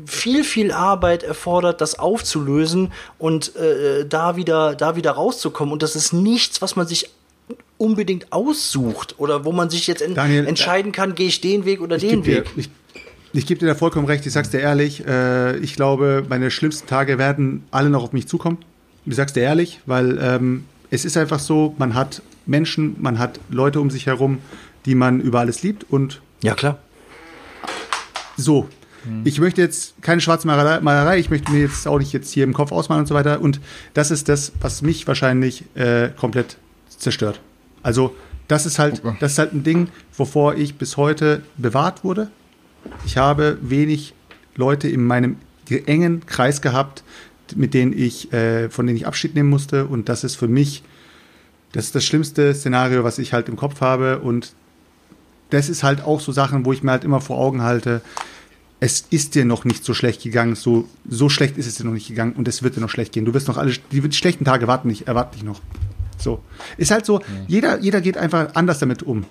viel, 0.05 0.43
viel 0.43 0.71
Arbeit 0.73 1.23
erfordert, 1.23 1.79
das 1.79 1.97
aufzulösen 1.97 2.91
und 3.17 3.55
äh, 3.55 4.05
da 4.05 4.35
wieder, 4.35 4.75
da 4.75 4.97
wieder 4.97 5.11
rauszukommen. 5.11 5.71
Und 5.71 5.83
das 5.83 5.95
ist 5.95 6.11
nichts, 6.11 6.61
was 6.61 6.75
man 6.75 6.85
sich 6.85 7.09
unbedingt 7.77 8.31
aussucht 8.33 9.15
oder 9.19 9.45
wo 9.45 9.51
man 9.51 9.69
sich 9.69 9.87
jetzt 9.87 10.01
en 10.01 10.15
Daniel, 10.15 10.47
entscheiden 10.47 10.91
kann, 10.91 11.15
gehe 11.15 11.27
ich 11.27 11.39
den 11.41 11.63
Weg 11.65 11.79
oder 11.81 11.95
Ich 11.97 12.01
den 12.03 12.23
geb 12.23 12.23
dir- 12.23 12.37
Weg. 12.41 12.51
Ich, 12.57 12.69
ich 13.37 13.45
gebe 13.45 13.59
dir 13.59 13.67
da 13.67 13.75
vollkommen 13.75 14.05
recht. 14.05 14.25
Ich 14.25 14.33
sag's 14.33 14.49
dir 14.49 14.59
ehrlich. 14.59 15.05
Äh, 15.05 15.57
ich 15.57 15.75
glaube, 15.75 16.25
meine 16.29 16.51
schlimmsten 16.51 16.87
Tage 16.87 17.17
werden 17.17 17.63
alle 17.71 17.89
noch 17.89 18.03
auf 18.03 18.13
mich 18.13 18.27
zukommen. 18.27 18.57
Ich 19.05 19.15
sag's 19.15 19.33
dir 19.33 19.41
ehrlich, 19.43 19.81
weil 19.85 20.17
ähm, 20.21 20.65
es 20.89 21.05
ist 21.05 21.17
einfach 21.17 21.39
so, 21.39 21.75
man 21.77 21.93
hat 21.93 22.21
Menschen, 22.45 22.95
man 22.99 23.19
hat 23.19 23.39
Leute 23.49 23.79
um 23.79 23.89
sich 23.89 24.05
herum, 24.07 24.39
die 24.85 24.95
man 24.95 25.19
über 25.19 25.39
alles 25.39 25.63
liebt 25.63 25.85
und 25.89 26.21
Ja, 26.41 26.53
klar. 26.55 26.79
so. 28.37 28.67
Ich 29.23 29.39
möchte 29.39 29.61
jetzt 29.61 30.01
keine 30.01 30.19
schwarze 30.19 30.47
Malerei, 30.47 31.19
ich 31.19 31.29
möchte 31.29 31.51
mir 31.51 31.59
jetzt 31.61 31.87
auch 31.87 31.99
nicht 31.99 32.11
jetzt 32.11 32.31
hier 32.31 32.43
im 32.43 32.53
Kopf 32.53 32.71
ausmalen 32.71 33.01
und 33.01 33.05
so 33.05 33.13
weiter. 33.13 33.39
Und 33.39 33.59
das 33.93 34.09
ist 34.09 34.29
das, 34.29 34.51
was 34.61 34.81
mich 34.81 35.07
wahrscheinlich 35.07 35.63
äh, 35.75 36.09
komplett 36.09 36.57
zerstört. 36.89 37.39
Also, 37.83 38.15
das 38.47 38.65
ist 38.65 38.79
halt, 38.79 39.03
das 39.19 39.33
ist 39.33 39.37
halt 39.37 39.53
ein 39.53 39.61
Ding, 39.63 39.89
wovor 40.17 40.55
ich 40.55 40.79
bis 40.79 40.97
heute 40.97 41.43
bewahrt 41.57 42.03
wurde. 42.03 42.29
Ich 43.05 43.17
habe 43.17 43.57
wenig 43.61 44.13
Leute 44.55 44.87
in 44.87 45.03
meinem 45.03 45.37
engen 45.69 46.25
Kreis 46.25 46.61
gehabt, 46.61 47.03
mit 47.55 47.73
denen 47.73 47.93
ich, 47.93 48.31
äh, 48.33 48.69
von 48.69 48.87
denen 48.87 48.97
ich 48.97 49.07
Abschied 49.07 49.35
nehmen 49.35 49.49
musste. 49.49 49.85
Und 49.85 50.09
das 50.09 50.23
ist 50.23 50.35
für 50.35 50.47
mich, 50.47 50.83
das 51.71 51.85
ist 51.85 51.95
das 51.95 52.05
schlimmste 52.05 52.53
Szenario, 52.53 53.03
was 53.03 53.19
ich 53.19 53.33
halt 53.33 53.49
im 53.49 53.55
Kopf 53.55 53.81
habe. 53.81 54.19
Und 54.19 54.53
das 55.49 55.69
ist 55.69 55.83
halt 55.83 56.01
auch 56.01 56.19
so 56.19 56.31
Sachen, 56.31 56.65
wo 56.65 56.73
ich 56.73 56.83
mir 56.83 56.91
halt 56.91 57.03
immer 57.03 57.21
vor 57.21 57.37
Augen 57.37 57.61
halte, 57.61 58.01
es 58.79 59.05
ist 59.09 59.35
dir 59.35 59.45
noch 59.45 59.65
nicht 59.65 59.85
so 59.85 59.93
schlecht 59.93 60.21
gegangen, 60.21 60.55
so, 60.55 60.87
so 61.07 61.29
schlecht 61.29 61.57
ist 61.57 61.65
es 61.65 61.75
dir 61.75 61.85
noch 61.85 61.93
nicht 61.93 62.07
gegangen 62.07 62.33
und 62.33 62.47
es 62.47 62.61
wird 62.61 62.75
dir 62.75 62.81
noch 62.81 62.89
schlecht 62.89 63.13
gehen. 63.13 63.25
Du 63.25 63.33
wirst 63.33 63.47
noch 63.47 63.57
alle, 63.57 63.73
die, 63.91 64.11
schlechten 64.11 64.45
Tage 64.45 64.67
warten 64.67 64.89
nicht, 64.89 65.07
erwarten 65.07 65.35
dich 65.35 65.43
noch. 65.43 65.61
So. 66.17 66.41
Ist 66.77 66.91
halt 66.91 67.05
so, 67.05 67.21
jeder, 67.47 67.79
jeder 67.79 68.01
geht 68.01 68.17
einfach 68.17 68.53
anders 68.55 68.79
damit 68.79 69.03
um. 69.03 69.25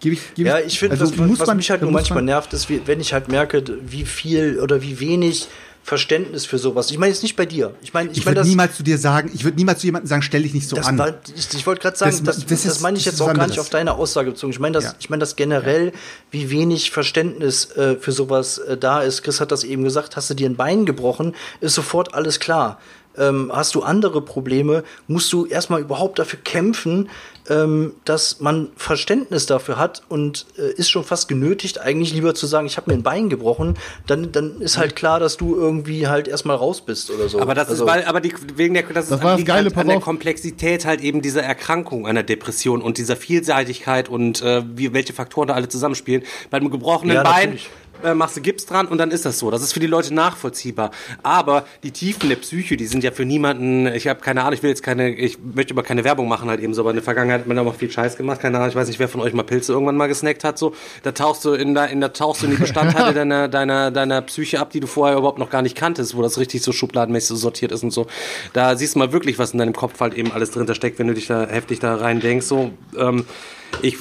Gebe 0.00 0.14
ich, 0.14 0.34
gebe 0.34 0.48
Ja, 0.48 0.58
ich 0.60 0.78
finde, 0.78 0.92
also 1.00 1.18
was, 1.18 1.40
was 1.40 1.46
man- 1.48 1.56
mich 1.56 1.70
halt 1.70 1.82
nur 1.82 1.90
manchmal 1.90 2.18
man- 2.18 2.26
nervt, 2.26 2.52
ist, 2.52 2.68
wenn 2.86 3.00
ich 3.00 3.12
halt 3.12 3.28
merke, 3.28 3.62
wie 3.82 4.04
viel 4.04 4.60
oder 4.60 4.80
wie 4.82 5.00
wenig 5.00 5.48
Verständnis 5.82 6.44
für 6.44 6.58
sowas. 6.58 6.90
Ich 6.90 6.98
meine 6.98 7.10
jetzt 7.12 7.22
nicht 7.22 7.34
bei 7.34 7.46
dir. 7.46 7.74
Ich 7.80 7.94
meine, 7.94 8.10
ich, 8.10 8.18
Ich 8.18 8.26
würde 8.26 8.42
niemals 8.44 8.76
zu 8.76 8.82
dir 8.82 8.98
sagen, 8.98 9.30
ich 9.34 9.44
würde 9.44 9.56
niemals 9.56 9.80
zu 9.80 9.86
jemandem 9.86 10.06
sagen, 10.06 10.20
stell 10.20 10.42
dich 10.42 10.52
nicht 10.52 10.68
so 10.68 10.76
an. 10.76 10.98
war, 10.98 11.14
ich, 11.34 11.48
ich 11.54 11.66
wollte 11.66 11.80
gerade 11.80 11.96
sagen, 11.96 12.10
Das- 12.24 12.36
das, 12.36 12.46
das, 12.46 12.62
das 12.64 12.80
meine 12.80 12.98
ich 12.98 13.06
jetzt 13.06 13.22
auch 13.22 13.32
gar 13.32 13.46
nicht 13.46 13.58
auf 13.58 13.70
deine 13.70 13.94
Aussage 13.94 14.30
bezogen. 14.32 14.52
Ich 14.52 14.58
meine 14.60 14.74
das, 14.74 14.84
Ja. 14.84 14.94
ich 15.00 15.08
meine 15.08 15.20
das 15.20 15.34
generell, 15.34 15.92
wie 16.30 16.50
wenig 16.50 16.90
Verständnis 16.90 17.70
äh, 17.72 17.96
für 17.98 18.12
sowas 18.12 18.58
äh, 18.58 18.76
da 18.76 19.00
ist. 19.00 19.22
Chris 19.22 19.40
hat 19.40 19.50
das 19.50 19.64
eben 19.64 19.82
gesagt, 19.82 20.14
hast 20.16 20.28
du 20.28 20.34
dir 20.34 20.48
ein 20.50 20.56
Bein 20.56 20.84
gebrochen, 20.84 21.34
ist 21.60 21.74
sofort 21.74 22.12
alles 22.12 22.38
klar. 22.38 22.78
Ähm, 23.16 23.50
hast 23.52 23.74
du 23.74 23.82
andere 23.82 24.20
Probleme, 24.20 24.84
musst 25.06 25.32
du 25.32 25.46
erstmal 25.46 25.80
überhaupt 25.80 26.18
dafür 26.20 26.38
kämpfen, 26.44 27.08
ähm, 27.48 27.92
dass 28.04 28.40
man 28.40 28.68
Verständnis 28.76 29.46
dafür 29.46 29.78
hat 29.78 30.02
und 30.08 30.46
äh, 30.58 30.72
ist 30.72 30.90
schon 30.90 31.04
fast 31.04 31.28
genötigt, 31.28 31.80
eigentlich 31.80 32.12
lieber 32.12 32.34
zu 32.34 32.46
sagen, 32.46 32.66
ich 32.66 32.76
habe 32.76 32.90
mir 32.90 32.96
ein 32.98 33.02
Bein 33.02 33.28
gebrochen, 33.28 33.76
dann, 34.06 34.32
dann 34.32 34.60
ist 34.60 34.76
halt 34.78 34.96
klar, 34.96 35.18
dass 35.20 35.36
du 35.36 35.54
irgendwie 35.56 36.06
halt 36.08 36.28
erstmal 36.28 36.56
raus 36.56 36.80
bist 36.82 37.10
oder 37.10 37.28
so. 37.28 37.40
Aber 37.40 37.54
das 37.54 37.68
Also- 37.68 37.84
ist, 37.84 37.90
weil, 37.90 38.04
aber 38.04 38.20
die, 38.20 38.34
wegen 38.56 38.74
der, 38.74 38.82
das, 38.84 39.08
Das 39.08 39.18
ist, 39.18 39.24
war 39.24 39.36
das 39.36 39.44
Geile, 39.46 39.70
pass 39.70 39.82
an 39.82 39.88
der. 39.88 40.00
Komplexität 40.00 40.84
halt 40.84 41.00
eben 41.00 41.22
dieser 41.22 41.42
Erkrankung 41.42 42.06
einer 42.06 42.22
Depression 42.22 42.82
und 42.82 42.98
dieser 42.98 43.16
Vielseitigkeit 43.16 44.08
und 44.08 44.42
äh, 44.42 44.62
wie, 44.74 44.92
welche 44.92 45.12
Faktoren 45.12 45.48
da 45.48 45.54
alle 45.54 45.68
zusammenspielen. 45.68 46.22
Bei 46.50 46.58
einem 46.58 46.70
gebrochenen 46.70 47.16
Ja, 47.16 47.22
Bein 47.22 47.34
natürlich. 47.50 47.70
Äh, 48.04 48.14
machst 48.14 48.36
du 48.36 48.40
Gips 48.40 48.66
dran 48.66 48.86
und 48.86 48.98
dann 48.98 49.10
ist 49.10 49.24
das 49.24 49.38
so. 49.38 49.50
Das 49.50 49.62
ist 49.62 49.72
für 49.72 49.80
die 49.80 49.86
Leute 49.86 50.14
nachvollziehbar. 50.14 50.90
Aber 51.22 51.64
die 51.82 51.90
Tiefen 51.90 52.28
der 52.28 52.36
Psyche, 52.36 52.76
die 52.76 52.86
sind 52.86 53.04
ja 53.04 53.10
für 53.10 53.24
niemanden, 53.24 53.86
ich 53.86 54.08
habe 54.08 54.20
keine 54.20 54.42
Ahnung, 54.42 54.54
ich 54.54 54.62
will 54.62 54.70
jetzt 54.70 54.82
keine, 54.82 55.14
ich 55.14 55.38
möchte 55.54 55.74
aber 55.74 55.82
keine 55.82 56.04
Werbung 56.04 56.28
machen 56.28 56.48
halt 56.48 56.60
eben 56.60 56.74
so, 56.74 56.82
aber 56.82 56.90
in 56.90 56.96
der 56.96 57.02
Vergangenheit 57.02 57.40
hat 57.40 57.46
man 57.46 57.56
da 57.56 57.64
auch 57.64 57.74
viel 57.74 57.90
Scheiß 57.90 58.16
gemacht, 58.16 58.40
keine 58.40 58.58
Ahnung, 58.58 58.70
ich 58.70 58.74
weiß 58.74 58.88
nicht, 58.88 58.98
wer 58.98 59.08
von 59.08 59.20
euch 59.20 59.32
mal 59.32 59.42
Pilze 59.42 59.72
irgendwann 59.72 59.96
mal 59.96 60.06
gesnackt 60.06 60.44
hat, 60.44 60.58
so, 60.58 60.74
da 61.02 61.12
tauchst 61.12 61.44
du 61.44 61.52
in 61.52 61.74
der, 61.74 61.88
in 61.90 62.00
der 62.00 62.12
tauchst 62.12 62.42
du 62.42 62.46
in 62.46 62.52
die 62.52 62.58
Bestandteile 62.60 63.14
deiner, 63.14 63.48
deiner, 63.48 63.90
deiner 63.90 64.22
Psyche 64.22 64.60
ab, 64.60 64.70
die 64.70 64.80
du 64.80 64.86
vorher 64.86 65.16
überhaupt 65.16 65.38
noch 65.38 65.50
gar 65.50 65.62
nicht 65.62 65.76
kanntest, 65.76 66.16
wo 66.16 66.22
das 66.22 66.38
richtig 66.38 66.62
so 66.62 66.72
schubladenmäßig 66.72 67.28
so 67.28 67.36
sortiert 67.36 67.72
ist 67.72 67.82
und 67.82 67.90
so. 67.90 68.06
Da 68.52 68.76
siehst 68.76 68.94
du 68.94 68.98
mal 68.98 69.12
wirklich, 69.12 69.38
was 69.38 69.52
in 69.52 69.58
deinem 69.58 69.74
Kopf 69.74 70.00
halt 70.00 70.14
eben 70.14 70.32
alles 70.32 70.50
drin 70.50 70.68
steckt, 70.74 70.98
wenn 70.98 71.06
du 71.06 71.14
dich 71.14 71.26
da 71.26 71.46
heftig 71.46 71.80
da 71.80 71.96
rein 71.96 72.20
denkst, 72.20 72.46
so, 72.46 72.70
ähm, 72.96 73.24
ich, 73.82 73.98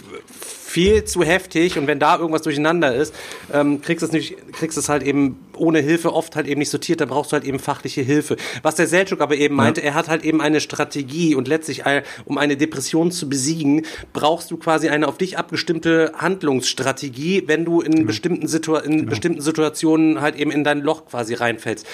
viel 0.78 1.04
zu 1.06 1.24
heftig 1.24 1.80
und 1.80 1.88
wenn 1.88 1.98
da 1.98 2.18
irgendwas 2.20 2.44
durcheinander 2.44 2.94
ist, 2.94 3.12
ähm, 3.52 3.82
kriegst 3.82 4.04
du 4.04 4.06
es 4.06 4.12
nicht, 4.12 4.36
kriegst 4.54 4.78
es 4.78 4.90
halt 4.90 5.02
eben 5.02 5.40
ohne 5.56 5.80
Hilfe 5.80 6.14
oft 6.14 6.36
halt 6.36 6.46
eben 6.46 6.60
nicht 6.60 6.70
sortiert, 6.70 7.02
dann 7.02 7.10
brauchst 7.10 7.32
du 7.32 7.34
halt 7.34 7.46
eben 7.46 7.58
fachliche 7.58 8.02
Hilfe. 8.04 8.36
Was 8.62 8.76
der 8.76 8.86
Selchuk 8.86 9.22
aber 9.22 9.36
eben 9.38 9.56
meinte, 9.56 9.82
er 9.82 9.96
hat 9.96 10.08
halt 10.08 10.24
eben 10.24 10.40
eine 10.40 10.62
Strategie 10.62 11.34
und 11.34 11.48
letztlich, 11.48 11.88
ein- 11.88 12.04
um 12.26 12.38
eine 12.38 12.58
Depression 12.58 13.12
zu 13.12 13.28
besiegen, 13.28 13.88
brauchst 14.14 14.52
du 14.52 14.58
quasi 14.58 14.90
eine 14.90 15.08
auf 15.08 15.18
dich 15.18 15.40
abgestimmte 15.40 16.12
Handlungsstrategie, 16.16 17.44
wenn 17.48 17.66
du 17.66 17.82
in 17.82 18.06
bestimmten 18.06 18.48
Situa 18.48 18.80
in 18.82 19.08
bestimmten 19.08 19.42
Situationen 19.42 20.22
halt 20.22 20.36
eben 20.36 20.52
in 20.52 20.64
dein 20.64 20.82
Loch 20.82 21.06
quasi 21.08 21.34
reinfällst. 21.34 21.88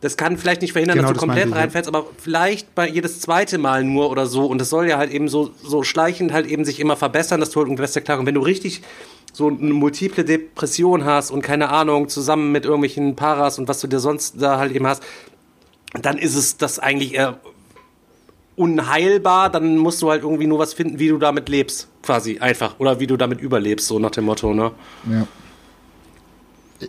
Das 0.00 0.16
kann 0.16 0.38
vielleicht 0.38 0.62
nicht 0.62 0.72
verhindern, 0.72 0.96
Genau, 0.96 1.08
dass 1.08 1.20
du 1.20 1.26
das 1.26 1.36
komplett 1.36 1.54
reinfällst, 1.54 1.86
aber 1.86 2.06
vielleicht 2.16 2.74
bei 2.74 2.88
jedes 2.88 3.20
zweite 3.20 3.58
Mal 3.58 3.84
nur 3.84 4.10
oder 4.10 4.26
so. 4.26 4.46
Und 4.46 4.58
das 4.58 4.70
soll 4.70 4.88
ja 4.88 4.96
halt 4.96 5.10
eben 5.10 5.28
so, 5.28 5.50
so 5.62 5.82
schleichend 5.82 6.32
halt 6.32 6.46
eben 6.46 6.64
sich 6.64 6.80
immer 6.80 6.96
verbessern, 6.96 7.38
dass 7.38 7.50
du 7.50 7.60
halt 7.60 7.66
irgendwie 7.66 7.82
besser 7.82 8.00
klar. 8.00 8.18
Und 8.18 8.26
wenn 8.26 8.34
du 8.34 8.40
richtig 8.40 8.80
so 9.32 9.48
eine 9.48 9.74
multiple 9.74 10.24
Depression 10.24 11.04
hast 11.04 11.30
und 11.30 11.42
keine 11.42 11.68
Ahnung, 11.68 12.08
zusammen 12.08 12.50
mit 12.50 12.64
irgendwelchen 12.64 13.14
Paras 13.14 13.58
und 13.58 13.68
was 13.68 13.80
du 13.80 13.86
dir 13.86 14.00
sonst 14.00 14.40
da 14.40 14.58
halt 14.58 14.72
eben 14.72 14.86
hast, 14.86 15.02
dann 16.00 16.18
ist 16.18 16.34
es 16.34 16.56
das 16.56 16.78
eigentlich 16.78 17.14
eher 17.14 17.38
unheilbar, 18.56 19.50
dann 19.50 19.78
musst 19.78 20.02
du 20.02 20.10
halt 20.10 20.22
irgendwie 20.22 20.46
nur 20.46 20.58
was 20.58 20.74
finden, 20.74 20.98
wie 20.98 21.08
du 21.08 21.18
damit 21.18 21.48
lebst, 21.48 21.88
quasi 22.02 22.38
einfach. 22.38 22.78
Oder 22.78 23.00
wie 23.00 23.06
du 23.06 23.16
damit 23.16 23.40
überlebst, 23.40 23.86
so 23.86 23.98
nach 23.98 24.10
dem 24.10 24.24
Motto, 24.24 24.52
ne? 24.54 24.72
Ja. 25.10 25.26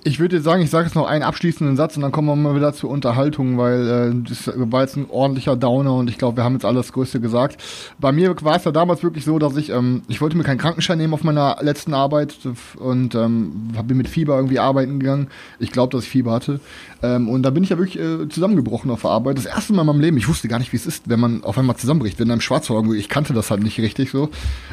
Ich 0.04 0.20
würde 0.20 0.42
sagen, 0.42 0.62
ich 0.62 0.70
sage 0.70 0.86
jetzt 0.86 0.96
noch 0.96 1.08
einen 1.08 1.24
abschließenden 1.24 1.76
Satz 1.76 1.96
und 1.96 2.02
dann 2.02 2.12
kommen 2.12 2.28
wir 2.28 2.36
mal 2.36 2.56
wieder 2.56 2.74
zur 2.74 2.90
Unterhaltung, 2.90 3.58
weil 3.58 3.88
äh, 3.88 4.30
das 4.30 4.52
war 4.56 4.82
jetzt 4.82 4.96
ein 4.96 5.08
ordentlicher 5.10 5.56
Downer 5.56 5.96
und 5.96 6.10
ich 6.10 6.18
glaube, 6.18 6.38
wir 6.38 6.44
haben 6.44 6.54
jetzt 6.54 6.66
alles 6.66 6.94
Größte 6.94 7.20
gesagt. 7.20 7.62
Bei 8.00 8.12
mir 8.12 8.36
war 8.42 8.56
es 8.56 8.64
ja 8.64 8.72
damals 8.72 9.04
wirklich 9.04 9.26
so, 9.26 9.38
dass 9.38 9.58
ich, 9.58 9.70
ähm, 9.70 10.04
ich 10.08 10.22
wollte 10.22 10.38
mir 10.38 10.44
keinen 10.44 10.60
Krankenschein 10.60 10.98
nehmen 10.98 11.14
auf 11.14 11.24
meiner 11.24 11.58
letzten 11.62 11.94
Arbeit 11.94 12.38
und 12.78 13.16
ähm, 13.16 13.72
bin 13.84 13.98
mit 13.98 14.08
Fieber 14.08 14.36
irgendwie 14.38 14.60
arbeiten 14.60 15.00
gegangen. 15.00 15.28
Ich 15.60 15.72
glaube, 15.72 15.92
dass 15.92 16.06
ich 16.06 16.10
Fieber 16.10 16.32
hatte. 16.32 16.60
Ähm, 17.04 17.28
und 17.28 17.44
da 17.44 17.50
bin 17.50 17.64
ich 17.64 17.70
ja 17.70 17.78
wirklich 17.78 18.00
äh, 18.00 18.30
zusammengebrochen 18.30 18.92
auf 18.92 19.02
der 19.02 19.12
Arbeit. 19.12 19.38
Das 19.38 19.46
erste 19.46 19.74
Mal 19.74 19.82
in 19.82 19.88
meinem 19.88 20.02
Leben. 20.02 20.18
Ich 20.18 20.28
wusste 20.28 20.48
gar 20.48 20.60
nicht, 20.60 20.72
wie 20.72 20.78
es 20.78 20.86
ist, 20.86 21.10
wenn 21.10 21.20
man 21.20 21.44
auf 21.44 21.58
einmal 21.58 21.76
zusammenbricht, 21.76 22.20
wenn 22.20 22.32
einem 22.32 22.42
Schwarzwald 22.42 22.72
ich 22.96 23.10
kannte 23.10 23.34
das 23.34 23.52
halt 23.52 23.64
nicht 23.64 23.80
richtig 23.80 24.12
so. 24.12 24.30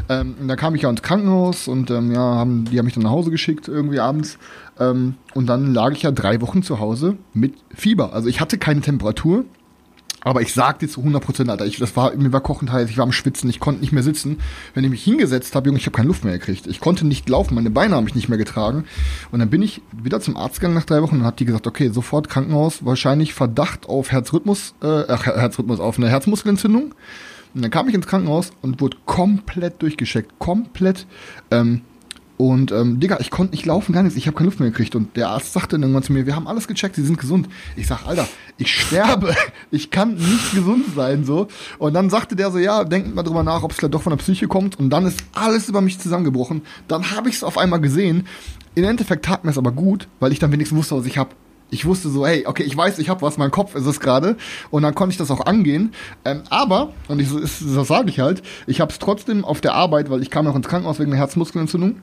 Ähm, 0.08 0.36
und 0.40 0.48
da 0.48 0.56
kam 0.56 0.74
ich 0.74 0.82
ja 0.82 0.90
ins 0.90 1.02
Krankenhaus 1.02 1.66
und 1.66 1.90
ähm, 1.90 2.12
ja, 2.12 2.20
haben, 2.20 2.66
die 2.66 2.78
haben 2.78 2.84
mich 2.84 2.94
dann 2.94 3.02
nach 3.02 3.10
Hause 3.10 3.30
geschickt 3.30 3.66
irgendwie 3.66 3.98
abends. 3.98 4.38
Ähm, 4.78 5.14
und 5.34 5.46
dann 5.46 5.74
lag 5.74 5.92
ich 5.92 6.02
ja 6.02 6.10
drei 6.10 6.40
Wochen 6.40 6.62
zu 6.62 6.78
Hause 6.78 7.16
mit 7.34 7.54
Fieber. 7.74 8.12
Also 8.12 8.28
ich 8.28 8.40
hatte 8.40 8.58
keine 8.58 8.80
Temperatur. 8.80 9.44
Aber 10.22 10.42
ich 10.42 10.52
sagte 10.52 10.88
zu 10.88 11.00
100 11.00 11.22
Prozent, 11.22 11.48
Alter, 11.48 11.64
ich, 11.64 11.78
das 11.78 11.96
war, 11.96 12.14
mir 12.16 12.32
war 12.32 12.40
kochend 12.40 12.72
heiß, 12.72 12.90
ich 12.90 12.98
war 12.98 13.04
am 13.04 13.12
Schwitzen, 13.12 13.48
ich 13.48 13.60
konnte 13.60 13.80
nicht 13.80 13.92
mehr 13.92 14.02
sitzen. 14.02 14.38
Wenn 14.74 14.82
ich 14.82 14.90
mich 14.90 15.04
hingesetzt 15.04 15.54
habe, 15.54 15.68
Junge, 15.68 15.78
ich 15.78 15.86
habe 15.86 15.96
keine 15.96 16.08
Luft 16.08 16.24
mehr 16.24 16.36
gekriegt. 16.36 16.66
Ich 16.66 16.80
konnte 16.80 17.06
nicht 17.06 17.28
laufen, 17.28 17.54
meine 17.54 17.70
Beine 17.70 17.94
haben 17.94 18.04
mich 18.04 18.16
nicht 18.16 18.28
mehr 18.28 18.36
getragen. 18.36 18.84
Und 19.30 19.38
dann 19.38 19.48
bin 19.48 19.62
ich 19.62 19.80
wieder 19.92 20.20
zum 20.20 20.36
Arzt 20.36 20.56
gegangen 20.56 20.74
nach 20.74 20.84
drei 20.84 21.02
Wochen 21.02 21.20
und 21.20 21.24
hat 21.24 21.38
die 21.38 21.44
gesagt, 21.44 21.68
okay, 21.68 21.90
sofort 21.90 22.28
Krankenhaus, 22.28 22.84
wahrscheinlich 22.84 23.32
Verdacht 23.32 23.88
auf 23.88 24.10
Herzrhythmus, 24.10 24.74
äh, 24.82 25.04
Herzrhythmus, 25.06 25.78
auf 25.78 25.98
eine 25.98 26.08
Herzmuskelentzündung. 26.08 26.94
Und 27.54 27.62
dann 27.62 27.70
kam 27.70 27.88
ich 27.88 27.94
ins 27.94 28.06
Krankenhaus 28.06 28.50
und 28.60 28.80
wurde 28.80 28.96
komplett 29.06 29.80
durchgescheckt, 29.82 30.38
komplett. 30.38 31.06
Ähm, 31.50 31.82
und 32.38 32.70
ähm, 32.70 33.00
Digga, 33.00 33.18
ich 33.18 33.32
konnte 33.32 33.50
nicht 33.50 33.66
laufen, 33.66 33.92
gar 33.92 34.04
nichts. 34.04 34.16
Ich 34.16 34.28
habe 34.28 34.36
keine 34.36 34.46
Luft 34.46 34.60
mehr 34.60 34.70
gekriegt. 34.70 34.94
Und 34.94 35.16
der 35.16 35.30
Arzt 35.30 35.52
sagte 35.52 35.70
dann 35.70 35.82
irgendwann 35.82 36.04
zu 36.04 36.12
mir, 36.12 36.24
wir 36.24 36.36
haben 36.36 36.46
alles 36.46 36.68
gecheckt, 36.68 36.94
sie 36.94 37.04
sind 37.04 37.18
gesund. 37.18 37.48
Ich 37.74 37.88
sag, 37.88 38.06
Alter, 38.06 38.26
ich 38.56 38.72
sterbe. 38.72 39.34
Ich 39.70 39.90
kann 39.90 40.14
nicht 40.14 40.54
gesund 40.54 40.84
sein. 40.94 41.24
so. 41.24 41.48
Und 41.78 41.92
dann 41.92 42.10
sagte 42.10 42.36
der 42.36 42.50
so, 42.50 42.58
ja, 42.58 42.84
denkt 42.84 43.14
mal 43.14 43.22
drüber 43.22 43.42
nach, 43.42 43.62
ob 43.64 43.72
es 43.72 43.76
vielleicht 43.76 43.92
doch 43.92 44.02
von 44.02 44.12
der 44.12 44.18
Psyche 44.18 44.46
kommt. 44.46 44.78
Und 44.78 44.90
dann 44.90 45.04
ist 45.04 45.18
alles 45.34 45.68
über 45.68 45.80
mich 45.80 45.98
zusammengebrochen. 45.98 46.62
Dann 46.86 47.10
habe 47.10 47.28
ich 47.28 47.34
es 47.34 47.44
auf 47.44 47.58
einmal 47.58 47.80
gesehen. 47.80 48.26
Im 48.76 48.84
Endeffekt 48.84 49.24
tat 49.24 49.44
mir 49.44 49.50
es 49.50 49.58
aber 49.58 49.72
gut, 49.72 50.08
weil 50.20 50.32
ich 50.32 50.38
dann 50.38 50.52
wenigstens 50.52 50.78
wusste, 50.78 50.96
was 50.96 51.06
ich 51.06 51.18
habe. 51.18 51.30
Ich 51.70 51.84
wusste 51.84 52.08
so, 52.08 52.26
hey, 52.26 52.46
okay, 52.46 52.62
ich 52.62 52.76
weiß, 52.76 52.98
ich 52.98 53.08
habe 53.10 53.20
was, 53.20 53.36
mein 53.36 53.50
Kopf 53.50 53.74
ist 53.74 53.84
es 53.84 54.00
gerade. 54.00 54.36
Und 54.70 54.84
dann 54.84 54.94
konnte 54.94 55.12
ich 55.12 55.18
das 55.18 55.30
auch 55.30 55.44
angehen. 55.44 55.92
Ähm, 56.24 56.42
aber, 56.50 56.92
und 57.08 57.20
ich, 57.20 57.28
das 57.30 57.88
sage 57.88 58.08
ich 58.08 58.20
halt, 58.20 58.42
ich 58.66 58.80
habe 58.80 58.92
es 58.92 58.98
trotzdem 58.98 59.44
auf 59.44 59.60
der 59.60 59.74
Arbeit, 59.74 60.08
weil 60.08 60.22
ich 60.22 60.30
kam 60.30 60.44
noch 60.44 60.56
ins 60.56 60.68
Krankenhaus 60.68 61.00
wegen 61.00 61.10
einer 61.10 61.20
Herzmuskelentzündung 61.20 61.96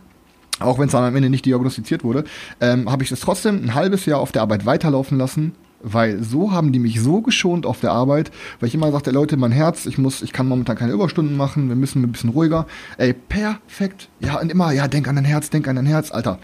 auch 0.60 0.80
wenn 0.80 0.86
es 0.86 0.91
dann 0.91 1.03
am 1.03 1.15
Ende 1.15 1.30
nicht 1.30 1.45
diagnostiziert 1.45 2.03
wurde, 2.03 2.23
ähm, 2.61 2.90
habe 2.90 3.03
ich 3.03 3.10
das 3.10 3.19
trotzdem 3.19 3.64
ein 3.64 3.76
halbes 3.76 4.06
Jahr 4.06 4.19
auf 4.19 4.32
der 4.32 4.41
Arbeit 4.41 4.65
weiterlaufen 4.65 5.18
lassen, 5.18 5.53
weil 5.82 6.23
so 6.23 6.52
haben 6.52 6.72
die 6.72 6.80
mich 6.80 6.99
so 6.99 7.22
geschont 7.22 7.65
auf 7.65 7.80
der 7.80 7.91
Arbeit, 7.91 8.32
weil 8.60 8.68
ich 8.68 8.76
immer 8.76 8.91
sagte, 8.91 9.11
Leute, 9.11 9.38
mein 9.38 9.52
Herz, 9.52 9.86
ich 9.86 9.98
muss, 9.98 10.22
ich 10.22 10.34
kann 10.34 10.48
momentan 10.48 10.77
keine 10.77 10.94
Überstunden 10.94 11.38
machen, 11.38 11.69
wir 11.69 11.76
müssen 11.76 12.03
ein 12.03 12.11
bisschen 12.11 12.32
ruhiger. 12.32 12.65
Ey, 12.98 13.14
perfekt. 13.14 14.10
Ja, 14.19 14.40
und 14.40 14.52
immer, 14.52 14.72
ja, 14.72 14.88
denk 14.88 15.07
an 15.07 15.15
dein 15.15 15.26
Herz, 15.26 15.49
denk 15.49 15.68
an 15.68 15.76
dein 15.76 15.86
Herz, 15.86 16.11
Alter 16.11 16.40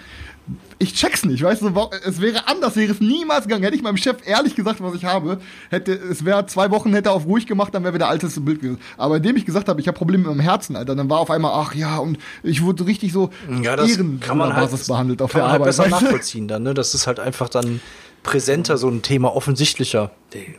ich 0.82 0.96
check's 0.96 1.24
nicht, 1.26 1.44
weißt 1.44 1.62
du, 1.62 1.90
es 2.06 2.20
wäre 2.22 2.48
anders, 2.48 2.76
wäre 2.76 2.92
es 2.92 3.00
niemals 3.00 3.44
gegangen. 3.46 3.64
Hätte 3.64 3.76
ich 3.76 3.84
meinem 3.84 3.98
Chef 3.98 4.18
ehrlich 4.26 4.56
gesagt, 4.56 4.82
was 4.82 4.96
ich 4.96 5.06
habe, 5.06 5.40
hätte, 5.70 5.94
es 5.94 6.26
wäre 6.26 6.46
zwei 6.48 6.72
Wochen, 6.72 6.92
hätte 6.94 7.10
er 7.10 7.14
auf 7.14 7.26
ruhig 7.26 7.46
gemacht, 7.46 7.74
dann 7.76 7.84
wäre 7.84 7.94
wieder 7.94 8.10
altes 8.10 8.44
Bild 8.44 8.62
gewesen. 8.62 8.80
Aber 8.98 9.18
indem 9.18 9.36
ich 9.38 9.46
gesagt 9.46 9.70
habe, 9.70 9.80
ich 9.80 9.88
habe 9.88 9.98
Probleme 9.98 10.24
mit 10.28 10.34
dem 10.34 10.40
Herzen, 10.40 10.76
Alter, 10.76 10.96
dann 10.96 11.10
war 11.10 11.20
auf 11.20 11.30
einmal, 11.30 11.52
ach 11.54 11.76
ja, 11.76 11.98
und 11.98 12.18
ich 12.42 12.64
wurde 12.64 12.88
richtig 12.88 13.14
so 13.14 13.30
ja, 13.62 13.76
das 13.76 13.96
kann 14.22 14.38
man 14.38 14.56
halt, 14.56 14.72
Basis 14.72 14.88
behandelt 14.88 15.22
auf 15.22 15.32
kann 15.32 15.40
der 15.40 15.44
man 15.44 15.52
halt 15.52 15.62
Arbeit. 15.62 15.78
besser 15.78 15.88
nachvollziehen 15.88 16.48
dann, 16.48 16.64
ne? 16.64 16.74
Das 16.74 16.96
ist 16.96 17.06
halt 17.06 17.20
einfach 17.20 17.48
dann 17.48 17.80
präsenter, 18.24 18.78
so 18.78 18.90
ein 18.90 19.04
Thema 19.04 19.36
offensichtlicher. 19.36 20.12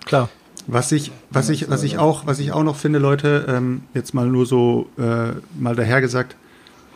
Klar. 0.05 0.29
Was 0.69 0.93
ich, 0.93 1.11
was 1.31 1.49
ich, 1.49 1.69
was 1.69 1.83
ich 1.83 1.99
auch, 1.99 2.27
was 2.27 2.39
ich 2.39 2.53
auch 2.53 2.63
noch 2.63 2.77
finde, 2.77 3.01
Leute, 3.01 3.47
ähm, 3.49 3.83
jetzt 3.95 4.15
mal 4.15 4.29
nur 4.29 4.47
so 4.47 4.89
äh, 4.97 5.33
mal 5.59 5.75
dahergesagt, 5.75 6.37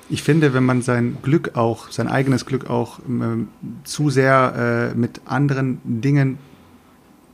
ich 0.09 0.23
finde, 0.23 0.55
wenn 0.55 0.65
man 0.65 0.83
sein 0.83 1.19
Glück 1.23 1.57
auch, 1.57 1.91
sein 1.91 2.09
eigenes 2.09 2.47
Glück 2.47 2.71
auch 2.71 3.01
ähm, 3.09 3.49
zu 3.85 4.11
sehr 4.11 4.93
äh, 4.95 4.97
mit 4.97 5.23
anderen 5.25 5.81
Dingen, 5.85 6.39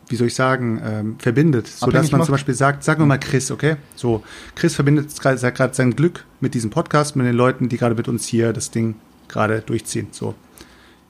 wie 0.09 0.17
soll 0.17 0.29
ich 0.29 0.35
sagen, 0.35 0.81
ähm, 0.85 1.17
verbindet, 1.19 1.67
sodass 1.67 2.11
man 2.11 2.21
macht. 2.21 2.27
zum 2.27 2.35
Beispiel 2.35 2.55
sagt, 2.55 2.85
sagen 2.85 3.01
wir 3.01 3.07
mal 3.07 3.19
Chris, 3.19 3.51
okay? 3.51 3.77
So, 3.95 4.23
Chris 4.55 4.75
verbindet 4.75 5.19
gerade 5.21 5.75
sein 5.75 5.97
Glück 5.97 6.25
mit 6.41 6.55
diesem 6.55 6.71
Podcast, 6.71 7.17
mit 7.17 7.27
den 7.27 7.35
Leuten, 7.35 7.69
die 7.69 7.77
gerade 7.77 7.95
mit 7.95 8.09
uns 8.09 8.27
hier 8.27 8.53
das 8.53 8.71
Ding 8.71 8.95
gerade 9.29 9.61
durchziehen. 9.61 10.09
So, 10.11 10.35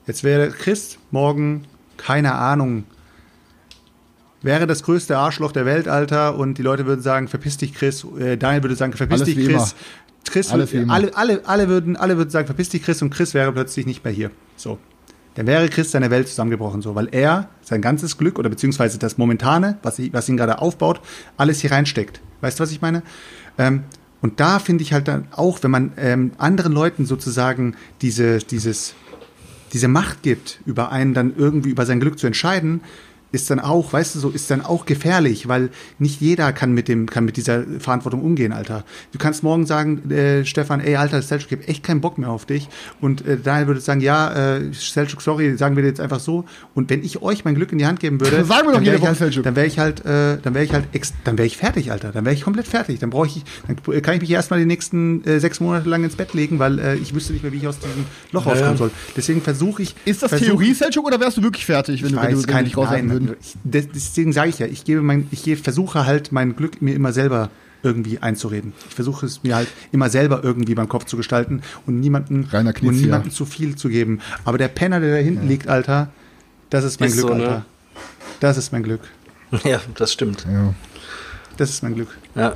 jetzt 0.07 0.23
wäre 0.23 0.49
Chris 0.49 0.97
morgen, 1.11 1.65
keine 1.97 2.35
Ahnung, 2.35 2.85
wäre 4.43 4.67
das 4.67 4.83
größte 4.83 5.17
Arschloch 5.17 5.51
der 5.51 5.65
Welt, 5.65 5.87
Alter, 5.87 6.37
und 6.37 6.57
die 6.57 6.61
Leute 6.61 6.85
würden 6.85 7.01
sagen, 7.01 7.27
verpiss 7.27 7.57
dich, 7.57 7.73
Chris. 7.73 8.05
Äh, 8.19 8.37
Daniel 8.37 8.63
würde 8.63 8.75
sagen, 8.75 8.93
verpiss 8.93 9.21
Alles 9.21 9.35
dich, 9.35 9.47
Chris. 9.47 9.75
Chris, 10.29 10.51
alle, 10.51 10.67
alle, 11.15 11.41
alle, 11.45 11.67
würden, 11.67 11.97
alle 11.97 12.17
würden 12.17 12.29
sagen, 12.29 12.45
verpiss 12.45 12.69
dich, 12.69 12.83
Chris, 12.83 13.01
und 13.01 13.09
Chris 13.09 13.33
wäre 13.33 13.51
plötzlich 13.51 13.85
nicht 13.85 14.03
mehr 14.03 14.13
hier. 14.13 14.31
So. 14.55 14.77
Dann 15.35 15.47
wäre 15.47 15.67
Chris 15.67 15.91
seine 15.91 16.11
Welt 16.11 16.27
zusammengebrochen, 16.27 16.81
so, 16.81 16.95
weil 16.95 17.09
er 17.11 17.49
sein 17.61 17.81
ganzes 17.81 18.17
Glück 18.17 18.37
oder 18.37 18.49
beziehungsweise 18.49 18.99
das 18.99 19.17
Momentane, 19.17 19.79
was, 19.81 19.99
was 20.11 20.29
ihn 20.29 20.37
gerade 20.37 20.59
aufbaut, 20.59 21.01
alles 21.37 21.59
hier 21.59 21.71
reinsteckt. 21.71 22.21
Weißt 22.41 22.59
du, 22.59 22.63
was 22.63 22.71
ich 22.71 22.81
meine? 22.81 23.01
Ähm, 23.57 23.83
und 24.21 24.39
da 24.39 24.59
finde 24.59 24.83
ich 24.83 24.93
halt 24.93 25.07
dann 25.07 25.27
auch, 25.31 25.61
wenn 25.63 25.71
man 25.71 25.91
ähm, 25.97 26.31
anderen 26.37 26.71
Leuten 26.71 27.05
sozusagen 27.05 27.75
diese, 28.01 28.39
dieses, 28.39 28.93
diese 29.73 29.87
Macht 29.87 30.21
gibt, 30.21 30.59
über 30.65 30.91
einen 30.91 31.13
dann 31.13 31.33
irgendwie 31.35 31.71
über 31.71 31.85
sein 31.85 31.99
Glück 31.99 32.19
zu 32.19 32.27
entscheiden, 32.27 32.81
ist 33.33 33.49
dann 33.49 33.59
auch, 33.59 33.91
weißt 33.91 34.13
du, 34.13 34.19
so 34.19 34.29
ist 34.29 34.51
dann 34.51 34.61
auch 34.61 34.85
gefährlich, 34.85 35.47
weil 35.47 35.69
nicht 35.97 36.21
jeder 36.21 36.53
kann 36.53 36.71
mit 36.71 36.87
dem, 36.87 37.09
kann 37.09 37.25
mit 37.25 37.35
dieser 37.35 37.63
Verantwortung 37.79 38.21
umgehen, 38.21 38.53
Alter. 38.53 38.85
Du 39.11 39.17
kannst 39.17 39.41
morgen 39.41 39.65
sagen, 39.65 40.09
äh, 40.11 40.45
Stefan, 40.45 40.79
ey, 40.79 40.95
Alter, 40.97 41.19
Selchuk, 41.23 41.51
ich 41.51 41.57
hab 41.57 41.67
echt 41.67 41.83
keinen 41.83 41.99
Bock 41.99 42.19
mehr 42.19 42.29
auf 42.29 42.45
dich. 42.45 42.69
Und 43.01 43.25
äh, 43.25 43.37
Daniel 43.43 43.67
würde 43.67 43.81
sagen, 43.81 44.01
ja, 44.01 44.57
äh, 44.57 44.71
Selchuk, 44.71 45.23
sorry, 45.23 45.57
sagen 45.57 45.75
wir 45.75 45.83
jetzt 45.83 45.99
einfach 45.99 46.19
so. 46.19 46.45
Und 46.75 46.91
wenn 46.91 47.03
ich 47.03 47.23
euch 47.23 47.43
mein 47.43 47.55
Glück 47.55 47.71
in 47.71 47.79
die 47.79 47.87
Hand 47.87 47.99
geben 47.99 48.21
würde, 48.21 48.45
sagen 48.45 48.67
wir 48.67 48.73
doch 48.73 48.81
jede 48.81 49.01
Woche, 49.01 49.19
halt, 49.19 49.45
dann 49.45 49.55
wäre 49.55 49.65
ich 49.65 49.79
halt, 49.79 50.05
äh, 50.05 50.37
dann 50.39 50.53
wäre 50.53 50.63
ich 50.63 50.73
halt, 50.73 50.85
ex 50.93 51.13
dann 51.23 51.39
wäre 51.39 51.47
ich 51.47 51.57
fertig, 51.57 51.91
Alter. 51.91 52.11
Dann 52.11 52.25
wäre 52.25 52.35
ich 52.35 52.43
komplett 52.43 52.67
fertig. 52.67 52.99
Dann 52.99 53.09
brauche 53.09 53.25
ich, 53.25 53.43
dann 53.65 54.01
kann 54.03 54.13
ich 54.13 54.21
mich 54.21 54.29
erstmal 54.29 54.59
die 54.59 54.67
nächsten 54.67 55.25
äh, 55.25 55.39
sechs 55.39 55.59
Monate 55.59 55.89
lang 55.89 56.03
ins 56.03 56.15
Bett 56.15 56.35
legen, 56.35 56.59
weil 56.59 56.77
äh, 56.77 56.95
ich 56.97 57.15
wüsste 57.15 57.33
nicht 57.33 57.41
mehr, 57.41 57.51
wie 57.51 57.57
ich 57.57 57.67
aus 57.67 57.79
diesem 57.79 58.05
Loch 58.31 58.45
rauskommen 58.45 58.77
soll. 58.77 58.91
Deswegen 59.17 59.41
versuche 59.41 59.81
ich. 59.81 59.95
Ist 60.05 60.21
das 60.21 60.29
versuch, 60.29 60.45
Theorie, 60.45 60.73
Selchuk, 60.75 61.07
oder 61.07 61.19
wärst 61.19 61.37
du 61.37 61.41
wirklich 61.41 61.65
fertig, 61.65 62.03
wenn 62.03 62.11
du, 62.11 62.21
wenn 62.21 62.31
du, 62.31 62.47
wenn 62.47 62.57
du 62.57 62.63
nicht 62.63 62.77
raus 62.77 62.89
würdest? 62.91 63.22
Deswegen 63.63 64.33
sage 64.33 64.49
ich 64.49 64.59
ja, 64.59 64.67
ich 64.67 64.85
gebe 64.85 65.01
mein, 65.01 65.27
ich 65.31 65.57
versuche 65.61 66.05
halt 66.05 66.31
mein 66.31 66.55
Glück 66.55 66.81
mir 66.81 66.95
immer 66.95 67.13
selber 67.13 67.49
irgendwie 67.83 68.19
einzureden. 68.19 68.73
Ich 68.87 68.95
versuche 68.95 69.25
es 69.25 69.43
mir 69.43 69.55
halt 69.55 69.67
immer 69.91 70.09
selber 70.09 70.41
irgendwie 70.43 70.73
beim 70.73 70.87
Kopf 70.87 71.05
zu 71.05 71.17
gestalten 71.17 71.61
und 71.85 71.99
niemanden, 71.99 72.47
Knitz, 72.49 72.81
und 72.81 72.95
niemanden 72.95 73.29
ja. 73.29 73.33
zu 73.33 73.45
viel 73.45 73.75
zu 73.75 73.89
geben. 73.89 74.19
Aber 74.45 74.57
der 74.57 74.69
Penner, 74.69 74.99
der 74.99 75.17
da 75.17 75.21
hinten 75.21 75.43
ja. 75.43 75.49
liegt, 75.49 75.67
Alter, 75.67 76.09
das 76.69 76.85
ist 76.85 76.99
mein 76.99 77.09
ist 77.09 77.17
Glück, 77.17 77.27
so, 77.27 77.35
ne? 77.35 77.43
Alter. 77.43 77.65
Das 78.39 78.57
ist 78.57 78.71
mein 78.71 78.83
Glück. 78.83 79.01
Ja, 79.63 79.79
das 79.95 80.11
stimmt. 80.11 80.47
Ja. 80.51 80.73
Das 81.57 81.69
ist 81.69 81.83
mein 81.83 81.93
Glück. 81.93 82.17
Ja. 82.33 82.55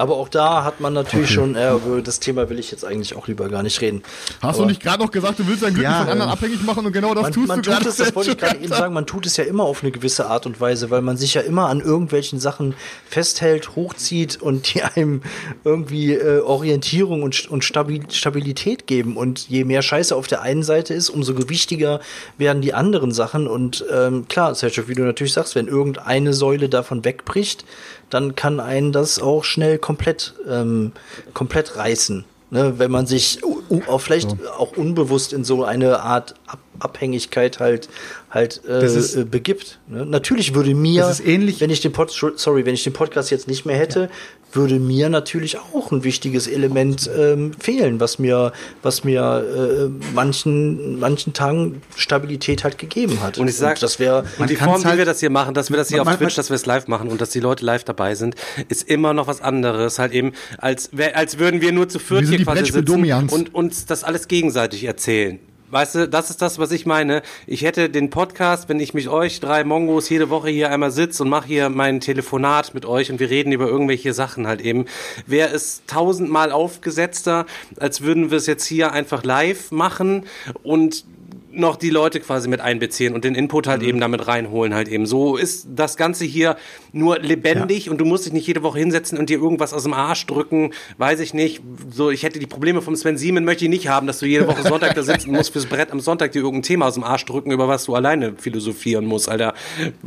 Aber 0.00 0.16
auch 0.16 0.30
da 0.30 0.64
hat 0.64 0.80
man 0.80 0.94
natürlich 0.94 1.26
okay. 1.26 1.34
schon, 1.34 1.56
äh, 1.56 1.74
über 1.74 2.00
das 2.00 2.20
Thema 2.20 2.48
will 2.48 2.58
ich 2.58 2.70
jetzt 2.70 2.86
eigentlich 2.86 3.14
auch 3.16 3.28
lieber 3.28 3.50
gar 3.50 3.62
nicht 3.62 3.82
reden. 3.82 4.02
Hast 4.40 4.56
Aber 4.56 4.64
du 4.64 4.70
nicht 4.70 4.82
gerade 4.82 5.04
noch 5.04 5.10
gesagt, 5.10 5.38
du 5.38 5.46
willst 5.46 5.62
dein 5.62 5.74
Glück 5.74 5.84
ja, 5.84 6.00
von 6.00 6.08
anderen 6.08 6.30
äh, 6.30 6.32
abhängig 6.32 6.62
machen 6.62 6.86
und 6.86 6.92
genau 6.92 7.12
das 7.12 7.24
man, 7.24 7.32
tust 7.32 7.48
man 7.48 7.60
du 7.60 7.70
gerade. 7.70 7.84
Das 7.84 8.14
wollte 8.14 8.30
ich 8.30 8.38
gerade 8.38 8.56
eben 8.56 8.72
sagen, 8.72 8.94
man 8.94 9.04
tut 9.04 9.26
es 9.26 9.36
ja 9.36 9.44
immer 9.44 9.64
auf 9.64 9.82
eine 9.82 9.92
gewisse 9.92 10.24
Art 10.24 10.46
und 10.46 10.58
Weise, 10.58 10.88
weil 10.88 11.02
man 11.02 11.18
sich 11.18 11.34
ja 11.34 11.42
immer 11.42 11.68
an 11.68 11.82
irgendwelchen 11.82 12.40
Sachen 12.40 12.74
festhält, 13.10 13.76
hochzieht 13.76 14.40
und 14.40 14.72
die 14.72 14.82
einem 14.82 15.20
irgendwie 15.64 16.14
äh, 16.14 16.40
Orientierung 16.40 17.22
und, 17.22 17.50
und 17.50 17.62
Stabilität 17.62 18.86
geben. 18.86 19.18
Und 19.18 19.50
je 19.50 19.64
mehr 19.64 19.82
Scheiße 19.82 20.16
auf 20.16 20.26
der 20.26 20.40
einen 20.40 20.62
Seite 20.62 20.94
ist, 20.94 21.10
umso 21.10 21.34
gewichtiger 21.34 22.00
werden 22.38 22.62
die 22.62 22.72
anderen 22.72 23.12
Sachen. 23.12 23.46
Und 23.46 23.84
ähm, 23.92 24.28
klar, 24.28 24.54
Sergio, 24.54 24.88
wie 24.88 24.94
du 24.94 25.02
natürlich 25.02 25.34
sagst, 25.34 25.56
wenn 25.56 25.68
irgendeine 25.68 26.32
Säule 26.32 26.70
davon 26.70 27.04
wegbricht, 27.04 27.66
dann 28.10 28.34
kann 28.34 28.60
einen 28.60 28.92
das 28.92 29.20
auch 29.20 29.44
schnell 29.44 29.78
komplett, 29.78 30.34
ähm, 30.48 30.92
komplett 31.34 31.76
reißen. 31.76 32.24
Ne, 32.52 32.80
wenn 32.80 32.90
man 32.90 33.06
sich 33.06 33.38
auch 33.86 34.00
vielleicht 34.00 34.30
so. 34.30 34.50
auch 34.58 34.76
unbewusst 34.76 35.32
in 35.32 35.44
so 35.44 35.62
eine 35.62 36.00
Art 36.00 36.34
Ab 36.48 36.58
Abhängigkeit 36.80 37.60
halt 37.60 37.88
halt 38.30 38.62
äh, 38.68 38.84
ist, 38.84 39.16
äh, 39.16 39.24
begibt. 39.24 39.80
Ne? 39.88 40.06
Natürlich 40.06 40.54
würde 40.54 40.74
mir, 40.74 41.12
ähnlich, 41.24 41.60
wenn 41.60 41.70
ich 41.70 41.80
den 41.80 41.92
Pod 41.92 42.10
sorry, 42.36 42.64
wenn 42.64 42.74
ich 42.74 42.84
den 42.84 42.92
Podcast 42.92 43.30
jetzt 43.30 43.48
nicht 43.48 43.66
mehr 43.66 43.76
hätte, 43.76 44.02
ja. 44.02 44.08
würde 44.52 44.78
mir 44.78 45.08
natürlich 45.08 45.58
auch 45.58 45.90
ein 45.90 46.04
wichtiges 46.04 46.46
Element 46.46 47.10
ähm, 47.16 47.52
fehlen, 47.58 47.98
was 47.98 48.20
mir 48.20 48.52
was 48.82 49.02
mir 49.02 49.44
äh, 49.44 49.88
manchen 50.14 51.00
manchen 51.00 51.32
Tagen 51.32 51.82
Stabilität 51.96 52.62
halt 52.62 52.78
gegeben 52.78 53.20
hat. 53.20 53.38
Und 53.38 53.48
ich 53.48 53.56
sag, 53.56 53.76
und 53.76 53.82
das 53.82 53.98
wäre 53.98 54.24
und 54.38 54.48
die 54.48 54.56
Form, 54.56 54.84
halt, 54.84 54.94
wie 54.94 54.98
wir 54.98 55.04
das 55.04 55.18
hier 55.18 55.30
machen, 55.30 55.54
dass 55.54 55.70
wir 55.70 55.76
das 55.76 55.88
hier 55.88 56.04
man, 56.04 56.14
auf 56.14 56.20
Twitch, 56.20 56.36
dass 56.36 56.50
wir 56.50 56.54
es 56.54 56.66
live 56.66 56.86
machen 56.86 57.08
und 57.08 57.20
dass 57.20 57.30
die 57.30 57.40
Leute 57.40 57.64
live 57.64 57.82
dabei 57.82 58.14
sind, 58.14 58.36
ist 58.68 58.88
immer 58.88 59.12
noch 59.12 59.26
was 59.26 59.40
anderes, 59.40 59.98
halt 59.98 60.12
eben 60.12 60.32
als 60.58 60.90
als 61.14 61.38
würden 61.38 61.60
wir 61.60 61.72
nur 61.72 61.88
zu 61.88 61.98
viert 61.98 62.28
hier 62.28 62.44
quasi 62.44 62.70
sitzen 62.70 63.28
und 63.30 63.54
uns 63.54 63.86
das 63.86 64.04
alles 64.04 64.28
gegenseitig 64.28 64.84
erzählen 64.84 65.40
Weißt 65.70 65.94
du, 65.94 66.08
das 66.08 66.30
ist 66.30 66.42
das, 66.42 66.58
was 66.58 66.72
ich 66.72 66.84
meine. 66.84 67.22
Ich 67.46 67.62
hätte 67.62 67.88
den 67.88 68.10
Podcast, 68.10 68.68
wenn 68.68 68.80
ich 68.80 68.92
mit 68.92 69.06
euch 69.06 69.38
drei 69.38 69.62
Mongos 69.62 70.08
jede 70.08 70.28
Woche 70.28 70.50
hier 70.50 70.70
einmal 70.70 70.90
sitze 70.90 71.22
und 71.22 71.28
mache 71.28 71.46
hier 71.46 71.68
mein 71.68 72.00
Telefonat 72.00 72.74
mit 72.74 72.84
euch 72.84 73.12
und 73.12 73.20
wir 73.20 73.30
reden 73.30 73.52
über 73.52 73.68
irgendwelche 73.68 74.12
Sachen 74.12 74.48
halt 74.48 74.60
eben, 74.60 74.86
wäre 75.26 75.54
es 75.54 75.82
tausendmal 75.86 76.50
aufgesetzter, 76.50 77.46
als 77.78 78.00
würden 78.00 78.32
wir 78.32 78.38
es 78.38 78.46
jetzt 78.46 78.66
hier 78.66 78.90
einfach 78.92 79.22
live 79.22 79.70
machen 79.70 80.26
und 80.64 81.04
noch 81.52 81.76
die 81.76 81.90
Leute 81.90 82.20
quasi 82.20 82.48
mit 82.48 82.60
einbeziehen 82.60 83.14
und 83.14 83.24
den 83.24 83.34
Input 83.34 83.66
halt 83.66 83.82
mhm. 83.82 83.88
eben 83.88 84.00
damit 84.00 84.26
reinholen 84.26 84.74
halt 84.74 84.88
eben. 84.88 85.06
So 85.06 85.36
ist 85.36 85.66
das 85.74 85.96
Ganze 85.96 86.24
hier 86.24 86.56
nur 86.92 87.18
lebendig 87.18 87.86
ja. 87.86 87.92
und 87.92 87.98
du 87.98 88.04
musst 88.04 88.26
dich 88.26 88.32
nicht 88.32 88.46
jede 88.46 88.62
Woche 88.62 88.78
hinsetzen 88.78 89.18
und 89.18 89.30
dir 89.30 89.38
irgendwas 89.38 89.72
aus 89.72 89.82
dem 89.82 89.92
Arsch 89.92 90.26
drücken, 90.26 90.72
weiß 90.98 91.20
ich 91.20 91.34
nicht. 91.34 91.62
So, 91.90 92.10
ich 92.10 92.22
hätte 92.22 92.38
die 92.38 92.46
Probleme 92.46 92.82
vom 92.82 92.94
Sven 92.96 93.18
Siemen 93.18 93.44
möchte 93.44 93.64
ich 93.64 93.70
nicht 93.70 93.88
haben, 93.88 94.06
dass 94.06 94.18
du 94.18 94.26
jede 94.26 94.46
Woche 94.46 94.62
Sonntag 94.62 94.94
da 94.94 95.02
sitzt 95.02 95.26
und 95.26 95.34
musst 95.34 95.52
fürs 95.52 95.66
Brett 95.66 95.90
am 95.90 96.00
Sonntag 96.00 96.32
dir 96.32 96.40
irgendein 96.40 96.62
Thema 96.62 96.86
aus 96.86 96.94
dem 96.94 97.04
Arsch 97.04 97.24
drücken, 97.24 97.50
über 97.50 97.68
was 97.68 97.84
du 97.84 97.94
alleine 97.94 98.34
philosophieren 98.36 99.04
musst, 99.06 99.28
Alter. 99.28 99.54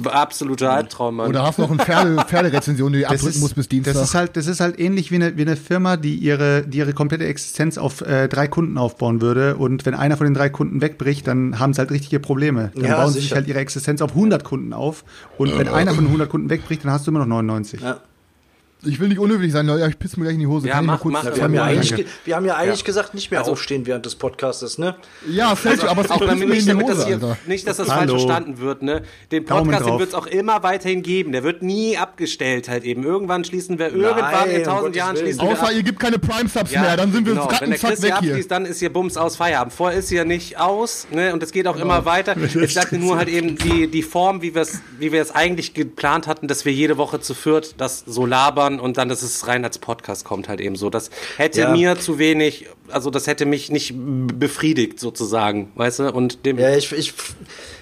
Absoluter 0.06 0.72
Albtraum, 0.72 1.15
Mann. 1.18 1.30
Oder 1.30 1.44
hast 1.44 1.60
noch 1.60 1.70
eine 1.70 1.84
Pferde, 1.84 2.26
Pferderezension, 2.28 2.94
die 2.94 2.99
du 2.99 3.10
abdrücken 3.10 3.40
musst 3.40 3.56
bis 3.56 3.68
Dienstag. 3.68 3.94
Das 3.94 4.03
ist 4.03 4.15
halt, 4.15 4.38
das 4.38 4.48
ist 4.48 4.60
halt 4.60 4.80
ähnlich 4.80 5.11
wie 5.11 5.15
eine, 5.15 5.38
wie 5.38 5.41
eine 5.41 5.56
Firma, 5.56 5.98
die 5.98 6.15
ihre, 6.15 6.64
die 6.65 6.78
ihre 6.80 6.94
komplette 6.94 7.26
Existenz 7.26 7.78
auf 7.78 8.02
äh, 8.02 8.28
drei 8.28 8.48
Kunden 8.48 8.78
aufbauen 8.78 9.22
würde 9.22 9.56
und 9.57 9.86
wenn 9.86 9.94
einer 9.94 10.18
von 10.18 10.26
den 10.26 10.34
drei 10.34 10.49
Kunden 10.49 10.82
wegbricht, 10.82 11.28
dann 11.28 11.32
haben 11.34 11.73
sie 11.73 11.80
halt 11.80 11.91
richtige 11.91 12.19
Probleme. 12.19 12.72
Dann 12.76 12.85
ja, 12.85 12.97
bauen 12.97 13.11
sie 13.11 13.19
sich 13.19 13.34
halt 13.34 13.47
ihre 13.47 13.60
Existenz 13.60 14.01
auf 14.01 14.11
100 14.11 14.43
Kunden 14.43 14.73
auf. 14.73 15.03
Und 15.38 15.57
wenn 15.57 15.68
einer 15.68 15.93
von 15.93 16.05
100 16.05 16.30
Kunden 16.30 16.49
wegbricht, 16.49 16.84
dann 16.84 16.91
hast 16.91 17.07
du 17.07 17.11
immer 17.11 17.19
noch 17.19 17.27
99. 17.27 17.81
Ja. 17.81 17.99
Ich 18.85 18.99
will 18.99 19.07
nicht 19.07 19.19
unhöflich 19.19 19.51
sein, 19.51 19.68
Leute, 19.68 19.88
ich 19.88 19.97
pisse 19.97 20.19
mir 20.19 20.26
gleich 20.26 20.35
in 20.35 20.41
die 20.41 20.47
Hose. 20.47 20.68
Ja, 20.68 20.81
mach, 20.81 21.03
mach, 21.05 21.23
wir, 21.23 21.43
haben 21.43 21.53
ja 21.53 21.64
eigentlich, 21.64 22.05
wir 22.26 22.35
haben 22.35 22.45
ja 22.45 22.55
eigentlich 22.55 22.80
ja. 22.80 22.85
gesagt, 22.85 23.14
nicht 23.14 23.31
mehr 23.31 23.39
also, 23.39 23.51
aufstehen 23.51 23.85
während 23.85 24.05
des 24.05 24.15
Podcasts, 24.15 24.77
ne? 24.77 24.95
Ja, 25.30 25.55
fällt 25.55 25.81
also, 25.81 25.89
aber 25.89 26.03
es 26.03 26.11
auch 26.11 26.26
damit 26.26 26.49
nicht, 26.49 26.68
damit 26.68 26.85
Hose, 26.88 26.95
das 26.95 27.05
hier, 27.05 27.38
nicht, 27.47 27.68
dass 27.68 27.77
das 27.77 27.89
Hallo. 27.89 27.99
falsch 27.99 28.11
verstanden 28.11 28.60
wird, 28.60 28.81
ne? 28.81 29.03
Den 29.31 29.45
Podcast, 29.45 29.85
den 29.85 29.99
wird 29.99 30.10
es 30.10 30.15
auch 30.15 30.27
immer 30.27 30.64
weiterhin 30.64 31.03
geben. 31.03 31.31
Der 31.31 31.43
wird 31.43 31.61
nie 31.61 31.97
abgestellt 31.97 32.69
halt 32.69 32.84
eben. 32.84 33.03
Irgendwann 33.03 33.43
schließen 33.43 33.80
wir, 33.80 33.93
irgendwann 33.93 34.47
Nein, 34.47 34.49
in 34.51 34.64
tausend 34.64 34.95
Jahren 34.95 35.18
schließen 35.18 35.41
wir 35.41 35.49
Außer 35.49 35.72
ihr 35.72 35.84
gibt 35.84 35.99
keine 35.99 36.19
Prime-Subs 36.19 36.72
ja, 36.72 36.81
mehr, 36.81 36.97
dann 36.97 37.11
sind 37.11 37.26
wir 37.26 37.34
genau. 37.34 37.49
Wenn 37.60 37.69
der 37.69 37.80
Chris 37.80 38.01
weg 38.01 38.14
abschließt, 38.14 38.51
dann 38.51 38.65
ist 38.65 38.80
hier 38.80 38.91
Bums 38.91 39.18
aus 39.18 39.35
Feierabend. 39.35 39.73
Vorher 39.73 39.99
ist 39.99 40.10
hier 40.10 40.26
nicht 40.26 40.60
aus, 40.60 41.07
ne? 41.11 41.34
Und 41.34 41.41
es 41.43 41.51
geht 41.51 41.68
auch 41.68 41.73
genau. 41.73 41.85
immer 41.85 42.05
weiter. 42.05 42.35
Ich 42.64 42.73
sagte 42.73 42.97
nur 42.97 43.18
halt 43.18 43.27
eben 43.27 43.57
die, 43.57 43.88
die 43.88 44.03
Form, 44.03 44.41
wie 44.41 44.55
wir 44.55 44.61
es 44.61 44.81
wie 44.99 45.11
wir 45.11 45.22
es 45.22 45.31
eigentlich 45.31 45.73
geplant 45.73 46.27
hatten, 46.27 46.47
dass 46.47 46.65
wir 46.65 46.72
jede 46.72 46.97
Woche 46.97 47.19
zu 47.19 47.34
viert 47.34 47.76
das 47.77 48.03
so 48.05 48.26
labern 48.26 48.72
und 48.79 48.97
dann, 48.97 49.09
dass 49.09 49.23
es 49.23 49.47
rein 49.47 49.63
als 49.63 49.77
Podcast 49.77 50.25
kommt 50.25 50.47
halt 50.47 50.61
eben 50.61 50.75
so. 50.75 50.89
Das 50.89 51.09
hätte 51.37 51.61
ja. 51.61 51.71
mir 51.71 51.99
zu 51.99 52.19
wenig, 52.19 52.67
also 52.89 53.09
das 53.09 53.27
hätte 53.27 53.45
mich 53.45 53.71
nicht 53.71 53.93
befriedigt 53.95 54.99
sozusagen, 54.99 55.71
weißt 55.75 55.99
du? 55.99 56.11
Und 56.11 56.45
dem 56.45 56.57
ja, 56.57 56.75
ich, 56.75 56.91
ich 56.91 57.13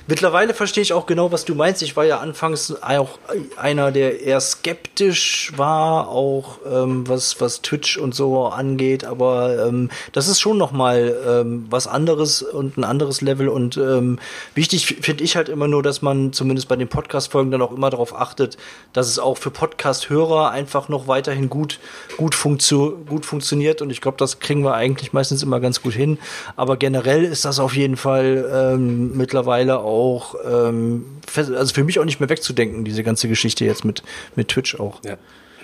Mittlerweile 0.07 0.53
verstehe 0.53 0.82
ich 0.82 0.94
auch 0.94 1.06
genau, 1.06 1.32
was 1.32 1.45
du 1.45 1.53
meinst. 1.53 1.84
Ich 1.84 1.95
war 1.95 2.06
ja 2.06 2.19
anfangs 2.19 2.73
auch 2.82 3.19
einer, 3.56 3.91
der 3.91 4.22
eher 4.22 4.41
skeptisch 4.41 5.53
war, 5.56 6.10
auch 6.10 6.57
ähm, 6.65 7.07
was, 7.07 7.40
was 7.40 7.61
Twitch 7.61 7.98
und 7.98 8.15
so 8.15 8.48
angeht. 8.48 9.06
Aber 9.06 9.68
ähm, 9.68 9.90
das 10.11 10.28
ist 10.28 10.40
schon 10.40 10.57
noch 10.57 10.72
mal 10.72 11.15
ähm, 11.28 11.68
was 11.69 11.86
anderes 11.86 12.41
und 12.41 12.78
ein 12.78 12.84
anderes 12.84 13.22
Level. 13.22 13.48
Und 13.48 13.78
ähm, 13.78 14.18
wichtig 14.56 14.98
finde 15.02 15.23
ich 15.23 15.36
halt 15.36 15.49
immer 15.49 15.68
nur, 15.68 15.84
dass 15.84 16.02
man 16.02 16.34
zumindest 16.34 16.68
bei 16.68 16.76
den 16.76 16.88
Podcast-Folgen 16.88 17.52
dann 17.52 17.61
auch 17.61 17.72
immer 17.72 17.91
darauf 17.91 18.15
achtet, 18.15 18.57
dass 18.94 19.07
es 19.07 19.19
auch 19.19 19.38
für 19.38 19.52
Podcast-Hörer 19.52 20.49
einfach 20.49 20.90
noch 20.90 21.07
weiterhin 21.07 21.48
gut, 21.48 21.80
gut, 22.18 22.34
funktio 22.34 22.98
gut 23.07 23.26
funktioniert. 23.26 23.84
Und 23.84 23.91
ich 23.91 24.02
glaube, 24.02 24.18
das 24.18 24.40
kriegen 24.40 24.64
wir 24.64 24.73
eigentlich 24.73 25.14
meistens 25.14 25.44
immer 25.44 25.60
ganz 25.60 25.84
gut 25.84 25.94
hin. 25.94 26.18
Aber 26.56 26.78
generell 26.78 27.23
ist 27.23 27.45
das 27.45 27.60
auf 27.60 27.76
jeden 27.76 27.98
Fall 27.98 28.49
ähm, 28.52 29.15
mittlerweile 29.15 29.80
auch 29.80 29.90
auch, 29.91 30.35
ähm, 30.45 31.05
also 31.35 31.73
für 31.73 31.84
mich 31.84 31.99
auch 31.99 32.05
nicht 32.05 32.19
mehr 32.19 32.30
wegzudenken, 32.30 32.85
diese 32.85 33.03
ganze 33.03 33.27
Geschichte 33.27 33.65
jetzt 33.65 33.85
mit, 33.85 34.03
mit 34.35 34.47
Twitch 34.47 34.80
auch. 34.80 35.03
Ja. 35.03 35.18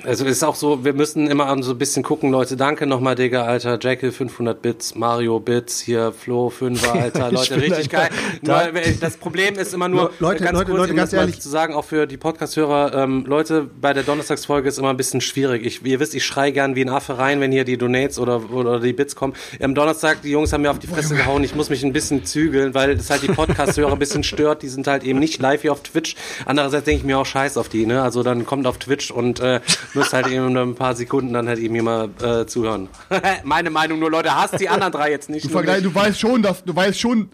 Also 0.08 0.24
ist 0.24 0.42
auch 0.42 0.56
so, 0.56 0.86
wir 0.86 0.94
müssen 0.94 1.28
immer 1.28 1.62
so 1.62 1.72
ein 1.72 1.78
bisschen 1.78 2.02
gucken, 2.02 2.32
Leute. 2.32 2.56
Danke 2.56 2.88
nochmal, 2.88 3.16
Digga, 3.16 3.44
Alter. 3.44 3.78
Jekyll 3.78 4.14
500 4.14 4.62
Bits, 4.62 4.96
Mario 4.96 5.42
Bits, 5.42 5.82
hier 5.82 6.14
Flo 6.14 6.48
5er, 6.48 6.92
Alter. 7.02 7.30
Leute, 7.30 7.62
richtig 7.62 7.90
geil. 7.90 8.08
Da 8.42 8.70
das 9.02 9.18
Problem 9.18 9.56
ist 9.56 9.74
immer 9.74 9.90
nur, 9.90 10.12
Leute, 10.20 10.46
ganz 10.46 10.58
Leute, 10.58 10.72
kurz, 10.72 10.80
Leute, 10.80 10.96
ganz 10.96 11.12
ehrlich 11.12 11.42
zu 11.42 11.50
sagen, 11.50 11.74
auch 11.74 11.84
für 11.84 12.08
die 12.08 12.16
Podcast-Hörer, 12.16 12.94
ähm, 13.04 13.26
Leute, 13.28 13.70
bei 13.82 13.92
der 13.92 14.04
Donnerstagsfolge 14.04 14.70
ist 14.70 14.80
immer 14.80 14.92
ein 14.92 14.96
bisschen 14.96 15.20
schwierig. 15.20 15.66
Ich, 15.66 15.84
ihr 15.84 16.00
wisst, 16.00 16.16
ich 16.16 16.26
schrei 16.26 16.52
gern 16.52 16.78
wie 16.78 16.86
ein 16.86 16.90
Affe 16.90 17.18
rein, 17.18 17.42
wenn 17.42 17.52
hier 17.52 17.66
die 17.66 17.78
Donates 17.78 18.18
oder, 18.18 18.50
oder 18.54 18.80
die 18.80 18.94
Bits 18.94 19.14
kommen. 19.14 19.34
Am 19.62 19.76
Donnerstag, 19.76 20.22
die 20.22 20.32
Jungs 20.32 20.54
haben 20.54 20.62
mir 20.62 20.72
auf 20.72 20.80
die 20.80 20.88
Fresse 20.88 21.16
gehauen. 21.16 21.44
Ich 21.44 21.54
muss 21.54 21.70
mich 21.70 21.84
ein 21.84 21.92
bisschen 21.92 22.24
zügeln, 22.24 22.74
weil 22.74 22.96
das 22.96 23.10
halt 23.10 23.24
die 23.24 23.28
Podcast-Hörer 23.28 23.92
ein 23.92 24.00
bisschen 24.00 24.24
stört. 24.24 24.62
Die 24.62 24.70
sind 24.70 24.88
halt 24.88 25.04
eben 25.04 25.20
nicht 25.20 25.42
live 25.42 25.64
hier 25.64 25.74
auf 25.74 25.84
Twitch. 25.84 26.16
Andererseits 26.46 26.86
denke 26.86 27.00
ich 27.02 27.06
mir 27.06 27.20
auch 27.20 27.26
scheiß 27.26 27.58
auf 27.58 27.68
die, 27.68 27.86
ne? 27.86 28.02
Also 28.02 28.24
dann 28.24 28.46
kommt 28.46 28.68
auf 28.68 28.78
Twitch 28.78 29.12
und 29.12 29.42
äh, 29.42 29.60
müsst 29.98 30.14
halt 30.14 30.28
eben 30.28 30.56
ein 30.56 30.76
paar 30.76 30.96
Sekunden 30.96 31.34
dann 31.34 31.48
halt 31.48 31.60
eben 31.60 31.74
hier 31.74 31.84
mal 31.84 32.10
äh, 32.22 32.46
zuhören. 32.46 32.88
Meine 33.44 33.70
Meinung 33.70 34.00
nur, 34.00 34.12
Leute, 34.12 34.34
hast 34.34 34.60
die 34.60 34.70
anderen 34.70 34.94
drei 34.94 35.12
jetzt 35.12 35.30
nicht. 35.30 35.46
Du, 35.46 35.50
vergleich, 35.50 35.84
du 35.84 35.94
weißt 35.94 36.20
schon, 36.20 36.42
dass 36.42 36.64
du 36.64 36.76
weißt 36.76 37.00
schon, 37.00 37.30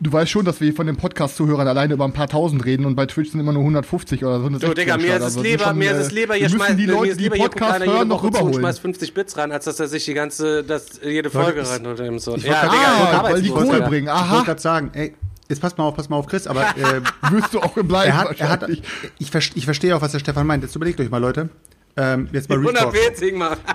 du 0.00 0.12
weißt 0.12 0.30
schon, 0.30 0.44
dass 0.44 0.60
wir 0.60 0.72
von 0.74 0.86
den 0.86 0.96
Podcast-Zuhörern 0.96 1.66
alleine 1.66 1.94
über 1.94 2.04
ein 2.04 2.12
paar 2.12 2.28
tausend 2.28 2.64
reden 2.64 2.86
und 2.86 2.94
bei 2.94 3.06
Twitch 3.06 3.30
sind 3.32 3.40
immer 3.40 3.52
nur 3.52 3.62
150 3.62 4.24
oder 4.24 4.40
so. 4.40 4.58
So, 4.58 4.74
Digga, 4.74 4.96
mir 4.96 5.16
ist 5.16 5.24
es 5.24 5.36
lieber, 5.36 5.72
mir 5.72 5.92
ist 5.92 5.98
es 5.98 6.12
äh, 6.12 6.14
lieber, 6.14 6.34
hier 6.34 6.48
schmeißt, 6.48 6.78
die 6.78 6.86
Leute, 6.86 7.16
die 7.16 7.30
Podcast 7.30 7.84
hören, 7.84 8.08
noch 8.08 8.22
rüberholen. 8.22 8.54
schmeißt 8.54 8.80
50 8.80 9.14
Bits 9.14 9.36
rein, 9.36 9.52
als 9.52 9.64
dass 9.64 9.80
er 9.80 9.88
sich 9.88 10.04
die 10.04 10.14
ganze, 10.14 10.62
das, 10.64 11.00
jede 11.02 11.30
Folge 11.30 11.68
rein 11.68 11.86
oder 11.86 12.04
eben 12.04 12.18
so. 12.18 12.36
Ja, 12.36 12.62
Digga, 12.62 12.74
ah, 12.74 13.22
weil 13.24 13.42
die 13.42 13.50
Kohle 13.50 13.82
bringen, 13.82 14.08
aha. 14.08 14.24
Ich 14.24 14.32
wollte 14.32 14.46
gerade 14.46 14.60
sagen, 14.60 14.90
ey, 14.94 15.14
Jetzt 15.48 15.60
pass 15.60 15.76
mal 15.76 15.84
auf, 15.84 15.94
pass 15.94 16.08
mal 16.08 16.16
auf, 16.16 16.26
Chris, 16.26 16.46
aber 16.46 16.62
äh, 16.76 17.00
wirst 17.30 17.52
du 17.52 17.60
auch 17.60 17.76
im 17.76 17.86
Bleiben. 17.86 18.10
Er 18.10 18.18
hat, 18.18 18.40
er 18.40 18.48
hat, 18.48 18.68
ich, 18.68 18.82
ich 19.18 19.64
verstehe 19.64 19.94
auch, 19.96 20.00
was 20.00 20.12
der 20.12 20.18
Stefan 20.18 20.46
meint. 20.46 20.62
Jetzt 20.62 20.74
überlegt 20.74 21.00
euch 21.00 21.10
mal, 21.10 21.18
Leute. 21.18 21.50
Ähm, 21.96 22.28
jetzt 22.32 22.48
mal 22.48 22.58
Real 22.58 22.74
Talk. 22.74 22.94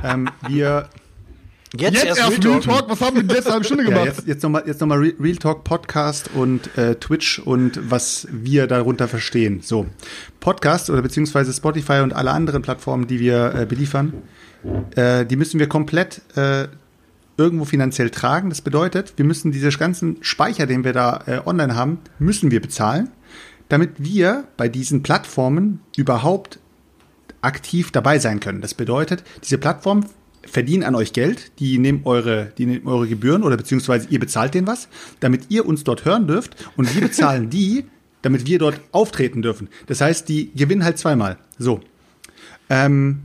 Ähm, 0.04 0.30
wir 0.48 0.90
Jetzt, 1.78 1.94
jetzt 1.94 2.06
erst, 2.06 2.20
erst 2.20 2.46
Real, 2.46 2.60
Talk. 2.62 2.90
Was 2.90 3.00
haben 3.00 3.16
wir 3.16 3.22
in 3.22 3.28
letzter 3.28 3.52
halben 3.52 3.64
Stunde 3.64 3.84
gemacht? 3.84 4.06
Ja, 4.06 4.12
jetzt, 4.12 4.28
jetzt 4.28 4.41
nochmal 4.41 4.64
noch 4.66 4.88
mal 4.88 4.98
Real 4.98 5.36
Talk 5.36 5.64
Podcast 5.64 6.32
und 6.34 6.76
äh, 6.78 6.96
Twitch 6.96 7.38
und 7.38 7.80
was 7.91 8.28
wir 8.32 8.66
darunter 8.66 9.08
verstehen. 9.08 9.62
So, 9.62 9.86
Podcast 10.40 10.90
oder 10.90 11.04
beziehungsweise 11.04 11.54
Spotify 11.54 12.00
und 12.00 12.12
alle 12.14 12.32
anderen 12.32 12.64
Plattformen, 12.64 13.06
die 13.06 13.20
wir 13.20 13.54
äh, 13.54 13.66
beliefern, 13.68 14.14
äh, 14.96 15.28
die 15.28 15.36
müssen 15.36 15.60
wir 15.60 15.70
komplett 15.70 16.22
äh, 16.36 16.70
irgendwo 17.40 17.66
finanziell 17.66 18.10
tragen. 18.10 18.49
Das 18.49 18.61
bedeutet, 18.61 19.14
wir 19.16 19.26
müssen 19.26 19.52
diese 19.52 19.70
ganzen 19.70 20.18
Speicher, 20.22 20.68
den 20.68 20.84
wir 20.84 20.94
da 20.94 21.24
äh, 21.26 21.41
online 21.45 21.76
haben, 21.76 21.99
müssen 22.20 22.52
wir 22.52 22.61
bezahlen, 22.61 23.10
damit 23.70 23.91
wir 23.98 24.44
bei 24.57 24.68
diesen 24.68 25.02
Plattformen 25.02 25.80
überhaupt 25.95 26.60
aktiv 27.41 27.91
dabei 27.91 28.20
sein 28.20 28.40
können. 28.40 28.61
Das 28.61 28.74
bedeutet, 28.74 29.24
diese 29.44 29.57
Plattformen 29.57 30.06
verdienen 30.44 30.84
an 30.84 30.95
euch 30.95 31.14
Geld, 31.14 31.52
die 31.60 31.78
nehmen 31.78 32.02
eure, 32.06 32.52
die 32.57 32.66
nehmen 32.66 32.88
eure 32.88 33.07
Gebühren 33.07 33.44
oder 33.44 33.57
beziehungsweise 33.57 34.07
ihr 34.10 34.20
bezahlt 34.20 34.53
denen 34.53 34.68
was, 34.68 34.90
damit 35.20 35.45
ihr 35.49 35.66
uns 35.66 35.84
dort 35.84 36.06
hören 36.06 36.28
dürft 36.28 36.70
und 36.76 36.94
wir 36.94 37.02
bezahlen 37.02 37.49
die, 37.49 37.86
damit 38.22 38.45
wir 38.45 38.60
dort 38.60 38.82
auftreten 38.91 39.41
dürfen. 39.41 39.70
Das 39.88 40.02
heißt, 40.02 40.28
die 40.28 40.52
gewinnen 40.53 40.84
halt 40.84 40.98
zweimal. 40.98 41.38
So. 41.57 41.80
Ähm, 42.70 43.22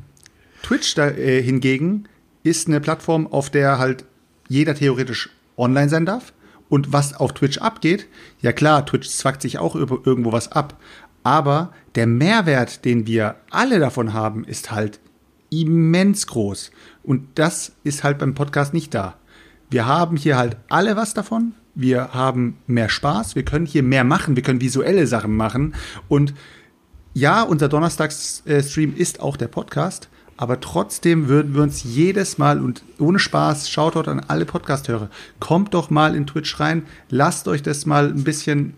Twitch 0.62 0.94
da, 0.94 1.08
äh, 1.10 1.42
hingegen 1.42 2.04
ist 2.44 2.68
eine 2.68 2.80
Plattform, 2.80 3.26
auf 3.26 3.50
der 3.50 3.78
halt 3.78 4.04
jeder 4.48 4.76
theoretisch 4.76 5.30
online 5.56 5.88
sein 5.88 6.06
darf. 6.06 6.32
Und 6.68 6.92
was 6.92 7.14
auf 7.14 7.34
Twitch 7.34 7.58
abgeht, 7.58 8.06
ja 8.40 8.52
klar, 8.52 8.86
Twitch 8.86 9.08
zwackt 9.08 9.42
sich 9.42 9.58
auch 9.58 9.74
irgendwo 9.74 10.32
was 10.32 10.50
ab, 10.52 10.78
aber 11.22 11.72
der 11.94 12.06
Mehrwert, 12.06 12.84
den 12.84 13.06
wir 13.06 13.36
alle 13.50 13.78
davon 13.78 14.12
haben, 14.12 14.44
ist 14.44 14.70
halt 14.70 15.00
immens 15.50 16.26
groß. 16.26 16.70
Und 17.02 17.26
das 17.36 17.72
ist 17.84 18.04
halt 18.04 18.18
beim 18.18 18.34
Podcast 18.34 18.74
nicht 18.74 18.94
da. 18.94 19.16
Wir 19.70 19.86
haben 19.86 20.16
hier 20.16 20.36
halt 20.36 20.56
alle 20.68 20.96
was 20.96 21.14
davon. 21.14 21.54
Wir 21.74 22.12
haben 22.12 22.58
mehr 22.66 22.88
Spaß. 22.88 23.34
Wir 23.34 23.44
können 23.44 23.66
hier 23.66 23.82
mehr 23.82 24.04
machen. 24.04 24.36
Wir 24.36 24.42
können 24.42 24.60
visuelle 24.60 25.06
Sachen 25.06 25.36
machen. 25.36 25.74
Und 26.08 26.34
ja, 27.14 27.42
unser 27.42 27.68
Donnerstagsstream 27.68 28.94
ist 28.96 29.20
auch 29.20 29.36
der 29.36 29.48
Podcast. 29.48 30.08
Aber 30.36 30.60
trotzdem 30.60 31.28
würden 31.28 31.54
wir 31.54 31.62
uns 31.62 31.84
jedes 31.84 32.38
Mal 32.38 32.60
und 32.60 32.82
ohne 32.98 33.18
Spaß, 33.18 33.70
Shoutout 33.70 34.10
an 34.10 34.20
alle 34.26 34.44
Podcast-Hörer, 34.44 35.08
kommt 35.38 35.74
doch 35.74 35.90
mal 35.90 36.16
in 36.16 36.26
Twitch 36.26 36.58
rein, 36.58 36.86
lasst 37.08 37.46
euch 37.46 37.62
das 37.62 37.86
mal 37.86 38.08
ein 38.08 38.24
bisschen 38.24 38.74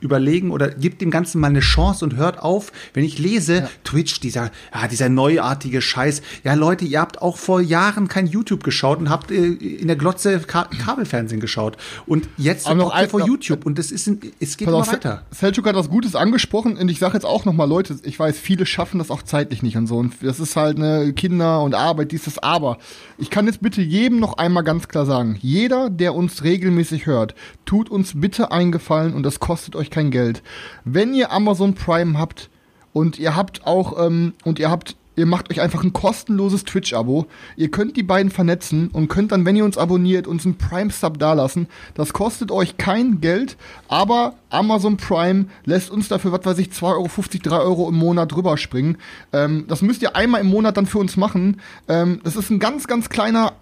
überlegen 0.00 0.50
oder 0.50 0.70
gebt 0.70 1.00
dem 1.00 1.10
Ganzen 1.10 1.40
mal 1.40 1.48
eine 1.48 1.60
Chance 1.60 2.04
und 2.04 2.16
hört 2.16 2.40
auf, 2.40 2.72
wenn 2.94 3.04
ich 3.04 3.18
lese, 3.18 3.54
ja. 3.54 3.70
Twitch, 3.84 4.20
dieser, 4.20 4.50
ja, 4.74 4.88
dieser 4.88 5.08
neuartige 5.08 5.80
Scheiß. 5.80 6.22
Ja, 6.44 6.54
Leute, 6.54 6.84
ihr 6.84 7.00
habt 7.00 7.22
auch 7.22 7.36
vor 7.36 7.60
Jahren 7.60 8.08
kein 8.08 8.26
YouTube 8.26 8.64
geschaut 8.64 8.98
und 8.98 9.10
habt 9.10 9.30
äh, 9.30 9.44
in 9.44 9.86
der 9.86 9.96
Glotze 9.96 10.40
Ka 10.40 10.64
Kabelfernsehen 10.64 11.40
geschaut. 11.40 11.76
Und 12.06 12.28
jetzt 12.36 12.66
Aber 12.66 12.76
noch 12.76 13.00
ihr 13.00 13.08
vor 13.08 13.26
YouTube 13.26 13.66
und 13.66 13.78
es, 13.78 13.90
ist 13.90 14.06
ein, 14.06 14.20
es 14.40 14.56
geht 14.56 14.68
immer 14.68 14.86
weiter. 14.86 15.22
Selchuk 15.30 15.66
hat 15.66 15.74
was 15.74 15.88
Gutes 15.88 16.14
angesprochen 16.14 16.76
und 16.76 16.88
ich 16.88 16.98
sage 16.98 17.14
jetzt 17.14 17.24
auch 17.24 17.44
nochmal, 17.44 17.68
Leute, 17.68 17.96
ich 18.02 18.18
weiß, 18.18 18.38
viele 18.38 18.66
schaffen 18.66 18.98
das 18.98 19.10
auch 19.10 19.22
zeitlich 19.22 19.62
nicht 19.62 19.76
und 19.76 19.86
so. 19.86 19.96
Und 19.98 20.14
das 20.22 20.40
ist 20.40 20.56
halt 20.56 20.76
eine 20.76 21.12
Kinder 21.12 21.62
und 21.62 21.74
Arbeit, 21.74 22.12
dieses 22.12 22.38
Aber. 22.38 22.78
Ich 23.18 23.30
kann 23.30 23.46
jetzt 23.46 23.60
bitte 23.60 23.82
jedem 23.82 24.20
noch 24.20 24.38
einmal 24.38 24.64
ganz 24.64 24.88
klar 24.88 25.06
sagen, 25.06 25.38
jeder, 25.40 25.90
der 25.90 26.14
uns 26.14 26.44
regelmäßig 26.44 27.06
hört, 27.06 27.34
tut 27.64 27.90
uns 27.90 28.12
bitte 28.20 28.50
eingefallen 28.52 29.14
und 29.14 29.22
das 29.22 29.40
kostet 29.40 29.76
euch 29.76 29.87
kein 29.90 30.10
Geld. 30.10 30.42
Wenn 30.84 31.14
ihr 31.14 31.32
Amazon 31.32 31.74
Prime 31.74 32.18
habt 32.18 32.50
und 32.92 33.18
ihr 33.18 33.36
habt 33.36 33.66
auch 33.66 34.04
ähm, 34.04 34.34
und 34.44 34.58
ihr 34.58 34.70
habt 34.70 34.96
ihr 35.18 35.26
macht 35.26 35.50
euch 35.50 35.60
einfach 35.60 35.82
ein 35.82 35.92
kostenloses 35.92 36.64
Twitch-Abo. 36.64 37.26
Ihr 37.56 37.70
könnt 37.70 37.96
die 37.96 38.02
beiden 38.02 38.30
vernetzen 38.30 38.88
und 38.88 39.08
könnt 39.08 39.32
dann, 39.32 39.44
wenn 39.44 39.56
ihr 39.56 39.64
uns 39.64 39.76
abonniert, 39.76 40.26
uns 40.26 40.46
einen 40.46 40.56
Prime-Sub 40.56 41.18
dalassen. 41.18 41.66
Das 41.94 42.12
kostet 42.12 42.52
euch 42.52 42.76
kein 42.78 43.20
Geld, 43.20 43.56
aber 43.88 44.34
Amazon 44.50 44.96
Prime 44.96 45.46
lässt 45.64 45.90
uns 45.90 46.08
dafür, 46.08 46.32
was 46.32 46.44
weiß 46.44 46.58
ich, 46.58 46.68
2,50 46.68 46.82
Euro, 46.84 47.06
3 47.42 47.56
Euro 47.58 47.88
im 47.88 47.96
Monat 47.96 48.32
drüber 48.32 48.56
springen. 48.56 48.96
Ähm, 49.32 49.64
das 49.68 49.82
müsst 49.82 50.02
ihr 50.02 50.14
einmal 50.14 50.40
im 50.40 50.46
Monat 50.46 50.76
dann 50.76 50.86
für 50.86 50.98
uns 50.98 51.16
machen. 51.16 51.60
Ähm, 51.88 52.20
das 52.22 52.36
ist 52.36 52.50
ein 52.50 52.60
ganz, 52.60 52.86
ganz 52.86 53.08
kleiner 53.08 53.54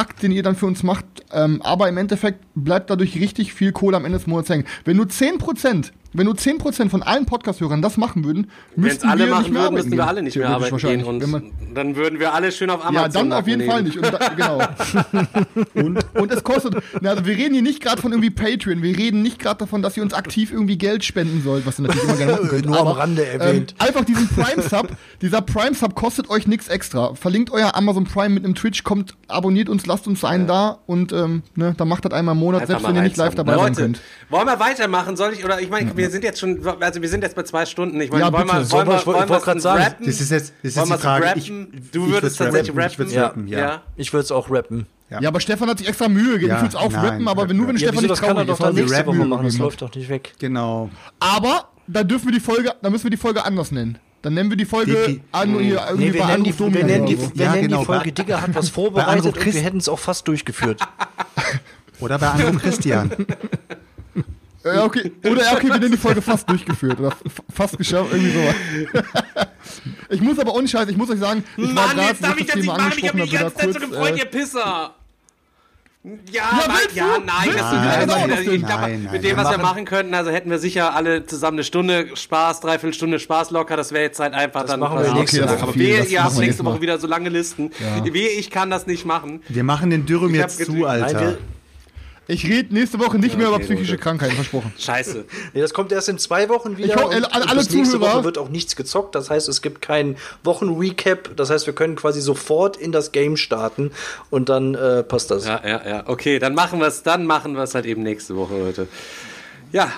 Akt, 0.00 0.22
den 0.22 0.32
ihr 0.32 0.42
dann 0.42 0.56
für 0.56 0.64
uns 0.64 0.82
macht, 0.82 1.04
ähm, 1.30 1.60
aber 1.62 1.88
im 1.88 1.98
Endeffekt 1.98 2.42
bleibt 2.54 2.88
dadurch 2.88 3.16
richtig 3.16 3.52
viel 3.52 3.70
Kohle 3.70 3.98
am 3.98 4.06
Ende 4.06 4.16
des 4.16 4.26
Monats 4.26 4.48
hängen. 4.48 4.64
Wenn 4.84 4.96
nur 4.96 5.06
10% 5.06 5.92
wenn 6.12 6.26
nur 6.26 6.34
10% 6.34 6.88
von 6.90 7.02
allen 7.02 7.26
Podcast-Hörern 7.26 7.82
das 7.82 7.96
machen 7.96 8.24
würden, 8.24 8.50
müssten 8.74 9.08
alle 9.08 9.26
wir 9.26 9.30
machen 9.30 9.42
nicht 9.44 9.52
mehr 9.52 9.62
würden, 9.62 9.74
müssten 9.74 9.96
wir 9.96 10.06
alle 10.06 10.22
nicht 10.22 10.36
mehr 10.36 10.48
arbeiten 10.48 10.76
gehen 10.76 11.04
und 11.04 11.42
dann 11.74 11.96
würden 11.96 12.18
wir 12.18 12.34
alle 12.34 12.50
schön 12.50 12.70
auf 12.70 12.84
Amazon 12.84 13.02
Ja, 13.02 13.08
dann 13.08 13.32
auf 13.32 13.46
jeden 13.46 13.68
Fall 13.68 13.82
nicht. 13.82 13.96
Und 13.96 14.12
da, 14.12 14.28
genau. 14.28 14.60
und, 15.74 15.98
und 16.14 16.32
es 16.32 16.42
kostet, 16.42 16.76
na, 17.00 17.10
also 17.10 17.26
wir 17.26 17.36
reden 17.36 17.54
hier 17.54 17.62
nicht 17.62 17.80
gerade 17.80 18.02
von 18.02 18.10
irgendwie 18.12 18.30
Patreon, 18.30 18.82
wir 18.82 18.96
reden 18.96 19.22
nicht 19.22 19.38
gerade 19.38 19.58
davon, 19.58 19.82
dass 19.82 19.96
ihr 19.96 20.02
uns 20.02 20.12
aktiv 20.12 20.52
irgendwie 20.52 20.78
Geld 20.78 21.04
spenden 21.04 21.42
sollt, 21.42 21.66
was 21.66 21.78
ihr 21.78 21.82
natürlich 21.82 22.04
immer 22.04 22.16
gerne 22.16 22.32
machen 22.32 22.48
könnt. 22.50 22.66
Nur 22.66 22.78
aber, 22.78 22.90
am 22.90 22.96
Rande 22.96 23.26
erwähnt. 23.26 23.74
Ähm, 23.78 23.86
einfach 23.86 24.04
diesen 24.04 24.28
Prime-Sub, 24.28 24.88
dieser 25.22 25.42
Prime-Sub 25.42 25.94
kostet 25.94 26.28
euch 26.28 26.46
nichts 26.46 26.68
extra. 26.68 27.14
Verlinkt 27.14 27.52
euer 27.52 27.76
Amazon 27.76 28.04
Prime 28.04 28.30
mit 28.30 28.44
einem 28.44 28.54
Twitch, 28.54 28.82
kommt, 28.82 29.14
abonniert 29.28 29.68
uns, 29.68 29.86
lasst 29.86 30.06
uns 30.08 30.24
einen 30.24 30.48
ja. 30.48 30.54
da 30.54 30.78
und 30.86 31.12
ähm, 31.12 31.42
ne, 31.54 31.74
dann 31.76 31.88
macht 31.88 32.04
das 32.04 32.12
einmal 32.12 32.34
im 32.34 32.40
Monat, 32.40 32.62
einfach 32.62 32.74
selbst 32.74 32.88
wenn 32.88 32.96
ihr 32.96 33.02
nicht 33.02 33.16
live 33.16 33.34
dabei 33.34 33.56
sein 33.56 33.74
könnt. 33.74 34.00
Wollen 34.28 34.46
wir 34.46 34.58
weitermachen? 34.58 35.16
Soll 35.16 35.32
ich, 35.34 35.44
oder 35.44 35.60
ich 35.60 35.70
meine, 35.70 35.96
wir 36.00 36.10
sind 36.10 36.24
jetzt 36.24 36.40
schon 36.40 36.66
also 36.80 37.02
wir 37.02 37.08
sind 37.08 37.22
jetzt 37.22 37.36
bei 37.36 37.42
zwei 37.42 37.66
Stunden. 37.66 38.00
Ich 38.00 38.10
meine, 38.10 38.24
ja, 38.24 38.32
wollen 38.32 38.46
wir, 38.46 38.70
wollen 38.70 38.88
wir, 38.88 38.96
ich 38.96 39.06
wollte 39.06 39.26
gerade 39.26 39.60
sagen, 39.60 39.82
rappen? 39.82 40.06
das 40.06 40.20
ist 40.20 40.30
jetzt, 40.30 40.52
das 40.62 40.76
ist 40.76 40.86
die 40.86 40.98
Frage. 40.98 41.32
Ich, 41.36 41.52
du 41.92 42.08
würdest 42.08 42.38
tatsächlich 42.38 42.76
rappen. 42.76 43.08
Ich 43.08 43.16
rappen, 43.16 43.48
ja. 43.48 43.58
ja. 43.58 43.82
Ich 43.96 44.12
würde 44.12 44.24
es 44.24 44.32
auch 44.32 44.50
rappen. 44.50 44.86
Ja. 45.10 45.20
ja. 45.20 45.28
aber 45.28 45.40
Stefan 45.40 45.68
hat 45.68 45.78
sich 45.78 45.88
extra 45.88 46.08
Mühe 46.08 46.34
gegeben. 46.34 46.50
Ja, 46.50 46.56
ich 46.56 46.62
würde 46.62 46.76
es 46.76 46.82
auch 46.82 46.90
nein, 46.90 47.04
rappen, 47.04 47.28
aber 47.28 47.48
wenn 47.48 47.56
nur 47.56 47.68
wenn 47.68 47.76
ja, 47.76 47.88
Stefan 47.88 48.02
nicht 48.02 48.10
das 48.10 48.20
kann 48.20 48.36
er 48.36 48.44
doch 48.44 48.58
dann 48.58 48.74
nächste 48.74 49.06
Woche 49.06 49.24
machen. 49.24 49.44
Das 49.44 49.58
läuft 49.58 49.82
doch 49.82 49.94
nicht 49.94 50.08
weg. 50.08 50.34
Genau. 50.38 50.90
Aber 51.18 51.68
da 51.86 52.04
dürfen 52.04 52.26
wir 52.26 52.32
die 52.32 52.40
Folge, 52.40 52.72
da 52.80 52.90
müssen 52.90 53.04
wir 53.04 53.10
die 53.10 53.16
Folge 53.16 53.44
anders 53.44 53.70
nennen. 53.72 53.98
Dann 54.22 54.34
nennen 54.34 54.50
wir 54.50 54.56
die 54.56 54.66
Folge 54.66 54.96
die, 55.06 55.20
an 55.32 55.52
nee, 55.52 55.64
hier 55.64 55.80
nee, 55.96 56.12
wir 56.12 56.26
nennen 56.26 56.44
die, 56.44 56.58
wir 56.58 56.84
nennen 56.84 57.06
die, 57.06 57.18
wir 57.18 57.30
ja, 57.34 57.52
nennen 57.52 57.68
genau. 57.68 57.80
die 57.80 57.86
Folge 57.86 58.12
Digger 58.12 58.42
hat 58.42 58.54
was 58.54 58.68
vorbereitet 58.70 59.38
und 59.38 59.54
wir 59.54 59.62
hätten 59.62 59.78
es 59.78 59.88
auch 59.88 59.98
fast 59.98 60.28
durchgeführt. 60.28 60.80
Oder 62.00 62.18
bei 62.18 62.28
Anruf 62.28 62.58
Christian. 62.62 63.10
Ja, 64.64 64.84
okay. 64.84 65.12
Oder 65.24 65.42
ja, 65.42 65.52
okay, 65.54 65.68
wir 65.68 65.78
nennen 65.78 65.92
die 65.92 65.98
Folge 65.98 66.20
fast 66.20 66.48
durchgeführt. 66.48 67.00
Oder 67.00 67.12
fast 67.52 67.78
geschafft, 67.78 68.12
irgendwie 68.12 68.32
sowas. 68.32 69.46
ich 70.10 70.20
muss 70.20 70.38
aber 70.38 70.54
ohne 70.54 70.68
Scheiß, 70.68 70.88
ich 70.88 70.96
muss 70.96 71.10
euch 71.10 71.18
sagen, 71.18 71.44
ich 71.56 71.72
Mann, 71.72 71.96
war 71.96 72.08
jetzt 72.08 72.22
darf 72.22 72.38
ich 72.38 72.46
das 72.46 72.56
nicht 72.56 72.66
machen, 72.66 72.92
ich 72.96 73.08
hab 73.08 73.14
mich 73.14 73.30
die 73.30 73.36
ganze 73.36 73.56
Zeit 73.56 73.72
so 73.72 73.80
gefreut, 73.80 74.16
äh, 74.16 74.18
ihr 74.18 74.24
Pisser. 74.26 74.94
Ja, 76.02 76.12
ja, 76.32 76.64
nein, 76.66 76.76
ja, 76.94 77.06
nein, 77.06 77.26
nein, 77.26 77.48
das 77.52 77.72
nein, 77.72 78.08
nein, 78.08 78.28
nein, 78.30 78.50
ich 78.50 78.64
glaube, 78.64 78.88
mit 79.12 79.22
dem, 79.22 79.36
was 79.36 79.50
wir 79.50 79.58
machen 79.58 79.84
könnten, 79.84 80.14
also 80.14 80.30
hätten 80.30 80.48
wir 80.48 80.58
sicher 80.58 80.94
alle 80.94 81.26
zusammen 81.26 81.58
eine 81.58 81.64
Stunde 81.64 82.16
Spaß, 82.16 82.60
dreiviertel 82.60 82.94
Stunde 82.94 83.18
Spaß 83.18 83.50
locker, 83.50 83.76
das 83.76 83.92
wäre 83.92 84.04
jetzt 84.04 84.18
halt 84.18 84.32
einfach 84.32 84.62
das 84.62 84.70
dann. 84.70 84.80
Machen 84.80 85.02
wir 85.02 85.12
nächste 85.12 85.44
Woche. 85.44 85.58
Aber 85.62 85.74
wehe, 85.74 86.02
ihr 86.04 86.24
habt 86.24 86.38
nächste 86.38 86.64
Woche 86.64 86.80
wieder 86.80 86.98
so 86.98 87.06
lange 87.06 87.28
Listen. 87.28 87.70
Ja. 87.80 88.14
Wehe, 88.14 88.30
ich 88.30 88.50
kann 88.50 88.70
das 88.70 88.86
nicht 88.86 89.04
machen. 89.04 89.42
Wir 89.48 89.62
machen 89.62 89.90
den 89.90 90.06
Dürüm 90.06 90.34
jetzt 90.34 90.64
zu, 90.64 90.86
Alter. 90.86 91.36
Ich 92.30 92.44
rede 92.46 92.72
nächste 92.72 92.98
Woche 92.98 93.18
nicht 93.18 93.36
mehr 93.36 93.48
okay, 93.48 93.56
über 93.56 93.64
psychische 93.64 93.92
Leute. 93.92 94.02
Krankheiten, 94.02 94.34
versprochen. 94.34 94.72
Scheiße. 94.78 95.24
Nee, 95.52 95.60
das 95.60 95.74
kommt 95.74 95.92
erst 95.92 96.08
in 96.08 96.18
zwei 96.18 96.48
Wochen 96.48 96.76
wieder. 96.76 96.88
Ich 96.88 96.96
hoffe, 96.96 97.14
alle, 97.14 97.32
alle 97.32 97.44
und 97.44 97.56
nächste 97.56 97.98
Zuhörer. 97.98 98.14
Woche 98.14 98.24
wird 98.24 98.38
auch 98.38 98.48
nichts 98.48 98.76
gezockt. 98.76 99.14
Das 99.14 99.30
heißt, 99.30 99.48
es 99.48 99.62
gibt 99.62 99.82
keinen 99.82 100.16
Wochenrecap. 100.44 101.36
Das 101.36 101.50
heißt, 101.50 101.66
wir 101.66 101.74
können 101.74 101.96
quasi 101.96 102.20
sofort 102.20 102.76
in 102.76 102.92
das 102.92 103.12
Game 103.12 103.36
starten 103.36 103.90
und 104.30 104.48
dann 104.48 104.74
äh, 104.74 105.02
passt 105.02 105.30
das. 105.30 105.46
Ja, 105.46 105.60
ja, 105.66 105.88
ja. 105.88 106.08
Okay, 106.08 106.38
dann 106.38 106.54
machen 106.54 106.80
wir 106.80 106.86
es, 106.86 107.02
dann 107.02 107.26
machen 107.26 107.54
wir 107.54 107.62
es 107.62 107.74
halt 107.74 107.86
eben 107.86 108.02
nächste 108.02 108.36
Woche, 108.36 108.58
Leute. 108.58 108.88
Ja. 109.72 109.90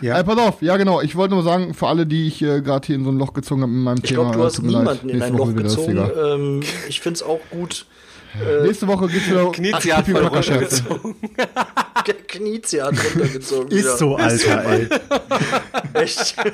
Ja. 0.00 0.18
Äh, 0.18 0.24
pass 0.24 0.38
auf, 0.38 0.62
ja 0.62 0.76
genau. 0.76 1.00
Ich 1.00 1.16
wollte 1.16 1.34
nur 1.34 1.42
sagen, 1.42 1.74
für 1.74 1.86
alle, 1.86 2.06
die 2.06 2.26
ich 2.26 2.42
äh, 2.42 2.60
gerade 2.62 2.86
hier 2.86 2.96
in 2.96 3.04
so 3.04 3.10
ein 3.10 3.18
Loch 3.18 3.34
gezogen 3.34 3.62
habe 3.62 3.72
mit 3.72 3.84
meinem 3.84 4.00
ich 4.02 4.10
Thema. 4.10 4.22
Ich 4.22 4.32
glaube, 4.32 4.38
du 4.38 4.44
hast 4.44 4.62
niemanden 4.62 5.08
in 5.08 5.22
ein 5.22 5.36
Loch 5.36 5.54
gezogen. 5.54 6.10
Ähm, 6.18 6.60
ich 6.88 7.00
finde 7.00 7.16
es 7.16 7.22
auch 7.22 7.40
gut. 7.50 7.86
Äh, 8.40 8.62
Nächste 8.66 8.86
Woche 8.86 9.08
geht's 9.08 9.26
wieder 9.28 9.50
Knizia 9.52 9.98
hat 9.98 10.06
voll 10.06 10.24
runtergezogen. 10.24 11.16
Knizia 12.28 12.86
hat 12.86 12.94
runtergezogen. 13.04 13.70
Ist 13.70 13.98
so, 13.98 14.16
Alter, 14.16 14.64
ey. 14.64 14.88
Echt? 16.02 16.36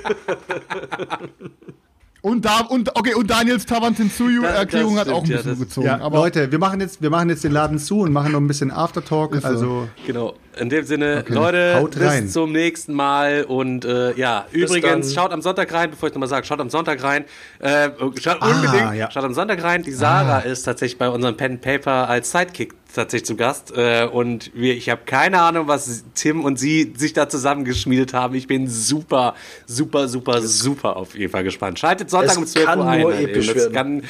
Und, 2.20 2.44
da, 2.44 2.60
und, 2.60 2.96
okay, 2.96 3.14
und 3.14 3.30
Daniels 3.30 3.64
Tawantinsuyu-Erklärung 3.64 4.98
hat 4.98 5.08
auch 5.08 5.22
ein 5.22 5.28
bisschen 5.28 5.52
ja, 5.52 5.58
gezogen. 5.58 5.86
Ja, 5.86 6.00
aber 6.00 6.18
Leute, 6.18 6.50
wir 6.50 6.58
machen, 6.58 6.80
jetzt, 6.80 7.00
wir 7.00 7.10
machen 7.10 7.28
jetzt 7.28 7.44
den 7.44 7.52
Laden 7.52 7.78
zu 7.78 8.00
und 8.00 8.12
machen 8.12 8.32
noch 8.32 8.40
ein 8.40 8.48
bisschen 8.48 8.72
Aftertalk. 8.72 9.44
Also 9.44 9.88
genau. 10.04 10.34
In 10.58 10.68
dem 10.68 10.84
Sinne, 10.84 11.22
okay. 11.24 11.32
Leute, 11.32 11.74
Haut 11.76 11.92
bis 11.92 12.02
rein. 12.02 12.28
zum 12.28 12.50
nächsten 12.50 12.92
Mal. 12.92 13.44
Und 13.44 13.84
äh, 13.84 14.14
ja, 14.14 14.46
bis 14.50 14.64
übrigens, 14.64 15.06
dann. 15.06 15.14
schaut 15.14 15.32
am 15.32 15.42
Sonntag 15.42 15.72
rein, 15.72 15.90
bevor 15.90 16.08
ich 16.08 16.14
nochmal 16.14 16.28
sage, 16.28 16.44
schaut 16.44 16.60
am 16.60 16.70
Sonntag 16.70 17.00
rein. 17.04 17.24
Äh, 17.60 17.90
schaut 18.20 18.38
ah, 18.40 18.50
unbedingt, 18.50 18.94
ja. 18.96 19.08
schaut 19.12 19.22
am 19.22 19.34
Sonntag 19.34 19.62
rein. 19.62 19.84
Die 19.84 19.92
Sarah 19.92 20.38
ah. 20.38 20.40
ist 20.40 20.64
tatsächlich 20.64 20.98
bei 20.98 21.08
unserem 21.08 21.36
Pen 21.36 21.60
Paper 21.60 22.08
als 22.08 22.32
Sidekick 22.32 22.74
tatsächlich 22.94 23.26
zu 23.26 23.36
Gast. 23.36 23.72
Äh, 23.76 24.06
und 24.10 24.50
wir, 24.54 24.74
ich 24.74 24.90
habe 24.90 25.02
keine 25.04 25.40
Ahnung, 25.40 25.68
was 25.68 26.04
Tim 26.14 26.44
und 26.44 26.58
sie 26.58 26.94
sich 26.96 27.12
da 27.12 27.28
zusammengeschmiedet 27.28 28.14
haben. 28.14 28.34
Ich 28.34 28.46
bin 28.46 28.68
super, 28.68 29.34
super, 29.66 30.08
super, 30.08 30.40
super 30.42 30.96
auf 30.96 31.16
jeden 31.16 31.32
Fall 31.32 31.44
gespannt. 31.44 31.78
Schaltet 31.78 32.10
Sonntag 32.10 32.32
es 32.32 32.36
um 32.36 32.46
12 32.46 32.76
Uhr 32.76 32.88
ein. 32.88 33.10
Episch 33.10 33.52
das 33.52 33.72
kann, 33.72 34.02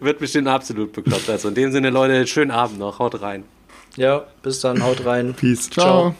wird 0.00 0.18
bestimmt 0.18 0.48
absolut 0.48 0.92
bekloppt. 0.92 1.28
Also 1.30 1.48
in 1.48 1.54
dem 1.54 1.72
Sinne, 1.72 1.90
Leute, 1.90 2.26
schönen 2.26 2.50
Abend 2.50 2.78
noch. 2.78 2.98
Haut 2.98 3.20
rein. 3.20 3.44
Ja, 3.96 4.24
bis 4.42 4.60
dann, 4.60 4.82
haut 4.82 5.04
rein. 5.04 5.34
Peace. 5.34 5.68
Ciao. 5.68 5.84
Ciao. 5.84 6.14